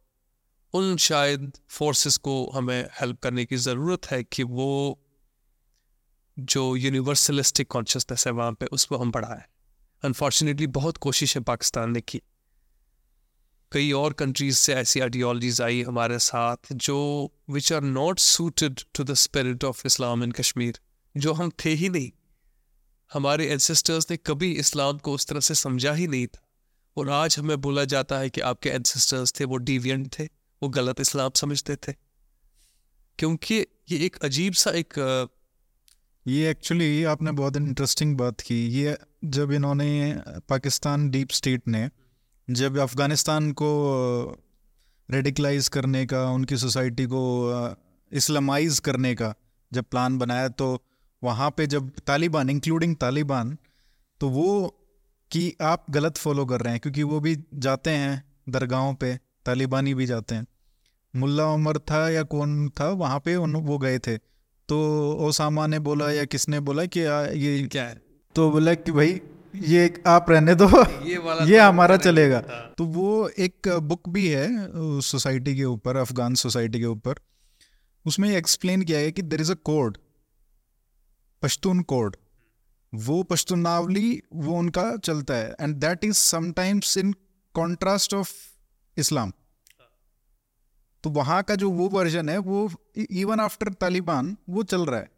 उन 0.75 0.97
शायद 0.97 1.53
फोर्सेस 1.69 2.17
को 2.17 2.51
हमें 2.55 2.89
हेल्प 3.01 3.21
करने 3.21 3.45
की 3.45 3.57
ज़रूरत 3.57 4.11
है 4.11 4.23
कि 4.25 4.43
वो 4.43 5.07
जो 6.41 6.77
यूनिवर्सलिस्टिक 6.77 7.69
कॉन्शियसनेस 7.69 8.27
है 8.27 8.33
वहाँ 8.33 8.53
पे, 8.53 8.67
उसको 8.67 8.97
हम 8.97 9.11
बढ़ाएँ। 9.11 9.43
अनफॉर्चुनेटली 10.03 10.67
बहुत 10.67 10.97
कोशिश 10.97 11.37
है 11.37 11.43
पाकिस्तान 11.43 11.91
ने 11.91 12.01
की। 12.01 12.23
कई 13.73 13.93
और 13.93 14.13
कंट्रीज़ 14.13 14.57
से 14.57 14.75
ऐसी 14.75 15.01
आइडियोलॉजीज 15.01 15.61
आई 15.61 15.83
हमारे 15.83 16.19
साथ, 16.19 16.57
जो 16.73 17.31
which 17.51 17.73
are 17.73 17.81
not 17.81 18.19
suited 18.19 18.81
to 18.95 19.05
the 19.05 19.15
spirit 19.15 19.65
of 19.65 19.83
Islam 19.87 20.25
in 20.25 20.33
Kashmir 20.33 20.81
जो 21.17 21.33
हम 21.33 21.51
थे 21.65 21.71
ही 21.71 21.89
नहीं। 21.89 22.11
हमारे 23.13 23.47
एंसेस्टर्स 23.47 24.11
ने 24.11 24.17
कभी 24.17 24.53
इस्लाम 24.53 24.99
को 24.99 25.13
उस 25.13 25.27
तरह 25.27 25.41
से 25.41 25.55
समझा 25.55 25.93
ही 25.93 26.07
नहीं 26.07 26.27
था। 26.27 26.49
और 26.97 27.11
आज 27.11 27.39
हमें 27.39 27.61
बोला 27.61 27.85
जाता 27.85 28.19
है 28.19 28.31
कि 28.31 28.41
आपके 28.41 28.69
एंसेस्टर्स 28.69 29.33
थे, 29.41 29.45
वो 29.45 29.57
डिवियंट 29.57 30.19
थे, 30.19 30.29
वो 30.63 30.69
गलत 30.69 31.01
इस्लाम 31.01 31.31
समझते 31.37 31.77
थे। 31.77 31.95
क्योंकि 33.19 33.55
ये 33.91 33.99
एक 33.99 34.17
अजीब 34.17 34.53
सा 34.53 34.71
एक 34.71 34.95
ये 36.27 36.51
एक्चुअली 36.51 37.05
आपने 37.05 37.33
बहुत 37.33 37.57
इंटरेस्टिंग 37.57 38.17
बात 38.17 38.41
की। 38.41 38.57
ये 38.69 38.97
जब 39.25 39.53
इन्होंने, 39.53 40.17
पाकिस्तान 40.49 41.09
डीप 41.11 41.31
स्टेट 41.31 41.69
ने, 41.69 41.89
जब 42.49 42.79
अफ़गानिस्तान 42.79 43.51
को 43.53 43.71
रेडिकलाइज 45.09 45.69
करने 45.69 46.05
का, 46.07 46.25
उनकी 46.31 46.57
सोसाइटी 46.57 47.07
को 47.07 47.23
इस्लामाइज 48.13 48.79
करने 48.79 49.15
का 49.15 49.35
जब 49.73 49.85
प्लान 49.85 50.19
बनाया 50.19 50.49
तो 50.51 50.83
वहाँ 51.23 51.51
पे 51.51 51.67
जब 51.67 51.91
तालिबान 52.07 52.51
इंक्लूडिंग 52.51 52.97
तालिबान 52.97 53.57
तो 54.21 54.29
वो 54.29 54.77
कि 55.31 55.53
आप 55.63 55.85
गलत 55.91 56.17
फॉलो 56.17 56.45
कर 56.47 56.61
रहे 56.61 56.73
हैं, 56.73 56.81
क्योंकि 56.81 57.03
वो 57.03 57.21
भी 57.21 57.37
जाते 57.55 57.91
हैं 57.91 58.23
दरगाहों 58.49 58.95
पे, 58.95 59.15
तालिबानी 59.47 59.95
भी 59.95 60.07
जाते 60.07 60.35
हैं। 60.35 60.47
मुल्ला 61.15 61.47
उमर 61.47 61.79
था 61.81 62.09
या 62.11 62.23
कौन 62.23 62.69
था, 62.71 62.89
वहाँ 62.89 63.21
पे 63.21 63.37
उन, 63.37 63.57
वो 63.57 63.79
गए 63.79 63.99
थे। 63.99 64.17
तो 64.71 64.77
ओसामा 65.21 65.67
ने 65.67 65.79
बोला 65.79 66.11
या 66.11 66.25
किसने 66.25 66.61
बोला 66.61 66.85
कि 66.87 67.05
आ, 67.05 67.21
ये 67.23 67.69
क्या 67.73 67.85
है? 67.85 68.01
तो 68.35 68.51
बोला 68.51 68.75
कि 68.75 68.93
भाई 68.93 69.21
ये 69.57 70.03
आप 70.07 70.31
रहने 70.31 70.55
दो। 70.55 70.67
ये 71.07 71.19
वाला 71.19 71.45
ये 71.45 71.59
तो 71.59 71.65
हमारा 71.65 71.97
चलेगा। 71.97 72.41
तो 72.79 72.85
वो 72.85 73.29
एक 73.39 73.69
बुक 73.83 74.09
भी 74.09 74.27
है 74.29 74.49
सोसाइटी 75.01 75.57
के 75.57 75.65
ऊपर 75.65 75.97
अफगान 75.97 76.35
सोसाइटी 76.35 76.79
के 76.79 76.87
ऊपर। 76.87 77.15
उसमें 78.07 78.31
एक्सप्लेन 78.31 78.83
किया 78.83 78.99
है 78.99 79.11
कि 79.13 79.23
there 79.23 79.41
is 79.41 79.53
a 79.53 79.57
code 79.65 79.99
Pashtun 81.43 81.81
code 81.81 82.17
वो 82.95 83.23
पश्तूनावली 83.23 84.23
वो 84.35 84.59
उनका 84.59 84.97
चलता 84.97 85.35
है। 85.35 85.55
And 85.61 85.77
that 85.77 86.05
is 86.05 86.17
sometimes 86.17 86.97
in 86.99 87.13
contrast 87.55 88.15
of 88.15 88.33
Islam 88.97 89.33
तो 91.05 91.11
वहाँ 91.11 91.43
का 91.43 91.55
जो 91.55 91.71
वो 91.71 91.89
वर्जन 91.89 92.29
है 92.29 92.39
वो 92.39 92.71
इवन 93.11 93.41
आफ्टर 93.41 93.73
तालिबान 93.73 94.37
वो 94.49 94.63
चल 94.63 94.85
रहा 94.85 95.01
है। 95.01 95.09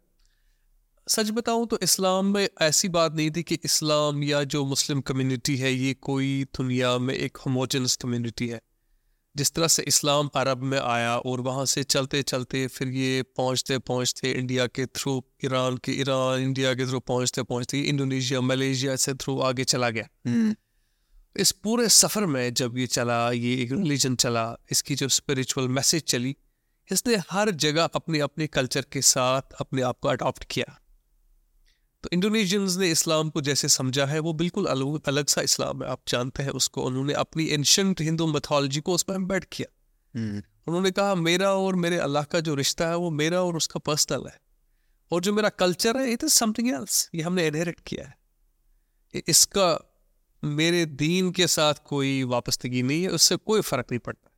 सच 1.07 1.29
बताऊँ 1.29 1.67
तो 1.67 1.79
इस्लाम 1.83 2.25
में 2.25 2.47
ऐसी 2.61 2.89
बात 2.89 3.15
नहीं 3.15 3.31
थी 3.31 3.43
कि 3.43 3.57
इस्लाम 3.65 4.23
या 4.23 4.43
जो 4.43 4.65
मुस्लिम 4.65 5.01
कम्युनिटी 5.01 5.55
है 5.57 5.73
ये 5.73 5.93
कोई 5.93 6.43
दुनिया 6.57 6.97
में 6.97 7.13
एक 7.13 7.37
होमोजनस 7.37 7.95
कम्युनिटी 7.95 8.47
है। 8.47 8.61
जिस 9.35 9.51
तरह 9.51 9.67
से 9.67 9.83
इस्लाम 9.83 10.29
अरब 10.35 10.63
में 10.63 10.79
आया 10.79 11.17
और 11.17 11.41
वहाँ 11.41 11.65
से 11.65 11.83
चलते 11.83 12.21
चलते 12.21 12.65
फिर 12.67 12.87
ये 12.87 13.23
पहुँचते 13.37 13.77
पहुँचते 13.79 14.31
इंडिया 14.31 14.67
के 14.67 14.85
थ्रू 14.85 15.21
ईरान 15.45 15.77
के 15.77 15.91
ईरान 15.91 16.39
इंडिया 16.39 16.73
के 16.73 16.85
थ्रू 16.85 16.99
पहुँचते 16.99 17.43
पहुँचते 17.43 17.79
इंडोनेशिया 17.81 18.41
मलेशिया 18.41 18.95
से 18.95 19.13
थ्रू 19.13 19.39
आगे 19.41 19.63
चला 19.63 19.89
गया। 19.89 20.07
हम्म। 20.27 20.55
इस 21.35 21.51
पूरे 21.51 21.89
सफ़र 21.89 22.25
में 22.25 22.53
जब 22.53 22.77
ये 22.77 22.87
चला 22.87 23.31
ये 23.31 23.53
एक 23.63 23.71
रिलीजन 23.71 24.15
चला 24.15 24.57
इसकी 24.71 24.95
जो 24.95 25.07
स्पिरिचुअल 25.09 25.67
मैसेज 25.67 26.03
चली 26.03 26.35
इसने 26.91 27.15
हर 27.31 27.51
जगह 27.51 27.83
अपने 27.83 28.19
अपने 28.19 28.47
कल्चर 28.47 28.85
के 28.91 29.01
साथ 29.01 29.41
अपने 29.59 29.81
आप 29.81 29.99
को 29.99 30.07
अडॉप्ट 30.07 30.43
किया। 30.43 30.79
तो 32.03 32.09
इंडोनेशियंस 32.13 32.77
ने 32.77 32.91
इस्लाम 32.91 33.29
को 33.29 33.41
जैसे 33.41 33.69
समझा 33.69 34.05
है 34.05 34.19
वो 34.19 34.33
बिल्कुल 34.33 34.65
अलग, 34.65 35.07
अलग 35.07 35.27
सा 35.27 35.41
इस्लाम 35.41 35.83
है 35.83 35.89
आप 35.89 36.01
जानते 36.07 36.43
हैं 36.43 36.49
उसको। 36.49 36.83
उन्होंने 36.83 37.13
अपनी 37.13 37.45
एंशंट 37.47 38.01
हिंदू 38.01 38.27
मैथोलॉजी 38.27 38.79
को 38.79 38.93
उसमें 38.93 39.15
एम्बेड 39.15 39.45
किया। 39.51 39.67
हम्म। 40.19 40.43
उन्होंने 40.67 40.91
कहा 40.91 41.15
मेरा 41.15 41.51
और 41.53 41.75
मेरे 41.75 41.97
अल्लाह 41.97 42.23
का 42.23 42.39
जो 42.39 42.55
रिश्ता 42.55 42.87
है 42.87 42.95
वो 42.95 43.09
मेरा 43.11 43.41
और 43.41 43.55
उसका 43.55 43.79
पर्सनल 43.79 44.27
है। 44.27 44.39
और 45.11 45.21
जो 45.21 45.33
मेरा 45.33 45.49
कल्चर 45.49 45.97
है 45.97 46.11
इट 46.11 46.23
इज़ 46.23 46.33
समथिंग 46.33 46.69
एल्स 46.69 47.09
ये 47.15 47.21
हमने 47.21 47.47
इनहेरिट 47.47 47.79
किया 47.79 48.07
है। 48.07 49.23
इसका 49.27 49.92
मेरे 50.43 50.85
दीन 50.85 51.31
के 51.31 51.47
साथ 51.47 51.73
कोई 51.85 52.23
वापस्तगी 52.23 52.81
नहीं 52.83 53.01
है 53.03 53.09
उससे 53.09 53.35
कोई 53.35 53.61
फ़र्क 53.61 53.85
नहीं 53.91 53.99
पड़ता। 53.99 54.29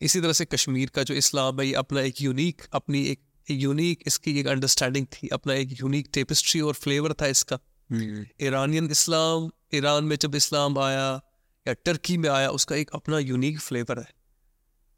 इसी 0.00 0.20
तरह 0.20 0.32
से 0.32 0.44
कश्मीर 0.44 0.90
का 0.90 1.02
जो 1.02 1.14
इस्लाम 1.14 1.60
है 1.60 1.66
ये 1.66 1.74
अपना 1.74 2.00
एक 2.00 2.20
यूनिक 2.22 2.62
अपनी 2.72 3.02
एक 3.04 3.20
यूनिक 3.50 4.02
इसकी 4.06 4.38
एक 4.40 4.46
अंडरस्टैंडिंग 4.46 5.06
थी 5.06 5.28
अपना 5.28 5.54
एक 5.54 5.80
यूनिक 5.80 6.08
टेपिस्ट्री 6.12 6.60
और 6.60 6.74
फ्लेवर 6.74 7.12
था 7.12 7.26
इसका। 7.26 7.58
ईरानियन 7.92 8.82
हम्म। 8.82 8.92
इस्लाम 8.92 9.50
ईरान 9.74 10.04
में 10.04 10.16
जब 10.16 10.34
इस्लाम 10.34 10.78
आया 10.78 11.20
या 11.66 11.72
टर्की 11.72 12.16
में 12.16 12.28
आया 12.30 12.50
उसका 12.50 12.76
एक 12.76 12.90
अपना 12.90 13.18
यूनिक 13.18 13.60
फ्लेवर 13.60 13.98
है। 13.98 14.10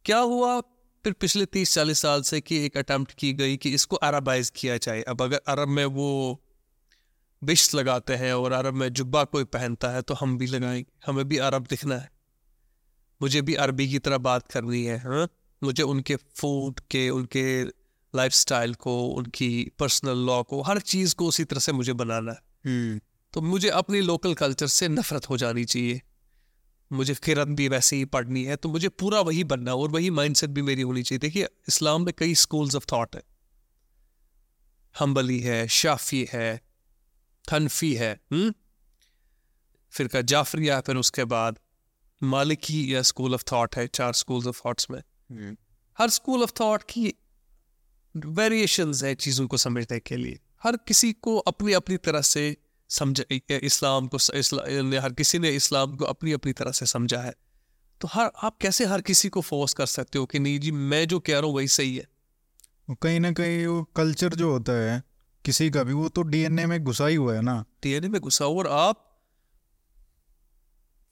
क्या 0.05 0.19
हुआ 0.19 0.61
फिर 1.05 1.13
पिछले 1.13 1.45
तीस 1.47 1.73
चालीस 1.75 1.99
साल 1.99 2.23
से 2.23 2.41
कि 2.41 2.65
एक 2.67 2.77
अटेम्प्ट 2.77 3.13
की 3.13 3.33
गई 3.33 3.57
कि 3.57 3.71
इसको 3.71 3.97
अरबाइज 3.97 4.51
किया 4.57 4.77
जाए? 4.77 5.03
अब 5.03 5.23
अगर 5.23 5.41
अरब 5.49 5.69
में 5.69 5.85
वो 5.85 6.45
बिश 7.45 7.75
लगाते 7.75 8.15
हैं 8.15 8.33
और 8.35 8.53
अरब 8.53 8.75
में 8.75 8.89
जुब्बा 8.89 9.25
कोई 9.25 9.45
पहनता 9.45 9.91
है 9.91 10.03
तो 10.03 10.15
हम 10.15 10.39
भी 10.39 10.47
लगाएँगे 10.47 10.85
हमें 11.07 11.29
भी 11.29 11.37
अरब 11.39 11.67
दिखना 11.67 11.97
है। 11.97 12.11
मुझे 13.23 13.43
भी 13.43 13.55
अरबी 13.55 13.89
की 13.89 13.99
तरह 13.99 14.19
बात 14.19 14.53
करनी 14.53 14.85
है 14.85 14.99
हाँ? 14.99 15.29
मुझे 15.63 15.83
उनके 15.83 16.17
फ़ूड 16.17 16.81
के 16.81 17.11
उनके 17.11 17.65
लाइफस्टाइल 18.15 18.75
को 18.75 19.07
उनकी 19.09 19.73
पर्सनल 19.79 20.19
लॉ 20.19 20.43
को 20.43 20.63
हर 20.63 20.81
चीज़ 20.81 21.15
को 21.15 21.27
उसी 21.27 21.45
तरह 21.45 21.61
से 21.61 21.73
मुझे 21.73 21.93
बनाना 21.93 22.33
है। 22.33 22.39
हम्म। 22.67 23.01
तो 23.33 23.41
मुझे 23.41 23.69
अपनी 23.69 24.01
लोकल 24.01 24.35
कल्चर 24.35 24.67
से 24.67 24.89
नफरत 24.89 25.31
हो 25.31 25.37
जानी 25.37 25.65
चाहिए। 25.65 26.03
मुझे 26.93 27.15
किरत 27.15 27.49
भी 27.49 27.69
वैसे 27.69 27.97
ही 27.97 28.05
पढ़नी 28.05 28.45
है 28.45 28.57
तो 28.57 28.69
मुझे 28.69 28.89
पूरा 28.89 29.21
वही 29.21 29.45
बनना 29.45 29.75
और 29.75 29.91
वही 29.91 30.11
माइंडसेट 30.11 30.51
भी 30.51 30.63
मेरी 30.63 30.83
होनी 30.83 31.03
चाहिए। 31.03 31.19
देखिए 31.19 31.49
इस्लाम 31.69 32.05
में 32.05 32.15
कई 32.19 32.35
स्कूल्स 32.35 32.75
ऑफ़ 32.75 32.87
थॉट 32.93 33.17
है। 33.17 33.23
हम्बली 35.01 35.41
है 35.41 35.69
शाफी 35.69 36.29
है 36.33 36.68
हनफी 37.53 37.95
है 37.95 38.21
हुँ? 38.33 38.53
फिर 39.91 40.09
का 40.09 40.21
जाफरिया 40.21 40.81
फिर 40.81 40.97
उसके 40.97 41.25
बाद 41.25 41.59
मालिकी 42.23 42.95
या 42.95 43.03
स्कूल 43.03 43.35
ऑफ़ 43.35 43.45
थॉट 43.53 43.77
है 43.77 43.87
चार 43.87 44.13
स्कूल्स 44.13 44.47
ऑफ़ 44.47 44.61
थॉट्स 44.67 44.91
में 44.91 44.99
हम्म। 44.99 45.57
हर 45.99 46.11
स्कूल 46.11 46.43
ऑफ़ 46.43 46.53
थॉट 46.61 46.83
की 46.83 47.15
वेरिएशंस 48.15 49.03
है 49.05 49.15
चीज़ों 49.15 49.47
को 49.47 49.57
समझने 49.57 50.01
के 50.01 50.17
लिए 50.17 50.39
हर 50.63 50.77
किसी 50.77 51.13
को 51.13 51.37
अपनी 51.37 51.73
अपनी 51.73 51.97
तरह 51.97 52.21
से 52.21 52.57
समझ 52.91 53.23
इस्लाम 53.51 54.07
को 54.07 54.19
इस्ला, 54.35 55.01
हर 55.03 55.13
किसी 55.13 55.39
ने 55.39 55.51
इस्लाम 55.51 55.97
को 55.97 56.05
अपनी 56.05 56.33
अपनी 56.33 56.53
तरह 56.53 56.73
से 56.73 56.87
समझा 56.87 57.21
है 57.21 57.35
तो 58.01 58.09
हर 58.09 58.31
आप 58.43 58.57
कैसे 58.61 58.85
हर 58.85 59.01
किसी 59.01 59.29
को 59.29 59.41
फोर्स 59.41 59.73
कर 59.73 59.87
सकते 59.87 60.19
हो 60.19 60.27
कि 60.27 60.39
नहीं 60.39 60.59
जी 60.59 60.71
मैं 60.71 61.07
जो 61.09 61.21
कह 61.21 61.39
रहा 61.39 61.47
हूँ 61.47 61.55
वही 61.55 61.69
सही 61.69 61.97
है 61.97 62.09
कहीं 63.03 63.21
ना 63.21 63.33
कहीं 63.33 63.67
वो 63.67 63.83
कल्चर 63.97 64.35
जो 64.35 64.51
होता 64.51 64.73
है 64.73 65.03
किसी 65.49 65.71
का 65.71 65.83
भी 65.83 65.93
वो 65.93 66.09
तो 66.09 66.23
डीएनए 66.23 66.67
में 66.67 66.85
घुसा 66.85 67.07
ही 67.07 67.15
हुआ 67.15 67.35
है 67.35 67.43
ना। 67.43 67.65
डीएनए 67.83 68.09
में 68.09 68.21
घुसा 68.21 68.45
हुआ 68.45 68.59
और 68.59 68.67
आप 68.67 69.21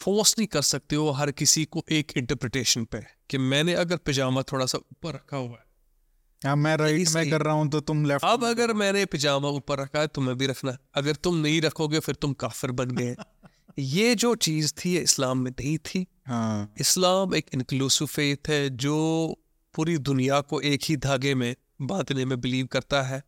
फोर्स 0.01 0.39
नहीं 0.39 0.47
कर 0.47 0.63
सकते 0.63 0.97
हो 0.97 1.11
हर 1.11 1.31
किसी 1.31 1.65
को 1.65 1.85
एक 1.91 2.13
इंटरप्रिटेशन 2.17 2.85
पे 2.85 3.05
कि 3.31 3.39
मैंने 3.39 3.75
अगर 3.75 3.97
पिजामा 3.97 4.43
थोड़ा 4.43 4.67
सा 4.67 4.79
ऊपर 4.79 5.15
रखा 5.15 5.37
हुआ 5.37 5.57
है। 5.57 5.65
हाँ 6.45 6.57
मैं 6.57 6.77
राइट 6.77 7.09
में 7.09 7.31
कर 7.31 7.43
रहा 7.43 7.55
हूँ 7.55 7.69
तो 7.69 7.81
तुम 7.81 8.05
लेफ़्ट 8.05 8.25
अब 8.25 8.45
अगर 8.45 8.73
मैंने 8.73 9.05
पिजामा 9.05 9.49
ऊपर 9.49 9.79
रखा 9.79 10.01
है 10.01 10.07
तुम्हें 10.07 10.39
भी 10.39 10.47
रखना 10.47 10.79
अगर 10.95 11.15
तुम 11.15 11.37
नहीं 11.37 11.61
रखोगे 11.61 11.99
फिर 11.99 12.15
तुम 12.15 12.33
काफिर 12.33 12.71
बन 12.71 12.91
गए। 12.91 13.17
ये 13.79 14.15
जो 14.15 14.35
चीज़ 14.35 14.73
थी 14.75 14.99
इस्लाम 14.99 15.39
में 15.39 15.51
नहीं 15.51 15.79
थी। 15.79 16.07
हाँ। 16.27 16.75
इस्लाम 16.81 17.35
एक 17.35 17.47
इंक्लूसिव 17.55 18.07
फेथ 18.07 18.49
है 18.49 18.71
जो 18.71 19.39
पूरी 19.75 19.99
दुनिया 19.99 20.41
को 20.41 20.61
एक 20.61 20.81
ही 20.85 20.97
धागे 20.97 21.35
में 21.35 21.57
बांधने 21.83 22.25
में 22.25 22.41
बिलीव 22.41 22.67
करता 22.67 23.03
है। 23.03 23.23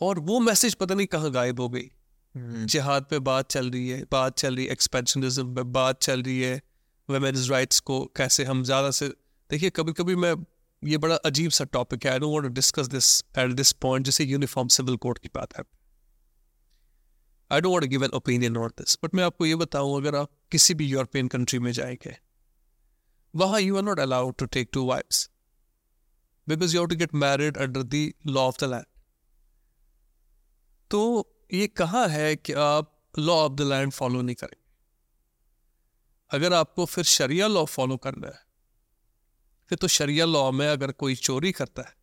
और 0.00 0.18
वो 0.18 0.40
मैसेज 0.40 0.74
पता 0.74 0.94
नहीं 0.94 1.06
कहाँ 1.06 1.30
गायब 1.30 1.60
हो 1.60 1.68
गई। 1.68 1.90
हम्म। 2.34 2.66
जिहाद 2.66 3.04
पे 3.10 3.18
बात 3.18 3.50
चल 3.50 3.70
रही 3.70 3.88
है 3.88 4.04
बात 4.12 4.38
चल 4.38 4.56
रही 4.56 4.64
है 4.66 4.72
एक्सपेंशनिज्म 4.72 5.54
पे 5.54 5.62
बात 5.62 6.00
चल 6.02 6.22
रही 6.22 6.40
है 6.40 6.60
वेमेन्स 7.08 7.50
राइट्स 7.50 7.80
को 7.80 8.04
कैसे 8.16 8.44
हम 8.44 8.62
ज़्यादा 8.64 8.90
से 8.90 9.08
देखिए 9.50 9.70
कभी 9.70 9.92
कभी 9.92 10.16
मैं 10.16 10.34
ये 10.82 10.98
बड़ा 10.98 11.14
अजीब 11.14 11.50
सा 11.50 11.64
टॉपिक 11.64 12.06
है 12.06 12.12
I 12.12 12.18
don't 12.18 12.32
want 12.32 12.44
to 12.44 12.48
discuss 12.48 12.86
this 12.86 13.22
at 13.38 13.52
this 13.52 13.72
point 13.72 14.06
जैसे 14.06 14.24
यूनिफॉर्म 14.24 14.68
सिविल 14.68 14.96
कोड 14.96 15.18
की 15.18 15.28
बात 15.34 15.58
है। 15.58 15.64
I 17.50 17.60
don't 17.60 17.72
want 17.72 17.84
to 17.84 17.88
give 17.88 18.04
an 18.04 18.10
opinion 18.10 18.56
on 18.56 18.68
this 18.78 18.98
but 19.04 19.14
मैं 19.14 19.24
आपको 19.24 19.46
ये 19.46 19.54
बताऊँ 19.56 19.96
अगर 19.96 20.16
आप 20.16 20.30
किसी 20.50 20.74
भी 20.74 20.86
यूरोपियन 20.86 21.28
कंट्री 21.28 21.58
में 21.58 21.72
जाएँगे 21.72 22.16
वहाँ 23.34 23.60
you 23.60 23.76
are 23.76 23.82
not 23.82 24.00
allowed 24.00 24.34
to 24.38 24.46
take 24.46 24.68
two 24.72 24.86
wives 24.86 25.28
because 26.48 26.74
you 26.74 26.80
have 26.80 26.88
to 26.88 26.96
get 26.96 27.14
married 27.14 27.56
under 27.56 27.82
the 27.82 28.12
law 28.26 28.40
of 28.40 28.64
the 28.64 28.70
land 28.70 28.84
तो 30.92 31.00
ये 31.52 31.66
कहा 31.66 32.06
है 32.06 32.34
कि 32.36 32.52
आप 32.52 32.88
law 33.18 33.34
of 33.34 33.52
the 33.52 33.60
land 33.62 33.92
follow 33.92 34.22
नहीं 34.22 34.36
करेंगे 34.36 34.60
अगर 36.30 36.52
आपको 36.52 36.84
फिर 36.84 37.04
शरिया 37.04 37.46
लॉ 37.46 37.64
फॉलो 37.66 37.96
करना 37.96 38.26
है, 38.26 38.40
फिर 39.70 39.78
तो 39.78 39.88
शरिया 39.88 40.24
लॉ 40.26 40.50
में 40.52 40.66
अगर 40.68 40.92
कोई 40.92 41.14
चोरी 41.14 41.52
करता 41.52 41.82
है, 41.82 41.94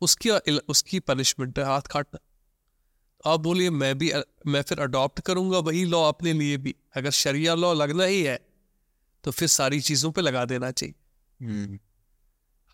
उसकी 0.00 0.30
उसकी 0.68 1.00
पनिशमेंट 1.00 1.58
है 1.58 1.64
हाथ 1.64 1.82
काटना। 1.82 2.18
आप 3.24 3.40
बोलिए, 3.40 3.70
मैं 3.70 3.98
भी, 3.98 4.12
मैं 4.46 4.62
फिर 4.62 4.80
अडॉप्ट 4.80 5.20
करूँगा 5.20 5.58
वही 5.60 5.84
लॉ 5.84 6.02
अपने 6.08 6.32
लिए 6.32 6.56
भी। 6.56 6.74
अगर 6.96 7.10
शरिया 7.10 7.54
लॉ 7.54 7.72
लगना 7.74 8.04
ही 8.04 8.22
है 8.22 8.38
तो 9.24 9.30
फिर 9.30 9.48
सारी 9.48 9.80
चीज़ों 9.80 10.10
पे 10.12 10.20
लगा 10.20 10.44
देना 10.44 10.70
चाहिए। 10.70 10.94
हम्म। 11.40 11.78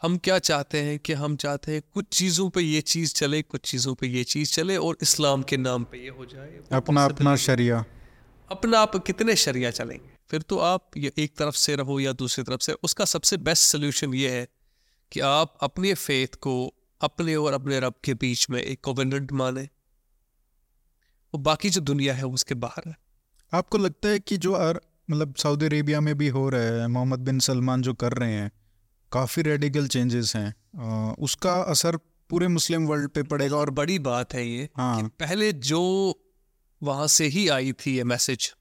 हम 0.05 0.17
क्या 0.19 0.39
चाहते 0.39 0.81
हैं 0.83 0.99
कि 0.99 1.13
हम 1.13 1.37
चाहते 1.37 1.73
हैं 1.73 1.83
कुछ 1.93 2.07
चीज़ों 2.13 2.49
पे 2.51 2.61
ये 2.61 2.81
चीज़ 2.81 3.13
चले 3.15 3.41
कुछ 3.43 3.61
चीज़ों 3.61 3.95
पे 3.95 4.07
ये 4.07 4.25
चीज़ 4.25 4.53
चले 4.53 4.77
और 4.77 4.97
इस्लाम 5.03 5.43
के 5.43 5.57
नाम 5.57 5.85
पे 5.85 5.99
ये 5.99 6.09
हो 6.09 6.25
जाए। 6.25 6.59
अपना 6.73 7.05
अपना 7.05 7.37
शरिया। 7.37 7.85
अपना 8.51 8.79
आप 8.79 8.97
कितने 8.97 9.37
शरिया 9.37 9.71
चलेंगे 9.71 10.11
फिर 10.31 10.43
तो 10.43 10.59
आप 10.59 10.91
ये 10.97 11.13
एक 11.19 11.37
तरफ़ 11.37 11.55
से 11.55 11.77
रहो 11.77 11.99
या 12.01 12.13
दूसरी 12.13 12.45
तरफ़ 12.45 12.61
से। 12.61 12.73
उसका 12.83 13.05
सबसे 13.05 13.37
बेस्ट 13.37 13.63
सोल्यूशन 13.63 14.15
ये 14.15 14.31
है 14.31 14.47
कि 15.13 15.21
आप 15.21 15.57
अपने 15.61 15.95
फेथ 15.95 16.35
को 16.41 16.57
अपने 17.01 17.37
और 17.37 17.53
अपने 17.53 17.79
रब 17.81 17.95
के 18.05 18.15
बीच 18.15 18.49
में 18.51 18.61
एक 18.63 18.81
कोवेनेंट 18.85 19.33
माने। 19.33 19.63
वो 19.63 21.39
बाकी 21.39 21.71
जो 21.71 21.81
दुनिया 21.83 22.15
है 22.15 22.27
उसके 22.27 22.55
बाहर 22.55 22.89
है। 22.89 22.97
आपको 23.53 23.79
लगता 23.79 24.09
है 24.09 24.19
कि 24.19 24.37
जो 24.37 24.53
मतलब 25.11 25.35
सऊदी 25.37 25.67
अरेबिया 25.67 26.01
में 26.01 26.15
भी 26.19 26.29
हो 26.29 26.49
रहा 26.49 26.61
है 26.61 26.89
मोहम्मद 26.89 27.21
बिन 27.21 27.39
सलमान 27.39 27.83
जो 27.83 27.95
कर 27.95 28.13
रहे 28.13 28.33
हैं 28.33 28.51
काफ़ी 29.15 29.43
रेडिकल 29.43 29.89
चेंजेस 29.89 30.33
हैं। 30.37 30.55
आ, 30.81 31.13
उसका 31.19 31.53
असर 31.71 31.97
पूरे 32.31 32.49
मुस्लिम 32.49 32.87
वर्ल्ड 32.87 33.11
पे 33.11 33.23
पड़ेगा 33.23 33.57
और 33.57 33.71
बड़ी 33.71 33.99
बात 33.99 34.35
है 34.35 34.47
ये 34.47 34.69
हाँ। 34.77 35.03
कि 35.03 35.09
पहले 35.21 35.53
जो 35.53 35.81
वहाँ 36.83 37.07
से 37.07 37.27
ही 37.27 37.49
आई 37.49 37.73
थी 37.73 37.97
ये 37.97 38.05
मैसेज 38.05 38.53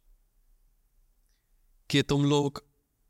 कि 1.89 2.01
तुम 2.01 2.25
लोग 2.25 2.63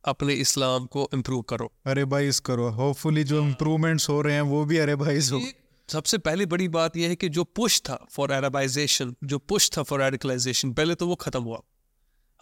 अपने 0.04 0.34
इस्लाम 0.34 0.86
को 0.86 1.10
इम्प्रूव 1.14 1.42
करो। 1.42 1.72
अरे 1.86 2.06
भाई 2.06 2.28
इस 2.28 2.40
करो। 2.40 2.70
होपफुली 2.70 3.24
जो 3.24 3.42
इम्प्रूवमेंट्स 3.42 4.10
हो 4.10 4.22
रहे 4.22 4.36
हैं 4.36 4.42
वो 4.42 4.64
भी 4.66 4.78
अरे 4.78 4.96
भाई 4.96 5.20
हो 5.32 5.42
सबसे 5.90 6.18
पहली 6.18 6.46
बड़ी 6.46 6.68
बात 6.68 6.98
यह 6.98 7.10
है 7.10 7.16
कि 7.16 7.30
जो 7.30 7.44
पुश 7.44 7.82
था 7.82 8.06
फॉर 8.12 8.32
अरबाइजेशन 8.32 9.16
जो 9.24 9.38
पुश 9.40 9.70
था 9.78 9.84
फॉर 9.84 10.02
रेडिकलाइजेशन 10.02 10.74
पहले 10.74 10.96
तो 10.96 11.08
वो 11.08 11.16
खत्म 11.16 11.44
हुआ। 11.44 11.62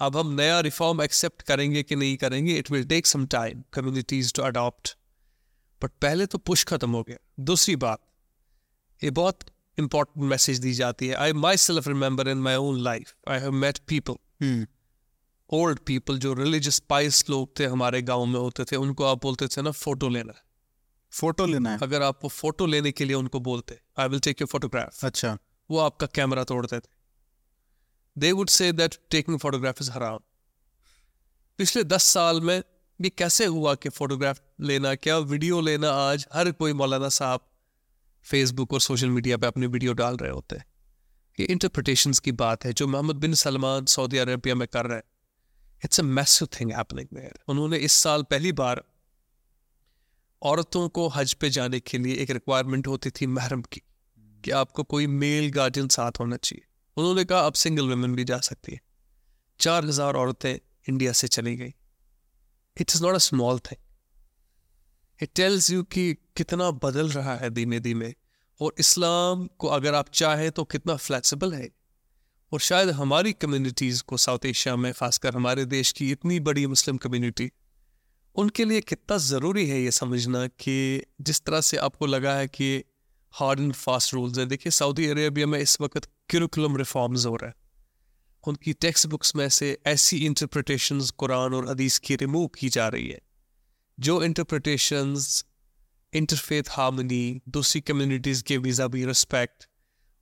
अब 0.02 0.18
हम 0.18 0.32
नया 0.34 0.60
रिफॉर्म 0.60 1.02
एक्सेप्ट 1.02 1.42
करेंगे 1.42 1.84
कि 1.84 1.96
नहीं 1.96 2.16
करेंगे 2.18 2.58
it 2.58 2.72
will 2.72 2.86
take 2.86 3.08
some 3.08 3.26
time 3.26 3.64
communities 3.74 4.34
to 4.34 4.44
adopt 4.44 4.96
but 5.82 5.92
पहले 6.02 6.26
तो 6.26 6.38
पुश 6.38 6.64
खत्म 6.64 6.92
हो 6.92 7.04
गया। 7.04 7.18
दूसरी 7.40 7.76
बात 7.76 8.00
ये 9.02 9.10
बहुत 9.12 9.40
इंपॉर्टेंट 9.78 10.26
मैसेज 10.30 10.60
दी 10.60 10.74
जाती 10.74 11.08
है। 11.08 11.16
I 11.16 11.34
myself 11.58 11.88
remember 11.88 12.28
in 12.28 12.38
my 12.38 12.56
own 12.56 12.80
life 12.80 13.14
I 13.30 13.40
have 13.40 13.52
met 13.52 13.78
people 13.88 14.66
old 15.50 15.80
people 15.80 16.18
जो 16.18 16.34
रिलीजियस 16.34 16.80
पाइस 16.80 17.30
लोग 17.30 17.60
थे 17.60 17.66
हमारे 17.66 18.02
गाँव 18.02 18.26
में 18.26 18.40
होते 18.40 18.64
थे 18.64 18.76
उनको 18.76 19.04
आप 19.04 19.22
बोलते 19.24 19.48
थे 19.48 19.62
ना 19.62 19.72
फ़ोटो 19.72 20.10
लेना 20.10 20.34
फ़ोटो 21.14 21.46
लेना 21.46 21.72
है। 21.72 21.78
अगर 21.84 22.02
आप 22.02 22.20
वो 22.24 22.30
फ़ोटो 22.30 22.66
लेने 22.66 22.92
के 22.92 23.06
लिए 23.06 23.16
उनको 23.16 23.40
बोलते 23.40 23.80
I 24.00 24.08
will 24.08 24.20
take 24.20 24.42
your 24.42 24.48
photograph 24.48 25.06
अच्छा। 25.06 25.38
वो 25.70 25.80
आपका 25.80 26.08
कैमरा 26.08 26.44
तोड़ते 26.44 26.80
थे। 26.80 27.01
They 28.18 28.32
would 28.32 28.50
say 28.50 28.72
that 28.72 28.96
taking 29.10 29.38
photograph 29.40 29.82
is 29.82 29.92
हराम 29.92 30.20
पिछले 31.60 31.84
दस 31.84 32.04
साल 32.04 32.42
में 32.42 32.64
ये 33.00 33.10
कैसे 33.10 33.46
हुआ 33.46 33.76
कि 33.76 33.90
फोटोग्राफ 33.90 34.42
लेना 34.62 34.94
क्या 34.96 35.18
वीडियो 35.18 35.62
लेना 35.62 35.92
आज 35.92 36.26
हर 36.34 36.52
कोई 36.52 36.74
मौलाना 36.74 37.10
साहब 37.10 37.48
फेसबुक 38.26 38.74
और 38.74 38.82
सोशल 38.82 39.10
मीडिया 39.10 39.38
पे 39.38 39.48
अपनी 39.48 39.68
वीडियो 39.68 39.94
डाल 39.94 40.18
रहे 40.18 40.32
होते 40.32 40.56
हैं। 40.56 40.66
ये 41.40 41.46
इंटरप्रिटेशंस 41.46 42.20
की 42.20 42.32
बात 42.32 42.66
है 42.66 42.74
जो 42.74 42.88
Mohammed 42.88 43.16
bin 43.16 43.34
Salman 43.34 43.86
Saudi 43.86 44.18
Arabia 44.18 44.56
में 44.56 44.68
कर 44.68 44.86
रहे 44.86 44.98
हैं। 44.98 45.04
It's 45.86 46.00
a 46.00 46.04
massive 46.04 46.48
thing 46.60 46.72
happening 46.72 47.08
there 47.14 47.40
उन्होंने 47.48 47.78
इस 47.78 47.94
साल 47.94 48.24
पहली 48.24 48.52
बार 48.52 48.84
औरतों 50.42 50.88
को 50.90 51.08
हज 51.08 51.34
पे 51.34 51.50
जाने 51.50 51.80
के 51.80 51.98
लिए 51.98 52.16
एक 52.16 52.32
रिक्वायरमेंट 52.32 52.88
होती 52.88 53.10
थी 53.12 53.28
महरम 53.28 53.62
की, 53.62 53.82
कि 54.44 54.52
आपको 54.52 54.84
कोई 54.84 55.08
मेल 55.08 55.50
गार्जियन 55.52 55.88
साथ 55.88 56.20
होना 56.20 56.38
चाहिए। 56.38 56.66
उन्होंने 56.98 57.24
कहा, 57.26 57.40
अब 57.40 57.54
सिंगल 57.56 57.90
वुमेन 57.90 58.16
भी 58.16 58.24
जा 58.24 58.40
सकती 58.40 58.72
है. 58.72 58.80
चार 59.60 59.86
हज़ार 59.86 60.16
औरतें 60.16 60.58
इंडिया 60.90 61.12
से 61.12 61.28
चली 61.28 61.56
गई। 61.56 61.74
It 62.78 62.92
is 62.96 63.04
not 63.04 63.16
a 63.16 63.18
small 63.20 63.60
thing 63.62 63.80
it 65.20 65.30
tells 65.36 65.70
you 65.72 65.84
कि 65.84 66.14
कितना 66.38 66.70
बदल 66.84 67.10
रहा 67.10 67.36
है 67.36 67.50
धीमे 67.50 67.80
धीमे। 67.80 68.14
और 68.60 68.74
इस्लाम 68.80 69.46
को 69.58 69.68
अगर 69.70 69.96
आप 69.96 70.10
चाहें 70.14 70.50
तो 70.52 70.64
कितना 70.64 70.96
फ्लेक्सिबल 70.98 71.54
है। 71.54 71.70
और 72.52 72.60
शायद 72.60 72.90
हमारी 72.92 73.34
कम्युनिटीज़ 73.34 74.02
को 74.04 74.18
साउथ 74.18 74.46
एशिया 74.46 74.76
में, 74.76 74.92
खासकर 74.94 75.36
हमारे 75.36 75.66
देश 75.68 75.92
की 75.92 76.12
इतनी 76.12 76.40
बड़ी 76.40 76.66
मुस्लिम 76.68 76.98
कम्युनिटी 76.98 77.52
उनके 78.36 78.66
लिए 78.66 78.82
कितना 78.82 79.18
ज़रूरी 79.18 79.68
है 79.68 79.82
ये 79.82 79.92
समझना 79.92 80.46
कि 80.48 81.04
जिस 81.22 81.42
तरह 81.42 81.62
से 81.62 81.78
आपको 81.78 82.06
लगा 82.06 82.36
है 82.36 82.48
कि 82.48 82.84
हार्ड 83.32 83.60
एंड 83.60 83.74
फास्ट 83.74 84.14
रूल्स 84.14 84.38
हैं। 84.38 84.48
देखिए 84.48 84.72
सऊदी 84.72 85.08
अरेबिया 85.08 85.48
में 85.48 85.60
इस 85.60 85.82
वक्त 85.82 86.06
करिकुलम 86.30 86.78
रिफॉर्म्स 86.78 87.26
हो 87.26 87.36
रहा 87.36 87.50
है। 87.50 87.56
उनकी 88.48 88.74
टेक्स्ट 88.74 89.08
बुक्स 89.08 89.36
में 89.36 89.50
से 89.50 89.78
ऐसी 89.88 90.18
इंटरप्रिटेशंस 90.26 91.12
कुरान 91.12 91.54
और 91.54 91.70
हदीस 91.70 92.00
की 92.00 92.16
रिमूव 92.16 92.48
की 92.48 92.70
जा 92.70 92.88
रही 92.88 93.10
है। 93.10 93.22
जो 94.00 94.24
इंटरप्रिटेशंस 94.24 95.46
इंटरफेथ 96.14 96.64
हार्मनी 96.70 97.42
दूसरी 97.50 97.82
कम्युनिटीज़ 97.82 98.44
के 98.44 98.58
वीज़ा 98.58 98.88
भी 98.88 99.06
रिस्पेक्ट 99.06 99.68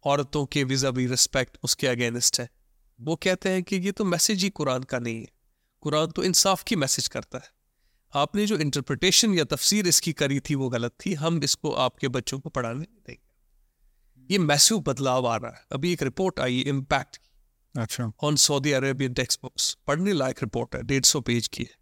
औरतों 0.04 0.46
के 0.46 0.64
वीज़ा 0.64 0.92
भी 0.92 1.08
रिस्पेक्ट 1.08 1.58
उसके 1.64 1.88
अगेंस्ट 1.88 2.40
है। 2.40 2.50
वो 3.02 3.16
कहते 3.16 3.50
हैं 3.50 3.64
कि 3.64 3.76
ये 3.76 3.92
तो 3.92 4.06
मैसेज 4.06 4.44
ही 4.44 4.50
कुरान 4.50 4.84
का 4.84 5.00
नहीं 5.00 5.20
है। 5.22 5.28
कुरान 5.82 6.08
तो 6.08 6.24
इंसाफ 6.24 6.64
की 6.64 6.76
मैसेज 6.76 7.08
करता 7.08 7.38
है। 7.38 7.59
आपने 8.14 8.46
जो 8.46 8.58
इंटरप्रिटेशन 8.58 9.34
या 9.34 9.44
तफसीर 9.44 9.88
इसकी 9.88 10.14
करी 10.14 10.40
थी 10.40 10.56
वो 10.56 10.70
गलत 10.70 10.92
थी 11.06 11.14
हम 11.14 11.44
इसको 11.44 11.72
आपके 11.72 12.08
बच्चों 12.08 12.40
को 12.40 12.50
पढ़ाने 12.50 12.80
नहीं 12.80 13.02
देंगे। 13.08 14.34
ये 14.34 14.40
मैसिव 14.40 14.80
बदलाव 14.80 15.28
आ 15.28 15.36
रहा 15.36 15.52
है। 15.52 15.66
अभी 15.72 15.94
एक 15.94 16.04
रिपोर्ट 16.04 16.40
आई 16.40 16.60
इम्पैक्ट 16.60 17.18
की। 17.18 17.82
अच्छा। 17.82 18.12
On 18.24 18.36
Saudi 18.36 18.72
Arabian 18.72 19.14
text 19.14 19.40
books 19.44 19.78
पढ़ने 19.88 20.14
लायक 20.14 20.44
रिपोर्ट 20.44 20.76
है 20.76 20.84
डेढ़ 20.84 21.04
सौ 21.04 21.22
पेज 21.22 21.48
की 21.48 21.64
है। 21.64 21.78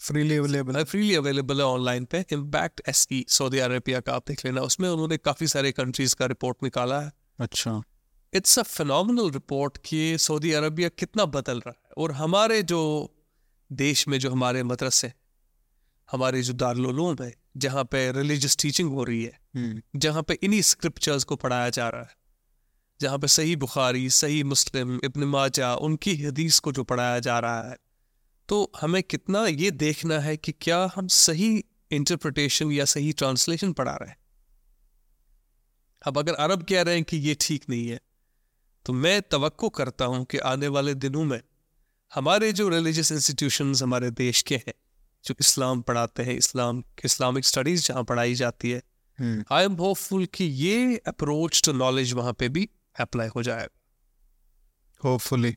फ्रीली 0.00 0.36
अवेलेबल 0.36 0.76
है 0.76 0.84
फ्रीली 0.84 1.14
अवेलेबल 1.14 1.56
है 1.56 1.64
ऑनलाइन 1.64 2.04
पे। 2.04 2.24
Impact 2.32 2.82
S 2.88 3.06
E 3.12 3.24
Saudi 3.28 3.58
Arabia 3.58 4.00
का 4.00 4.14
आप 4.14 4.24
देख 4.28 4.44
लेना। 4.44 4.60
उसमें 4.60 4.88
उन्होंने 4.88 5.16
काफ़ी 5.16 5.46
सारे 5.46 5.72
कंट्रीज़ 5.72 6.16
का 6.16 6.26
रिपोर्ट 6.26 6.56
निकाला 6.62 7.00
है। 7.00 7.12
अच्छा। 7.40 7.82
इट्स 8.34 8.58
अ 8.58 8.62
फिनोमिनल 8.62 9.30
रिपोर्ट 9.30 9.78
कि 9.78 10.18
सऊदी 10.18 10.52
अरबिया 10.52 10.88
कितना 10.88 11.24
बदल 11.24 11.60
रहा 11.60 11.70
है। 11.70 11.90
और 11.98 12.12
हमारे 12.12 12.62
जो 12.62 12.80
देश 13.72 14.08
में 14.08 14.18
जो 14.18 14.30
हमारे 14.30 14.62
मदरसे 14.62 15.12
हमारे 16.12 16.42
जो 16.42 16.52
दारूम 16.54 17.22
है 17.22 17.32
जहाँ 17.56 17.84
पे 17.84 18.10
रिलीजियस 18.12 18.56
टीचिंग 18.56 18.90
हो 18.92 19.04
रही 19.04 19.22
है 19.24 19.38
हम्म। 19.56 19.98
जहाँ 19.98 20.22
पे 20.22 20.38
इन्हीं 20.42 20.60
स्क्रिप्चर्स 20.62 21.24
को 21.24 21.36
पढ़ाया 21.36 21.68
जा 21.70 21.88
रहा 21.88 22.02
है 22.02 22.20
जहाँ 23.00 23.18
पे 23.18 23.28
सही 23.28 23.54
बुखारी 23.56 24.08
सही 24.10 24.42
मुस्लिम 24.44 24.98
इब्न 25.04 25.24
माजा 25.26 25.74
उनकी 25.80 26.14
हदीस 26.16 26.58
को 26.58 26.72
जो 26.72 26.84
पढ़ाया 26.84 27.18
जा 27.18 27.38
रहा 27.38 27.68
है 27.70 27.76
तो 28.48 28.70
हमें 28.80 29.02
कितना 29.02 29.46
ये 29.46 29.70
देखना 29.70 30.18
है 30.18 30.36
कि 30.36 30.52
क्या 30.60 30.78
हम 30.96 31.08
सही 31.08 31.52
इंटरप्रिटेशन 31.92 32.72
या 32.72 32.84
सही 32.84 33.12
ट्रांसलेशन 33.12 33.72
पढ़ा 33.72 33.96
रहे 33.96 34.08
हैं 34.08 34.16
अब 36.04 36.18
अगर 36.18 36.34
अरब 36.34 36.62
कह 36.62 36.82
रहे 36.82 36.94
हैं 36.94 37.04
कि 37.04 37.16
ये 37.18 37.36
ठीक 37.40 37.68
नहीं 37.70 37.88
है 37.88 38.00
तो 38.86 38.92
मैं 38.92 39.20
तवक्को 39.22 39.68
करता 39.68 40.04
हूँ 40.04 40.24
कि 40.24 40.38
आने 40.44 40.68
वाले 40.68 40.94
दिनों 40.96 41.24
में 41.24 41.40
हमारे 42.12 42.52
जो 42.52 42.68
रिलीजियस 42.68 43.12
इंस्टीट्यूशंस 43.12 43.82
हमारे 43.82 44.10
देश 44.10 44.42
के 44.42 44.56
हैं 44.56 44.74
जो 45.24 45.34
इस्लाम 45.40 45.80
पढ़ाते 45.82 46.22
हैं 46.22 46.36
इस्लाम 46.36 46.82
इस्लामिक 47.04 47.44
स्टडीज़ 47.44 47.86
जहाँ 47.86 48.04
पढ़ाई 48.04 48.34
जाती 48.34 48.70
है। 48.70 48.82
आई 49.52 49.64
एम 49.64 49.72
होपफुल 49.72 50.26
कि 50.26 50.44
ये 50.44 50.96
अप्रोच 51.06 51.62
टू 51.64 51.72
नॉलेज 51.72 52.12
वहाँ 52.12 52.32
पे 52.32 52.48
भी 52.48 52.68
अप्लाई 53.00 53.28
हो 53.28 53.42
जाएगा 53.42 55.04
होपफुली 55.04 55.56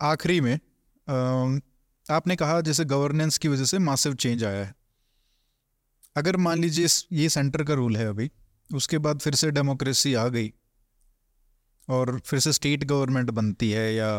आखिरी 0.00 0.40
में 0.40 0.54
अम, 0.54 1.60
आपने 2.06 2.36
कहा 2.36 2.60
जैसे 2.60 2.84
गवर्नेंस 2.84 3.38
की 3.38 3.48
वजह 3.48 3.64
से 3.64 3.78
मासिव 3.78 4.14
चेंज 4.14 4.44
आया 4.44 4.64
है। 4.64 4.74
अगर 6.16 6.36
मान 6.36 6.58
लीजिए 6.58 6.86
ये 7.12 7.28
सेंटर 7.28 7.64
का 7.64 7.74
रूल 7.74 7.96
है 7.96 8.06
अभी 8.06 8.30
उसके 8.70 8.98
बाद 8.98 9.20
फिर 9.20 9.34
से 9.34 9.50
डेमोक्रेसी 9.50 10.14
आ 10.14 10.26
गई 10.28 10.52
और 11.88 12.18
फिर 12.18 12.40
से 12.40 12.52
स्टेट 12.52 12.84
गवर्नमेंट 12.84 13.30
बनती 13.30 13.70
है 13.70 13.94
या 13.94 14.10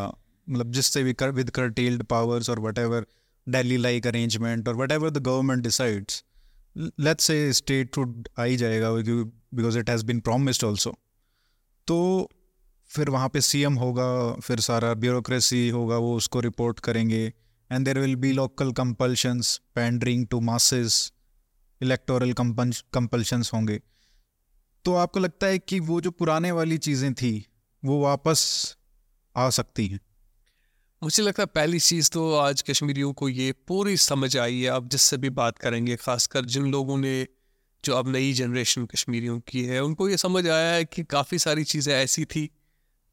मतलब 0.50 0.72
जिससे 0.72 1.02
भी 1.02 1.12
कर 1.14 1.30
विद 1.30 1.50
करटेल्ड 1.50 2.02
पावर्स 2.02 2.50
और 2.50 2.60
what 2.60 2.78
ever 2.78 3.06
daily 3.48 3.76
like 3.76 4.06
arrangement 4.06 4.68
और 4.68 4.76
whatever 4.92 5.10
the 5.10 5.18
government 5.18 5.62
decides 5.62 6.24
let's 6.76 7.24
say 7.24 7.52
state 7.52 7.98
would 7.98 8.28
आ 8.38 8.44
ही 8.44 8.56
जाएगा 8.56 8.90
because 8.92 9.78
it 9.78 9.90
has 9.90 10.04
been 10.04 10.20
promised 10.20 10.64
also 10.64 10.96
तो 11.88 11.98
फिर 12.90 13.10
वहाँ 13.10 13.28
पे 13.28 13.40
सीएम 13.40 13.74
होगा, 13.74 14.32
फिर 14.34 14.60
सारा 14.60 14.92
ब्यूरोक्रेसी 14.94 15.68
होगा, 15.68 15.96
वो 15.96 16.16
उसको 16.16 16.40
रिपोर्ट 16.40 16.80
करेंगे 16.80 17.32
and 17.70 17.84
there 17.84 17.98
will 17.98 18.14
be 18.16 18.32
local 18.32 18.72
compulsions 18.72 19.56
pandering 19.74 20.26
to 20.26 20.40
masses 20.40 21.12
electoral 21.80 22.32
compulsions 22.32 23.50
होंगे। 23.54 23.80
तो 24.84 24.94
आपको 24.94 25.20
लगता 25.20 25.46
है 25.46 25.58
कि 25.58 25.80
वो 25.80 26.00
जो 26.00 26.10
पुराने 26.10 26.52
वाली 26.52 26.78
चीज़ें 26.78 27.12
थी, 27.14 27.46
वो 27.82 28.00
वापस 28.02 28.76
आ 29.36 29.48
सकती 29.50 29.86
हैं? 29.86 30.00
मुझे 31.02 31.22
लगता 31.22 31.42
है 31.42 31.46
पहली 31.46 31.78
चीज़ 31.80 32.10
तो 32.10 32.34
आज 32.34 32.62
कश्मीरियों 32.62 33.12
को 33.12 33.28
ये 33.28 33.52
पूरी 33.52 33.96
समझ 33.96 34.36
आई 34.36 34.60
है 34.60 34.70
अब 34.70 34.88
जिससे 34.88 35.16
भी 35.16 35.30
बात 35.30 35.58
करेंगे 35.58 35.96
खासकर 35.96 36.44
जिन 36.44 36.66
लोगों 36.66 36.96
ने 36.98 37.26
जो 37.84 37.94
अब 37.94 38.08
नई 38.08 38.32
जनरेशन 38.32 38.86
कश्मीरियों 38.86 39.40
की 39.40 39.64
है 39.64 39.82
उनको 39.82 40.08
ये 40.08 40.16
समझ 40.16 40.48
आया 40.48 40.72
है 40.74 40.84
कि 40.84 41.04
काफ़ी 41.04 41.38
सारी 41.38 41.64
चीज़ें 41.64 41.94
ऐसी 41.94 42.24
थी 42.24 42.50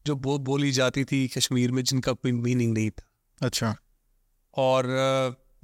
जो 0.06 0.16
बो, 0.16 0.38
बोली 0.38 0.72
जाती 0.72 1.06
थी 1.06 1.28
कश्मीर 1.28 1.72
में 1.72 1.84
जिनका 1.84 2.12
कोई 2.12 2.32
मीनिंग 2.32 2.74
नहीं 2.74 2.92
था। 2.92 3.08
अच्छा। 3.42 3.76
और 4.58 4.86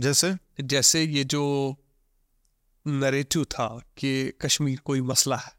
जैसे? 0.02 0.36
जैसे 0.62 1.04
ये 1.04 1.24
जो 1.24 1.76
नरेटिव 2.88 3.44
था 3.44 3.82
कि 3.98 4.32
कश्मीर 4.42 4.80
कोई 4.80 5.02
मसला 5.02 5.36
है 5.36 5.54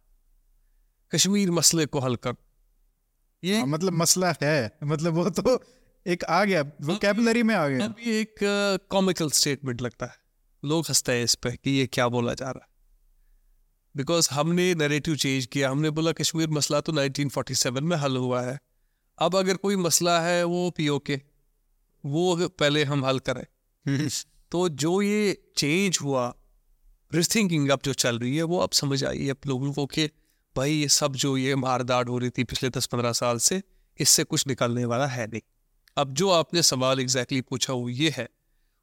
कश्मीर 1.15 1.51
मसले 1.51 1.87
को 1.87 1.99
हल 1.99 2.17
कर 2.17 2.35
ये 3.45 3.59
हाँ, 3.59 3.67
मतलब 3.67 3.93
मसला 3.93 4.35
है 4.43 4.79
मतलब 4.85 5.15
वो 5.15 5.31
तो 5.31 5.65
एक 6.07 6.25
आ 6.25 6.45
गया 6.45 6.63
वो 6.63 6.97
कैबलरी 6.97 7.43
में 7.43 7.55
आ 7.55 7.69
गया। 7.69 7.85
अब 7.85 7.97
ये 8.07 8.21
एक 8.21 8.35
कॉमिकल 8.91 9.27
uh, 9.27 9.35
स्टेटमेंट 9.35 9.83
लगता 9.83 10.07
है। 10.07 10.15
लोग 10.65 10.85
हँसते 10.89 11.13
हैं 11.13 11.25
इस 11.25 11.35
पर 11.35 11.51
कि 11.51 11.71
ये 11.71 11.87
क्या 11.87 12.09
बोला 12.09 12.35
जा 12.35 12.51
रहा 12.51 12.65
है। 12.65 12.69
बिकॉज़ 13.97 14.29
हमने 14.31 14.75
नरेटिव 14.75 15.17
चेंज 15.17 15.47
किया 15.47 15.71
हमने 15.71 15.91
बोला 15.91 16.13
कश्मीर 16.13 16.49
मसला 16.49 16.81
तो 16.81 16.93
1947 16.93 17.81
में 17.81 17.97
हल 17.97 18.17
हुआ 18.17 18.43
है। 18.43 18.59
अब 19.19 19.37
अगर 19.37 19.57
कोई 19.57 19.77
मसला 19.77 20.21
है 20.21 20.45
वो 20.45 20.71
पीओके 20.71 21.21
वो 22.05 22.49
पहले 22.49 22.85
हम 22.85 23.05
हल 23.05 23.19
करें। 23.19 23.47
तो 24.51 24.69
जो 24.69 25.03
ये 25.03 25.53
चेंज 25.57 25.99
हुआ 26.03 26.35
रिथिंकिंग 27.15 27.71
अब 27.71 27.81
जो 27.85 27.93
चल 27.93 28.19
रही 28.19 28.37
है 28.37 28.43
वो 28.43 28.59
अब 28.59 28.71
समझ 28.71 29.05
आई 29.05 29.25
है 29.25 29.31
अब 29.31 29.37
लोगों 29.47 29.73
को 29.73 29.87
कि 29.87 30.07
भाई 30.57 30.73
ये 30.73 30.89
सब 30.89 31.13
जो 31.13 31.37
ये 31.37 31.55
मारदाड़ 31.57 32.09
हो 32.09 32.19
रही 32.19 32.31
थी 32.31 32.45
पिछले 32.45 32.69
दस 32.69 32.87
पंद्रह 32.87 33.13
साल 33.13 33.39
से 33.39 33.63
इससे 33.99 34.25
कुछ 34.25 34.47
निकलने 34.47 34.85
वाला 34.85 35.07
है 35.07 35.27
नहीं। 35.27 35.41
अब 35.97 36.13
जो 36.15 36.29
आपने 36.31 36.63
सवाल 36.63 37.01
एग्जैक्टली 37.01 37.39
exactly 37.39 37.51
पूछा 37.51 37.73
वो 37.73 37.89
ये 37.89 38.13
है। 38.17 38.29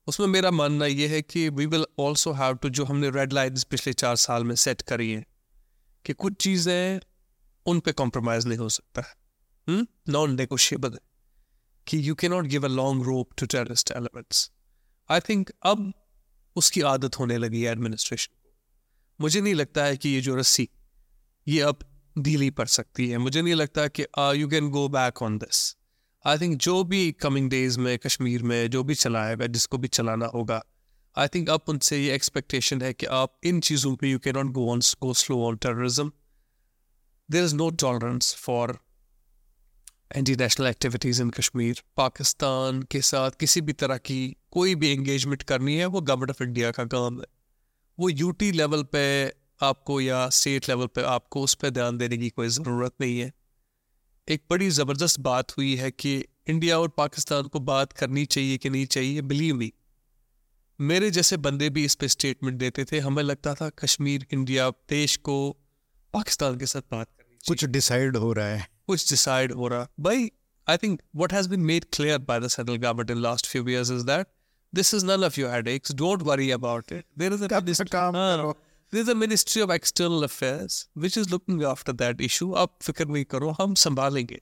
उसमें 0.07 0.27
मेरा 0.27 0.51
मानना 0.51 0.85
ये 0.85 1.07
है 1.07 1.21
कि 1.21 1.47
we 1.49 1.65
will 1.65 1.85
also 1.99 2.31
have 2.31 2.55
to 2.55 2.69
जो 2.69 2.85
हमने 2.85 3.09
रेड 3.09 3.33
लाइन्स 3.33 3.63
पिछले 3.63 3.93
चार 3.93 4.15
साल 4.15 4.43
में 4.43 4.55
सेट 4.55 4.81
करी 4.81 5.11
हैं, 5.11 5.25
कि 6.05 6.13
कुछ 6.13 6.33
चीज़ें 6.33 6.99
उन 7.65 7.79
पे 7.79 7.91
कॉम्प्रोमाइज़ 7.93 8.47
नहीं 8.47 8.57
हो 8.57 8.69
सकता। 8.69 9.01
है 9.67 9.85
नॉन 10.09 10.35
नेगोशिएबल 10.35 10.91
है, 10.91 10.99
कि 11.87 12.07
you 12.09 12.15
can 12.15 12.31
not 12.31 12.45
give 12.45 12.65
a 12.65 12.69
long 12.69 13.05
rope 13.05 13.33
to 13.37 13.45
terrorist 13.45 13.91
elements 13.91 14.49
I 15.09 15.19
think 15.19 15.49
अब 15.65 15.91
उसकी 16.55 16.81
आदत 16.87 17.19
होने 17.19 17.37
लगी 17.37 17.61
है 17.61 17.71
एडमिनिस्ट्रेशन 17.71 18.33
को। 18.33 18.49
मुझे 19.19 19.41
नहीं 19.41 19.53
लगता 19.55 19.83
है 19.85 19.97
कि 19.97 20.09
ये 20.09 20.21
जो 20.21 20.35
रस्सी, 20.35 20.69
ये 21.47 21.61
अब 21.63 21.85
ढीली 22.15 22.49
पड़ 22.51 22.67
सकती 22.67 23.09
है। 23.09 23.17
मुझे 23.17 23.41
नहीं 23.41 23.53
लगता 23.55 23.87
कि 23.89 24.05
you 24.35 24.47
can 24.49 24.69
go 24.69 24.87
back 24.89 25.21
on 25.21 25.37
this 25.37 25.75
I 26.25 26.37
think 26.37 26.55
जो 26.57 26.83
भी 26.83 27.11
कमिंग 27.11 27.49
डेज़ 27.49 27.79
में, 27.79 27.97
कश्मीर 27.99 28.43
में, 28.43 28.69
जो 28.69 28.83
भी 28.83 28.95
चलाएगा 28.95 29.47
जिसको 29.47 29.77
भी 29.77 29.87
चलाना 29.87 30.25
होगा 30.25 30.61
आई 31.17 31.27
थिंक 31.27 31.49
अब 31.49 31.61
उनसे 31.67 31.97
ये 31.97 32.15
एक्सपेक्टेशन 32.15 32.81
है 32.81 32.93
कि 32.93 33.05
आप 33.05 33.37
इन 33.43 33.59
चीज़ों 33.59 33.95
पे 33.95 34.09
you 34.09 34.19
can 34.19 34.35
not 34.35 34.45
go 34.45 34.69
on 34.71 34.79
go 35.01 35.13
slow 35.13 35.41
on 35.45 35.57
terrorism 35.57 36.11
there 37.31 37.43
is 37.43 37.55
no 37.55 37.69
tolerance 37.69 38.35
for 38.35 38.77
anti 40.15 40.35
national 40.35 40.67
activities 40.67 41.21
in 41.21 41.29
Kashmir 41.29 41.81
Pakistan 41.97 42.81
के 42.83 43.01
साथ 43.01 43.31
किसी 43.31 43.61
भी 43.61 43.73
तरह 43.73 43.97
की 43.97 44.37
कोई 44.51 44.75
भी 44.75 44.91
एंगेजमेंट 44.91 45.43
करनी 45.43 45.75
है, 45.75 45.85
वो 45.85 46.01
गवर्नमेंट 46.01 46.29
ऑफ़ 46.29 46.43
इंडिया 46.43 46.71
का 46.71 46.85
काम 46.85 47.19
है। 47.19 47.25
वो 47.99 48.09
यूटी 48.09 48.51
लेवल 48.51 48.83
पे 48.83 49.33
आपको 49.61 50.01
या 50.01 50.29
स्टेट 50.29 50.69
लेवल 50.69 50.87
पे 50.87 51.01
आपको 51.01 51.41
उस 51.41 51.53
पर 51.53 51.69
ध्यान 51.69 51.97
देने 51.97 52.17
की 52.17 52.29
कोई 52.29 52.47
ज़रूरत 52.47 52.93
नहीं 53.01 53.19
है। 53.19 53.33
एक 54.29 54.43
बड़ी 54.49 54.69
ज़बरदस्त 54.69 55.19
बात 55.19 55.57
हुई 55.57 55.75
है 55.75 55.91
कि 55.91 56.25
इंडिया 56.47 56.79
और 56.79 56.87
पाकिस्तान 56.87 57.43
को 57.43 57.59
बात 57.59 57.93
करनी 57.93 58.25
चाहिए 58.25 58.57
कि 58.57 58.69
नहीं 58.69 58.85
चाहिए 58.85 59.21
बिलीव 59.21 59.55
मी 59.55 59.73
मेरे 60.81 61.11
जैसे 61.11 61.37
बंदे 61.37 61.69
भी 61.69 61.85
इस 61.85 61.95
पे 61.95 62.07
स्टेटमेंट 62.07 62.57
देते 62.57 62.85
थे। 62.85 62.99
हमें 62.99 63.23
लगता 63.23 63.53
था 63.53 63.69
कश्मीर 63.69 64.27
इंडिया 64.31 64.69
देश 64.69 65.17
को 65.17 65.57
पाकिस्तान 66.13 66.57
के 66.57 66.65
साथ 66.65 66.81
बात 66.81 67.07
करनी 67.07 67.37
चाहिए। 67.37 67.39
कुछ 67.47 67.65
डिसाइड 67.65 68.17
हो 68.17 68.33
रहा 68.33 68.47
है। 68.47 68.69
कुछ 68.87 69.09
डिसाइड 69.09 69.51
हो 69.51 69.67
रहा। 69.67 69.87
भाई 69.99 70.31
I 70.69 70.77
think 70.77 71.01
what 71.15 71.33
made 71.33 71.85
clear 71.97 72.19
by 72.19 72.39
the 72.43 72.49
central 72.59 72.77
government 72.77 73.15
in 73.15 73.23
last 73.25 73.47
few 73.55 73.67
years 73.67 73.91
is 73.97 74.05
that 74.05 74.25
this 74.75 74.93
is 74.93 75.03
none 75.03 75.29
of 75.29 75.37
your 75.39 75.51
headaches. 75.55 75.95
Don't 76.01 76.21
worry 76.21 76.49
about 76.59 76.83
it. 76.83 77.03
There 77.19 77.33
is 77.33 77.41
a 77.41 77.43
अपना 77.43 77.59
ministry, 77.59 77.89
काम 77.89 78.53
करो। 78.95 79.03
a 79.03 79.15
ministry 79.15 79.61
of 79.61 79.69
external 79.69 80.23
affairs 80.23 80.87
which 80.97 81.17
is 81.17 81.29
looking 81.29 81.63
after 81.63 81.93
that 81.93 82.21
issue. 82.21 82.55
आप 82.55 82.77
फ़िक्र 82.81 83.05
नहीं 83.05 83.25
करो, 83.25 83.49
हम 83.49 83.73
संभालेंगे। 83.73 84.41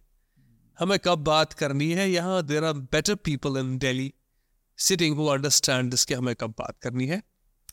हमें 0.79 0.99
कब 0.99 1.17
बात 1.17 1.53
करनी 1.53 1.91
है? 1.91 2.11
यहाँ 2.11 2.43
there 2.43 2.63
are 2.63 2.73
better 2.73 3.15
people 3.15 3.57
in 3.57 3.77
Delhi 3.77 4.13
sitting 4.77 5.15
who 5.17 5.25
understand 5.25 5.91
this 5.91 6.05
कि 6.05 6.13
हमें 6.13 6.35
कब 6.35 6.49
बात 6.49 6.77
करनी 6.81 7.07
है। 7.07 7.23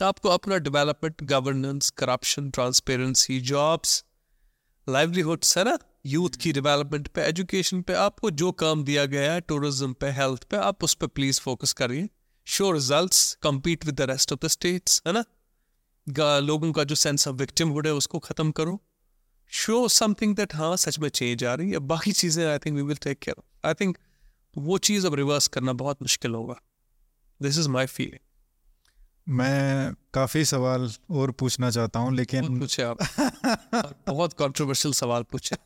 आपको 0.03 0.29
अपना 0.29 0.57
development 0.57 1.23
governance 1.23 1.91
corruption 1.91 2.51
transparency 2.51 3.41
jobs 3.41 4.05
livelihoods 4.89 5.59
है 5.59 5.65
ना? 5.65 5.79
यूथ 6.07 6.31
की 6.31 6.53
डेवलपमेंट 6.53 7.09
पे 7.09 7.23
एजुकेशन 7.23 7.83
पे, 7.83 7.93
आपको 7.93 8.31
जो 8.31 8.53
काम 8.53 8.85
दिया 8.85 9.05
गया 9.05 9.33
है 9.33 9.41
टूरिज़्म 9.41 9.93
पे 9.93 10.07
हेल्थ 10.07 10.45
पे, 10.45 10.57
आप 10.57 10.85
उस 10.85 10.95
पर 10.95 11.07
प्लीज़ 11.07 11.41
फोकस 11.41 11.73
करिए। 11.73 12.09
Show 12.45 12.71
results 12.71 13.39
compete 13.47 13.85
with 13.85 13.97
the 14.01 14.07
rest 14.07 14.33
of 14.33 14.39
the 14.39 14.49
states, 14.49 15.07
है 15.07 15.13
ना? 15.13 15.25
लोगों 16.07 16.73
का 16.73 16.85
जो 16.85 16.95
सेंस 16.95 17.29
ऑफ़ 17.29 17.37
विक्टिमहुड 17.37 17.87
है 17.87 17.93
उसको 17.95 18.19
खत्म 18.19 18.51
करो। 18.51 18.81
शो 19.53 19.87
समथिंग 19.89 20.35
दैट 20.37 20.55
हाँ 20.55 20.77
सच 20.77 20.99
में 20.99 21.09
चेंज 21.09 21.45
आ 21.45 21.55
रही 21.55 21.71
है। 21.71 21.79
बाकी 21.79 22.13
चीज़ें 22.13 22.45
I 22.47 22.59
think 22.59 22.77
we 22.77 22.83
will 22.83 22.97
take 22.97 23.19
care 23.19 23.43
I 23.69 23.75
think 23.75 23.99
वो 24.57 24.79
चीज़ 24.81 25.07
अब 25.07 25.15
रिवर्स 25.15 25.49
करना 25.49 25.73
बहुत 25.73 26.03
मुश्किल 26.03 26.35
होगा। 26.35 26.61
दिस 27.41 27.59
इज़ 27.59 27.69
माई 27.69 27.87
फीलिंग 27.87 28.19
मैं 29.29 29.95
काफ़ी 30.15 30.45
सवाल 30.45 30.91
और 31.11 31.31
पूछना 31.31 31.71
चाहता 31.71 31.99
हूँ 31.99 32.15
लेकिन 32.15 32.59
पूछे 32.59 32.83
आप। 32.83 32.99
बहुत 34.07 34.33
कंट्रोवर्शियल 34.33 34.95
सवाल 34.95 35.23
पूछे। 35.23 35.57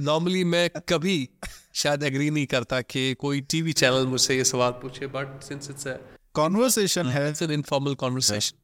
नॉर्मली 0.00 0.44
मैं 0.44 0.68
कभी 0.88 1.28
शायद 1.74 2.02
एग्री 2.02 2.30
नहीं 2.30 2.46
करता 2.46 2.80
कि 2.80 3.14
कोई 3.14 3.40
टीवी 3.40 3.72
चैनल 3.72 4.06
मुझसे 4.06 4.36
ये 4.36 4.44
सवाल 4.44 4.72
पूछे 4.82 5.06
बट 5.06 5.42
सिंस 5.42 5.70
इट्स 5.70 5.86
कॉन्वर्सेशन 6.34 7.06
है 7.08 7.28
इट्स 7.30 7.42
एन 7.42 7.50
इनफॉर्मल 7.50 7.94
कॉन्वर्सेशन 7.94 8.56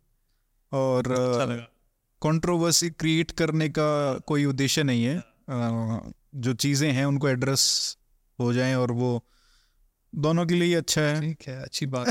और 0.74 1.12
अच्छा 1.12 1.56
कंट्रोवर्सी 2.22 2.90
क्रिएट 2.90 3.30
करने 3.30 3.68
का 3.68 4.18
कोई 4.18 4.44
उद्देश्य 4.44 4.82
नहीं 4.82 5.04
है। 5.04 5.22
जो 6.34 6.54
चीज़ें 6.54 6.92
हैं 6.92 7.06
उनको 7.06 7.28
एड्रेस 7.28 7.96
हो 8.40 8.52
जाएँ 8.52 8.74
और 8.74 8.92
वो 8.92 9.24
दोनों 10.14 10.46
के 10.46 10.54
लिए 10.54 10.74
अच्छा 10.74 11.00
है। 11.00 11.20
ठीक 11.20 11.38
है 11.48 11.62
अच्छी 11.62 11.86
बात। 11.86 12.08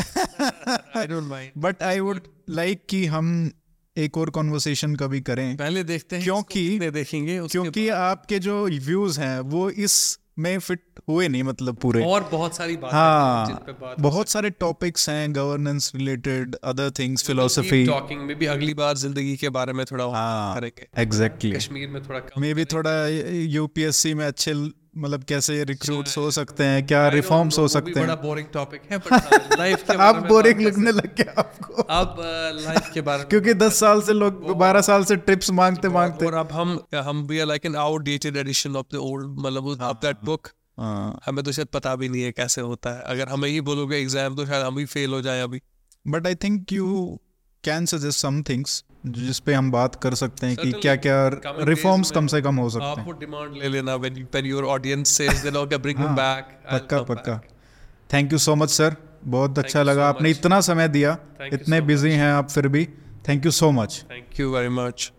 I 0.97 1.07
don't 1.07 1.23
mind 1.23 1.51
but 1.57 1.83
I 1.83 1.99
would 1.99 2.21
like 2.49 2.85
कि 2.89 3.05
हम 3.05 3.51
एक 3.97 4.17
और 4.17 4.29
कॉन्वर्सेशन 4.29 4.95
कभी 4.95 5.21
करें। 5.21 5.57
पहले 5.57 5.83
देखते 5.83 6.15
हैं 6.15 6.25
क्योंकि- 6.25 6.93
देखेंगे 6.93 7.47
क्योंकि 7.47 7.89
आपके 7.89 8.39
जो 8.39 8.65
व्यूज़ 8.65 9.21
हैं 9.21 9.39
वो 9.39 9.69
इस 9.69 10.19
में 10.37 10.59
फिट 10.59 10.81
हुए 11.09 11.27
नहीं 11.27 11.43
मतलब 11.43 11.75
पूरे। 11.77 12.03
और 12.05 12.27
बहुत 12.31 12.55
सारी 12.55 12.77
बातें 12.77 12.97
हैं 12.97 13.45
जिन 13.45 13.55
पे 13.65 13.71
बात 13.81 13.99
बहुत 13.99 14.29
सारे 14.29 14.49
टॉपिक्स 14.59 15.09
हैं 15.09 15.35
governance 15.35 15.91
related 15.95 16.55
other 16.63 16.91
things 16.99 17.25
philosophy 17.27 17.85
talking 17.85 18.21
में 18.21 18.37
भी 18.37 18.45
अगली 18.45 18.73
बार 18.73 18.95
ज़िंदगी 18.97 19.35
के 19.37 19.49
बारे 19.49 19.73
में 19.73 19.85
थोड़ा 19.85 20.05
हाँ 20.13 20.55
करेंगे। 20.55 20.87
एग्जैक्टली 21.01 21.51
कश्मीर 21.51 21.89
में 21.89 22.01
थोड़ा 22.03 22.21
मे 22.37 22.53
भी 22.53 22.65
थोड़ा 22.65 22.95
यूपीएससी 23.07 24.13
में 24.13 24.25
अच्छे 24.25 24.53
मतलब 24.95 25.23
कैसे 25.23 25.63
रिक्रूट्स 25.63 26.17
हो 26.17 26.29
सकते 26.31 26.63
हैं 26.63 26.85
क्या 26.87 27.07
रिफॉर्म्स 27.09 27.57
हो 27.59 27.63
भी 27.63 27.69
सकते 27.69 27.99
बड़ा 27.99 28.15
बोरिंग 28.15 28.47
टॉपिक 28.53 28.81
है 28.91 28.97
बट 28.97 29.57
लाइफ 29.59 29.83
के 29.91 29.97
आप 29.97 30.15
बोरिंग 30.27 30.61
लगने 30.61 30.91
लग 30.91 31.15
गया 31.15 31.33
आपको। 31.39 31.83
अब 31.83 32.15
लाइफ 32.61 32.89
के 32.93 33.01
बारे 33.01 33.19
में 33.19 33.27
क्योंकि 33.29 33.53
दस 33.53 33.79
साल 33.79 34.01
से 34.01 34.13
लोग 34.13 34.57
बारह 34.57 34.81
साल 34.81 35.03
से 35.03 35.15
टिप्स 35.15 35.51
मांगते 35.51 35.89
मांगते 35.89 36.25
और 36.25 36.33
अब 36.33 36.51
हम 36.51 36.79
हम 36.95 37.27
are 37.39 37.45
like 37.45 37.65
an 37.65 37.75
outdated 37.75 38.37
edition 38.37 38.75
of 38.75 38.93
the 38.93 38.95
old 38.95 39.39
मतलब 39.39 39.67
ऑफ़ 39.81 39.97
दैट 39.97 40.17
बुक 40.25 40.47
हाँ 40.79 41.19
हमें 41.25 41.43
तो 41.45 41.51
शायद 41.51 41.67
पता 41.67 41.95
भी 41.95 42.09
नहीं 42.09 42.21
है 42.21 42.31
कैसे 42.31 42.61
होता 42.61 42.89
है। 42.89 43.01
अगर 43.05 43.29
हमें 43.29 43.49
ही 43.49 43.61
बोलोगे 43.61 43.97
एग्ज़ाम 43.97 44.35
तो 44.35 44.45
शायद 44.45 44.65
हम 44.65 44.77
ही 44.79 44.85
फेल 44.85 45.13
हो 45.13 45.21
जाए 45.21 45.41
अभी। 45.41 45.61
But 46.07 46.27
I 46.27 46.35
think 46.35 46.71
you 46.71 47.19
can 47.63 47.85
suggest 47.85 48.19
some 48.19 48.41
things 48.43 48.83
जिस 49.05 49.39
पे 49.39 49.53
हम 49.53 49.71
बात 49.71 49.95
कर 49.95 50.15
सकते 50.15 50.47
हैं 50.47 50.55
कि 50.57 50.71
क्या 50.71 50.95
क्या 50.95 51.15
रिफॉर्म्स 51.61 52.11
कम 52.11 52.27
से 52.27 52.41
कम 52.41 52.55
हो 52.55 52.69
सकते 52.69 52.85
आप 52.85 52.99
हैं। 52.99 53.05
वो 53.05 53.11
डिमांड 53.11 53.53
ले 53.53 53.69
लेना 53.69 53.95
when 53.95 54.17
you 54.17 54.25
when 54.25 54.45
your 54.45 54.65
audience 54.65 55.09
says 55.09 55.33
they 55.33 55.51
लोग 55.51 55.73
ब्रिंग 55.73 55.99
हिम 55.99 56.15
बैक 56.15 56.59
पक्का 56.73 57.01
पक्का। 57.03 57.41
Thank 58.13 58.33
you 58.33 58.37
so 58.37 58.55
much 58.55 58.69
sir 58.69 58.95
बहुत 59.25 59.59
अच्छा 59.59 59.83
लगा। 59.83 60.01
so 60.01 60.15
आपने 60.15 60.29
इतना 60.29 60.61
समय 60.61 60.87
दिया। 60.87 61.17
Thank 61.17 61.53
इतने 61.53 61.81
बिज़ी 61.81 62.11
हैं 62.11 62.31
आप 62.31 62.49
फिर 62.49 62.67
भी। 62.67 62.85
Thank 63.29 63.45
you 63.45 63.51
so 63.51 63.71
much 63.71 64.05
thank 64.11 64.39
you 64.39 64.53
very 64.53 64.69
much 64.69 65.11